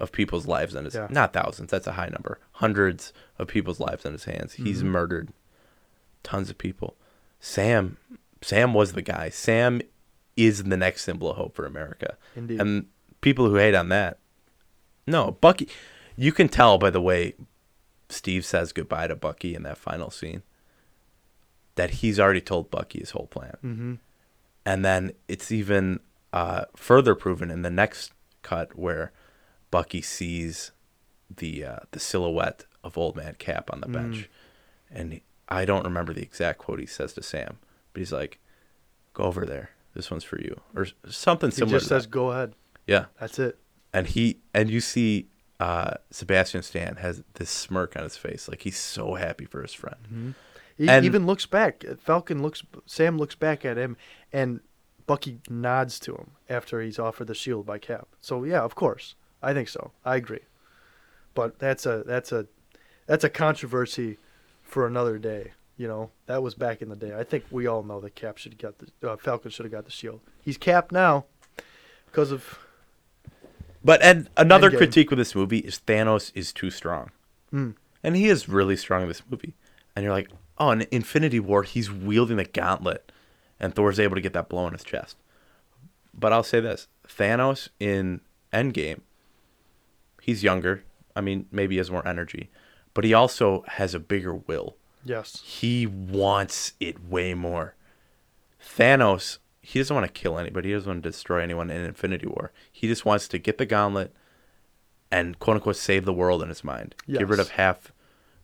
of 0.00 0.12
people's 0.12 0.46
lives 0.46 0.74
in 0.76 0.84
his 0.84 0.94
Yeah. 0.94 1.08
not 1.10 1.32
thousands, 1.32 1.70
that's 1.70 1.88
a 1.88 1.92
high 1.92 2.08
number. 2.08 2.38
Hundreds 2.52 3.12
of 3.38 3.48
people's 3.48 3.80
lives 3.80 4.04
in 4.04 4.12
his 4.12 4.24
hands. 4.24 4.54
He's 4.54 4.82
Mhm. 4.82 4.86
murdered 4.86 5.28
tons 6.22 6.48
of 6.50 6.56
people. 6.56 6.96
Sam 7.40 7.96
Sam 8.40 8.72
was 8.72 8.92
the 8.92 9.02
guy. 9.02 9.28
Sam 9.30 9.82
is 10.38 10.62
the 10.64 10.76
next 10.76 11.02
symbol 11.02 11.30
of 11.30 11.36
hope 11.36 11.54
for 11.56 11.66
America. 11.66 12.16
Indeed. 12.36 12.60
And 12.60 12.86
people 13.20 13.48
who 13.48 13.56
hate 13.56 13.74
on 13.74 13.88
that. 13.90 14.18
No, 15.06 15.32
Bucky 15.32 15.68
you 16.16 16.32
can 16.32 16.48
tell 16.48 16.78
by 16.78 16.90
the 16.90 17.00
way 17.00 17.34
Steve 18.08 18.44
says 18.44 18.72
goodbye 18.72 19.06
to 19.08 19.14
Bucky 19.16 19.54
in 19.54 19.62
that 19.64 19.78
final 19.78 20.10
scene 20.10 20.42
that 21.76 21.90
he's 21.90 22.18
already 22.18 22.40
told 22.40 22.70
Bucky 22.70 22.98
his 23.00 23.10
whole 23.10 23.26
plan. 23.28 23.56
Mhm. 23.64 23.98
And 24.66 24.84
then 24.84 25.12
it's 25.28 25.50
even 25.52 26.00
uh, 26.32 26.64
further 26.76 27.14
proven 27.14 27.50
in 27.50 27.62
the 27.62 27.70
next 27.70 28.12
cut 28.42 28.76
where 28.78 29.12
Bucky 29.70 30.02
sees 30.02 30.72
the 31.34 31.64
uh, 31.64 31.78
the 31.92 32.00
silhouette 32.00 32.64
of 32.84 32.98
old 32.98 33.16
man 33.16 33.34
Cap 33.38 33.70
on 33.72 33.80
the 33.80 33.88
bench, 33.88 34.16
Mm. 34.16 34.28
and 34.98 35.12
he- 35.14 35.22
I 35.48 35.64
don't 35.64 35.84
remember 35.84 36.12
the 36.12 36.22
exact 36.22 36.58
quote 36.58 36.80
he 36.80 36.86
says 36.86 37.12
to 37.14 37.22
Sam, 37.22 37.58
but 37.92 38.00
he's 38.00 38.12
like, 38.12 38.38
"Go 39.14 39.24
over 39.24 39.46
there. 39.46 39.70
This 39.98 40.10
one's 40.12 40.22
for 40.24 40.40
you," 40.40 40.58
or 40.76 40.86
something 41.08 41.50
He 41.50 41.66
just 41.66 41.88
says. 41.88 42.06
"Go 42.06 42.30
ahead." 42.30 42.54
Yeah, 42.86 43.06
That's 43.20 43.38
it. 43.40 43.58
and 43.92 44.06
he 44.06 44.38
and 44.54 44.70
you 44.70 44.78
see 44.80 45.26
uh, 45.58 45.94
Sebastian 46.12 46.62
Stan 46.62 46.96
has 46.96 47.22
this 47.34 47.50
smirk 47.50 47.96
on 47.96 48.04
his 48.04 48.16
face, 48.16 48.48
like 48.48 48.62
he's 48.62 48.78
so 48.78 49.14
happy 49.16 49.44
for 49.44 49.60
his 49.60 49.74
friend. 49.74 49.96
Mm-hmm. 50.06 50.30
He 50.76 50.88
And- 50.88 51.04
even 51.04 51.26
looks 51.26 51.46
back. 51.46 51.84
Falcon 51.98 52.40
looks. 52.42 52.62
Sam 52.86 53.18
looks 53.18 53.34
back 53.34 53.64
at 53.64 53.76
him, 53.76 53.96
and 54.32 54.60
Bucky 55.08 55.40
nods 55.50 55.98
to 56.00 56.14
him 56.14 56.30
after 56.48 56.80
he's 56.80 57.00
offered 57.00 57.26
the 57.26 57.34
shield 57.34 57.66
by 57.66 57.78
Cap. 57.78 58.06
So 58.20 58.44
yeah, 58.44 58.60
of 58.62 58.76
course, 58.76 59.16
I 59.42 59.52
think 59.52 59.68
so. 59.68 59.90
I 60.04 60.14
agree. 60.14 60.44
But 61.34 61.58
that's 61.58 61.84
a 61.86 62.04
that's 62.06 62.30
a 62.30 62.46
that's 63.06 63.24
a 63.24 63.28
controversy 63.30 64.18
for 64.62 64.86
another 64.86 65.18
day. 65.18 65.54
You 65.78 65.86
know, 65.88 66.10
that 66.26 66.42
was 66.42 66.54
back 66.54 66.82
in 66.82 66.88
the 66.90 66.96
day. 66.96 67.14
I 67.16 67.22
think 67.24 67.44
we 67.50 67.66
all 67.68 67.82
know 67.84 68.00
that 68.00 68.14
Cap 68.16 68.36
should 68.36 68.52
have 68.52 68.60
got 68.60 68.74
the 69.00 69.12
uh, 69.12 69.16
Falcon 69.16 69.50
should 69.50 69.64
have 69.64 69.72
got 69.72 69.84
the 69.84 69.90
shield. 69.92 70.20
He's 70.42 70.58
Cap 70.58 70.90
now 70.92 71.24
because 72.06 72.32
of 72.32 72.58
But 73.84 74.02
and 74.02 74.28
another 74.36 74.70
Endgame. 74.70 74.76
critique 74.78 75.10
with 75.10 75.18
this 75.20 75.34
movie 75.36 75.58
is 75.58 75.80
Thanos 75.86 76.32
is 76.34 76.52
too 76.52 76.70
strong, 76.70 77.10
Hmm. 77.50 77.70
and 78.02 78.16
he 78.16 78.26
is 78.26 78.48
really 78.48 78.76
strong 78.76 79.02
in 79.02 79.08
this 79.08 79.22
movie. 79.30 79.54
And 79.94 80.02
you're 80.04 80.12
like, 80.12 80.30
oh, 80.58 80.70
in 80.72 80.86
Infinity 80.90 81.38
War, 81.40 81.62
he's 81.62 81.90
wielding 81.92 82.36
the 82.38 82.44
gauntlet, 82.44 83.10
and 83.60 83.72
Thor's 83.74 84.00
able 84.00 84.16
to 84.16 84.20
get 84.20 84.32
that 84.32 84.48
blow 84.48 84.66
in 84.66 84.72
his 84.72 84.82
chest. 84.84 85.16
But 86.12 86.32
I'll 86.32 86.42
say 86.42 86.58
this: 86.58 86.88
Thanos 87.06 87.68
in 87.78 88.20
Endgame, 88.52 89.00
he's 90.22 90.42
younger. 90.42 90.82
I 91.14 91.20
mean, 91.20 91.46
maybe 91.52 91.76
he 91.76 91.78
has 91.78 91.90
more 91.90 92.06
energy, 92.06 92.50
but 92.94 93.04
he 93.04 93.14
also 93.14 93.62
has 93.68 93.94
a 93.94 94.00
bigger 94.00 94.34
will. 94.34 94.74
Yes. 95.08 95.40
He 95.44 95.86
wants 95.86 96.72
it 96.80 97.02
way 97.04 97.34
more. 97.34 97.74
Thanos, 98.62 99.38
he 99.62 99.78
doesn't 99.78 99.94
want 99.94 100.06
to 100.06 100.12
kill 100.12 100.38
anybody. 100.38 100.68
He 100.68 100.74
doesn't 100.74 100.88
want 100.88 101.02
to 101.02 101.08
destroy 101.10 101.42
anyone 101.42 101.70
in 101.70 101.84
Infinity 101.84 102.26
War. 102.26 102.52
He 102.70 102.86
just 102.86 103.04
wants 103.04 103.28
to 103.28 103.38
get 103.38 103.58
the 103.58 103.66
gauntlet 103.66 104.14
and 105.10 105.38
quote 105.38 105.56
unquote 105.56 105.76
save 105.76 106.04
the 106.04 106.12
world 106.12 106.42
in 106.42 106.48
his 106.48 106.62
mind. 106.64 106.94
Get 107.18 107.28
rid 107.28 107.40
of 107.40 107.50
half 107.50 107.92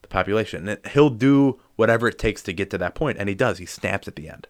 the 0.03 0.09
population. 0.09 0.69
And 0.69 0.87
he'll 0.93 1.11
do 1.11 1.61
whatever 1.77 2.09
it 2.09 2.19
takes 2.19 2.43
to 2.45 2.53
get 2.53 2.71
to 2.71 2.79
that 2.79 2.95
point, 2.95 3.19
and 3.19 3.29
he 3.29 3.35
does. 3.35 3.59
He 3.59 3.67
snaps 3.67 4.09
at 4.09 4.17
the 4.17 4.29
end. 4.29 4.47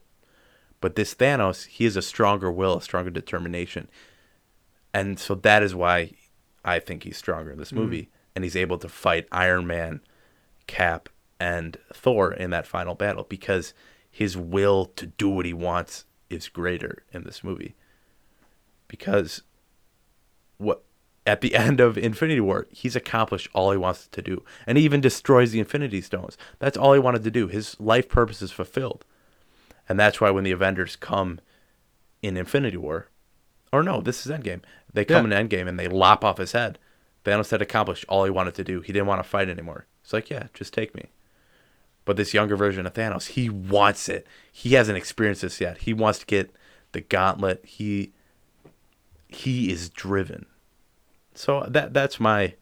But 0.80 0.96
this 0.96 1.14
Thanos, 1.14 1.66
he 1.66 1.84
has 1.84 1.96
a 1.96 2.02
stronger 2.02 2.50
will, 2.52 2.76
a 2.78 2.82
stronger 2.82 3.10
determination. 3.10 3.88
And 4.92 5.18
so 5.18 5.34
that 5.36 5.62
is 5.62 5.74
why 5.74 6.12
I 6.64 6.78
think 6.78 7.02
he's 7.04 7.16
stronger 7.16 7.50
in 7.52 7.58
this 7.58 7.72
Mhm. 7.72 7.76
movie. 7.76 8.10
And 8.34 8.44
he's 8.44 8.56
able 8.56 8.78
to 8.78 8.88
fight 8.88 9.26
Iron 9.32 9.66
Man, 9.66 10.00
Cap, 10.66 11.08
and 11.40 11.76
Thor 11.92 12.32
in 12.32 12.50
that 12.50 12.66
final 12.66 12.94
battle 12.94 13.24
because 13.28 13.74
his 14.10 14.36
will 14.36 14.86
to 14.96 15.06
do 15.06 15.28
what 15.28 15.46
he 15.46 15.52
wants 15.52 16.04
is 16.30 16.48
greater 16.48 17.02
in 17.12 17.24
this 17.24 17.42
movie. 17.44 17.74
Because 18.88 19.42
what 20.58 20.82
at 21.26 21.40
the 21.40 21.54
end 21.56 21.80
of 21.80 21.98
Infinity 21.98 22.40
War, 22.40 22.66
he's 22.70 22.96
accomplished 22.96 23.48
all 23.54 23.70
he 23.72 23.78
wants 23.78 24.06
to 24.08 24.22
do. 24.22 24.44
And 24.66 24.78
he 24.78 24.84
even 24.84 25.00
destroys 25.00 25.50
the 25.52 25.58
Infinity 25.60 26.00
Stones. 26.00 26.36
That's 26.58 26.76
all 26.76 26.92
he 26.92 27.00
wanted 27.00 27.24
to 27.24 27.30
do. 27.30 27.48
His 27.48 27.78
life 27.80 28.08
purpose 28.08 28.42
is 28.42 28.52
fulfilled. 28.52 29.04
And 29.88 29.98
that's 29.98 30.20
why 30.20 30.30
when 30.30 30.44
the 30.44 30.52
Avengers 30.52 30.96
come 30.96 31.40
in 32.22 32.36
Infinity 32.36 32.76
War, 32.78 33.08
or 33.72 33.82
no, 33.82 34.00
this 34.00 34.24
is 34.24 34.32
Endgame. 34.32 34.62
They 34.92 35.04
come 35.04 35.30
Yeah. 35.30 35.38
in 35.40 35.48
Endgame 35.48 35.68
and 35.68 35.78
they 35.78 35.88
lop 35.88 36.24
off 36.24 36.38
his 36.38 36.52
head. 36.52 36.78
Thanos 37.24 37.50
had 37.50 37.60
accomplished 37.62 38.04
all 38.08 38.24
he 38.24 38.30
wanted 38.30 38.54
to 38.54 38.64
do. 38.64 38.80
He 38.80 38.92
didn't 38.92 39.08
want 39.08 39.22
to 39.22 39.28
fight 39.28 39.48
anymore. 39.48 39.86
It's 40.02 40.12
like, 40.12 40.30
yeah, 40.30 40.44
just 40.54 40.72
take 40.74 40.94
me. 40.94 41.06
But 42.04 42.16
this 42.16 42.34
younger 42.34 42.56
version 42.56 42.86
of 42.86 42.92
Thanos, 42.92 43.28
he 43.28 43.48
wants 43.48 44.08
it. 44.08 44.26
He 44.52 44.74
hasn't 44.74 44.98
experienced 44.98 45.42
this 45.42 45.60
yet. 45.60 45.78
He 45.78 45.94
wants 45.94 46.18
to 46.18 46.26
get 46.26 46.54
the 46.92 47.00
gauntlet. 47.00 47.64
He 47.64 48.12
he 49.28 49.70
is 49.70 49.88
driven. 49.88 50.46
So 51.34 51.64
that 51.68 51.92
that's 51.94 52.20
my 52.20 52.54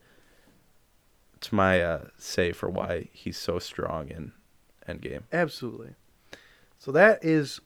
it's 1.36 1.52
my 1.52 1.82
uh, 1.82 2.04
say 2.18 2.52
for 2.52 2.70
why 2.70 3.08
he's 3.12 3.36
so 3.36 3.58
strong 3.58 4.08
in 4.08 4.32
Endgame. 4.88 5.22
Absolutely. 5.32 5.94
So 6.78 6.92
that 6.92 7.24
is 7.24 7.60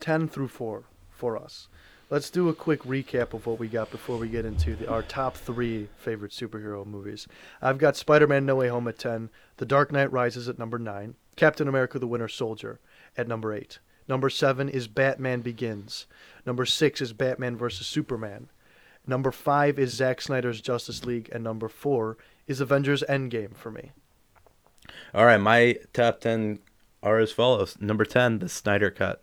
10 0.00 0.28
through 0.28 0.48
4 0.48 0.84
for 1.10 1.36
us. 1.36 1.68
Let's 2.12 2.28
do 2.28 2.50
a 2.50 2.54
quick 2.54 2.82
recap 2.82 3.32
of 3.32 3.46
what 3.46 3.58
we 3.58 3.68
got 3.68 3.90
before 3.90 4.18
we 4.18 4.28
get 4.28 4.44
into 4.44 4.76
the, 4.76 4.86
our 4.86 5.00
top 5.00 5.34
three 5.34 5.88
favorite 5.96 6.32
superhero 6.32 6.84
movies. 6.84 7.26
I've 7.62 7.78
got 7.78 7.96
Spider 7.96 8.26
Man 8.26 8.44
No 8.44 8.56
Way 8.56 8.68
Home 8.68 8.86
at 8.86 8.98
10, 8.98 9.30
The 9.56 9.64
Dark 9.64 9.90
Knight 9.90 10.12
Rises 10.12 10.46
at 10.46 10.58
number 10.58 10.78
9, 10.78 11.14
Captain 11.36 11.68
America 11.68 11.98
the 11.98 12.06
Winter 12.06 12.28
Soldier 12.28 12.80
at 13.16 13.28
number 13.28 13.54
8. 13.54 13.78
Number 14.08 14.28
7 14.28 14.68
is 14.68 14.88
Batman 14.88 15.40
Begins. 15.40 16.04
Number 16.44 16.66
6 16.66 17.00
is 17.00 17.14
Batman 17.14 17.56
vs. 17.56 17.86
Superman. 17.86 18.50
Number 19.06 19.32
5 19.32 19.78
is 19.78 19.94
Zack 19.94 20.20
Snyder's 20.20 20.60
Justice 20.60 21.06
League. 21.06 21.30
And 21.32 21.42
number 21.42 21.70
4 21.70 22.18
is 22.46 22.60
Avengers 22.60 23.02
Endgame 23.08 23.56
for 23.56 23.70
me. 23.70 23.92
All 25.14 25.24
right, 25.24 25.38
my 25.38 25.78
top 25.94 26.20
10 26.20 26.58
are 27.02 27.18
as 27.20 27.32
follows. 27.32 27.78
Number 27.80 28.04
10, 28.04 28.40
The 28.40 28.50
Snyder 28.50 28.90
Cut. 28.90 29.22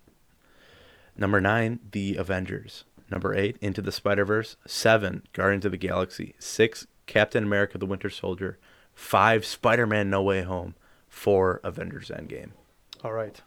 Number 1.19 1.41
9, 1.41 1.79
The 1.91 2.15
Avengers. 2.15 2.85
Number 3.11 3.35
8, 3.35 3.57
Into 3.59 3.81
the 3.81 3.91
Spider-Verse. 3.91 4.55
7, 4.65 5.23
Guardians 5.33 5.65
of 5.65 5.71
the 5.71 5.77
Galaxy. 5.77 6.33
6, 6.39 6.87
Captain 7.07 7.43
America 7.43 7.77
the 7.77 7.85
Winter 7.85 8.09
Soldier. 8.09 8.57
5, 8.93 9.45
Spider-Man 9.45 10.09
No 10.09 10.23
Way 10.23 10.43
Home. 10.43 10.75
4, 11.09 11.59
Avengers 11.61 12.09
Endgame. 12.09 12.51
All 13.03 13.11
right. 13.11 13.41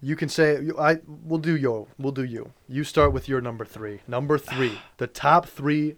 You 0.00 0.16
can 0.16 0.28
say 0.28 0.58
I. 0.78 0.98
We'll 1.06 1.38
do 1.38 1.56
yo. 1.56 1.88
We'll 1.98 2.12
do 2.12 2.22
you. 2.22 2.52
You 2.68 2.84
start 2.84 3.12
with 3.12 3.28
your 3.28 3.40
number 3.40 3.64
three. 3.64 4.00
Number 4.06 4.36
three. 4.36 4.78
the 4.98 5.06
top 5.06 5.46
three. 5.46 5.96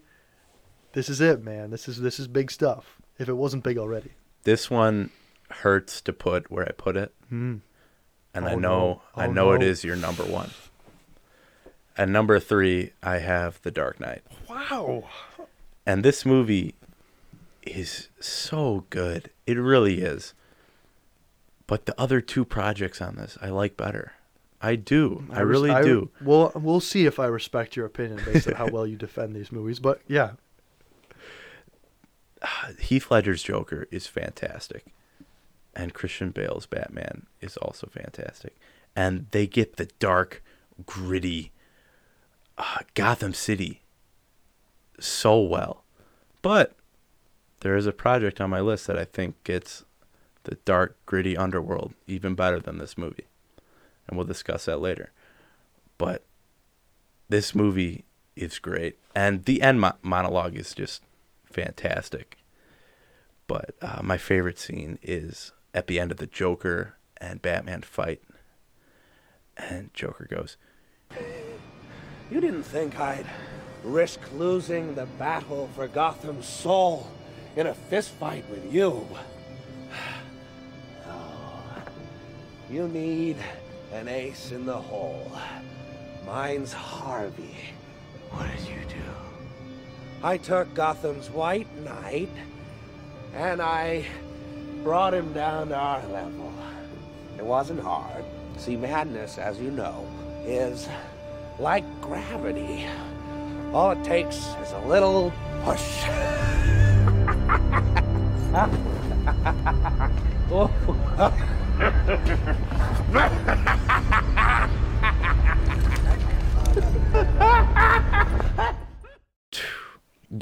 This 0.93 1.09
is 1.09 1.19
it, 1.19 1.43
man. 1.43 1.69
This 1.69 1.87
is 1.87 1.99
this 1.99 2.17
is 2.17 2.27
big 2.27 2.49
stuff. 2.49 3.01
If 3.19 3.27
it 3.27 3.33
wasn't 3.33 3.63
big 3.65 3.77
already. 3.77 4.11
This 4.43 4.71
one 4.71 5.11
hurts 5.49 5.99
to 6.01 6.13
put 6.13 6.49
where 6.49 6.65
I 6.65 6.71
put 6.71 6.95
it. 6.95 7.13
Hmm. 7.27 7.57
And 8.33 8.45
Oh, 8.45 8.47
I 8.49 8.55
know 8.55 8.59
no. 8.59 9.01
I 9.15 9.25
Oh, 9.27 9.31
know 9.31 9.51
it 9.53 9.59
no. 9.59 9.65
is 9.65 9.83
your 9.83 9.95
number 9.95 10.23
1. 10.23 10.51
And 11.97 12.13
number 12.13 12.39
3, 12.39 12.91
I 13.03 13.17
have 13.17 13.61
The 13.63 13.71
Dark 13.71 13.99
Knight. 13.99 14.23
Wow. 14.47 15.05
And 15.85 16.03
this 16.05 16.25
movie 16.25 16.75
is 17.63 18.07
so 18.19 18.85
good. 18.89 19.31
It 19.45 19.57
really 19.57 20.01
is. 20.01 20.33
But 21.67 21.85
the 21.85 21.99
other 21.99 22.21
two 22.21 22.45
projects 22.45 23.01
on 23.01 23.15
this, 23.15 23.37
I 23.41 23.49
like 23.49 23.75
better. 23.75 24.13
I 24.61 24.75
do. 24.75 25.25
I, 25.31 25.41
res- 25.41 25.61
really 25.61 25.83
do. 25.83 26.09
Well, 26.21 26.51
we'll 26.55 26.79
see 26.81 27.05
if 27.05 27.19
I 27.19 27.25
respect 27.25 27.75
your 27.75 27.85
opinion 27.85 28.21
based 28.25 28.47
on 28.47 28.53
how 28.55 28.67
well 28.71 28.85
you 28.87 28.95
defend 28.95 29.35
these 29.35 29.51
movies. 29.51 29.79
But 29.79 30.01
yeah, 30.07 30.31
Heath 32.79 33.09
Ledger's 33.11 33.43
Joker 33.43 33.87
is 33.91 34.07
fantastic. 34.07 34.85
And 35.79 35.93
Christian 35.93 36.31
Bale's 36.31 36.65
Batman 36.65 37.27
is 37.39 37.55
also 37.55 37.87
fantastic. 37.87 38.57
And 38.97 39.27
they 39.31 39.47
get 39.47 39.77
the 39.77 39.85
dark, 39.97 40.43
gritty 40.85 41.53
uh, 42.57 42.79
Gotham 42.95 43.33
City 43.33 43.83
so 44.99 45.39
well. 45.39 45.85
But 46.41 46.75
there 47.61 47.77
is 47.77 47.87
a 47.87 47.93
project 47.93 48.41
on 48.41 48.49
my 48.49 48.59
list 48.59 48.87
that 48.87 48.99
I 48.99 49.05
think 49.05 49.41
gets 49.45 49.85
the 50.43 50.55
dark, 50.65 50.97
gritty 51.05 51.37
underworld 51.37 51.93
even 52.07 52.35
better 52.35 52.59
than 52.59 52.77
this 52.77 52.97
movie. 52.97 53.27
And 54.05 54.17
we'll 54.17 54.27
discuss 54.27 54.65
that 54.65 54.81
later. 54.81 55.13
But 55.97 56.25
this 57.29 57.55
movie 57.55 58.03
is 58.35 58.59
great. 58.59 58.97
And 59.15 59.45
the 59.45 59.61
end 59.61 59.79
mo- 59.79 59.95
monologue 60.01 60.57
is 60.57 60.73
just 60.73 61.03
fantastic. 61.45 62.35
But 63.47 63.75
uh, 63.81 64.01
my 64.03 64.17
favorite 64.17 64.59
scene 64.59 64.99
is 65.01 65.53
at 65.73 65.87
the 65.87 65.99
end 65.99 66.11
of 66.11 66.17
the 66.17 66.27
Joker 66.27 66.95
and 67.17 67.41
Batman 67.41 67.81
fight. 67.81 68.21
And 69.57 69.93
Joker 69.93 70.27
goes, 70.29 70.57
You 72.31 72.39
didn't 72.39 72.63
think 72.63 72.99
I'd 72.99 73.25
risk 73.83 74.19
losing 74.35 74.95
the 74.95 75.05
battle 75.05 75.69
for 75.75 75.87
Gotham's 75.87 76.47
soul 76.47 77.07
in 77.55 77.67
a 77.67 77.73
fistfight 77.73 78.47
with 78.49 78.73
you. 78.73 78.89
No. 78.89 79.07
Oh, 81.07 81.81
you 82.69 82.87
need 82.87 83.37
an 83.93 84.07
ace 84.07 84.51
in 84.51 84.65
the 84.65 84.77
hole. 84.77 85.31
Mine's 86.25 86.73
Harvey. 86.73 87.55
What 88.29 88.47
did 88.55 88.67
you 88.67 88.85
do? 88.87 88.95
I 90.21 90.37
took 90.37 90.73
Gotham's 90.73 91.29
White 91.29 91.67
Knight 91.83 92.29
and 93.33 93.61
I 93.61 94.05
brought 94.83 95.13
him 95.13 95.33
down 95.33 95.69
to 95.69 95.75
our 95.75 96.05
level. 96.07 96.53
It 97.37 97.45
wasn't 97.45 97.79
hard. 97.79 98.23
See, 98.57 98.75
madness, 98.75 99.37
as 99.37 99.59
you 99.59 99.71
know, 99.71 100.05
is 100.43 100.87
like 101.57 101.85
gravity. 102.01 102.85
All 103.73 103.91
it 103.91 104.03
takes 104.03 104.35
is 104.35 104.71
a 104.71 104.81
little 104.85 105.31
push. 105.63 106.03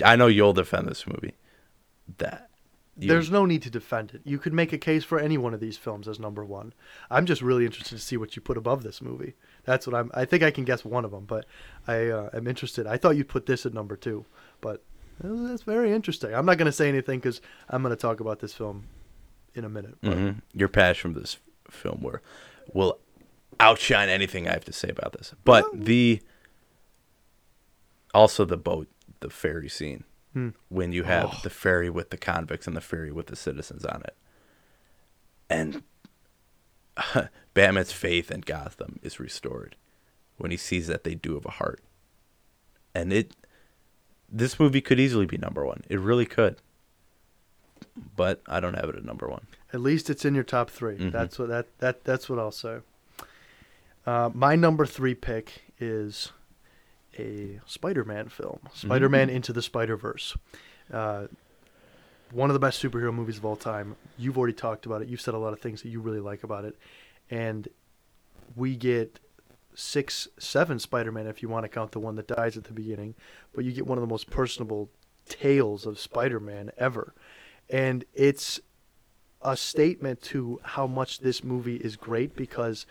I 0.03 0.15
know 0.15 0.27
you'll 0.27 0.53
defend 0.53 0.87
this 0.87 1.05
movie. 1.05 1.33
That 2.17 2.46
you- 2.97 3.07
There's 3.09 3.29
no 3.29 3.45
need 3.45 3.61
to 3.63 3.69
defend 3.69 4.11
it. 4.15 4.21
You 4.23 4.39
could 4.39 4.53
make 4.53 4.73
a 4.73 4.77
case 4.77 5.03
for 5.03 5.19
any 5.19 5.37
one 5.37 5.53
of 5.53 5.59
these 5.59 5.77
films 5.77 6.07
as 6.07 6.19
number 6.19 6.43
one. 6.43 6.73
I'm 7.11 7.25
just 7.27 7.41
really 7.41 7.65
interested 7.65 7.95
to 7.95 8.01
see 8.03 8.17
what 8.17 8.35
you 8.35 8.41
put 8.41 8.57
above 8.57 8.81
this 8.83 9.01
movie. 9.01 9.33
That's 9.65 9.85
what 9.85 9.95
I'm. 9.95 10.09
I 10.13 10.25
think 10.25 10.41
I 10.43 10.49
can 10.51 10.63
guess 10.65 10.83
one 10.83 11.05
of 11.05 11.11
them, 11.11 11.25
but 11.25 11.45
I 11.87 12.07
uh, 12.07 12.29
am 12.33 12.47
interested. 12.47 12.87
I 12.87 12.97
thought 12.97 13.15
you'd 13.15 13.27
put 13.29 13.45
this 13.45 13.65
at 13.65 13.73
number 13.73 13.95
two, 13.95 14.25
but 14.61 14.83
that's 15.21 15.61
very 15.63 15.91
interesting. 15.91 16.33
I'm 16.33 16.45
not 16.45 16.57
going 16.57 16.65
to 16.67 16.71
say 16.71 16.89
anything 16.89 17.19
because 17.19 17.41
I'm 17.69 17.81
going 17.83 17.95
to 17.95 18.01
talk 18.01 18.19
about 18.19 18.39
this 18.39 18.53
film 18.53 18.85
in 19.53 19.63
a 19.63 19.69
minute. 19.69 19.97
But 20.01 20.17
Mhm. 20.17 20.41
Your 20.53 20.69
passion 20.69 21.13
for 21.13 21.19
this 21.19 21.37
film 21.69 22.01
will 22.01 22.17
will 22.73 22.99
outshine 23.59 24.09
anything 24.09 24.47
I 24.47 24.53
have 24.53 24.65
to 24.65 24.73
say 24.73 24.89
about 24.89 25.13
this. 25.13 25.33
But 25.43 25.65
the 25.73 26.21
also 28.13 28.45
the 28.45 28.57
boat, 28.57 28.87
the 29.19 29.29
ferry 29.29 29.69
scene 29.69 30.03
Hmm. 30.37 30.49
when 30.69 30.91
you 30.91 31.03
have 31.03 31.25
Oh. 31.25 31.39
the 31.43 31.49
ferry 31.49 31.89
with 31.89 32.11
the 32.11 32.17
convicts 32.17 32.67
and 32.67 32.75
the 32.75 32.81
ferry 32.81 33.11
with 33.11 33.27
the 33.27 33.35
citizens 33.35 33.83
on 33.85 34.03
it, 34.05 34.15
and 35.49 35.83
Batman's 37.53 37.91
faith 37.91 38.29
in 38.29 38.41
Gotham 38.41 38.99
is 39.01 39.19
restored 39.19 39.75
when 40.37 40.51
he 40.51 40.57
sees 40.57 40.87
that 40.87 41.03
they 41.03 41.15
do 41.15 41.33
have 41.35 41.45
a 41.45 41.51
heart, 41.51 41.81
and 42.93 43.11
it. 43.11 43.31
This 44.29 44.59
movie 44.59 44.81
could 44.81 44.99
easily 44.99 45.25
be 45.25 45.37
number 45.37 45.65
one. 45.65 45.83
It 45.87 46.01
really 46.01 46.25
could. 46.25 46.57
But 48.17 48.41
I 48.45 48.59
don't 48.59 48.73
have 48.73 48.89
it 48.89 48.95
at 48.97 49.05
number 49.05 49.29
one. 49.29 49.47
At 49.71 49.79
least 49.79 50.09
it's 50.09 50.25
in 50.25 50.35
your 50.35 50.43
top 50.43 50.69
3 50.69 50.97
Mhm. 50.97 51.11
That's 51.13 51.39
what 51.39 51.47
that, 51.47 51.67
that 51.79 52.03
that's 52.03 52.27
what 52.29 52.37
I'll 52.37 52.51
say. 52.51 52.79
Uh, 54.05 54.29
my 54.33 54.55
number 54.57 54.85
three 54.85 55.15
pick 55.15 55.61
is 55.79 56.33
a 57.17 57.59
Spider-Man 57.65 58.29
film, 58.29 58.59
Spider-Man 58.73 59.29
Into 59.29 59.53
the 59.53 59.61
Spider-Verse. 59.61 60.37
Uh, 60.91 61.27
one 62.31 62.49
of 62.49 62.53
the 62.53 62.59
best 62.59 62.81
superhero 62.83 63.13
movies 63.13 63.37
of 63.37 63.45
all 63.45 63.55
time. 63.55 63.95
You've 64.17 64.37
already 64.37 64.53
talked 64.53 64.85
about 64.85 65.01
it. 65.01 65.07
You've 65.07 65.21
said 65.21 65.33
a 65.33 65.37
lot 65.37 65.53
of 65.53 65.59
things 65.59 65.81
that 65.81 65.89
you 65.89 66.01
really 66.01 66.19
like 66.19 66.43
about 66.43 66.65
it, 66.65 66.77
and 67.29 67.67
we 68.55 68.75
get 68.75 69.19
six, 69.73 70.27
seven 70.39 70.79
Spider-Man 70.79 71.27
if 71.27 71.41
you 71.41 71.49
want 71.49 71.63
to 71.63 71.69
count 71.69 71.91
the 71.91 71.99
one 71.99 72.15
that 72.15 72.27
dies 72.27 72.57
at 72.57 72.63
the 72.65 72.73
beginning, 72.73 73.15
but 73.53 73.63
you 73.63 73.71
get 73.71 73.85
one 73.85 73.97
of 73.97 74.01
the 74.01 74.07
most 74.07 74.29
personable 74.29 74.89
tales 75.29 75.85
of 75.85 75.99
Spider-Man 75.99 76.71
ever, 76.77 77.13
and 77.69 78.03
it's 78.13 78.59
a 79.41 79.55
statement 79.55 80.21
to 80.21 80.59
how 80.63 80.87
much 80.87 81.19
this 81.19 81.43
movie 81.43 81.75
is 81.77 81.95
great 81.95 82.35
because 82.35 82.85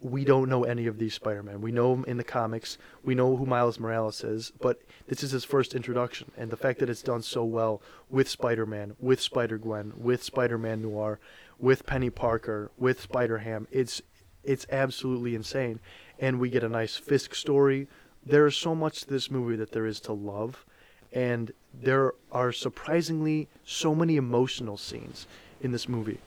we 0.00 0.24
don't 0.24 0.48
know 0.48 0.64
any 0.64 0.86
of 0.86 0.98
these 0.98 1.14
Spider-Man. 1.14 1.60
We 1.60 1.72
know 1.72 1.92
him 1.92 2.04
in 2.06 2.18
the 2.18 2.24
comics. 2.24 2.78
We 3.02 3.14
know 3.14 3.36
who 3.36 3.46
Miles 3.46 3.80
Morales 3.80 4.22
is, 4.22 4.52
but 4.60 4.80
this 5.08 5.22
is 5.22 5.32
his 5.32 5.44
first 5.44 5.74
introduction, 5.74 6.30
and 6.36 6.50
the 6.50 6.56
fact 6.56 6.78
that 6.78 6.88
it's 6.88 7.02
done 7.02 7.22
so 7.22 7.44
well 7.44 7.82
with 8.08 8.28
Spider-Man, 8.28 8.94
with 9.00 9.20
Spider-Gwen, 9.20 9.94
with 9.96 10.22
Spider-Man 10.22 10.82
Noir, 10.82 11.18
with 11.58 11.84
Penny 11.84 12.10
Parker, 12.10 12.70
with 12.78 13.00
Spider-Ham, 13.00 13.66
it's 13.72 14.00
it's 14.44 14.66
absolutely 14.70 15.34
insane. 15.34 15.80
And 16.18 16.38
we 16.38 16.48
get 16.48 16.62
a 16.62 16.68
nice 16.68 16.96
Fisk 16.96 17.34
story. 17.34 17.88
There 18.24 18.46
is 18.46 18.56
so 18.56 18.74
much 18.74 19.00
to 19.00 19.08
this 19.08 19.30
movie 19.30 19.56
that 19.56 19.72
there 19.72 19.84
is 19.84 20.00
to 20.00 20.12
love, 20.12 20.64
and 21.12 21.52
there 21.74 22.14
are 22.30 22.52
surprisingly 22.52 23.48
so 23.64 23.94
many 23.94 24.16
emotional 24.16 24.76
scenes 24.76 25.26
in 25.60 25.72
this 25.72 25.88
movie 25.88 26.20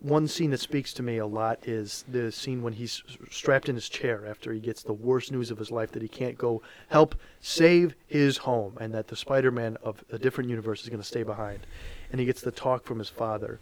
one 0.00 0.26
scene 0.26 0.50
that 0.50 0.60
speaks 0.60 0.94
to 0.94 1.02
me 1.02 1.18
a 1.18 1.26
lot 1.26 1.68
is 1.68 2.04
the 2.08 2.32
scene 2.32 2.62
when 2.62 2.72
he's 2.72 3.02
strapped 3.30 3.68
in 3.68 3.74
his 3.74 3.88
chair 3.88 4.26
after 4.26 4.52
he 4.52 4.58
gets 4.58 4.82
the 4.82 4.94
worst 4.94 5.30
news 5.30 5.50
of 5.50 5.58
his 5.58 5.70
life 5.70 5.92
that 5.92 6.00
he 6.00 6.08
can't 6.08 6.38
go 6.38 6.62
help 6.88 7.14
save 7.40 7.94
his 8.06 8.38
home 8.38 8.78
and 8.80 8.94
that 8.94 9.08
the 9.08 9.16
Spider-Man 9.16 9.76
of 9.82 10.02
a 10.10 10.18
different 10.18 10.48
universe 10.48 10.82
is 10.82 10.88
going 10.88 11.00
to 11.00 11.06
stay 11.06 11.22
behind. 11.22 11.66
And 12.10 12.18
he 12.18 12.24
gets 12.24 12.40
the 12.40 12.50
talk 12.50 12.84
from 12.84 12.98
his 12.98 13.10
father. 13.10 13.60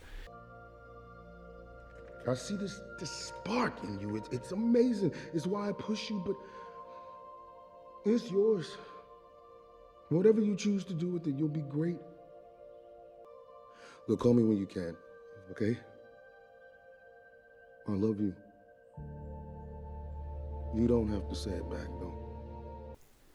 I 2.28 2.34
see 2.34 2.56
this 2.56 2.80
this 3.00 3.10
spark 3.10 3.72
in 3.84 3.98
you. 4.00 4.16
It's 4.16 4.28
it's 4.30 4.52
amazing. 4.52 5.12
It's 5.32 5.46
why 5.46 5.70
I 5.70 5.72
push 5.72 6.10
you, 6.10 6.22
but 6.26 6.36
it's 8.04 8.30
yours. 8.30 8.76
Whatever 10.10 10.40
you 10.40 10.54
choose 10.54 10.84
to 10.84 10.94
do 10.94 11.08
with 11.08 11.26
it, 11.26 11.34
you'll 11.36 11.48
be 11.48 11.62
great. 11.62 11.98
Look, 14.08 14.20
call 14.20 14.34
me 14.34 14.42
when 14.42 14.58
you 14.58 14.66
can, 14.66 14.96
okay? 15.50 15.78
I 17.88 17.92
love 17.92 18.20
you. 18.20 18.34
You 20.74 20.86
don't 20.86 21.08
have 21.08 21.28
to 21.28 21.34
say 21.34 21.52
it 21.52 21.68
back, 21.70 21.88
though. 21.98 22.14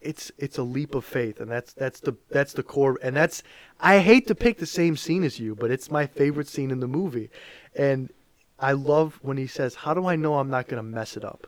It's 0.02 0.32
it's 0.38 0.58
a 0.58 0.64
leap 0.64 0.96
of 0.96 1.06
faith, 1.06 1.40
and 1.40 1.50
that's 1.50 1.74
that's 1.74 2.00
the 2.02 2.16
that's 2.30 2.54
the 2.54 2.62
core, 2.64 3.00
and 3.02 3.16
that's 3.16 3.42
I 3.80 4.00
hate 4.00 4.28
to 4.28 4.36
pick 4.36 4.58
the 4.60 4.66
same 4.66 4.98
scene 4.98 5.24
as 5.24 5.40
you, 5.40 5.56
but 5.56 5.72
it's 5.72 5.90
my 5.90 6.06
favorite 6.06 6.48
scene 6.48 6.72
in 6.72 6.82
the 6.82 6.88
movie, 6.88 7.30
and 7.74 8.12
I 8.60 8.74
love 8.74 9.20
when 9.22 9.38
he 9.38 9.48
says, 9.48 9.76
"How 9.76 9.94
do 9.94 10.06
I 10.06 10.16
know 10.18 10.36
I'm 10.40 10.50
not 10.50 10.68
going 10.68 10.84
to 10.84 10.88
mess 10.88 11.16
it 11.16 11.24
up?" 11.24 11.48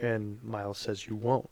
And 0.00 0.42
Miles 0.42 0.78
says, 0.78 1.06
"You 1.06 1.16
won't," 1.16 1.50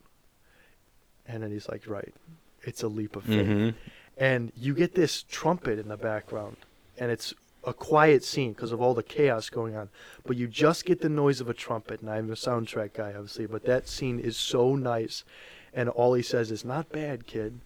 and 1.26 1.42
then 1.42 1.50
he's 1.52 1.68
like, 1.68 1.86
"Right, 1.86 2.14
it's 2.62 2.82
a 2.82 2.88
leap 2.88 3.14
of 3.14 3.24
faith," 3.24 3.46
Mhm. 3.46 3.74
and 4.16 4.50
you 4.56 4.74
get 4.74 4.94
this 4.94 5.22
trumpet 5.22 5.78
in 5.78 5.88
the 5.88 5.98
background, 5.98 6.56
and 6.96 7.10
it's 7.10 7.34
a 7.64 7.72
quiet 7.72 8.24
scene 8.24 8.52
because 8.52 8.72
of 8.72 8.80
all 8.80 8.94
the 8.94 9.02
chaos 9.02 9.50
going 9.50 9.76
on, 9.76 9.88
but 10.24 10.36
you 10.36 10.48
just 10.48 10.84
get 10.84 11.00
the 11.00 11.08
noise 11.08 11.40
of 11.40 11.48
a 11.48 11.54
trumpet. 11.54 12.00
And 12.00 12.10
I'm 12.10 12.30
a 12.30 12.34
soundtrack 12.34 12.94
guy, 12.94 13.12
obviously, 13.14 13.46
but 13.46 13.64
that 13.64 13.88
scene 13.88 14.18
is 14.18 14.36
so 14.36 14.74
nice, 14.74 15.24
and 15.72 15.88
all 15.88 16.14
he 16.14 16.22
says 16.22 16.50
is, 16.50 16.64
"Not 16.64 16.90
bad, 16.90 17.26
kid, 17.26 17.60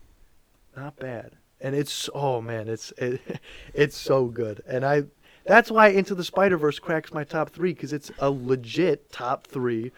not 0.77 0.97
bad." 0.97 1.32
And 1.60 1.74
it's 1.74 2.10
oh 2.14 2.40
man, 2.40 2.68
it's 2.68 2.93
it, 2.98 3.20
it's 3.74 3.97
so 3.97 4.27
good, 4.27 4.62
and 4.66 4.85
I 4.85 5.05
that's 5.47 5.70
why 5.70 5.89
Into 5.89 6.14
the 6.14 6.24
Spider 6.24 6.56
Verse 6.56 6.78
cracks 6.78 7.14
my 7.14 7.23
top 7.23 7.51
three 7.51 7.73
because 7.73 7.93
it's 7.93 8.10
a 8.18 8.31
legit 8.31 9.12
top 9.12 9.47
three 9.47 9.93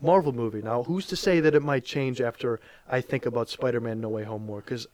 Marvel 0.00 0.32
movie. 0.32 0.62
Now, 0.62 0.82
who's 0.82 1.06
to 1.08 1.16
say 1.16 1.40
that 1.40 1.54
it 1.54 1.62
might 1.62 1.84
change 1.84 2.20
after 2.20 2.58
I 2.88 3.00
think 3.00 3.26
about 3.26 3.48
Spider 3.48 3.80
Man 3.80 4.00
No 4.00 4.08
Way 4.08 4.24
Home 4.24 4.46
more? 4.46 4.60
Because 4.60 4.86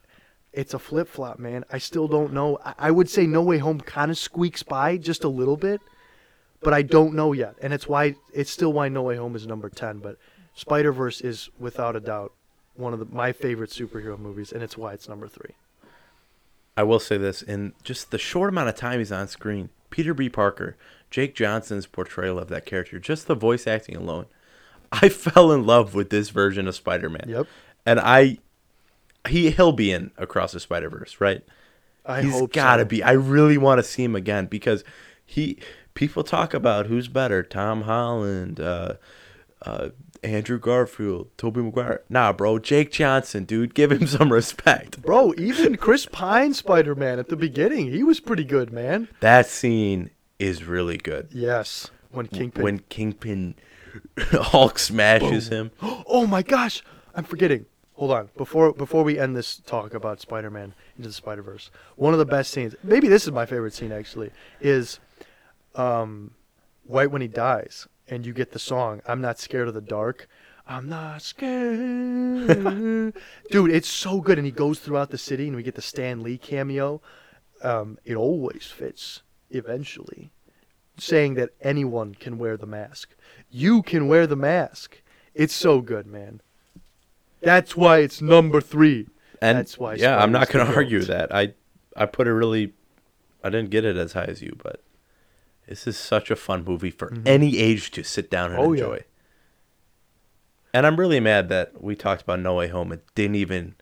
it's 0.53 0.73
a 0.73 0.79
flip 0.79 1.07
flop, 1.07 1.39
man. 1.39 1.63
I 1.71 1.77
still 1.77 2.07
don't 2.07 2.33
know. 2.33 2.59
I, 2.77 2.91
would 2.91 3.09
say 3.09 3.25
No 3.25 3.41
Way 3.41 3.57
Home 3.59 3.79
kind 3.79 4.11
of 4.11 4.17
squeaks 4.17 4.63
by 4.63 4.97
just 4.97 5.23
a 5.23 5.29
little 5.29 5.57
bit, 5.57 5.81
but 6.61 6.73
I 6.73 6.81
don't 6.81 7.13
know 7.13 7.33
yet, 7.33 7.55
and 7.61 7.73
it's 7.73 7.87
why 7.87 8.15
it's 8.33 8.51
still 8.51 8.73
why 8.73 8.89
No 8.89 9.03
Way 9.03 9.15
Home 9.15 9.35
is 9.35 9.47
number 9.47 9.69
ten. 9.69 9.99
But 9.99 10.17
Spider 10.53 10.91
Verse 10.91 11.21
is 11.21 11.49
without 11.59 11.95
a 11.95 11.99
doubt 11.99 12.33
one 12.75 12.93
of 12.93 12.99
the, 12.99 13.05
my 13.05 13.31
favorite 13.31 13.69
superhero 13.69 14.19
movies, 14.19 14.51
and 14.51 14.61
it's 14.61 14.77
why 14.77 14.93
it's 14.93 15.07
number 15.07 15.27
three. 15.27 15.55
I 16.77 16.83
will 16.83 16.99
say 16.99 17.17
this 17.17 17.41
in 17.41 17.73
just 17.83 18.11
the 18.11 18.17
short 18.17 18.49
amount 18.49 18.69
of 18.69 18.75
time 18.75 18.99
he's 18.99 19.11
on 19.11 19.27
screen, 19.27 19.69
Peter 19.89 20.13
B. 20.13 20.29
Parker, 20.29 20.77
Jake 21.09 21.35
Johnson's 21.35 21.85
portrayal 21.85 22.39
of 22.39 22.47
that 22.49 22.65
character, 22.65 22.99
just 22.99 23.27
the 23.27 23.35
voice 23.35 23.67
acting 23.67 23.95
alone, 23.95 24.25
I 24.91 25.09
fell 25.09 25.51
in 25.51 25.65
love 25.65 25.93
with 25.93 26.09
this 26.09 26.29
version 26.29 26.67
of 26.67 26.75
Spider-Man. 26.75 27.25
Yep. 27.27 27.47
And 27.85 27.99
I, 27.99 28.39
he 29.27 29.51
he'll 29.51 29.71
be 29.71 29.91
in 29.91 30.11
Across 30.17 30.53
the 30.53 30.59
Spider 30.59 30.89
Verse, 30.89 31.19
right? 31.19 31.43
I 32.05 32.21
He's 32.23 32.33
hope 32.33 32.53
gotta 32.53 32.83
so. 32.83 32.87
be. 32.87 33.03
I 33.03 33.11
really 33.11 33.57
want 33.57 33.79
to 33.79 33.83
see 33.83 34.03
him 34.03 34.15
again 34.15 34.45
because 34.47 34.83
he. 35.25 35.57
People 35.93 36.23
talk 36.23 36.53
about 36.53 36.85
who's 36.85 37.09
better, 37.09 37.43
Tom 37.43 37.81
Holland, 37.81 38.61
uh, 38.61 38.93
uh, 39.65 39.89
Andrew 40.23 40.57
Garfield, 40.57 41.27
Tobey 41.37 41.61
Maguire. 41.61 42.01
Nah, 42.07 42.31
bro, 42.31 42.59
Jake 42.59 42.91
Johnson, 42.91 43.43
dude, 43.43 43.73
give 43.75 43.91
him 43.91 44.07
some 44.07 44.31
respect. 44.31 45.01
Bro, 45.01 45.33
even 45.37 45.75
Chris 45.75 46.05
Pine 46.05 46.53
Spider 46.53 46.95
Man 46.95 47.19
at 47.19 47.27
the 47.27 47.35
beginning, 47.35 47.91
he 47.91 48.03
was 48.03 48.21
pretty 48.21 48.45
good, 48.45 48.71
man. 48.71 49.09
That 49.19 49.47
scene 49.47 50.11
is 50.39 50.63
really 50.63 50.95
good. 50.97 51.27
Yes, 51.31 51.91
when 52.11 52.27
Kingpin. 52.27 52.63
When 52.63 52.79
Kingpin 52.87 53.55
Hulk 54.17 54.79
smashes 54.79 55.49
Boom. 55.49 55.71
him. 55.81 56.03
Oh 56.07 56.25
my 56.25 56.41
gosh, 56.41 56.83
I'm 57.13 57.25
forgetting. 57.25 57.65
Hold 58.01 58.13
on, 58.13 58.29
before 58.35 58.73
before 58.73 59.03
we 59.03 59.19
end 59.19 59.35
this 59.35 59.57
talk 59.57 59.93
about 59.93 60.19
Spider-Man 60.19 60.73
into 60.97 61.09
the 61.09 61.13
Spider-Verse, 61.13 61.69
one 61.97 62.13
of 62.13 62.17
the 62.17 62.25
best 62.25 62.49
scenes, 62.49 62.73
maybe 62.81 63.07
this 63.07 63.25
is 63.25 63.31
my 63.31 63.45
favorite 63.45 63.75
scene 63.75 63.91
actually, 63.91 64.31
is 64.59 64.99
um, 65.75 66.31
right 66.89 67.11
when 67.11 67.21
he 67.21 67.27
dies, 67.27 67.87
and 68.07 68.25
you 68.25 68.33
get 68.33 68.53
the 68.53 68.57
song 68.57 69.03
"I'm 69.05 69.21
Not 69.21 69.37
Scared 69.37 69.67
of 69.67 69.75
the 69.75 69.81
Dark." 69.81 70.27
I'm 70.65 70.89
not 70.89 71.21
scared, 71.21 72.47
dude. 73.51 73.69
It's 73.69 73.87
so 73.87 74.19
good, 74.19 74.39
and 74.39 74.47
he 74.47 74.51
goes 74.51 74.79
throughout 74.79 75.11
the 75.11 75.19
city, 75.19 75.45
and 75.45 75.55
we 75.55 75.61
get 75.61 75.75
the 75.75 75.83
Stan 75.83 76.23
Lee 76.23 76.39
cameo. 76.39 77.03
Um, 77.61 77.99
it 78.03 78.15
always 78.15 78.65
fits 78.65 79.21
eventually, 79.51 80.31
saying 80.97 81.35
that 81.35 81.51
anyone 81.61 82.15
can 82.15 82.39
wear 82.39 82.57
the 82.57 82.65
mask. 82.65 83.13
You 83.51 83.83
can 83.83 84.07
wear 84.07 84.25
the 84.25 84.35
mask. 84.35 85.03
It's 85.35 85.53
so 85.53 85.81
good, 85.81 86.07
man. 86.07 86.41
That's 87.41 87.75
why 87.75 87.99
it's 87.99 88.21
number 88.21 88.61
three. 88.61 89.07
And 89.41 89.57
That's 89.57 89.77
why. 89.77 89.95
yeah, 89.95 90.17
I'm 90.21 90.31
not 90.31 90.49
going 90.49 90.65
to 90.65 90.75
argue 90.75 91.01
that. 91.01 91.33
I 91.33 91.53
I 91.95 92.05
put 92.05 92.27
it 92.27 92.33
really. 92.33 92.73
I 93.43 93.49
didn't 93.49 93.71
get 93.71 93.83
it 93.85 93.97
as 93.97 94.13
high 94.13 94.25
as 94.25 94.41
you, 94.41 94.55
but 94.61 94.83
this 95.67 95.87
is 95.87 95.97
such 95.97 96.29
a 96.29 96.35
fun 96.35 96.63
movie 96.63 96.91
for 96.91 97.09
Mhm. 97.09 97.23
any 97.27 97.57
age 97.57 97.89
to 97.91 98.03
sit 98.03 98.29
down 98.29 98.51
and 98.51 98.59
Oh, 98.59 98.71
yeah. 98.73 98.83
enjoy. 98.83 99.03
And 100.73 100.85
I'm 100.87 100.95
really 100.97 101.19
mad 101.19 101.49
that 101.49 101.81
we 101.81 101.95
talked 101.95 102.21
about 102.21 102.39
No 102.39 102.55
Way 102.55 102.67
Home 102.69 102.91
and 102.91 103.01
didn't 103.15 103.35
even 103.35 103.75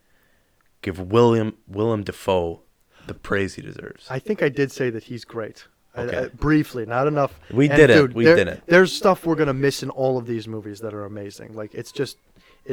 give 0.81 0.99
William 1.11 1.57
Willem 1.67 2.03
Dafoe 2.03 2.61
the 3.05 3.13
praise 3.13 3.55
he 3.55 3.61
deserves. 3.61 4.07
I 4.09 4.19
think 4.19 4.41
I 4.41 4.49
did 4.49 4.71
say 4.71 4.89
that 4.89 5.03
he's 5.03 5.25
great. 5.25 5.67
Okay. 5.97 6.17
I- 6.17 6.27
briefly, 6.29 6.85
not 6.85 7.07
enough. 7.07 7.39
We 7.51 7.67
And, 7.67 7.75
did 7.77 7.89
it. 7.89 8.13
We 8.13 8.23
there- 8.23 8.35
did 8.37 8.47
it. 8.47 8.63
There's 8.67 8.93
stuff 8.93 9.25
we're 9.25 9.35
gonna 9.35 9.53
miss 9.53 9.83
in 9.83 9.89
all 9.89 10.17
of 10.17 10.25
these 10.25 10.47
movies 10.47 10.79
that 10.79 10.93
are 10.93 11.03
amazing. 11.05 11.53
Like 11.55 11.73
it's 11.75 11.91
just 11.91 12.17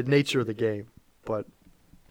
nature 0.02 0.40
of 0.40 0.46
the 0.46 0.54
game. 0.54 0.88
But 1.24 1.46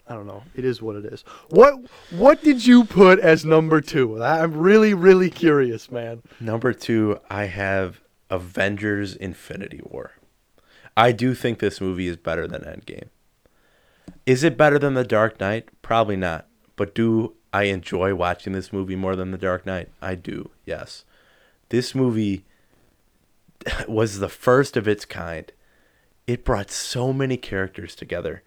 I 0.07 0.14
don't 0.14 0.28
know. 0.28 0.44
It 0.56 0.66
is 0.66 0.82
what 0.82 0.95
it 0.95 1.06
is. 1.06 1.24
What 1.49 1.80
What 2.12 2.44
did 2.44 2.66
you 2.66 2.84
put 2.86 3.20
as 3.20 3.44
number 3.45 3.82
two? 3.82 4.22
I'm 4.24 4.53
really, 4.53 4.94
really 4.94 5.30
curious, 5.30 5.91
man. 5.91 6.22
Number 6.40 6.74
two, 6.74 7.20
I 7.30 7.45
have 7.45 8.02
Avengers 8.30 9.16
Infinity 9.16 9.82
War. 9.84 10.12
I 10.98 11.12
do 11.12 11.34
think 11.34 11.60
this 11.60 11.82
movie 11.82 12.07
is 12.07 12.18
better 12.18 12.48
than 12.48 12.62
Endgame. 12.62 13.10
Is 14.26 14.44
it 14.44 14.57
better 14.57 14.80
than 14.80 14.94
The 14.94 15.03
Dark 15.03 15.40
Knight? 15.40 15.70
Probably 15.82 16.16
not. 16.16 16.48
But 16.76 16.95
do 16.95 17.36
I 17.53 17.64
enjoy 17.64 18.16
watching 18.16 18.53
this 18.53 18.72
movie 18.72 18.95
more 18.95 19.16
than 19.16 19.32
The 19.32 19.38
Dark 19.38 19.66
Knight? 19.66 19.90
I 20.02 20.16
do, 20.16 20.52
yes. 20.66 21.03
This 21.70 21.95
movie 21.95 22.45
was 23.88 24.20
the 24.20 24.30
first 24.30 24.78
of 24.78 24.88
its 24.88 25.06
kind. 25.06 25.52
It 26.28 26.44
brought 26.44 26.72
so 26.72 27.14
many 27.14 27.38
characters 27.38 27.96
together 27.96 28.44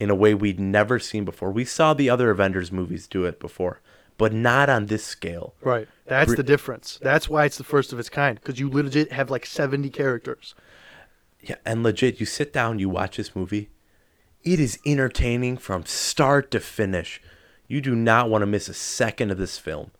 in 0.00 0.10
a 0.10 0.14
way 0.14 0.34
we'd 0.34 0.60
never 0.60 0.98
seen 0.98 1.24
before. 1.24 1.50
We 1.50 1.64
saw 1.64 1.94
the 1.94 2.10
other 2.10 2.30
Avengers 2.30 2.72
movies 2.72 3.06
do 3.06 3.24
it 3.24 3.38
before, 3.38 3.80
but 4.18 4.32
not 4.32 4.68
on 4.68 4.86
this 4.86 5.04
scale. 5.04 5.54
Right. 5.62 5.88
That's 6.06 6.34
the 6.34 6.42
difference. 6.42 6.98
That's 7.02 7.28
why 7.28 7.44
it's 7.44 7.58
the 7.58 7.64
first 7.64 7.92
of 7.92 7.98
its 7.98 8.08
kind. 8.08 8.40
Because 8.40 8.58
you 8.58 8.70
legit 8.70 9.12
have 9.12 9.30
like 9.30 9.46
70 9.46 9.90
characters. 9.90 10.54
Yeah, 11.40 11.56
and 11.64 11.82
legit, 11.82 12.18
you 12.18 12.26
sit 12.26 12.52
down, 12.52 12.78
you 12.78 12.88
watch 12.88 13.16
this 13.16 13.36
movie. 13.36 13.70
It 14.42 14.60
is 14.60 14.78
entertaining 14.86 15.58
from 15.58 15.84
start 15.86 16.50
to 16.52 16.60
finish. 16.60 17.20
You 17.68 17.80
do 17.80 17.94
not 17.94 18.30
want 18.30 18.42
to 18.42 18.46
miss 18.46 18.68
a 18.68 18.74
second 18.74 19.30
of 19.30 19.38
this 19.38 19.58
film. 19.58 19.90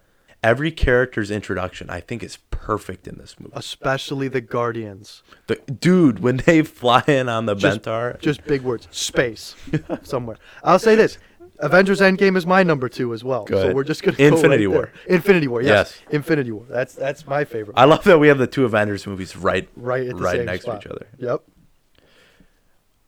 Every 0.47 0.71
character's 0.71 1.31
introduction, 1.33 1.91
I 1.91 1.99
think, 1.99 2.23
is 2.23 2.37
perfect 2.53 3.09
in 3.09 3.19
this 3.19 3.35
movie. 3.41 3.53
Especially 3.57 4.29
the 4.29 4.41
Guardians. 4.41 5.25
The, 5.49 5.57
dude, 5.57 6.21
when 6.21 6.37
they 6.37 6.63
fly 6.81 7.03
in 7.09 7.29
on 7.29 7.47
the 7.47 7.57
Just- 7.57 7.83
Benatar, 7.83 8.21
Just 8.21 8.45
big 8.45 8.63
words. 8.63 8.87
Space. 8.93 9.57
somewhere. 10.05 10.37
I'll 10.63 10.79
say 10.79 10.95
this. 10.95 11.19
Avengers 11.59 12.01
Endgame 12.01 12.37
is 12.37 12.47
my 12.47 12.63
number 12.63 12.89
two 12.89 13.13
as 13.13 13.25
well. 13.25 13.45
Go 13.45 13.61
So 13.61 13.73
we're 13.75 13.83
just 13.83 14.05
gonna 14.05 14.17
Infinity 14.21 14.65
go 14.67 14.71
right 14.71 14.77
War. 14.77 14.93
there. 15.07 15.17
Infinity 15.17 15.49
War, 15.49 15.63
yes. 15.63 16.01
Yes. 16.05 16.15
Infinity 16.15 16.53
War. 16.53 16.65
That's 16.69 16.95
that's 16.95 17.27
my 17.27 17.45
favorite. 17.45 17.77
I 17.77 17.87
love 17.87 18.05
that 18.05 18.19
we 18.21 18.29
have 18.29 18.39
the 18.39 18.47
two 18.47 18.65
Avengers 18.67 19.05
movies 19.07 19.35
right, 19.37 19.69
right 19.75 20.13
right 20.15 20.45
next 20.45 20.63
spot. 20.65 20.83
to 20.83 20.89
each 20.89 20.93
other. 20.93 21.07
Yep. 21.19 21.43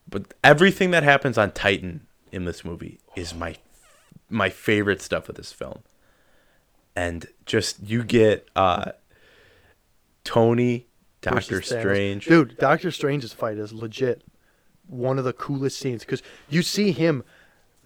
But 0.09 0.35
everything 0.43 0.90
that 0.93 1.02
happens 1.02 1.36
on 1.36 1.52
Titan 1.52 2.06
in 2.32 2.47
this 2.47 2.65
movie 2.65 2.98
is 3.15 3.35
my 3.35 3.56
my 4.31 4.48
favorite 4.48 5.02
stuff 5.02 5.28
of 5.28 5.35
this 5.36 5.52
film. 5.52 5.81
And 6.98 7.28
just 7.46 7.80
you 7.80 8.02
get 8.02 8.48
uh 8.56 8.90
Tony, 10.24 10.88
Doctor. 11.20 11.62
Strange. 11.62 12.26
Dude, 12.26 12.58
Doctor 12.58 12.90
Strange's 12.90 13.32
fight 13.32 13.56
is 13.56 13.72
legit 13.72 14.24
one 14.88 15.16
of 15.16 15.24
the 15.24 15.32
coolest 15.32 15.78
scenes 15.78 16.02
because 16.04 16.24
you 16.48 16.60
see 16.60 16.90
him 16.90 17.22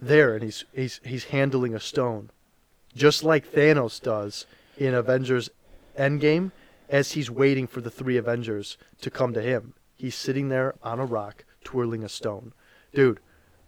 there 0.01 0.33
and 0.33 0.43
he's 0.43 0.65
he's 0.73 0.99
he's 1.03 1.25
handling 1.25 1.75
a 1.75 1.79
stone, 1.79 2.31
just 2.95 3.23
like 3.23 3.53
Thanos 3.53 4.01
does 4.01 4.47
in 4.79 4.95
Avengers 4.95 5.51
Endgame, 5.95 6.51
as 6.89 7.11
he's 7.11 7.29
waiting 7.29 7.67
for 7.67 7.81
the 7.81 7.91
three 7.91 8.17
Avengers 8.17 8.79
to 9.01 9.11
come 9.11 9.31
to 9.33 9.43
him. 9.43 9.75
He's 9.95 10.15
sitting 10.15 10.49
there 10.49 10.73
on 10.81 10.99
a 10.99 11.05
rock 11.05 11.45
twirling 11.63 12.03
a 12.03 12.09
stone. 12.09 12.51
Dude, 12.95 13.19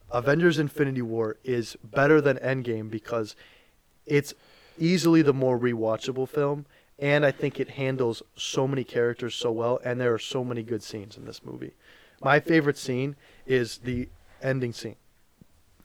Avengers 0.10 0.58
Infinity 0.58 1.04
War 1.04 1.38
is 1.44 1.78
better 1.84 2.20
than 2.20 2.38
Endgame 2.38 2.90
because 2.90 3.36
it's 4.08 4.34
easily 4.78 5.22
the 5.22 5.34
more 5.34 5.60
rewatchable 5.60 6.28
film 6.28 6.66
and 6.98 7.26
I 7.26 7.32
think 7.32 7.60
it 7.60 7.72
handles 7.72 8.24
so 8.36 8.68
many 8.68 8.84
characters 8.84 9.36
so 9.36 9.52
well 9.52 9.80
and 9.84 10.00
there 10.00 10.14
are 10.14 10.20
so 10.20 10.44
many 10.44 10.64
good 10.64 10.84
scenes 10.84 11.18
in 11.18 11.26
this 11.26 11.44
movie. 11.44 11.74
My 12.24 12.40
favorite 12.40 12.78
scene 12.78 13.16
is 13.46 13.80
the 13.80 14.10
ending 14.42 14.74
scene. 14.74 14.96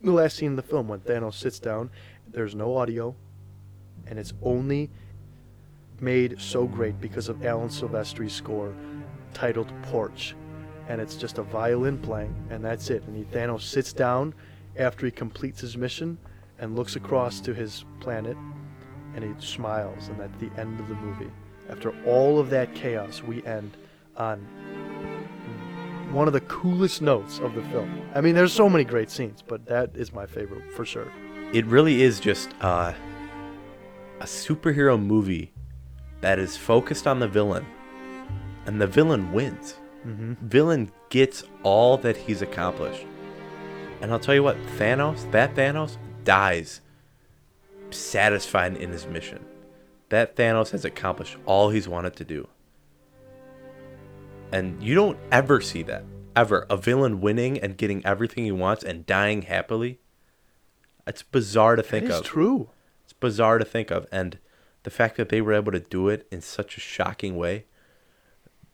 The 0.01 0.13
last 0.13 0.37
scene 0.37 0.51
in 0.51 0.57
the 0.57 0.63
film 0.63 0.89
when 0.89 1.01
Thanos 1.01 1.35
sits 1.35 1.59
down, 1.59 1.91
there's 2.29 2.55
no 2.55 2.77
audio 2.77 3.15
and 4.07 4.19
it's 4.19 4.33
only 4.43 4.91
made 6.01 6.41
so 6.41 6.67
great 6.67 7.01
because 7.01 7.29
of 7.29 7.45
Alan 7.45 7.69
Silvestri's 7.69 8.33
score 8.33 8.75
titled 9.35 9.73
Porch. 9.85 10.35
And 10.89 11.01
it's 11.01 11.15
just 11.15 11.39
a 11.39 11.43
violin 11.43 11.99
playing, 11.99 12.35
and 12.51 12.65
that's 12.65 12.91
it. 12.91 13.05
And 13.05 13.17
he, 13.17 13.23
Thanos 13.25 13.63
sits 13.63 13.93
down 13.93 14.35
after 14.77 15.07
he 15.07 15.13
completes 15.13 15.61
his 15.61 15.77
mission 15.77 16.19
and 16.59 16.75
looks 16.75 16.97
across 16.97 17.41
to 17.43 17.55
his 17.55 17.85
planet 18.01 18.37
and 19.15 19.25
he 19.25 19.33
smiles. 19.45 20.09
And 20.09 20.21
at 20.21 20.39
the 20.39 20.51
end 20.61 20.81
of 20.81 20.89
the 20.89 20.95
movie, 20.95 21.31
after 21.69 21.93
all 22.05 22.39
of 22.39 22.51
that 22.51 22.75
chaos, 22.75 23.23
we 23.23 23.45
end 23.45 23.77
on 24.17 24.39
one 26.13 26.27
of 26.27 26.33
the 26.33 26.41
coolest 26.43 27.01
notes 27.03 27.39
of 27.39 27.55
the 27.55 27.63
film. 27.65 28.03
I 28.15 28.21
mean, 28.21 28.35
there's 28.35 28.53
so 28.53 28.69
many 28.69 28.85
great 28.85 29.11
scenes, 29.11 29.43
but 29.47 29.65
that 29.67 29.91
is 29.95 30.13
my 30.13 30.27
favorite 30.27 30.73
for 30.73 30.85
sure. 30.85 31.07
It 31.53 31.65
really 31.67 32.03
is 32.03 32.19
just 32.21 32.53
uh, 32.61 32.93
a 34.21 34.25
superhero 34.25 35.01
movie 35.01 35.53
that 36.21 36.39
is 36.39 36.57
focused 36.57 37.07
on 37.07 37.19
the 37.21 37.29
villain, 37.29 37.65
and 38.67 38.81
the 38.81 38.87
villain 38.87 39.33
wins. 39.33 39.77
Mhm. 40.07 40.37
Villain 40.39 40.91
gets 41.09 41.45
all 41.63 41.97
that 41.99 42.17
he's 42.17 42.43
accomplished. 42.43 43.07
And 44.01 44.11
I'll 44.13 44.19
tell 44.19 44.35
you 44.35 44.43
what, 44.43 44.57
Thanos, 44.79 45.31
that 45.31 45.55
Thanos 45.55 45.97
dies 46.25 46.81
satisfied 47.95 48.77
in 48.77 48.91
his 48.91 49.07
mission. 49.07 49.45
That 50.09 50.37
Thanos 50.37 50.71
has 50.71 50.85
accomplished 50.85 51.37
all 51.47 51.71
he's 51.71 51.89
wanted 51.89 52.17
to 52.17 52.25
do. 52.25 52.49
And 54.53 54.83
you 54.83 54.95
don't 54.95 55.19
ever 55.31 55.61
see 55.61 55.83
that. 55.85 56.05
Ever. 56.35 56.67
A 56.69 56.77
villain 56.77 57.21
winning 57.21 57.59
and 57.59 57.77
getting 57.77 58.05
everything 58.05 58.45
he 58.45 58.53
wants 58.53 58.83
and 58.83 59.07
dying 59.07 59.43
happily. 59.43 60.01
It's 61.07 61.23
bizarre 61.23 61.77
to 61.77 61.83
think 61.83 62.11
of. 62.11 62.25
true. 62.25 62.71
It's 63.05 63.13
bizarre 63.13 63.59
to 63.59 63.65
think 63.65 63.91
of. 63.91 64.07
And 64.11 64.39
the 64.83 64.91
fact 64.91 65.17
that 65.17 65.29
they 65.29 65.41
were 65.41 65.53
able 65.53 65.73
to 65.73 65.81
do 65.81 66.09
it 66.09 66.27
in 66.31 66.41
such 66.41 66.77
a 66.77 66.81
shocking 66.81 67.37
way. 67.37 67.67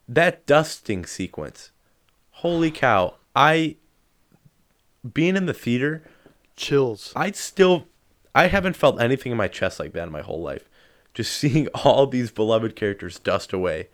That 0.09 0.47
dusting 0.47 1.05
sequence. 1.05 1.72
Holy 2.30 2.70
cow. 2.70 3.14
I 3.34 3.76
being 5.12 5.36
in 5.36 5.47
the 5.47 5.55
theater 5.55 6.02
chills. 6.56 7.12
I'd 7.16 7.36
still 7.36 7.86
I 8.36 8.48
haven't 8.48 8.76
felt 8.76 9.00
anything 9.00 9.32
in 9.32 9.38
my 9.38 9.48
chest 9.48 9.80
like 9.80 9.94
that 9.94 10.06
in 10.06 10.12
my 10.12 10.20
whole 10.20 10.42
life. 10.42 10.68
Just 11.14 11.32
seeing 11.38 11.68
all 11.68 12.06
these 12.06 12.30
beloved 12.30 12.76
characters 12.76 13.18
dust 13.18 13.54
away. 13.54 13.88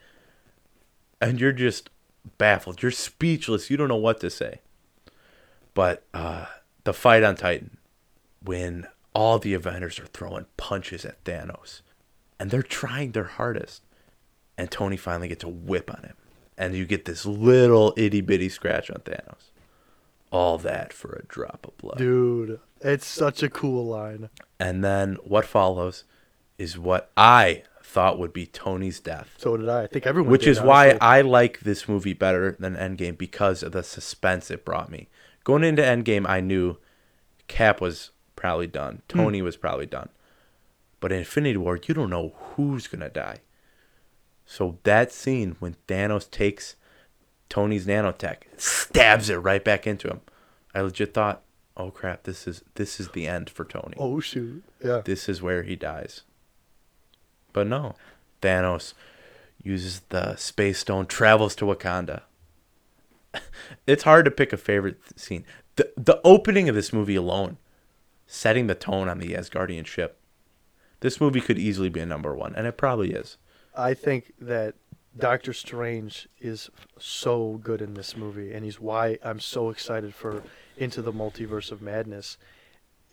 And 1.21 1.41
you're 1.41 1.53
just 1.53 1.89
baffled. 2.39 2.83
You're 2.83 2.91
speechless. 2.91 3.71
You 3.71 3.77
don't 3.77 3.87
know 3.87 3.97
what 3.97 4.21
to 4.21 4.31
say. 4.31 4.61
But 5.75 6.05
uh 6.13 6.47
the 6.85 6.93
fight 6.93 7.23
on 7.23 7.37
Titan 7.37 7.79
when 8.43 8.89
all 9.15 9.39
the 9.39 9.55
Avengers 9.55 10.01
are 10.01 10.07
throwing 10.07 10.47
punches 10.57 11.05
at 11.05 11.23
Thanos 11.23 11.83
and 12.41 12.51
they're 12.51 12.63
trying 12.63 13.13
their 13.13 13.25
hardest 13.25 13.83
and 14.59 14.69
Tony 14.69 14.97
finally 14.97 15.29
gets 15.29 15.45
a 15.45 15.49
whip 15.49 15.89
on 15.89 16.03
him 16.03 16.17
and 16.59 16.75
you 16.75 16.85
get 16.85 17.05
this 17.05 17.25
little 17.25 17.95
itty 17.97 18.21
bitty 18.21 18.49
scratch 18.49 18.91
on 18.91 19.01
Thanos. 19.03 19.53
All 20.33 20.59
that 20.59 20.93
for 20.93 21.13
a 21.13 21.27
drop 21.27 21.67
of 21.69 21.77
blood. 21.77 21.99
Dude, 21.99 22.59
it's 22.83 23.07
such 23.07 23.43
a 23.43 23.49
cool 23.49 23.87
line. 23.87 24.31
And 24.59 24.85
then 24.85 25.17
what 25.25 25.45
follows 25.45 26.05
is 26.59 26.79
what 26.79 27.11
I 27.17 27.63
thought 27.83 28.19
would 28.19 28.33
be 28.33 28.47
Tony's 28.47 29.01
death. 29.01 29.35
So 29.39 29.57
did 29.57 29.69
I. 29.69 29.83
I 29.83 29.87
think 29.87 30.07
everyone 30.07 30.31
Which 30.31 30.45
did, 30.45 30.51
is 30.51 30.61
why. 30.61 30.97
I 31.01 31.21
like 31.21 31.61
this 31.61 31.89
movie 31.89 32.15
better 32.15 32.57
than 32.59 32.75
Endgame 32.75 33.19
because 33.19 33.63
of 33.63 33.73
the 33.73 33.83
suspense 33.83 34.51
it 34.51 34.65
brought 34.65 34.91
me. 34.91 35.09
Going 35.45 35.65
into 35.65 35.83
Endgame, 35.83 36.27
I 36.29 36.41
knew 36.41 36.79
Cap 37.49 37.81
was 37.81 38.11
probably 38.37 38.67
done. 38.67 39.03
Hmm. 39.11 39.19
Tony 39.19 39.43
was 39.43 39.57
probably 39.57 39.87
done. 39.87 40.09
But 41.01 41.13
in 41.13 41.19
Infinity 41.19 41.57
War, 41.57 41.79
you 41.85 41.95
don't 41.95 42.11
know 42.11 42.35
who's 42.37 42.87
going 42.87 43.01
to 43.01 43.09
die. 43.09 43.39
So 44.47 44.79
that 44.85 45.13
scene 45.13 45.57
when 45.59 45.77
Thanos 45.89 46.31
takes 46.31 46.77
Tony's 47.49 47.87
nanotech, 47.87 48.45
stabs 48.57 49.29
it 49.29 49.37
right 49.37 49.65
back 49.65 49.87
into 49.87 50.09
him. 50.09 50.21
I 50.75 50.81
legit 50.81 51.13
thought, 51.13 51.43
"Oh 51.77 51.91
crap, 51.91 52.25
this 52.25 52.47
is 52.47 52.63
this 52.75 53.01
is 53.01 53.11
the 53.11 53.27
end 53.27 53.51
for 53.51 53.65
Tony." 53.65 53.95
Oh 53.99 54.21
shoot. 54.21 54.63
Yeah. 54.85 55.03
This 55.05 55.29
is 55.29 55.43
where 55.43 55.63
he 55.63 55.77
dies. 55.77 56.23
But 57.53 57.67
no, 57.67 57.97
Thanos 58.41 58.95
uses 59.63 60.01
the 60.09 60.37
space 60.37 60.79
stone, 60.79 61.07
travels 61.07 61.55
to 61.57 61.65
Wakanda. 61.65 62.23
it's 63.87 64.03
hard 64.03 64.25
to 64.25 64.31
pick 64.31 64.53
a 64.53 64.57
favorite 64.57 65.01
scene. 65.17 65.45
The 65.77 65.93
the 65.97 66.21
opening 66.25 66.69
of 66.69 66.75
this 66.75 66.93
movie 66.93 67.17
alone, 67.17 67.59
setting 68.27 68.67
the 68.67 68.75
tone 68.75 69.09
on 69.09 69.19
the 69.19 69.35
Asgardian 69.35 69.87
ship. 69.87 70.19
This 71.01 71.21
movie 71.21 71.41
could 71.41 71.59
easily 71.59 71.89
be 71.89 72.01
a 72.01 72.07
number 72.07 72.35
one, 72.35 72.55
and 72.55 72.67
it 72.67 72.77
probably 72.77 73.13
is. 73.13 73.37
I 73.75 73.95
think 73.95 74.33
that 74.41 74.75
Doctor 75.19 75.53
Strange 75.53 76.29
is 76.41 76.71
so 76.99 77.61
good 77.63 77.83
in 77.83 77.95
this 77.95 78.17
movie, 78.17 78.53
and 78.53 78.65
he's 78.65 78.81
why 78.81 79.19
I'm 79.23 79.41
so 79.41 79.69
excited 79.71 80.15
for 80.15 80.43
Into 80.77 81.03
the 81.03 81.13
Multiverse 81.13 81.71
of 81.71 81.83
Madness. 81.83 82.39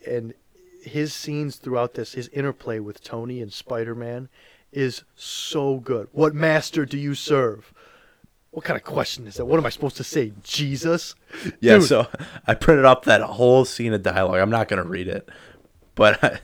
And 0.07 0.33
his 0.81 1.13
scenes 1.13 1.57
throughout 1.57 1.95
this, 1.95 2.13
his 2.13 2.29
interplay 2.29 2.79
with 2.79 3.03
Tony 3.03 3.41
and 3.41 3.51
Spider 3.51 3.95
Man, 3.95 4.29
is 4.71 5.03
so 5.15 5.77
good. 5.77 6.07
What 6.13 6.33
master 6.33 6.85
do 6.85 6.97
you 6.97 7.15
serve? 7.15 7.73
What 8.51 8.63
kind 8.65 8.77
of 8.77 8.83
question 8.83 9.27
is 9.27 9.35
that? 9.35 9.45
What 9.45 9.59
am 9.59 9.65
I 9.65 9.69
supposed 9.69 9.97
to 9.97 10.03
say? 10.03 10.31
Jesus? 10.41 11.15
Yeah, 11.59 11.79
Dude, 11.79 11.83
so 11.83 12.07
I 12.47 12.55
printed 12.55 12.85
up 12.85 13.05
that 13.05 13.21
whole 13.21 13.65
scene 13.65 13.93
of 13.93 14.03
dialogue. 14.03 14.39
I'm 14.39 14.49
not 14.49 14.69
going 14.69 14.81
to 14.81 14.87
read 14.87 15.07
it, 15.07 15.29
but 15.95 16.23
I, 16.23 16.39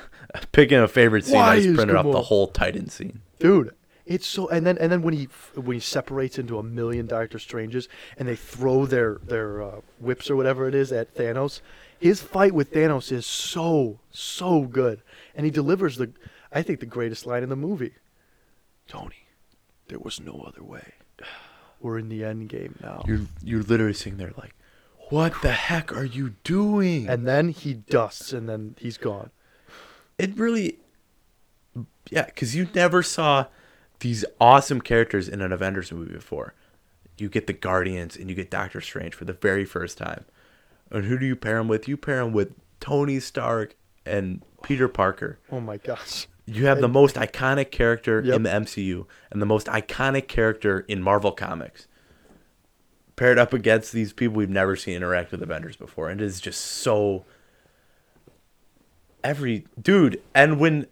picking 0.52 0.78
a 0.78 0.88
favorite 0.88 1.26
scene, 1.26 1.36
Why 1.36 1.54
I 1.54 1.60
just 1.60 1.76
printed 1.76 1.94
up 1.94 2.10
the 2.10 2.22
whole 2.22 2.48
Titan 2.48 2.88
scene. 2.88 3.20
dude 3.38 3.72
it's 4.06 4.26
so 4.26 4.48
and 4.48 4.66
then 4.66 4.76
and 4.78 4.92
then 4.92 5.02
when 5.02 5.14
he 5.14 5.28
when 5.54 5.74
he 5.74 5.80
separates 5.80 6.38
into 6.38 6.58
a 6.58 6.62
million 6.62 7.06
doctor 7.06 7.38
stranges 7.38 7.88
and 8.18 8.28
they 8.28 8.36
throw 8.36 8.84
their 8.86 9.18
their 9.22 9.62
uh, 9.62 9.80
whips 9.98 10.30
or 10.30 10.36
whatever 10.36 10.68
it 10.68 10.74
is 10.74 10.92
at 10.92 11.14
thanos 11.14 11.60
his 11.98 12.20
fight 12.20 12.52
with 12.52 12.72
thanos 12.72 13.10
is 13.10 13.24
so 13.24 13.98
so 14.10 14.62
good. 14.62 15.00
And 15.34 15.46
he 15.46 15.50
delivers 15.50 15.96
the 15.96 16.12
i 16.52 16.60
think 16.62 16.80
the 16.80 16.86
greatest 16.86 17.26
line 17.26 17.42
in 17.42 17.48
the 17.48 17.56
movie. 17.56 17.94
Tony 18.86 19.24
there 19.88 19.98
was 19.98 20.20
no 20.20 20.44
other 20.46 20.62
way. 20.62 20.92
We're 21.80 21.98
in 21.98 22.08
the 22.08 22.24
end 22.24 22.48
game 22.48 22.78
now. 22.82 23.04
You're 23.06 23.22
you're 23.42 23.62
literally 23.62 23.94
sitting 23.94 24.18
there 24.18 24.32
like, 24.36 24.54
what 25.10 25.40
the 25.42 25.52
heck 25.52 25.96
are 25.96 26.04
you 26.04 26.34
doing? 26.44 27.08
and 27.08 27.26
then 27.26 27.48
he 27.48 27.74
dusts 27.74 28.32
and 28.32 28.48
then 28.48 28.76
he's 28.78 28.98
gone. 28.98 29.30
It 30.18 30.36
really, 30.36 30.78
yeah, 32.10 32.26
because 32.26 32.54
you 32.54 32.68
never 32.74 33.02
saw 33.02 33.46
these 34.00 34.24
awesome 34.40 34.80
characters 34.80 35.28
in 35.28 35.40
an 35.40 35.52
Avengers 35.52 35.90
movie 35.92 36.12
before. 36.14 36.54
You 37.16 37.28
get 37.28 37.46
the 37.46 37.52
Guardians 37.52 38.16
and 38.16 38.28
you 38.28 38.34
get 38.34 38.50
Doctor 38.50 38.80
Strange 38.80 39.14
for 39.14 39.24
the 39.24 39.32
very 39.32 39.64
first 39.64 39.96
time. 39.98 40.24
And 40.90 41.04
who 41.06 41.18
do 41.18 41.26
you 41.26 41.36
pair 41.36 41.58
him 41.58 41.68
with? 41.68 41.88
You 41.88 41.96
pair 41.96 42.20
him 42.20 42.32
with 42.32 42.54
Tony 42.80 43.20
Stark 43.20 43.76
and 44.04 44.42
Peter 44.62 44.88
Parker. 44.88 45.38
oh 45.50 45.60
my 45.60 45.76
gosh 45.78 46.26
You 46.46 46.66
have 46.66 46.80
the 46.80 46.88
most 46.88 47.14
iconic 47.16 47.70
character 47.70 48.20
Yep. 48.24 48.36
in 48.36 48.42
the 48.42 48.50
MCU 48.50 49.06
and 49.30 49.40
the 49.40 49.46
most 49.46 49.66
iconic 49.68 50.28
character 50.28 50.80
in 50.88 51.00
Marvel 51.02 51.32
Comics. 51.32 51.86
Paired 53.16 53.38
up 53.38 53.52
against 53.52 53.92
these 53.92 54.12
people 54.12 54.36
we've 54.36 54.50
never 54.50 54.74
seen 54.76 54.96
interact 54.96 55.30
with 55.30 55.40
Avengers 55.42 55.76
before. 55.76 56.10
And 56.10 56.20
it 56.20 56.24
is 56.24 56.40
just 56.40 56.60
so. 56.60 57.24
Every. 59.22 59.66
Dude, 59.80 60.20
and 60.34 60.58
when 60.60 60.86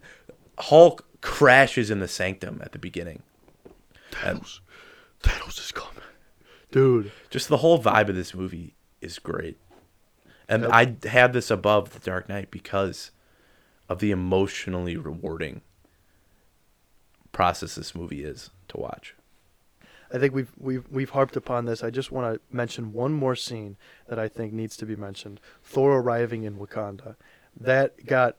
Hulk 0.57 1.05
crashes 1.23 1.89
in 1.89 1.99
the 1.99 2.07
sanctum 2.07 2.61
at 2.63 2.73
the 2.73 2.77
beginning. 2.79 3.23
Thanos. 4.11 4.59
Thanos 5.23 5.57
is 5.57 5.71
coming. 5.71 6.03
Dude. 6.69 7.11
Just 7.31 7.47
the 7.47 7.57
whole 7.57 7.81
vibe 7.81 8.09
of 8.09 8.15
this 8.15 8.35
movie 8.35 8.75
is 9.01 9.17
great. 9.17 9.57
And. 10.47 10.65
I 10.67 10.97
had 11.05 11.33
this 11.33 11.49
above 11.49 11.91
The 11.91 11.99
Dark 11.99 12.29
Knight 12.29 12.51
because 12.51 13.11
of 13.89 13.99
the 13.99 14.11
emotionally 14.11 14.97
rewarding 14.97 15.61
process 17.31 17.75
this 17.75 17.95
movie 17.95 18.23
is 18.23 18.51
to 18.67 18.77
watch. 18.77 19.15
I 20.13 20.19
think 20.19 20.35
we've 20.35 20.51
we've 20.59 20.87
we've 20.91 21.09
harped 21.09 21.35
upon 21.35 21.65
this. 21.65 21.83
I 21.83 21.89
just 21.89 22.11
want 22.11 22.35
to 22.35 22.55
mention 22.55 22.93
one 22.93 23.13
more 23.13 23.35
scene 23.35 23.77
that 24.07 24.19
I 24.19 24.27
think 24.27 24.53
needs 24.53 24.77
to 24.77 24.85
be 24.85 24.95
mentioned. 24.95 25.39
Thor 25.63 25.97
arriving 25.97 26.43
in 26.43 26.57
Wakanda. 26.57 27.15
That 27.59 28.05
got 28.05 28.35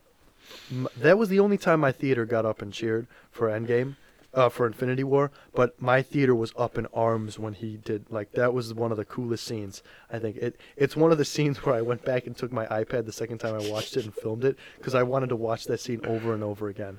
that 0.97 1.19
was 1.19 1.29
the 1.29 1.41
only 1.41 1.59
time 1.59 1.81
my 1.81 1.93
theater 1.93 2.25
got 2.25 2.45
up 2.47 2.63
and 2.63 2.73
cheered 2.73 3.07
for 3.31 3.49
Endgame, 3.49 3.97
uh, 4.33 4.49
for 4.49 4.67
Infinity 4.67 5.05
War. 5.05 5.31
But 5.55 5.81
my 5.81 6.03
theater 6.03 6.35
was 6.35 6.53
up 6.57 6.77
in 6.79 6.87
arms 6.95 7.39
when 7.39 7.55
he 7.55 7.77
did. 7.77 8.07
Like 8.11 8.33
that 8.33 8.53
was 8.55 8.75
one 8.75 8.91
of 8.91 8.97
the 8.97 9.05
coolest 9.05 9.45
scenes. 9.45 9.83
I 10.13 10.19
think 10.19 10.37
it 10.37 10.59
it's 10.77 10.97
one 10.97 11.13
of 11.13 11.19
the 11.19 11.25
scenes 11.25 11.59
where 11.65 11.75
I 11.75 11.83
went 11.83 12.05
back 12.05 12.27
and 12.27 12.37
took 12.37 12.53
my 12.53 12.67
iPad 12.67 13.07
the 13.07 13.13
second 13.13 13.39
time 13.39 13.55
I 13.55 13.71
watched 13.71 13.97
it 13.97 14.05
and 14.05 14.15
filmed 14.15 14.45
it 14.45 14.57
because 14.79 14.95
I 14.95 15.03
wanted 15.03 15.29
to 15.31 15.37
watch 15.37 15.65
that 15.67 15.81
scene 15.81 16.01
over 16.05 16.35
and 16.35 16.43
over 16.43 16.69
again. 16.69 16.99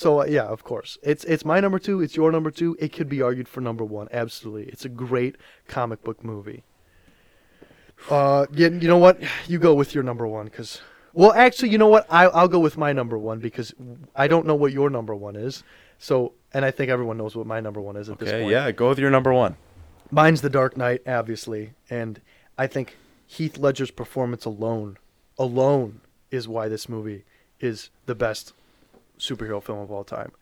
So 0.00 0.22
uh, 0.22 0.24
yeah, 0.24 0.44
of 0.44 0.64
course, 0.64 0.96
it's 1.02 1.24
it's 1.24 1.44
my 1.44 1.60
number 1.60 1.78
two. 1.78 2.00
It's 2.00 2.16
your 2.16 2.32
number 2.32 2.50
two. 2.50 2.74
It 2.80 2.90
could 2.90 3.06
be 3.10 3.20
argued 3.20 3.46
for 3.46 3.60
number 3.60 3.84
one. 3.84 4.08
Absolutely, 4.10 4.64
it's 4.72 4.86
a 4.86 4.88
great 4.88 5.36
comic 5.68 6.02
book 6.02 6.24
movie. 6.24 6.62
Uh, 8.08 8.46
yeah, 8.50 8.68
you 8.68 8.88
know 8.88 8.96
what? 8.96 9.20
You 9.46 9.58
go 9.58 9.74
with 9.74 9.94
your 9.94 10.02
number 10.02 10.26
one 10.26 10.46
because, 10.46 10.80
well, 11.12 11.34
actually, 11.34 11.68
you 11.68 11.76
know 11.76 11.88
what? 11.88 12.06
I 12.08 12.28
I'll 12.28 12.48
go 12.48 12.60
with 12.60 12.78
my 12.78 12.94
number 12.94 13.18
one 13.18 13.40
because 13.40 13.74
I 14.16 14.26
don't 14.26 14.46
know 14.46 14.54
what 14.54 14.72
your 14.72 14.88
number 14.88 15.14
one 15.14 15.36
is. 15.36 15.64
So, 15.98 16.32
and 16.54 16.64
I 16.64 16.70
think 16.70 16.90
everyone 16.90 17.18
knows 17.18 17.36
what 17.36 17.46
my 17.46 17.60
number 17.60 17.82
one 17.82 17.96
is 17.96 18.08
at 18.08 18.18
this 18.18 18.30
Okay, 18.30 18.40
point. 18.40 18.52
yeah, 18.52 18.70
go 18.72 18.88
with 18.88 18.98
your 18.98 19.10
number 19.10 19.34
one. 19.34 19.56
Mine's 20.10 20.40
The 20.40 20.48
Dark 20.48 20.78
Knight, 20.78 21.02
obviously, 21.06 21.74
and 21.90 22.22
I 22.56 22.68
think 22.68 22.96
Heath 23.26 23.58
Ledger's 23.58 23.90
performance 23.90 24.46
alone, 24.46 24.96
alone, 25.38 26.00
is 26.30 26.48
why 26.48 26.68
this 26.68 26.88
movie 26.88 27.24
is 27.60 27.90
the 28.06 28.14
best 28.14 28.54
superhero 29.20 29.62
film 29.62 29.78
of 29.78 29.90
all 29.90 30.04
time. 30.04 30.32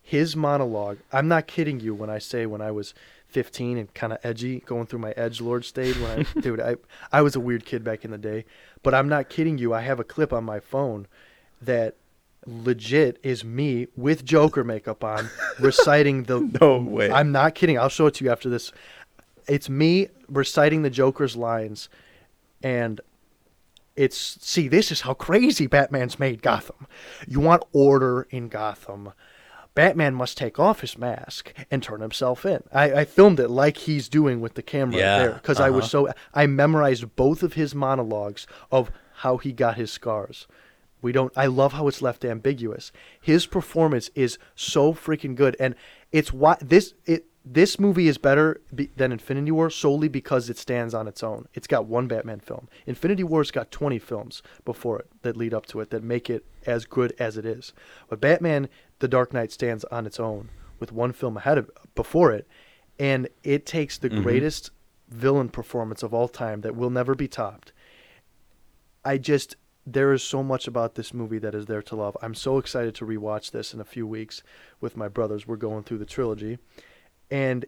His 0.00 0.34
monologue, 0.34 0.98
I'm 1.12 1.28
not 1.28 1.46
kidding 1.46 1.80
you 1.80 1.94
when 1.94 2.08
I 2.08 2.18
say 2.18 2.46
when 2.46 2.62
I 2.62 2.70
was 2.70 2.94
15 3.28 3.76
and 3.76 3.92
kind 3.92 4.12
of 4.12 4.18
edgy, 4.24 4.60
going 4.60 4.86
through 4.86 5.00
my 5.00 5.12
edge 5.12 5.40
lord 5.40 5.64
stage. 5.64 5.98
When 5.98 6.10
I, 6.10 6.40
dude, 6.40 6.60
I 6.60 6.76
I 7.12 7.22
was 7.22 7.36
a 7.36 7.40
weird 7.40 7.64
kid 7.64 7.84
back 7.84 8.04
in 8.04 8.10
the 8.10 8.18
day, 8.18 8.44
but 8.82 8.94
I'm 8.94 9.08
not 9.08 9.28
kidding 9.28 9.58
you. 9.58 9.74
I 9.74 9.82
have 9.82 10.00
a 10.00 10.04
clip 10.04 10.32
on 10.32 10.44
my 10.44 10.60
phone 10.60 11.06
that 11.60 11.96
legit 12.46 13.18
is 13.22 13.44
me 13.44 13.88
with 13.96 14.24
Joker 14.24 14.64
makeup 14.64 15.04
on 15.04 15.28
reciting 15.60 16.24
the. 16.24 16.40
No 16.60 16.78
way. 16.78 17.10
I'm 17.10 17.32
not 17.32 17.54
kidding. 17.54 17.78
I'll 17.78 17.88
show 17.88 18.06
it 18.06 18.14
to 18.14 18.24
you 18.24 18.30
after 18.30 18.48
this. 18.48 18.72
It's 19.46 19.68
me 19.68 20.08
reciting 20.28 20.82
the 20.82 20.90
Joker's 20.90 21.36
lines, 21.36 21.88
and 22.62 23.00
it's 23.98 24.38
see 24.40 24.68
this 24.68 24.92
is 24.92 25.02
how 25.02 25.12
crazy 25.12 25.66
Batman's 25.66 26.18
made 26.18 26.40
Gotham. 26.40 26.86
You 27.26 27.40
want 27.40 27.64
order 27.72 28.26
in 28.30 28.48
Gotham. 28.48 29.12
Batman 29.74 30.14
must 30.14 30.38
take 30.38 30.58
off 30.58 30.80
his 30.80 30.96
mask 30.96 31.52
and 31.70 31.82
turn 31.82 32.00
himself 32.00 32.46
in. 32.46 32.62
I, 32.72 32.92
I 32.92 33.04
filmed 33.04 33.38
it 33.38 33.48
like 33.48 33.76
he's 33.76 34.08
doing 34.08 34.40
with 34.40 34.54
the 34.54 34.62
camera 34.62 34.96
Yeah, 34.98 35.18
there 35.18 35.32
because 35.34 35.60
I 35.60 35.70
was 35.70 35.92
uh-huh. 35.94 36.12
so 36.12 36.14
I 36.32 36.46
memorized 36.46 37.14
both 37.16 37.42
of 37.42 37.54
his 37.54 37.74
monologues 37.74 38.46
of 38.72 38.90
how 39.16 39.36
he 39.36 39.52
got 39.52 39.76
his 39.76 39.90
scars. 39.90 40.46
We 41.00 41.12
don't. 41.12 41.32
I 41.36 41.46
love 41.46 41.72
how 41.74 41.86
it's 41.88 42.02
left 42.02 42.24
ambiguous. 42.24 42.92
His 43.20 43.46
performance 43.46 44.10
is 44.14 44.38
so 44.54 44.92
freaking 44.92 45.34
good, 45.34 45.56
and 45.60 45.74
it's 46.12 46.32
why 46.32 46.56
this 46.60 46.94
it 47.04 47.26
this 47.50 47.78
movie 47.78 48.08
is 48.08 48.18
better 48.18 48.60
be, 48.74 48.90
than 48.96 49.10
Infinity 49.12 49.50
War 49.52 49.70
solely 49.70 50.08
because 50.08 50.50
it 50.50 50.58
stands 50.58 50.92
on 50.92 51.08
its 51.08 51.22
own. 51.22 51.46
It's 51.54 51.66
got 51.66 51.86
one 51.86 52.06
Batman 52.06 52.40
film. 52.40 52.68
Infinity 52.86 53.24
War's 53.24 53.50
got 53.50 53.70
20 53.70 53.98
films 53.98 54.42
before 54.64 54.98
it 54.98 55.08
that 55.22 55.36
lead 55.36 55.54
up 55.54 55.64
to 55.66 55.80
it 55.80 55.90
that 55.90 56.02
make 56.02 56.28
it 56.28 56.44
as 56.66 56.84
good 56.84 57.14
as 57.18 57.36
it 57.38 57.46
is. 57.46 57.72
But 58.08 58.20
Batman: 58.20 58.68
The 58.98 59.08
Dark 59.08 59.32
Knight 59.32 59.50
stands 59.52 59.84
on 59.84 60.04
its 60.06 60.20
own 60.20 60.50
with 60.78 60.92
one 60.92 61.12
film 61.12 61.36
ahead 61.38 61.56
of 61.58 61.70
before 61.94 62.32
it, 62.32 62.46
and 62.98 63.28
it 63.42 63.64
takes 63.64 63.96
the 63.96 64.10
Mhm. 64.10 64.22
greatest 64.22 64.70
villain 65.08 65.48
performance 65.48 66.02
of 66.02 66.12
all 66.12 66.28
time 66.28 66.60
that 66.60 66.76
will 66.76 66.90
never 66.90 67.14
be 67.14 67.28
topped. 67.28 67.72
I 69.04 69.16
just 69.18 69.56
there 69.86 70.12
is 70.12 70.22
so 70.22 70.42
much 70.42 70.68
about 70.68 70.96
this 70.96 71.14
movie 71.14 71.38
that 71.38 71.54
is 71.54 71.64
there 71.64 71.80
to 71.80 71.96
love. 71.96 72.14
I'm 72.20 72.34
so 72.34 72.58
excited 72.58 72.94
to 72.96 73.06
rewatch 73.06 73.52
this 73.52 73.72
in 73.72 73.80
a 73.80 73.86
few 73.86 74.06
weeks 74.06 74.42
with 74.82 74.98
my 74.98 75.08
brothers. 75.08 75.46
We're 75.46 75.56
going 75.56 75.84
through 75.84 75.96
the 75.96 76.04
trilogy, 76.04 76.58
and 77.30 77.64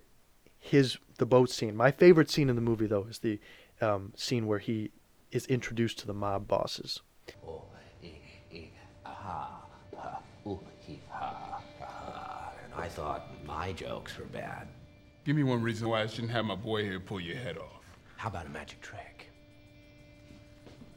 his 0.58 0.98
the 1.18 1.26
boat 1.26 1.50
scene. 1.50 1.76
My 1.76 1.90
favorite 1.90 2.30
scene 2.30 2.48
in 2.48 2.56
the 2.56 2.62
movie 2.62 2.86
though 2.86 3.04
is 3.04 3.18
the 3.18 3.38
um, 3.80 4.12
scene 4.16 4.46
where 4.46 4.58
he 4.58 4.90
is 5.30 5.46
introduced 5.46 5.98
to 6.00 6.06
the 6.06 6.14
mob 6.14 6.48
bosses. 6.48 7.00
And 12.62 12.74
I 12.76 12.88
thought 12.88 13.26
my 13.46 13.72
jokes 13.72 14.18
were 14.18 14.24
bad. 14.26 14.68
Give 15.24 15.36
me 15.36 15.42
one 15.42 15.62
reason 15.62 15.88
why 15.88 16.02
I 16.02 16.06
shouldn't 16.06 16.32
have 16.32 16.44
my 16.44 16.54
boy 16.54 16.82
here 16.82 16.98
pull 16.98 17.20
your 17.20 17.36
head 17.36 17.58
off. 17.58 17.84
How 18.16 18.28
about 18.28 18.46
a 18.46 18.50
magic 18.50 18.80
trick? 18.80 19.30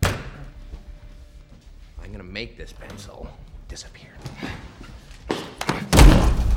I'm 0.04 2.12
gonna 2.12 2.24
make 2.24 2.58
this 2.58 2.74
pencil 2.74 3.28
disappear. 3.68 4.12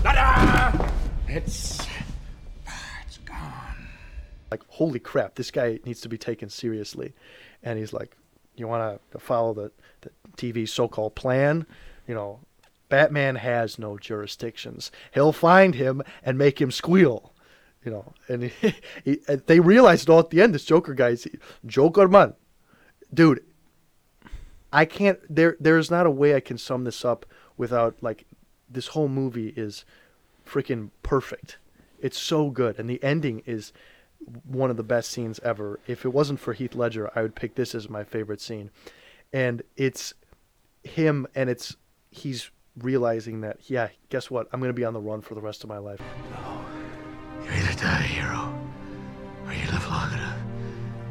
Ta-da! 0.03 0.89
It's 1.29 1.87
it's 3.07 3.19
gone. 3.25 3.89
Like 4.51 4.63
holy 4.69 5.01
crap, 5.01 5.35
this 5.35 5.51
guy 5.51 5.81
needs 5.85 6.01
to 6.03 6.09
be 6.09 6.19
taken 6.19 6.49
seriously, 6.49 7.15
and 7.63 7.79
he's 7.79 7.93
like, 7.93 8.17
you 8.57 8.69
want 8.69 9.01
to 9.13 9.19
follow 9.19 9.53
the 9.53 9.73
the 10.03 10.11
TV 10.37 10.69
so-called 10.69 11.15
plan, 11.15 11.67
you 12.07 12.15
know. 12.15 12.41
Batman 12.89 13.35
has 13.35 13.81
no 13.81 13.99
jurisdictions. 13.99 14.93
He'll 15.13 15.33
find 15.33 15.75
him 15.75 16.03
and 16.23 16.39
make 16.39 16.61
him 16.61 16.71
squeal. 16.71 17.33
you 17.85 17.91
know, 17.91 18.13
and 18.29 18.45
he, 18.61 18.75
he, 19.05 19.17
they 19.47 19.59
realized 19.59 20.09
all 20.09 20.21
at 20.21 20.31
the 20.31 20.41
end. 20.41 20.55
This 20.55 20.65
Joker 20.65 20.95
guy's 20.95 21.27
Joker 21.65 22.07
man, 22.07 22.35
dude. 23.13 23.43
I 24.73 24.85
can't. 24.85 25.19
There, 25.29 25.57
there's 25.59 25.91
not 25.91 26.07
a 26.07 26.11
way 26.11 26.37
I 26.37 26.41
can 26.41 26.59
sum 26.59 26.85
this 26.85 27.05
up 27.05 27.27
without 27.57 27.97
like, 28.03 28.27
this 28.69 28.89
whole 28.89 29.09
movie 29.09 29.53
is 29.57 29.85
freaking 30.47 30.91
perfect. 31.03 31.59
It's 31.99 32.19
so 32.19 32.51
good, 32.51 32.79
and 32.79 32.89
the 32.89 33.03
ending 33.03 33.43
is 33.47 33.73
one 34.45 34.71
of 34.71 34.77
the 34.77 34.83
best 34.83 35.11
scenes 35.11 35.41
ever. 35.41 35.81
If 35.87 36.05
it 36.05 36.11
wasn't 36.11 36.41
for 36.41 36.53
Heath 36.53 36.75
Ledger, 36.75 37.11
I 37.15 37.23
would 37.23 37.35
pick 37.35 37.55
this 37.55 37.75
as 37.75 37.89
my 37.89 38.05
favorite 38.05 38.41
scene. 38.41 38.71
And 39.33 39.63
it's 39.77 40.15
him, 40.85 41.27
and 41.35 41.51
it's 41.51 41.77
he's 42.11 42.51
realizing 42.79 43.41
that, 43.43 43.71
yeah, 43.71 43.89
guess 44.09 44.31
what? 44.31 44.49
I'm 44.53 44.61
going 44.61 44.71
to 44.71 44.75
be 44.75 44.85
on 44.85 44.95
the 44.95 45.01
run 45.01 45.21
for 45.21 45.35
the 45.35 45.41
rest 45.41 45.65
of 45.65 45.69
my 45.69 45.79
life. 45.79 46.01
No. 46.31 46.65
You 47.45 47.51
either 47.51 47.75
die 47.79 47.99
a 47.99 48.03
hero, 48.03 48.59
or 49.47 49.53
you 49.53 49.71
live 49.71 49.87
long 49.89 50.13
enough 50.13 50.39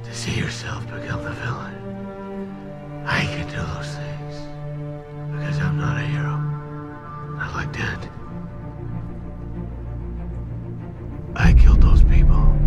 to 0.04 0.14
see 0.14 0.38
yourself 0.38 0.84
become 0.86 1.24
the 1.24 1.32
villain. 1.32 3.04
I 3.06 3.22
can 3.26 3.48
do 3.48 3.56
those 3.56 3.96
things 3.96 4.36
because 5.32 5.60
I'm 5.60 5.78
not 5.78 5.98
a 5.98 6.06
hero. 6.06 6.38
Not 7.38 7.54
like 7.54 7.74
that. 7.74 8.25
I 11.36 11.54
killed 11.54 11.82
those 11.82 12.04
people. 12.04 12.58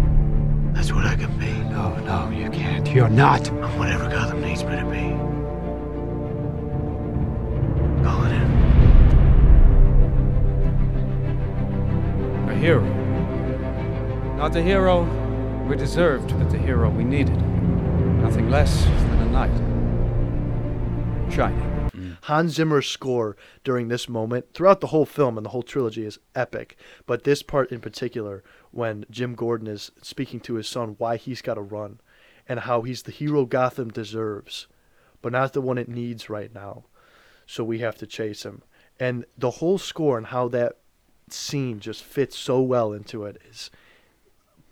That's 0.75 0.93
what 0.93 1.07
I 1.07 1.17
can 1.17 1.37
be. 1.39 1.53
No, 1.71 1.97
no, 2.05 2.31
you 2.31 2.51
can't. 2.51 2.87
You're 2.89 3.09
not. 3.09 3.51
I'm 3.51 3.79
whatever 3.79 4.09
Gotham 4.09 4.43
needs 4.43 4.63
me 4.63 4.77
to 4.77 4.85
be. 4.85 5.09
Call 8.05 8.25
it 8.25 8.33
in. 8.33 8.51
A 12.49 12.55
hero. 12.55 12.83
Not 14.37 14.53
the 14.53 14.63
hero 14.63 15.05
we 15.67 15.77
deserved, 15.77 16.39
but 16.39 16.51
the 16.51 16.59
hero 16.59 16.91
we 16.91 17.05
needed. 17.05 17.37
Nothing 18.23 18.51
less 18.51 18.85
than 18.85 19.19
a 19.19 19.27
knight. 19.31 19.57
Shining. 21.33 21.78
Hans 22.23 22.55
Zimmer's 22.55 22.87
score 22.87 23.37
during 23.65 23.89
this 23.89 24.09
moment, 24.09 24.53
throughout 24.53 24.81
the 24.81 24.89
whole 24.89 25.07
film 25.07 25.37
and 25.37 25.45
the 25.45 25.51
whole 25.51 25.63
trilogy, 25.63 26.05
is 26.05 26.19
epic. 26.35 26.77
But 27.07 27.25
this 27.25 27.43
part 27.43 27.73
in 27.73 27.81
particular, 27.81 28.43
when 28.71 29.05
Jim 29.11 29.35
Gordon 29.35 29.67
is 29.67 29.91
speaking 30.03 30.41
to 30.41 30.55
his 30.55 30.69
son 30.69 30.97
why 30.99 31.17
he's 31.17 31.43
got 31.43 31.55
to 31.55 31.61
run 31.61 32.01
and 32.49 32.61
how 32.61 32.83
he's 32.83 33.03
the 33.03 33.13
hero 33.13 33.45
Gotham 33.45 33.91
deserves, 33.91 34.67
but 35.23 35.33
not 35.33 35.53
the 35.53 35.61
one 35.61 35.79
it 35.79 35.89
needs 35.89 36.31
right 36.31 36.53
now. 36.55 36.85
So 37.47 37.65
we 37.65 37.79
have 37.79 37.97
to 37.99 38.07
chase 38.07 38.45
him. 38.45 38.63
And 39.01 39.25
the 39.37 39.53
whole 39.53 39.79
score 39.79 40.19
and 40.19 40.27
how 40.27 40.49
that 40.49 40.79
scene 41.31 41.81
just 41.81 42.03
fits 42.03 42.37
so 42.37 42.61
well 42.61 42.93
into 42.93 43.25
it 43.25 43.41
is 43.49 43.71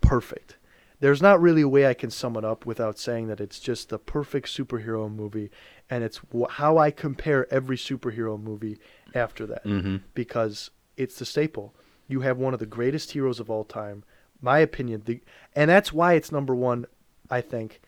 perfect. 0.01 0.56
There's 0.99 1.21
not 1.21 1.39
really 1.39 1.61
a 1.61 1.67
way 1.67 1.85
I 1.85 1.93
can 1.93 2.09
sum 2.09 2.35
it 2.37 2.43
up 2.45 2.65
without 2.65 2.97
saying 2.97 3.27
that 3.27 3.39
it's 3.39 3.59
just 3.59 3.89
the 3.89 3.99
perfect 3.99 4.47
superhero 4.47 5.13
movie, 5.13 5.51
and 5.89 6.03
it's 6.03 6.19
wh- 6.35 6.49
how 6.49 6.77
I 6.77 6.89
compare 6.91 7.51
every 7.53 7.77
superhero 7.77 8.41
movie 8.41 8.79
after 9.13 9.45
that 9.45 9.63
Mhm. 9.63 10.01
because 10.15 10.71
it's 10.95 11.19
the 11.19 11.25
staple. 11.25 11.75
You 12.07 12.21
have 12.21 12.37
one 12.39 12.53
of 12.53 12.59
the 12.59 12.65
greatest 12.65 13.11
heroes 13.11 13.39
of 13.39 13.49
all 13.49 13.63
time, 13.63 14.03
my 14.41 14.57
opinion, 14.59 15.03
the, 15.05 15.21
and 15.55 15.69
that's 15.69 15.93
why 15.93 16.13
it's 16.13 16.31
number 16.31 16.55
one. 16.55 16.85
I 17.29 17.41
think 17.41 17.79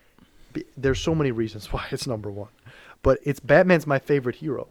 there's 0.77 0.99
so 0.99 1.15
many 1.15 1.31
reasons 1.31 1.67
why 1.73 1.87
it's 1.91 2.05
number 2.05 2.29
one, 2.29 2.49
but 3.01 3.19
it's 3.23 3.39
Batman's 3.39 3.87
my 3.87 3.97
favorite 3.99 4.35
hero. 4.35 4.67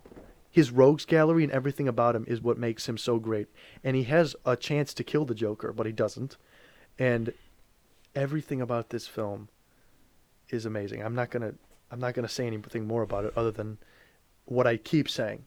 His 0.51 0.71
rogues 0.71 1.05
gallery 1.05 1.43
and 1.45 1.53
everything 1.53 1.89
about 1.89 2.15
him 2.17 2.25
is 2.29 2.41
what 2.41 2.57
makes 2.59 2.89
him 2.89 2.99
so 2.99 3.19
great, 3.19 3.49
and 3.83 3.97
he 3.97 4.05
has 4.05 4.37
a 4.47 4.57
chance 4.57 4.95
to 4.95 5.03
kill 5.05 5.25
the 5.25 5.35
Joker, 5.35 5.73
but 5.73 5.87
he 5.87 5.93
doesn't, 5.93 6.37
and 6.99 7.33
everything 8.15 8.61
about 8.61 8.91
this 8.91 9.07
film 9.07 9.49
is 10.51 10.67
amazing. 10.67 11.03
I'm 11.03 11.15
not 11.15 11.31
gonna 11.31 11.55
I'm 11.91 12.01
not 12.01 12.15
gonna 12.15 12.29
say 12.29 12.47
anything 12.47 12.87
more 12.87 13.03
about 13.03 13.25
it 13.25 13.33
other 13.37 13.51
than 13.51 13.79
what 14.45 14.67
I 14.67 14.77
keep 14.77 15.09
saying, 15.09 15.45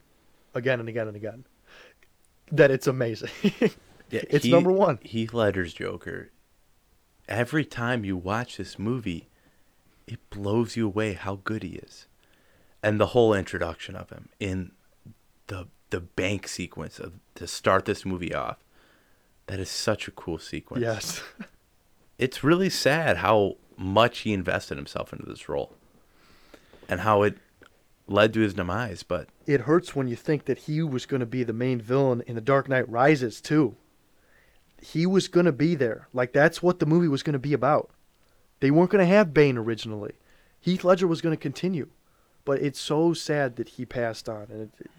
again 0.53 0.79
and 0.79 0.89
again 0.89 1.07
and 1.07 1.15
again, 1.15 1.45
that 2.51 2.71
it's 2.71 2.88
amazing. 2.88 3.29
Yeah, 3.59 3.69
it's 4.29 4.45
Heath- 4.45 4.51
number 4.51 4.71
one. 4.71 4.99
Heath 5.03 5.33
Ledger's 5.33 5.73
Joker. 5.73 6.31
Every 7.27 7.63
time 7.63 8.03
you 8.03 8.17
watch 8.17 8.57
this 8.57 8.77
movie, 8.77 9.29
it 10.05 10.19
blows 10.29 10.75
you 10.75 10.88
away 10.88 11.13
how 11.13 11.39
good 11.43 11.63
he 11.63 11.75
is, 11.75 12.07
and 12.83 12.99
the 12.99 13.07
whole 13.07 13.33
introduction 13.33 13.95
of 13.95 14.09
him 14.09 14.29
in 14.39 14.71
the 15.47 15.67
the 15.91 16.01
bank 16.01 16.47
sequence 16.47 16.99
of 16.99 17.13
to 17.35 17.47
start 17.47 17.85
this 17.85 18.05
movie 18.05 18.33
off. 18.33 18.57
That 19.47 19.59
is 19.59 19.69
such 19.69 20.07
a 20.07 20.11
cool 20.11 20.39
sequence. 20.39 20.81
Yes. 20.81 21.21
it's 22.17 22.43
really 22.43 22.69
sad 22.69 23.17
how 23.17 23.57
much 23.77 24.19
he 24.19 24.33
invested 24.33 24.77
himself 24.77 25.11
into 25.11 25.25
this 25.25 25.49
role, 25.49 25.75
and 26.88 27.01
how 27.01 27.23
it 27.23 27.38
led 28.07 28.33
to 28.33 28.41
his 28.41 28.53
demise. 28.53 29.03
But 29.03 29.29
It 29.45 29.61
hurts 29.61 29.95
when 29.95 30.07
you 30.07 30.15
think 30.15 30.45
that 30.45 30.59
he 30.59 30.81
was 30.83 31.05
going 31.05 31.21
to 31.21 31.25
be 31.25 31.43
the 31.43 31.53
main 31.53 31.81
villain 31.81 32.21
in 32.27 32.35
The 32.35 32.41
Dark 32.41 32.69
Knight 32.69 32.89
Rises 32.89 33.41
too. 33.41 33.75
He 34.81 35.05
was 35.05 35.27
going 35.27 35.45
to 35.45 35.51
be 35.51 35.75
there. 35.75 36.07
Like 36.13 36.33
that's 36.33 36.61
what 36.61 36.79
the 36.79 36.85
movie 36.85 37.07
was 37.07 37.23
going 37.23 37.33
to 37.33 37.39
be 37.39 37.53
about. 37.53 37.91
They 38.59 38.71
weren't 38.71 38.91
going 38.91 39.05
to 39.05 39.15
have 39.15 39.33
Bane 39.33 39.57
originally. 39.57 40.13
Heath 40.59 40.83
Ledger 40.83 41.07
was 41.07 41.21
going 41.21 41.35
to 41.35 41.41
continue, 41.41 41.89
but 42.45 42.61
it's 42.61 42.79
so 42.79 43.13
sad 43.13 43.55
that 43.55 43.69
he 43.69 43.85
passed 43.85 44.29
on, 44.29 44.47
and 44.51 44.61
it, 44.79 44.91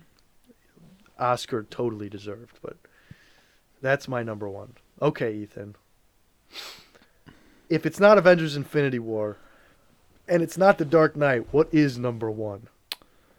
Oscar 1.19 1.63
totally 1.63 2.09
deserved. 2.09 2.59
But 2.61 2.77
that's 3.81 4.09
my 4.09 4.25
number 4.25 4.49
one. 4.49 4.75
Okay, 5.01 5.35
Ethan. 5.35 5.77
If 7.73 7.87
it's 7.87 7.99
not 7.99 8.19
Avengers: 8.19 8.55
Infinity 8.55 8.99
War, 8.99 9.39
and 10.29 10.43
it's 10.43 10.59
not 10.59 10.77
The 10.77 10.85
Dark 10.85 11.17
Knight, 11.17 11.47
what 11.53 11.73
is 11.73 11.97
number 11.97 12.31
one? 12.31 12.69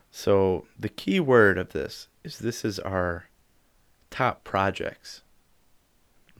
So 0.09 0.65
the 0.77 0.89
key 0.89 1.19
word 1.19 1.59
of 1.59 1.69
this 1.69 2.07
is 2.23 2.39
this 2.39 2.65
is 2.65 2.79
our 2.79 3.25
top 4.09 4.43
projects, 4.43 5.21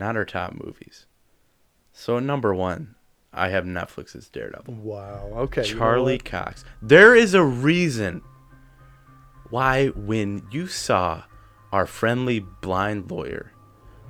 not 0.00 0.16
our 0.16 0.24
top 0.24 0.54
movies. 0.54 1.06
So 1.92 2.18
number 2.18 2.52
one, 2.52 2.96
I 3.32 3.50
have 3.50 3.64
Netflix's 3.64 4.28
Daredevil. 4.28 4.74
Wow. 4.74 5.30
Okay. 5.32 5.64
you 5.64 5.74
know 5.74 5.78
Charlie? 5.78 6.18
Cox. 6.18 6.64
There 6.82 7.14
is 7.14 7.32
a 7.32 7.44
reason 7.44 8.22
why 9.50 9.90
when 9.90 10.42
you 10.50 10.66
saw 10.66 11.22
our 11.70 11.86
friendly 11.86 12.40
blind 12.40 13.08
lawyer 13.08 13.52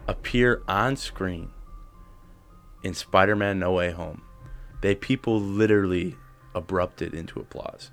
appear 0.09 0.63
on 0.67 0.97
screen 0.97 1.51
in 2.85 2.95
Spider-Man 2.95 3.59
No 3.59 3.73
Way 3.73 3.91
Home, 3.91 4.23
they 4.83 4.95
people 4.95 5.41
literally 5.41 6.15
abrupted 6.55 7.15
into 7.15 7.41
applause 7.41 7.91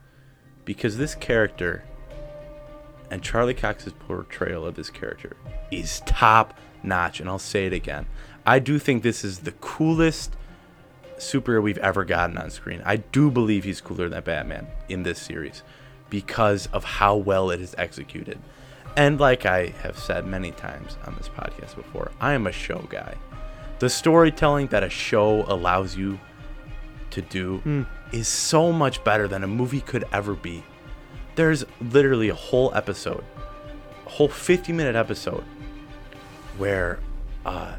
because 0.66 0.98
this 0.98 1.16
character 1.16 1.84
and 3.10 3.24
Charlie 3.24 3.54
Cox's 3.54 3.94
portrayal 3.94 4.66
of 4.66 4.76
this 4.76 4.90
character 4.90 5.36
is 5.72 6.02
top 6.06 6.54
notch 6.84 7.20
and 7.20 7.30
I'll 7.30 7.40
say 7.40 7.66
it 7.66 7.74
again. 7.74 8.06
I 8.46 8.60
do 8.60 8.78
think 8.78 9.02
this 9.02 9.24
is 9.24 9.40
the 9.40 9.54
coolest 9.54 10.36
superhero 11.18 11.62
we've 11.62 11.78
ever 11.80 12.04
gotten 12.04 12.38
on 12.38 12.50
screen. 12.50 12.82
I 12.86 12.98
do 12.98 13.32
believe 13.32 13.64
he's 13.64 13.82
cooler 13.82 14.10
than 14.10 14.24
Batman 14.24 14.68
in 14.90 15.04
this 15.04 15.20
series 15.20 15.64
because 16.10 16.68
of 16.68 16.84
how 16.84 17.16
well 17.16 17.52
it 17.52 17.62
is 17.62 17.74
executed. 17.78 18.40
And 18.98 19.20
like 19.20 19.46
I 19.46 19.68
have 19.68 19.98
said 19.98 20.26
many 20.26 20.52
times 20.52 20.98
on 21.06 21.16
this 21.16 21.30
podcast 21.30 21.76
before, 21.76 22.12
I 22.20 22.34
am 22.34 22.48
a 22.48 22.52
show 22.52 22.86
guy. 22.90 23.16
The 23.82 23.90
storytelling 23.90 24.68
that 24.68 24.84
a 24.84 24.92
show 24.92 25.42
allows 25.48 25.96
you 25.96 26.20
to 27.10 27.22
do 27.24 27.58
Hmm. 27.64 27.82
is 28.12 28.28
so 28.28 28.72
much 28.72 29.04
better 29.04 29.28
than 29.28 29.44
a 29.44 29.48
movie 29.48 29.82
could 29.82 30.06
ever 30.14 30.36
be. 30.36 30.64
There's 31.34 31.66
literally 31.82 32.30
a 32.30 32.36
whole 32.36 32.72
episode, 32.76 33.24
a 34.06 34.10
whole 34.10 34.28
50 34.28 34.72
minute 34.72 34.96
episode, 34.96 35.44
where 36.60 37.00
uh, 37.44 37.78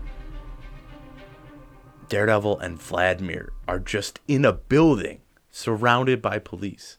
Daredevil 2.08 2.58
and 2.58 2.82
Vladimir 2.82 3.52
are 3.68 3.78
just 3.78 4.18
in 4.26 4.44
a 4.44 4.52
building 4.52 5.20
surrounded 5.52 6.20
by 6.20 6.40
police. 6.40 6.98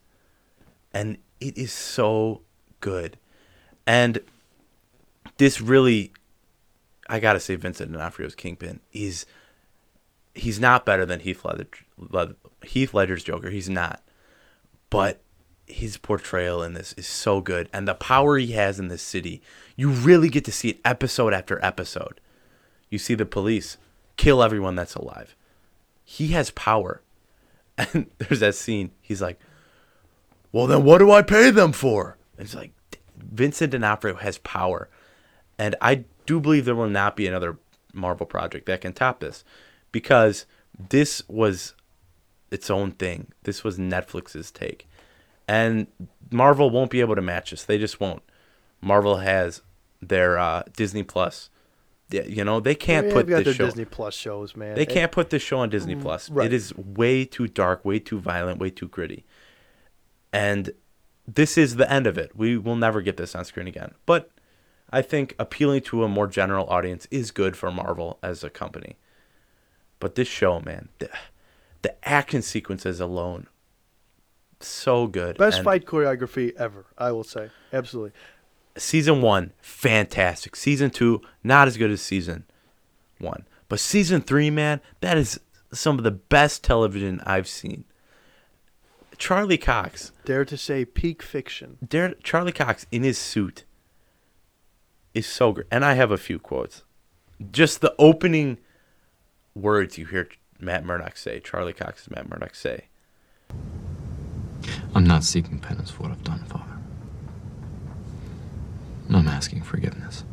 And 0.94 1.18
it 1.42 1.58
is 1.58 1.74
so 1.74 2.44
good. 2.80 3.18
And 3.86 4.20
this 5.36 5.60
really, 5.60 6.14
I 7.14 7.20
gotta 7.20 7.40
say, 7.40 7.54
Vincent 7.54 7.92
D'Onofrio's 7.92 8.34
Kingpin 8.34 8.80
is, 8.92 9.28
he's 10.34 10.60
not 10.60 10.84
better 10.84 11.06
than 11.06 11.20
Heath, 11.20 11.46
Ledger, 11.46 11.68
Led- 11.96 12.36
Heath 12.64 12.92
Ledger's 12.92 13.24
Joker. 13.24 13.52
He's 13.52 13.70
not. 13.70 14.02
But 14.90 15.22
his 15.68 15.98
portrayal 15.98 16.64
in 16.64 16.74
this 16.74 16.94
is 16.94 17.06
so 17.06 17.40
good. 17.40 17.70
And 17.72 17.88
the 17.88 17.94
power 17.94 18.38
he 18.40 18.54
has 18.54 18.80
in 18.80 18.88
this 18.88 19.04
city, 19.04 19.44
you 19.76 19.90
really 19.90 20.28
get 20.28 20.44
to 20.46 20.52
see 20.52 20.70
it 20.70 20.80
episode 20.84 21.36
after 21.36 21.64
episode. 21.64 22.20
You 22.90 22.98
see 22.98 23.14
the 23.14 23.28
police 23.28 23.78
kill 24.18 24.42
everyone 24.42 24.74
that's 24.74 24.96
alive. 24.96 25.36
He 26.04 26.30
has 26.30 26.50
power. 26.50 27.02
And 27.94 28.08
there's 28.18 28.40
that 28.40 28.56
scene. 28.56 28.90
He's 29.02 29.22
like, 29.22 29.40
well, 30.52 30.66
then 30.66 30.84
what 30.84 30.98
do 30.98 31.12
I 31.12 31.22
pay 31.22 31.52
them 31.52 31.74
for? 31.74 32.18
And 32.38 32.46
it's 32.46 32.56
like, 32.56 32.72
Vincent 33.18 33.72
D'Onofrio 33.72 34.16
has 34.16 34.40
power. 34.40 34.90
And 35.60 35.76
I 35.80 36.06
do 36.26 36.40
believe 36.40 36.66
there 36.66 36.76
will 36.76 36.90
not 36.90 37.16
be 37.16 37.28
another 37.28 37.58
Marvel 37.94 38.26
project 38.26 38.66
that 38.66 38.82
can 38.82 38.94
top 38.94 39.20
this 39.20 39.44
because 39.92 40.46
this 40.90 41.22
was 41.28 41.76
its 42.52 42.70
own 42.70 42.92
thing. 42.92 43.32
This 43.44 43.64
was 43.64 43.78
Netflix's 43.78 44.52
take. 44.52 44.88
And 45.48 45.88
Marvel 46.32 46.70
won't 46.70 46.90
be 46.92 47.02
able 47.02 47.16
to 47.16 47.22
match 47.22 47.52
this. 47.52 47.64
They 47.66 47.78
just 47.78 48.00
won't. 48.00 48.24
Marvel 48.82 49.18
has 49.18 49.62
their 50.02 50.38
uh, 50.38 50.64
Disney 50.76 51.04
Plus. 51.04 51.50
You 52.12 52.44
know, 52.44 52.60
they 52.60 52.76
can't 52.76 53.08
Yeah, 53.08 53.14
put 53.14 53.28
got 53.28 53.38
this 53.38 53.46
their 53.46 53.54
show. 53.56 53.66
Disney 53.66 53.86
Plus 53.86 54.14
shows, 54.14 54.56
man. 54.56 54.76
They 54.76 54.84
It- 54.84 54.90
can't 54.90 55.12
put 55.12 55.30
this 55.32 55.42
show 55.42 55.60
on 55.60 55.70
Disney 55.70 55.96
Mm, 55.96 56.02
Plus. 56.02 56.30
right. 56.30 56.46
It 56.46 56.54
is 56.54 56.76
way 56.78 57.26
too 57.26 57.48
dark, 57.48 57.84
way 57.84 57.98
too 58.00 58.20
violent, 58.20 58.60
way 58.60 58.70
too 58.70 58.88
gritty. 58.88 59.26
And 60.32 60.72
this 61.28 61.58
is 61.58 61.76
the 61.78 61.92
end 61.92 62.08
of 62.08 62.18
it. 62.18 62.36
We 62.36 62.58
will 62.58 62.76
never 62.76 63.02
get 63.02 63.18
this 63.18 63.36
on 63.36 63.46
screen 63.46 63.68
again. 63.68 63.94
But 64.06 64.30
I 64.94 65.02
think 65.02 65.34
appealing 65.40 65.82
to 65.82 66.04
a 66.04 66.08
more 66.08 66.28
general 66.28 66.68
audience 66.68 67.08
is 67.10 67.32
good 67.32 67.58
for 67.58 67.72
Marvel 67.72 68.20
as 68.22 68.44
a 68.44 68.50
company. 68.52 68.98
But 70.00 70.14
this 70.14 70.28
show, 70.28 70.60
man, 70.60 70.90
the, 71.00 71.10
the 71.82 72.08
action 72.08 72.44
sequences 72.44 73.00
alone, 73.00 73.48
so 74.60 75.08
good. 75.08 75.40
Best 75.40 75.58
And 75.58 75.66
fight 75.66 75.88
choreography 75.88 76.56
ever, 76.58 76.86
I 76.96 77.12
will 77.12 77.24
say. 77.24 77.50
Absolutely. 77.74 78.12
Season 78.78 79.20
one, 79.20 79.54
fantastic. 79.62 80.56
Season 80.56 80.92
two, 80.92 81.22
not 81.44 81.68
as 81.68 81.76
good 81.76 81.90
as 81.90 82.02
season 82.02 82.44
one. 83.18 83.46
But 83.70 83.80
season 83.80 84.22
three, 84.22 84.52
man, 84.52 84.80
that 85.02 85.18
is 85.18 85.40
some 85.74 85.98
of 85.98 86.04
the 86.04 86.12
best 86.12 86.64
television 86.64 87.20
I've 87.26 87.48
seen. 87.48 87.86
Charlie 89.18 89.58
Cox, 89.58 90.12
Dare 90.24 90.46
to 90.46 90.56
say 90.56 90.86
peak 90.86 91.24
fiction. 91.24 91.80
Dare, 91.84 92.14
Charlie 92.22 92.52
Cox 92.52 92.86
in 92.92 93.02
his 93.02 93.18
suit 93.18 93.64
is 95.14 95.26
so 95.26 95.52
great. 95.52 95.68
And 95.72 95.86
I 95.86 95.94
have 95.94 96.12
a 96.12 96.18
few 96.18 96.40
quotes. 96.40 96.84
Just 97.52 97.82
the 97.82 97.94
opening 98.00 98.58
words 99.56 99.98
you 99.98 100.06
hear 100.06 100.28
Matt 100.60 100.86
Murdock 100.86 101.18
say, 101.18 101.40
Charlie 101.40 101.74
Cox's 101.74 102.10
Matt 102.10 102.30
Murdock 102.30 102.56
say. 102.56 102.86
I'm 104.96 105.06
not 105.06 105.24
seeking 105.24 105.60
penance 105.60 105.92
for 105.92 106.04
what 106.04 106.12
I've 106.12 106.24
done, 106.24 106.44
Father. 106.46 106.78
I'm 109.14 109.28
asking 109.28 109.64
forgiveness 109.64 110.24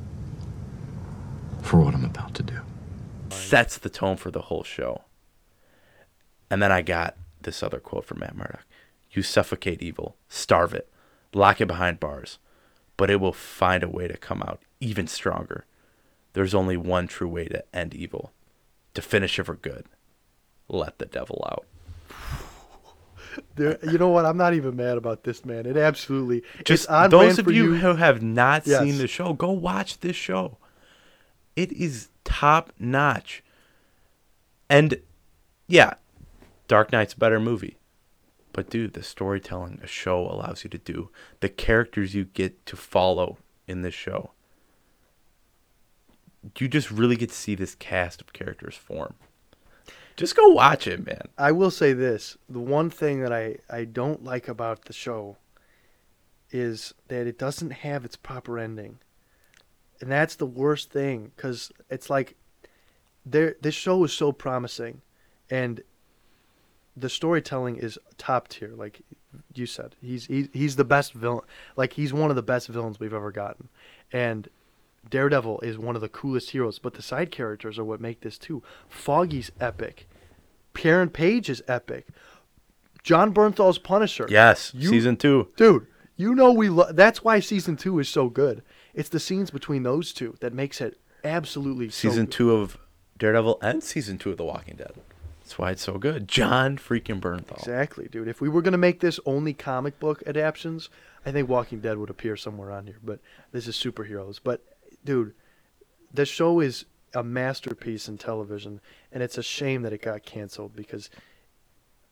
for 1.63 1.79
what 1.81 1.95
I'm 1.95 2.05
about 2.05 2.35
to 2.35 2.43
do. 2.43 2.61
sets 3.31 3.77
the 3.79 3.91
tone 3.91 4.17
for 4.17 4.31
the 4.31 4.43
whole 4.43 4.65
show. 4.65 5.03
And 6.51 6.63
then 6.63 6.73
I 6.73 6.83
got 6.83 7.17
this 7.43 7.63
other 7.63 7.79
quote 7.79 8.05
from 8.05 8.21
Matt 8.21 8.37
Murdock 8.37 8.65
You 9.11 9.23
suffocate 9.23 9.83
evil, 9.83 10.17
starve 10.29 10.75
it, 10.75 10.89
lock 11.35 11.61
it 11.61 11.67
behind 11.67 12.01
bars, 12.01 12.39
but 13.01 13.09
it 13.11 13.19
will 13.19 13.33
find 13.33 13.83
a 13.83 13.89
way 13.89 14.07
to 14.07 14.17
come 14.19 14.43
out 14.43 14.61
even 14.79 15.07
stronger. 15.07 15.65
There's 16.35 16.53
only 16.55 16.77
one 16.77 17.07
true 17.07 17.29
way 17.29 17.47
to 17.47 17.65
end 17.75 17.95
evil 17.95 18.31
to 18.93 19.01
finish 19.01 19.39
it 19.39 19.45
for 19.45 19.55
good. 19.55 19.87
Let 20.69 20.99
the 20.99 21.07
devil 21.07 21.43
out. 21.51 21.65
There, 23.55 23.79
you 23.85 23.97
know 23.97 24.09
what? 24.09 24.27
I'm 24.27 24.37
not 24.37 24.55
even 24.55 24.75
mad 24.75 24.99
about 24.99 25.23
this, 25.23 25.45
man. 25.45 25.65
It 25.65 25.77
absolutely 25.77 26.43
Just 26.65 26.89
those 26.89 27.39
of 27.39 27.45
for 27.45 27.53
you, 27.53 27.77
who 27.77 27.95
have 27.95 28.21
not 28.21 28.67
Yes. 28.67 28.83
seen 28.83 28.99
the 28.99 29.07
show, 29.07 29.33
go 29.35 29.53
watch 29.53 30.01
this 30.01 30.17
show. 30.17 30.59
It 31.55 31.71
is 31.73 32.09
top 32.25 32.73
notch. 32.79 33.45
And 34.69 35.01
yeah, 35.69 35.95
Dark 36.67 36.91
Knight's 36.91 37.15
a 37.15 37.19
better 37.19 37.39
movie. 37.39 37.77
But 38.61 38.69
dude, 38.69 38.93
the 38.93 39.03
storytelling 39.03 39.81
a 39.83 39.87
show 39.87 40.21
allows 40.21 40.65
you 40.65 40.69
to 40.69 40.77
do, 40.77 41.09
the 41.41 41.49
characters 41.49 42.15
you 42.15 42.27
get 42.27 42.67
to 42.67 42.77
follow 42.77 43.39
in 43.67 43.81
this 43.81 43.95
show. 43.95 44.33
You 46.59 46.69
just 46.69 46.91
really 46.91 47.17
get 47.17 47.31
to 47.31 47.35
see 47.35 47.55
this 47.55 47.75
cast 47.75 48.21
of 48.21 48.35
characters 48.35 48.75
form. 48.75 49.15
Just 50.15 50.37
go 50.37 50.49
watch 50.49 50.87
it, 50.87 51.07
man. 51.07 51.23
I 51.39 51.53
will 51.53 51.71
say 51.71 51.95
this: 51.95 52.37
the 52.51 52.61
one 52.61 52.91
thing 52.91 53.23
that 53.23 53.33
I 53.33 53.57
I 53.71 53.85
don't 53.87 54.25
like 54.25 54.47
about 54.47 54.85
the 54.85 54.93
show 54.93 55.39
is 56.51 56.93
that 57.09 57.27
it 57.27 57.39
doesn't 57.39 57.71
have 57.71 58.05
its 58.05 58.17
proper 58.17 58.59
ending, 58.59 58.99
and 60.03 60.13
that's 60.13 60.37
the 60.37 60.45
worst 60.45 60.91
thing 60.91 61.33
because 61.35 61.73
it's 61.89 62.11
like 62.11 62.37
there 63.25 63.57
this 63.63 63.75
show 63.75 64.05
is 64.05 64.13
so 64.13 64.33
promising, 64.33 65.01
and 65.49 65.83
the 66.97 67.09
storytelling 67.09 67.77
is 67.77 67.99
top 68.19 68.49
tier. 68.49 68.73
Like 68.75 69.03
you 69.55 69.67
said, 69.67 69.97
he's 70.01 70.27
he's 70.27 70.49
he's 70.53 70.77
the 70.77 70.85
best 70.85 71.13
villain. 71.13 71.45
Like 71.77 71.95
he's 71.95 72.13
one 72.13 72.31
of 72.31 72.37
the 72.37 72.43
best 72.43 72.69
villains 72.69 72.99
we've 73.01 73.15
ever 73.15 73.31
gotten, 73.33 73.69
and 74.13 74.49
Daredevil 75.09 75.61
is 75.61 75.79
one 75.79 75.95
of 75.95 76.03
the 76.03 76.09
coolest 76.09 76.51
heroes. 76.51 76.79
But 76.79 76.95
the 76.95 77.03
side 77.03 77.31
characters 77.31 77.79
are 77.79 77.85
what 77.85 78.01
make 78.01 78.21
this 78.21 78.39
too. 78.39 78.63
Foggy's 78.89 79.51
epic. 79.61 80.09
Karen 80.75 81.11
Page 81.11 81.51
is 81.51 81.63
epic. 81.69 82.07
Jon 83.03 83.33
Bernthal's 83.33 83.79
Punisher. 83.79 84.27
Yes, 84.29 84.73
season 84.79 85.17
two. 85.17 85.49
Dude, 85.57 85.87
you 86.17 86.35
know 86.35 86.53
we 86.53 86.69
lo- 86.69 86.93
that's 86.93 87.25
why 87.25 87.41
season 87.41 87.77
2 87.77 87.99
is 87.99 88.09
so 88.09 88.29
good. 88.29 88.63
It's 88.93 89.09
the 89.09 89.19
scenes 89.21 89.51
between 89.51 89.85
those 89.85 90.13
two 90.13 90.37
that 90.41 90.53
makes 90.53 90.81
it 90.81 90.99
absolutely 91.25 91.89
so 91.89 92.09
Season 92.09 92.27
good. 92.27 92.33
two 92.33 92.53
of 92.53 92.77
Daredevil 93.19 93.59
and 93.63 93.83
season 93.83 94.19
two 94.19 94.31
of 94.31 94.37
The 94.37 94.45
Walking 94.45 94.77
Dead. 94.77 94.93
That's 95.51 95.59
why 95.59 95.73
it's 95.73 95.83
so 95.83 95.99
good. 95.99 96.29
Jon 96.29 96.79
freaking 96.79 97.21
Bernthal. 97.21 97.59
Exactly, 97.59 98.07
dude. 98.07 98.29
If 98.29 98.41
we 98.41 98.49
were 98.49 98.63
going 98.63 98.71
to 98.71 98.79
make 98.79 99.01
this 99.01 99.19
only 99.27 99.53
comic 99.53 99.99
book 99.99 100.23
adaptions, 100.25 100.91
I 101.27 101.33
think 101.33 101.49
Walking 101.49 101.81
Dead 101.81 101.99
would 101.99 102.09
appear 102.09 102.37
somewhere 102.37 102.71
on 102.71 102.87
here, 102.87 103.01
but 103.03 103.19
this 103.51 103.67
is 103.67 103.75
superheroes. 103.75 104.39
But 104.41 104.63
dude, 105.05 105.35
the 106.15 106.25
show 106.25 106.61
is 106.61 106.85
a 107.15 107.25
masterpiece 107.25 108.07
in 108.07 108.17
television, 108.17 108.81
and 109.11 109.25
it's 109.25 109.39
a 109.39 109.43
shame 109.43 109.83
that 109.83 109.93
it 109.93 110.03
got 110.03 110.23
canceled 110.23 110.77
because 110.77 111.11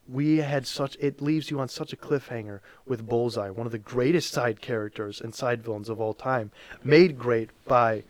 we 0.08 0.38
had 0.38 0.66
such 0.66 0.96
it 0.98 1.22
leaves 1.22 1.48
you 1.48 1.60
on 1.60 1.68
such 1.68 1.92
a 1.92 1.96
cliffhanger 1.96 2.58
with 2.86 3.06
Bullseye, 3.06 3.50
one 3.50 3.66
of 3.66 3.72
the 3.72 3.78
greatest 3.78 4.32
side 4.32 4.60
characters 4.60 5.20
and 5.20 5.32
side 5.32 5.62
villains 5.62 5.88
of 5.88 6.00
all 6.00 6.12
time, 6.12 6.50
made 6.82 7.16
great 7.16 7.50
by 7.66 8.02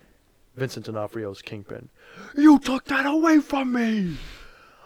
Vincent 0.56 0.86
D'Onofrio's 0.86 1.42
Kingpin. 1.42 1.90
You 2.34 2.59
took 2.59 2.86
that 2.86 3.05
away 3.05 3.40
from 3.40 3.74
me. 3.74 4.16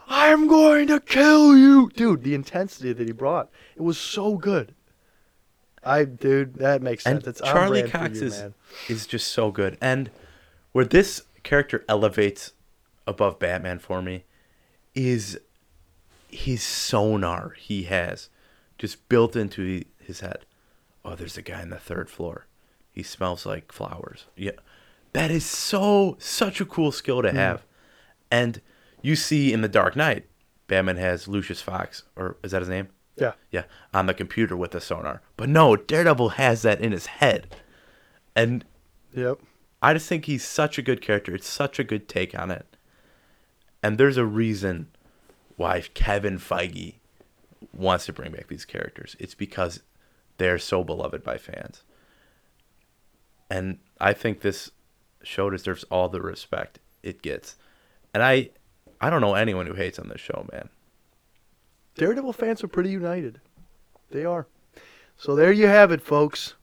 I'm 0.07 0.47
going 0.47 0.87
to 0.87 0.99
kill 0.99 1.57
you, 1.57 1.89
dude. 1.95 2.23
The 2.23 2.35
intensity 2.35 2.93
that 2.93 3.07
he 3.07 3.13
brought, 3.13 3.49
it 3.75 3.81
was 3.81 3.97
so 3.97 4.37
good. 4.37 4.75
I, 5.83 6.05
dude, 6.05 6.55
that 6.55 6.81
makes 6.81 7.03
sense. 7.03 7.25
And 7.25 7.27
It's 7.27 7.41
Charlie 7.41 7.83
Cox 7.89 8.19
you, 8.21 8.27
is 8.27 8.39
man. 8.39 8.53
is 8.87 9.05
just 9.07 9.27
so 9.29 9.51
good. 9.51 9.77
And 9.81 10.09
where 10.71 10.85
this 10.85 11.23
character 11.43 11.83
elevates 11.89 12.53
above 13.05 13.37
Batman 13.39 13.79
for 13.79 14.01
me 14.01 14.23
is 14.95 15.39
his 16.29 16.63
sonar 16.63 17.53
he 17.57 17.83
has 17.83 18.29
just 18.77 19.07
built 19.09 19.35
into 19.35 19.83
his 19.99 20.21
head. 20.21 20.45
Oh, 21.03 21.15
there's 21.15 21.37
a 21.37 21.41
guy 21.41 21.61
on 21.61 21.69
the 21.69 21.77
third 21.77 22.09
floor. 22.09 22.47
He 22.91 23.03
smells 23.03 23.45
like 23.45 23.71
flowers. 23.71 24.25
Yeah. 24.37 24.51
That 25.11 25.31
is 25.31 25.45
so 25.45 26.15
such 26.19 26.61
a 26.61 26.65
cool 26.65 26.91
skill 26.91 27.21
to 27.21 27.29
Mm. 27.29 27.35
have. 27.35 27.63
And 28.31 28.61
you 29.03 29.15
see 29.15 29.53
in 29.53 29.61
the 29.61 29.67
Dark 29.67 29.95
Knight, 29.95 30.25
Batman 30.67 30.97
has 30.97 31.27
Lucius 31.27 31.61
Fox, 31.61 32.03
or 32.15 32.37
is 32.43 32.51
that 32.51 32.61
his 32.61 32.69
name? 32.69 32.87
Yeah. 33.15 33.33
Yeah, 33.51 33.65
on 33.93 34.07
the 34.07 34.13
computer 34.15 34.57
with 34.57 34.71
the 34.71 34.81
sonar. 34.81 35.21
But 35.37 35.49
no, 35.49 35.75
Daredevil 35.75 36.29
has 36.29 36.63
that 36.63 36.81
in 36.81 36.91
his 36.91 37.05
head. 37.05 37.55
And 38.35 38.65
Yep. 39.15 39.37
I 39.83 39.93
just 39.93 40.09
think 40.09 40.25
he's 40.25 40.43
such 40.43 40.79
a 40.79 40.81
good 40.81 41.01
character. 41.01 41.35
It's 41.35 41.47
such 41.47 41.77
a 41.77 41.83
good 41.83 42.07
take 42.09 42.37
on 42.37 42.49
it. 42.49 42.77
And 43.83 43.97
there's 43.97 44.17
a 44.17 44.25
reason 44.25 44.87
why 45.57 45.81
Kevin 45.93 46.39
Feige 46.39 46.95
wants 47.73 48.05
to 48.05 48.13
bring 48.13 48.31
back 48.31 48.47
these 48.47 48.65
characters. 48.65 49.15
It's 49.19 49.35
because 49.35 49.83
they're 50.37 50.57
so 50.57 50.83
beloved 50.83 51.23
by 51.23 51.37
fans. 51.37 51.83
And 53.49 53.79
I 53.99 54.13
think 54.13 54.39
this 54.39 54.71
show 55.21 55.49
deserves 55.49 55.83
all 55.85 56.09
the 56.09 56.21
respect 56.21 56.79
it 57.03 57.21
gets. 57.21 57.55
And 58.13 58.23
I 58.23 58.49
I 59.03 59.09
don't 59.09 59.19
know 59.19 59.33
anyone 59.33 59.67
who 59.67 59.73
hates 59.73 59.99
on 59.99 60.07
this 60.07 60.21
show, 60.21 60.47
man. 60.53 60.69
Daredevil 61.95 62.31
fans 62.31 62.63
are 62.63 62.69
pretty 62.69 62.89
united. 62.89 63.41
They 64.11 64.23
are. 64.23 64.47
So 65.17 65.35
there 65.35 65.51
you 65.51 65.67
have 65.67 65.91
it, 65.91 66.01
folks. 66.01 66.53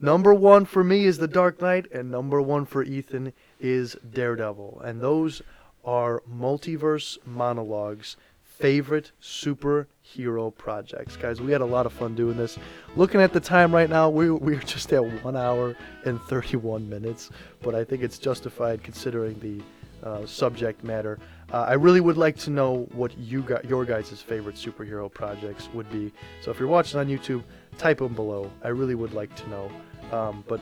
Number 0.00 0.32
one 0.32 0.64
for 0.64 0.82
me 0.82 1.04
is 1.04 1.18
The 1.18 1.28
Dark 1.28 1.60
Knight, 1.60 1.92
and 1.92 2.10
number 2.10 2.40
one 2.40 2.64
for 2.64 2.82
Ethan 2.82 3.34
is 3.60 3.94
Daredevil. 4.10 4.80
And 4.86 5.02
those 5.02 5.42
are 5.84 6.22
multiverse 6.22 7.18
monologues, 7.26 8.16
favorite 8.42 9.12
superhero 9.20 10.56
projects. 10.56 11.14
Guys, 11.18 11.42
we 11.42 11.52
had 11.52 11.60
a 11.60 11.66
lot 11.66 11.84
of 11.84 11.92
fun 11.92 12.14
doing 12.14 12.38
this. 12.38 12.58
Looking 12.96 13.20
at 13.20 13.34
the 13.34 13.40
time 13.40 13.74
right 13.74 13.90
now, 13.90 14.08
we, 14.08 14.30
we're 14.30 14.60
just 14.60 14.94
at 14.94 15.22
one 15.22 15.36
hour 15.36 15.76
and 16.06 16.22
31 16.22 16.88
minutes, 16.88 17.28
but 17.60 17.74
I 17.74 17.84
think 17.84 18.02
it's 18.02 18.16
justified 18.16 18.82
considering 18.82 19.38
the 19.40 19.62
uh, 20.02 20.24
subject 20.24 20.82
matter. 20.82 21.18
Uh, 21.52 21.62
I 21.62 21.74
really 21.74 22.00
would 22.00 22.16
like 22.16 22.36
to 22.38 22.50
know 22.50 22.88
what 22.92 23.16
you 23.18 23.42
got, 23.42 23.64
your 23.64 23.84
guys' 23.84 24.20
favorite 24.20 24.56
superhero 24.56 25.12
projects 25.12 25.68
would 25.72 25.90
be. 25.90 26.12
So 26.42 26.50
if 26.50 26.58
you're 26.58 26.68
watching 26.68 26.98
on 26.98 27.06
YouTube, 27.06 27.44
type 27.78 27.98
them 27.98 28.14
below. 28.14 28.50
I 28.64 28.68
really 28.68 28.94
would 28.96 29.12
like 29.14 29.34
to 29.36 29.48
know. 29.48 29.70
Um, 30.12 30.44
but 30.48 30.60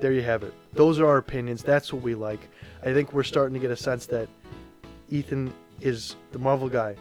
there 0.00 0.12
you 0.12 0.22
have 0.22 0.42
it. 0.42 0.52
Those 0.74 1.00
are 1.00 1.06
our 1.06 1.16
opinions. 1.16 1.62
That's 1.62 1.92
what 1.92 2.02
we 2.02 2.14
like. 2.14 2.40
I 2.82 2.92
think 2.92 3.12
we're 3.12 3.22
starting 3.22 3.54
to 3.54 3.60
get 3.60 3.70
a 3.70 3.76
sense 3.76 4.06
that 4.06 4.28
Ethan 5.10 5.52
is 5.80 6.16
the 6.32 6.38
Marvel 6.38 6.68
guy. 6.68 6.94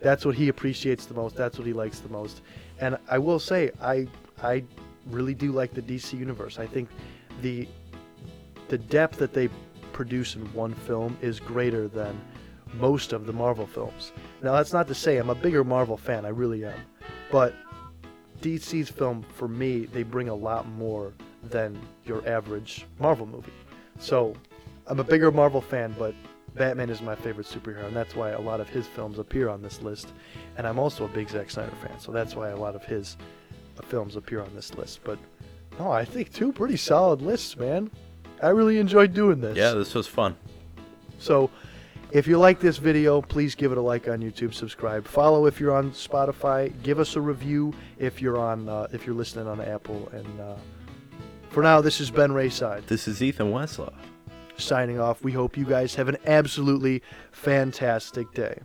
That's 0.00 0.24
what 0.24 0.34
he 0.34 0.48
appreciates 0.48 1.06
the 1.06 1.14
most. 1.14 1.36
That's 1.36 1.58
what 1.58 1.66
he 1.66 1.72
likes 1.72 2.00
the 2.00 2.08
most. 2.08 2.42
And 2.80 2.98
I 3.08 3.18
will 3.18 3.38
say, 3.38 3.70
I 3.80 4.06
I 4.42 4.64
really 5.10 5.34
do 5.34 5.52
like 5.52 5.72
the 5.74 5.82
DC 5.82 6.18
universe. 6.18 6.58
I 6.58 6.66
think 6.66 6.88
the 7.40 7.68
the 8.68 8.78
depth 8.78 9.18
that 9.18 9.32
they 9.32 9.48
produce 9.92 10.34
in 10.34 10.42
one 10.52 10.74
film 10.74 11.16
is 11.22 11.38
greater 11.38 11.88
than 11.88 12.20
most 12.78 13.12
of 13.12 13.26
the 13.26 13.32
Marvel 13.32 13.66
films. 13.66 14.12
Now 14.42 14.52
that's 14.52 14.72
not 14.72 14.88
to 14.88 14.94
say 14.94 15.16
I'm 15.18 15.30
a 15.30 15.34
bigger 15.34 15.64
Marvel 15.64 15.96
fan. 15.96 16.24
I 16.24 16.30
really 16.30 16.64
am, 16.64 16.78
but 17.30 17.54
DC's 18.40 18.88
film 18.88 19.24
for 19.34 19.48
me 19.48 19.86
they 19.86 20.02
bring 20.02 20.28
a 20.28 20.34
lot 20.34 20.68
more 20.68 21.12
than 21.42 21.78
your 22.04 22.26
average 22.28 22.86
Marvel 22.98 23.26
movie. 23.26 23.52
So 23.98 24.34
I'm 24.86 25.00
a 25.00 25.04
bigger 25.04 25.30
Marvel 25.30 25.60
fan, 25.60 25.94
but 25.98 26.14
Batman 26.54 26.90
is 26.90 27.02
my 27.02 27.14
favorite 27.14 27.46
superhero, 27.46 27.86
and 27.86 27.96
that's 27.96 28.14
why 28.14 28.30
a 28.30 28.40
lot 28.40 28.60
of 28.60 28.68
his 28.68 28.86
films 28.86 29.18
appear 29.18 29.48
on 29.48 29.62
this 29.62 29.82
list. 29.82 30.12
And 30.56 30.66
I'm 30.66 30.78
also 30.78 31.04
a 31.04 31.08
big 31.08 31.28
Zack 31.28 31.50
Snyder 31.50 31.74
fan, 31.82 31.98
so 31.98 32.12
that's 32.12 32.36
why 32.36 32.50
a 32.50 32.56
lot 32.56 32.76
of 32.76 32.84
his 32.84 33.16
uh, 33.78 33.82
films 33.82 34.16
appear 34.16 34.40
on 34.40 34.54
this 34.54 34.74
list. 34.74 35.00
But 35.04 35.18
no, 35.78 35.90
I 35.90 36.04
think 36.04 36.32
two 36.32 36.52
pretty 36.52 36.76
solid 36.76 37.22
lists, 37.22 37.56
man. 37.56 37.90
I 38.42 38.48
really 38.48 38.78
enjoyed 38.78 39.14
doing 39.14 39.40
this. 39.40 39.56
Yeah, 39.56 39.72
this 39.72 39.94
was 39.94 40.06
fun. 40.06 40.36
So, 41.18 41.50
if 42.14 42.28
you 42.28 42.38
like 42.38 42.60
this 42.60 42.78
video, 42.78 43.20
please 43.20 43.56
give 43.56 43.72
it 43.72 43.76
a 43.76 43.80
like 43.80 44.08
on 44.08 44.20
YouTube, 44.20 44.54
subscribe, 44.54 45.04
follow 45.04 45.46
if 45.46 45.58
you're 45.58 45.74
on 45.74 45.90
Spotify, 45.90 46.72
give 46.84 47.00
us 47.00 47.16
a 47.16 47.20
review 47.20 47.74
if 47.98 48.22
you're 48.22 48.38
on 48.38 48.68
uh, 48.68 48.86
if 48.92 49.04
you're 49.04 49.16
listening 49.16 49.48
on 49.48 49.60
Apple. 49.60 50.08
And 50.12 50.40
uh, 50.40 50.54
for 51.50 51.62
now, 51.62 51.80
this 51.80 52.00
is 52.00 52.10
Ben 52.12 52.30
Rayside 52.30 52.86
This 52.86 53.08
is 53.08 53.20
Ethan 53.20 53.50
Westlaw. 53.50 53.92
signing 54.56 55.00
off. 55.00 55.24
We 55.24 55.32
hope 55.32 55.56
you 55.56 55.64
guys 55.64 55.96
have 55.96 56.08
an 56.08 56.16
absolutely 56.24 57.02
fantastic 57.32 58.32
day. 58.32 58.60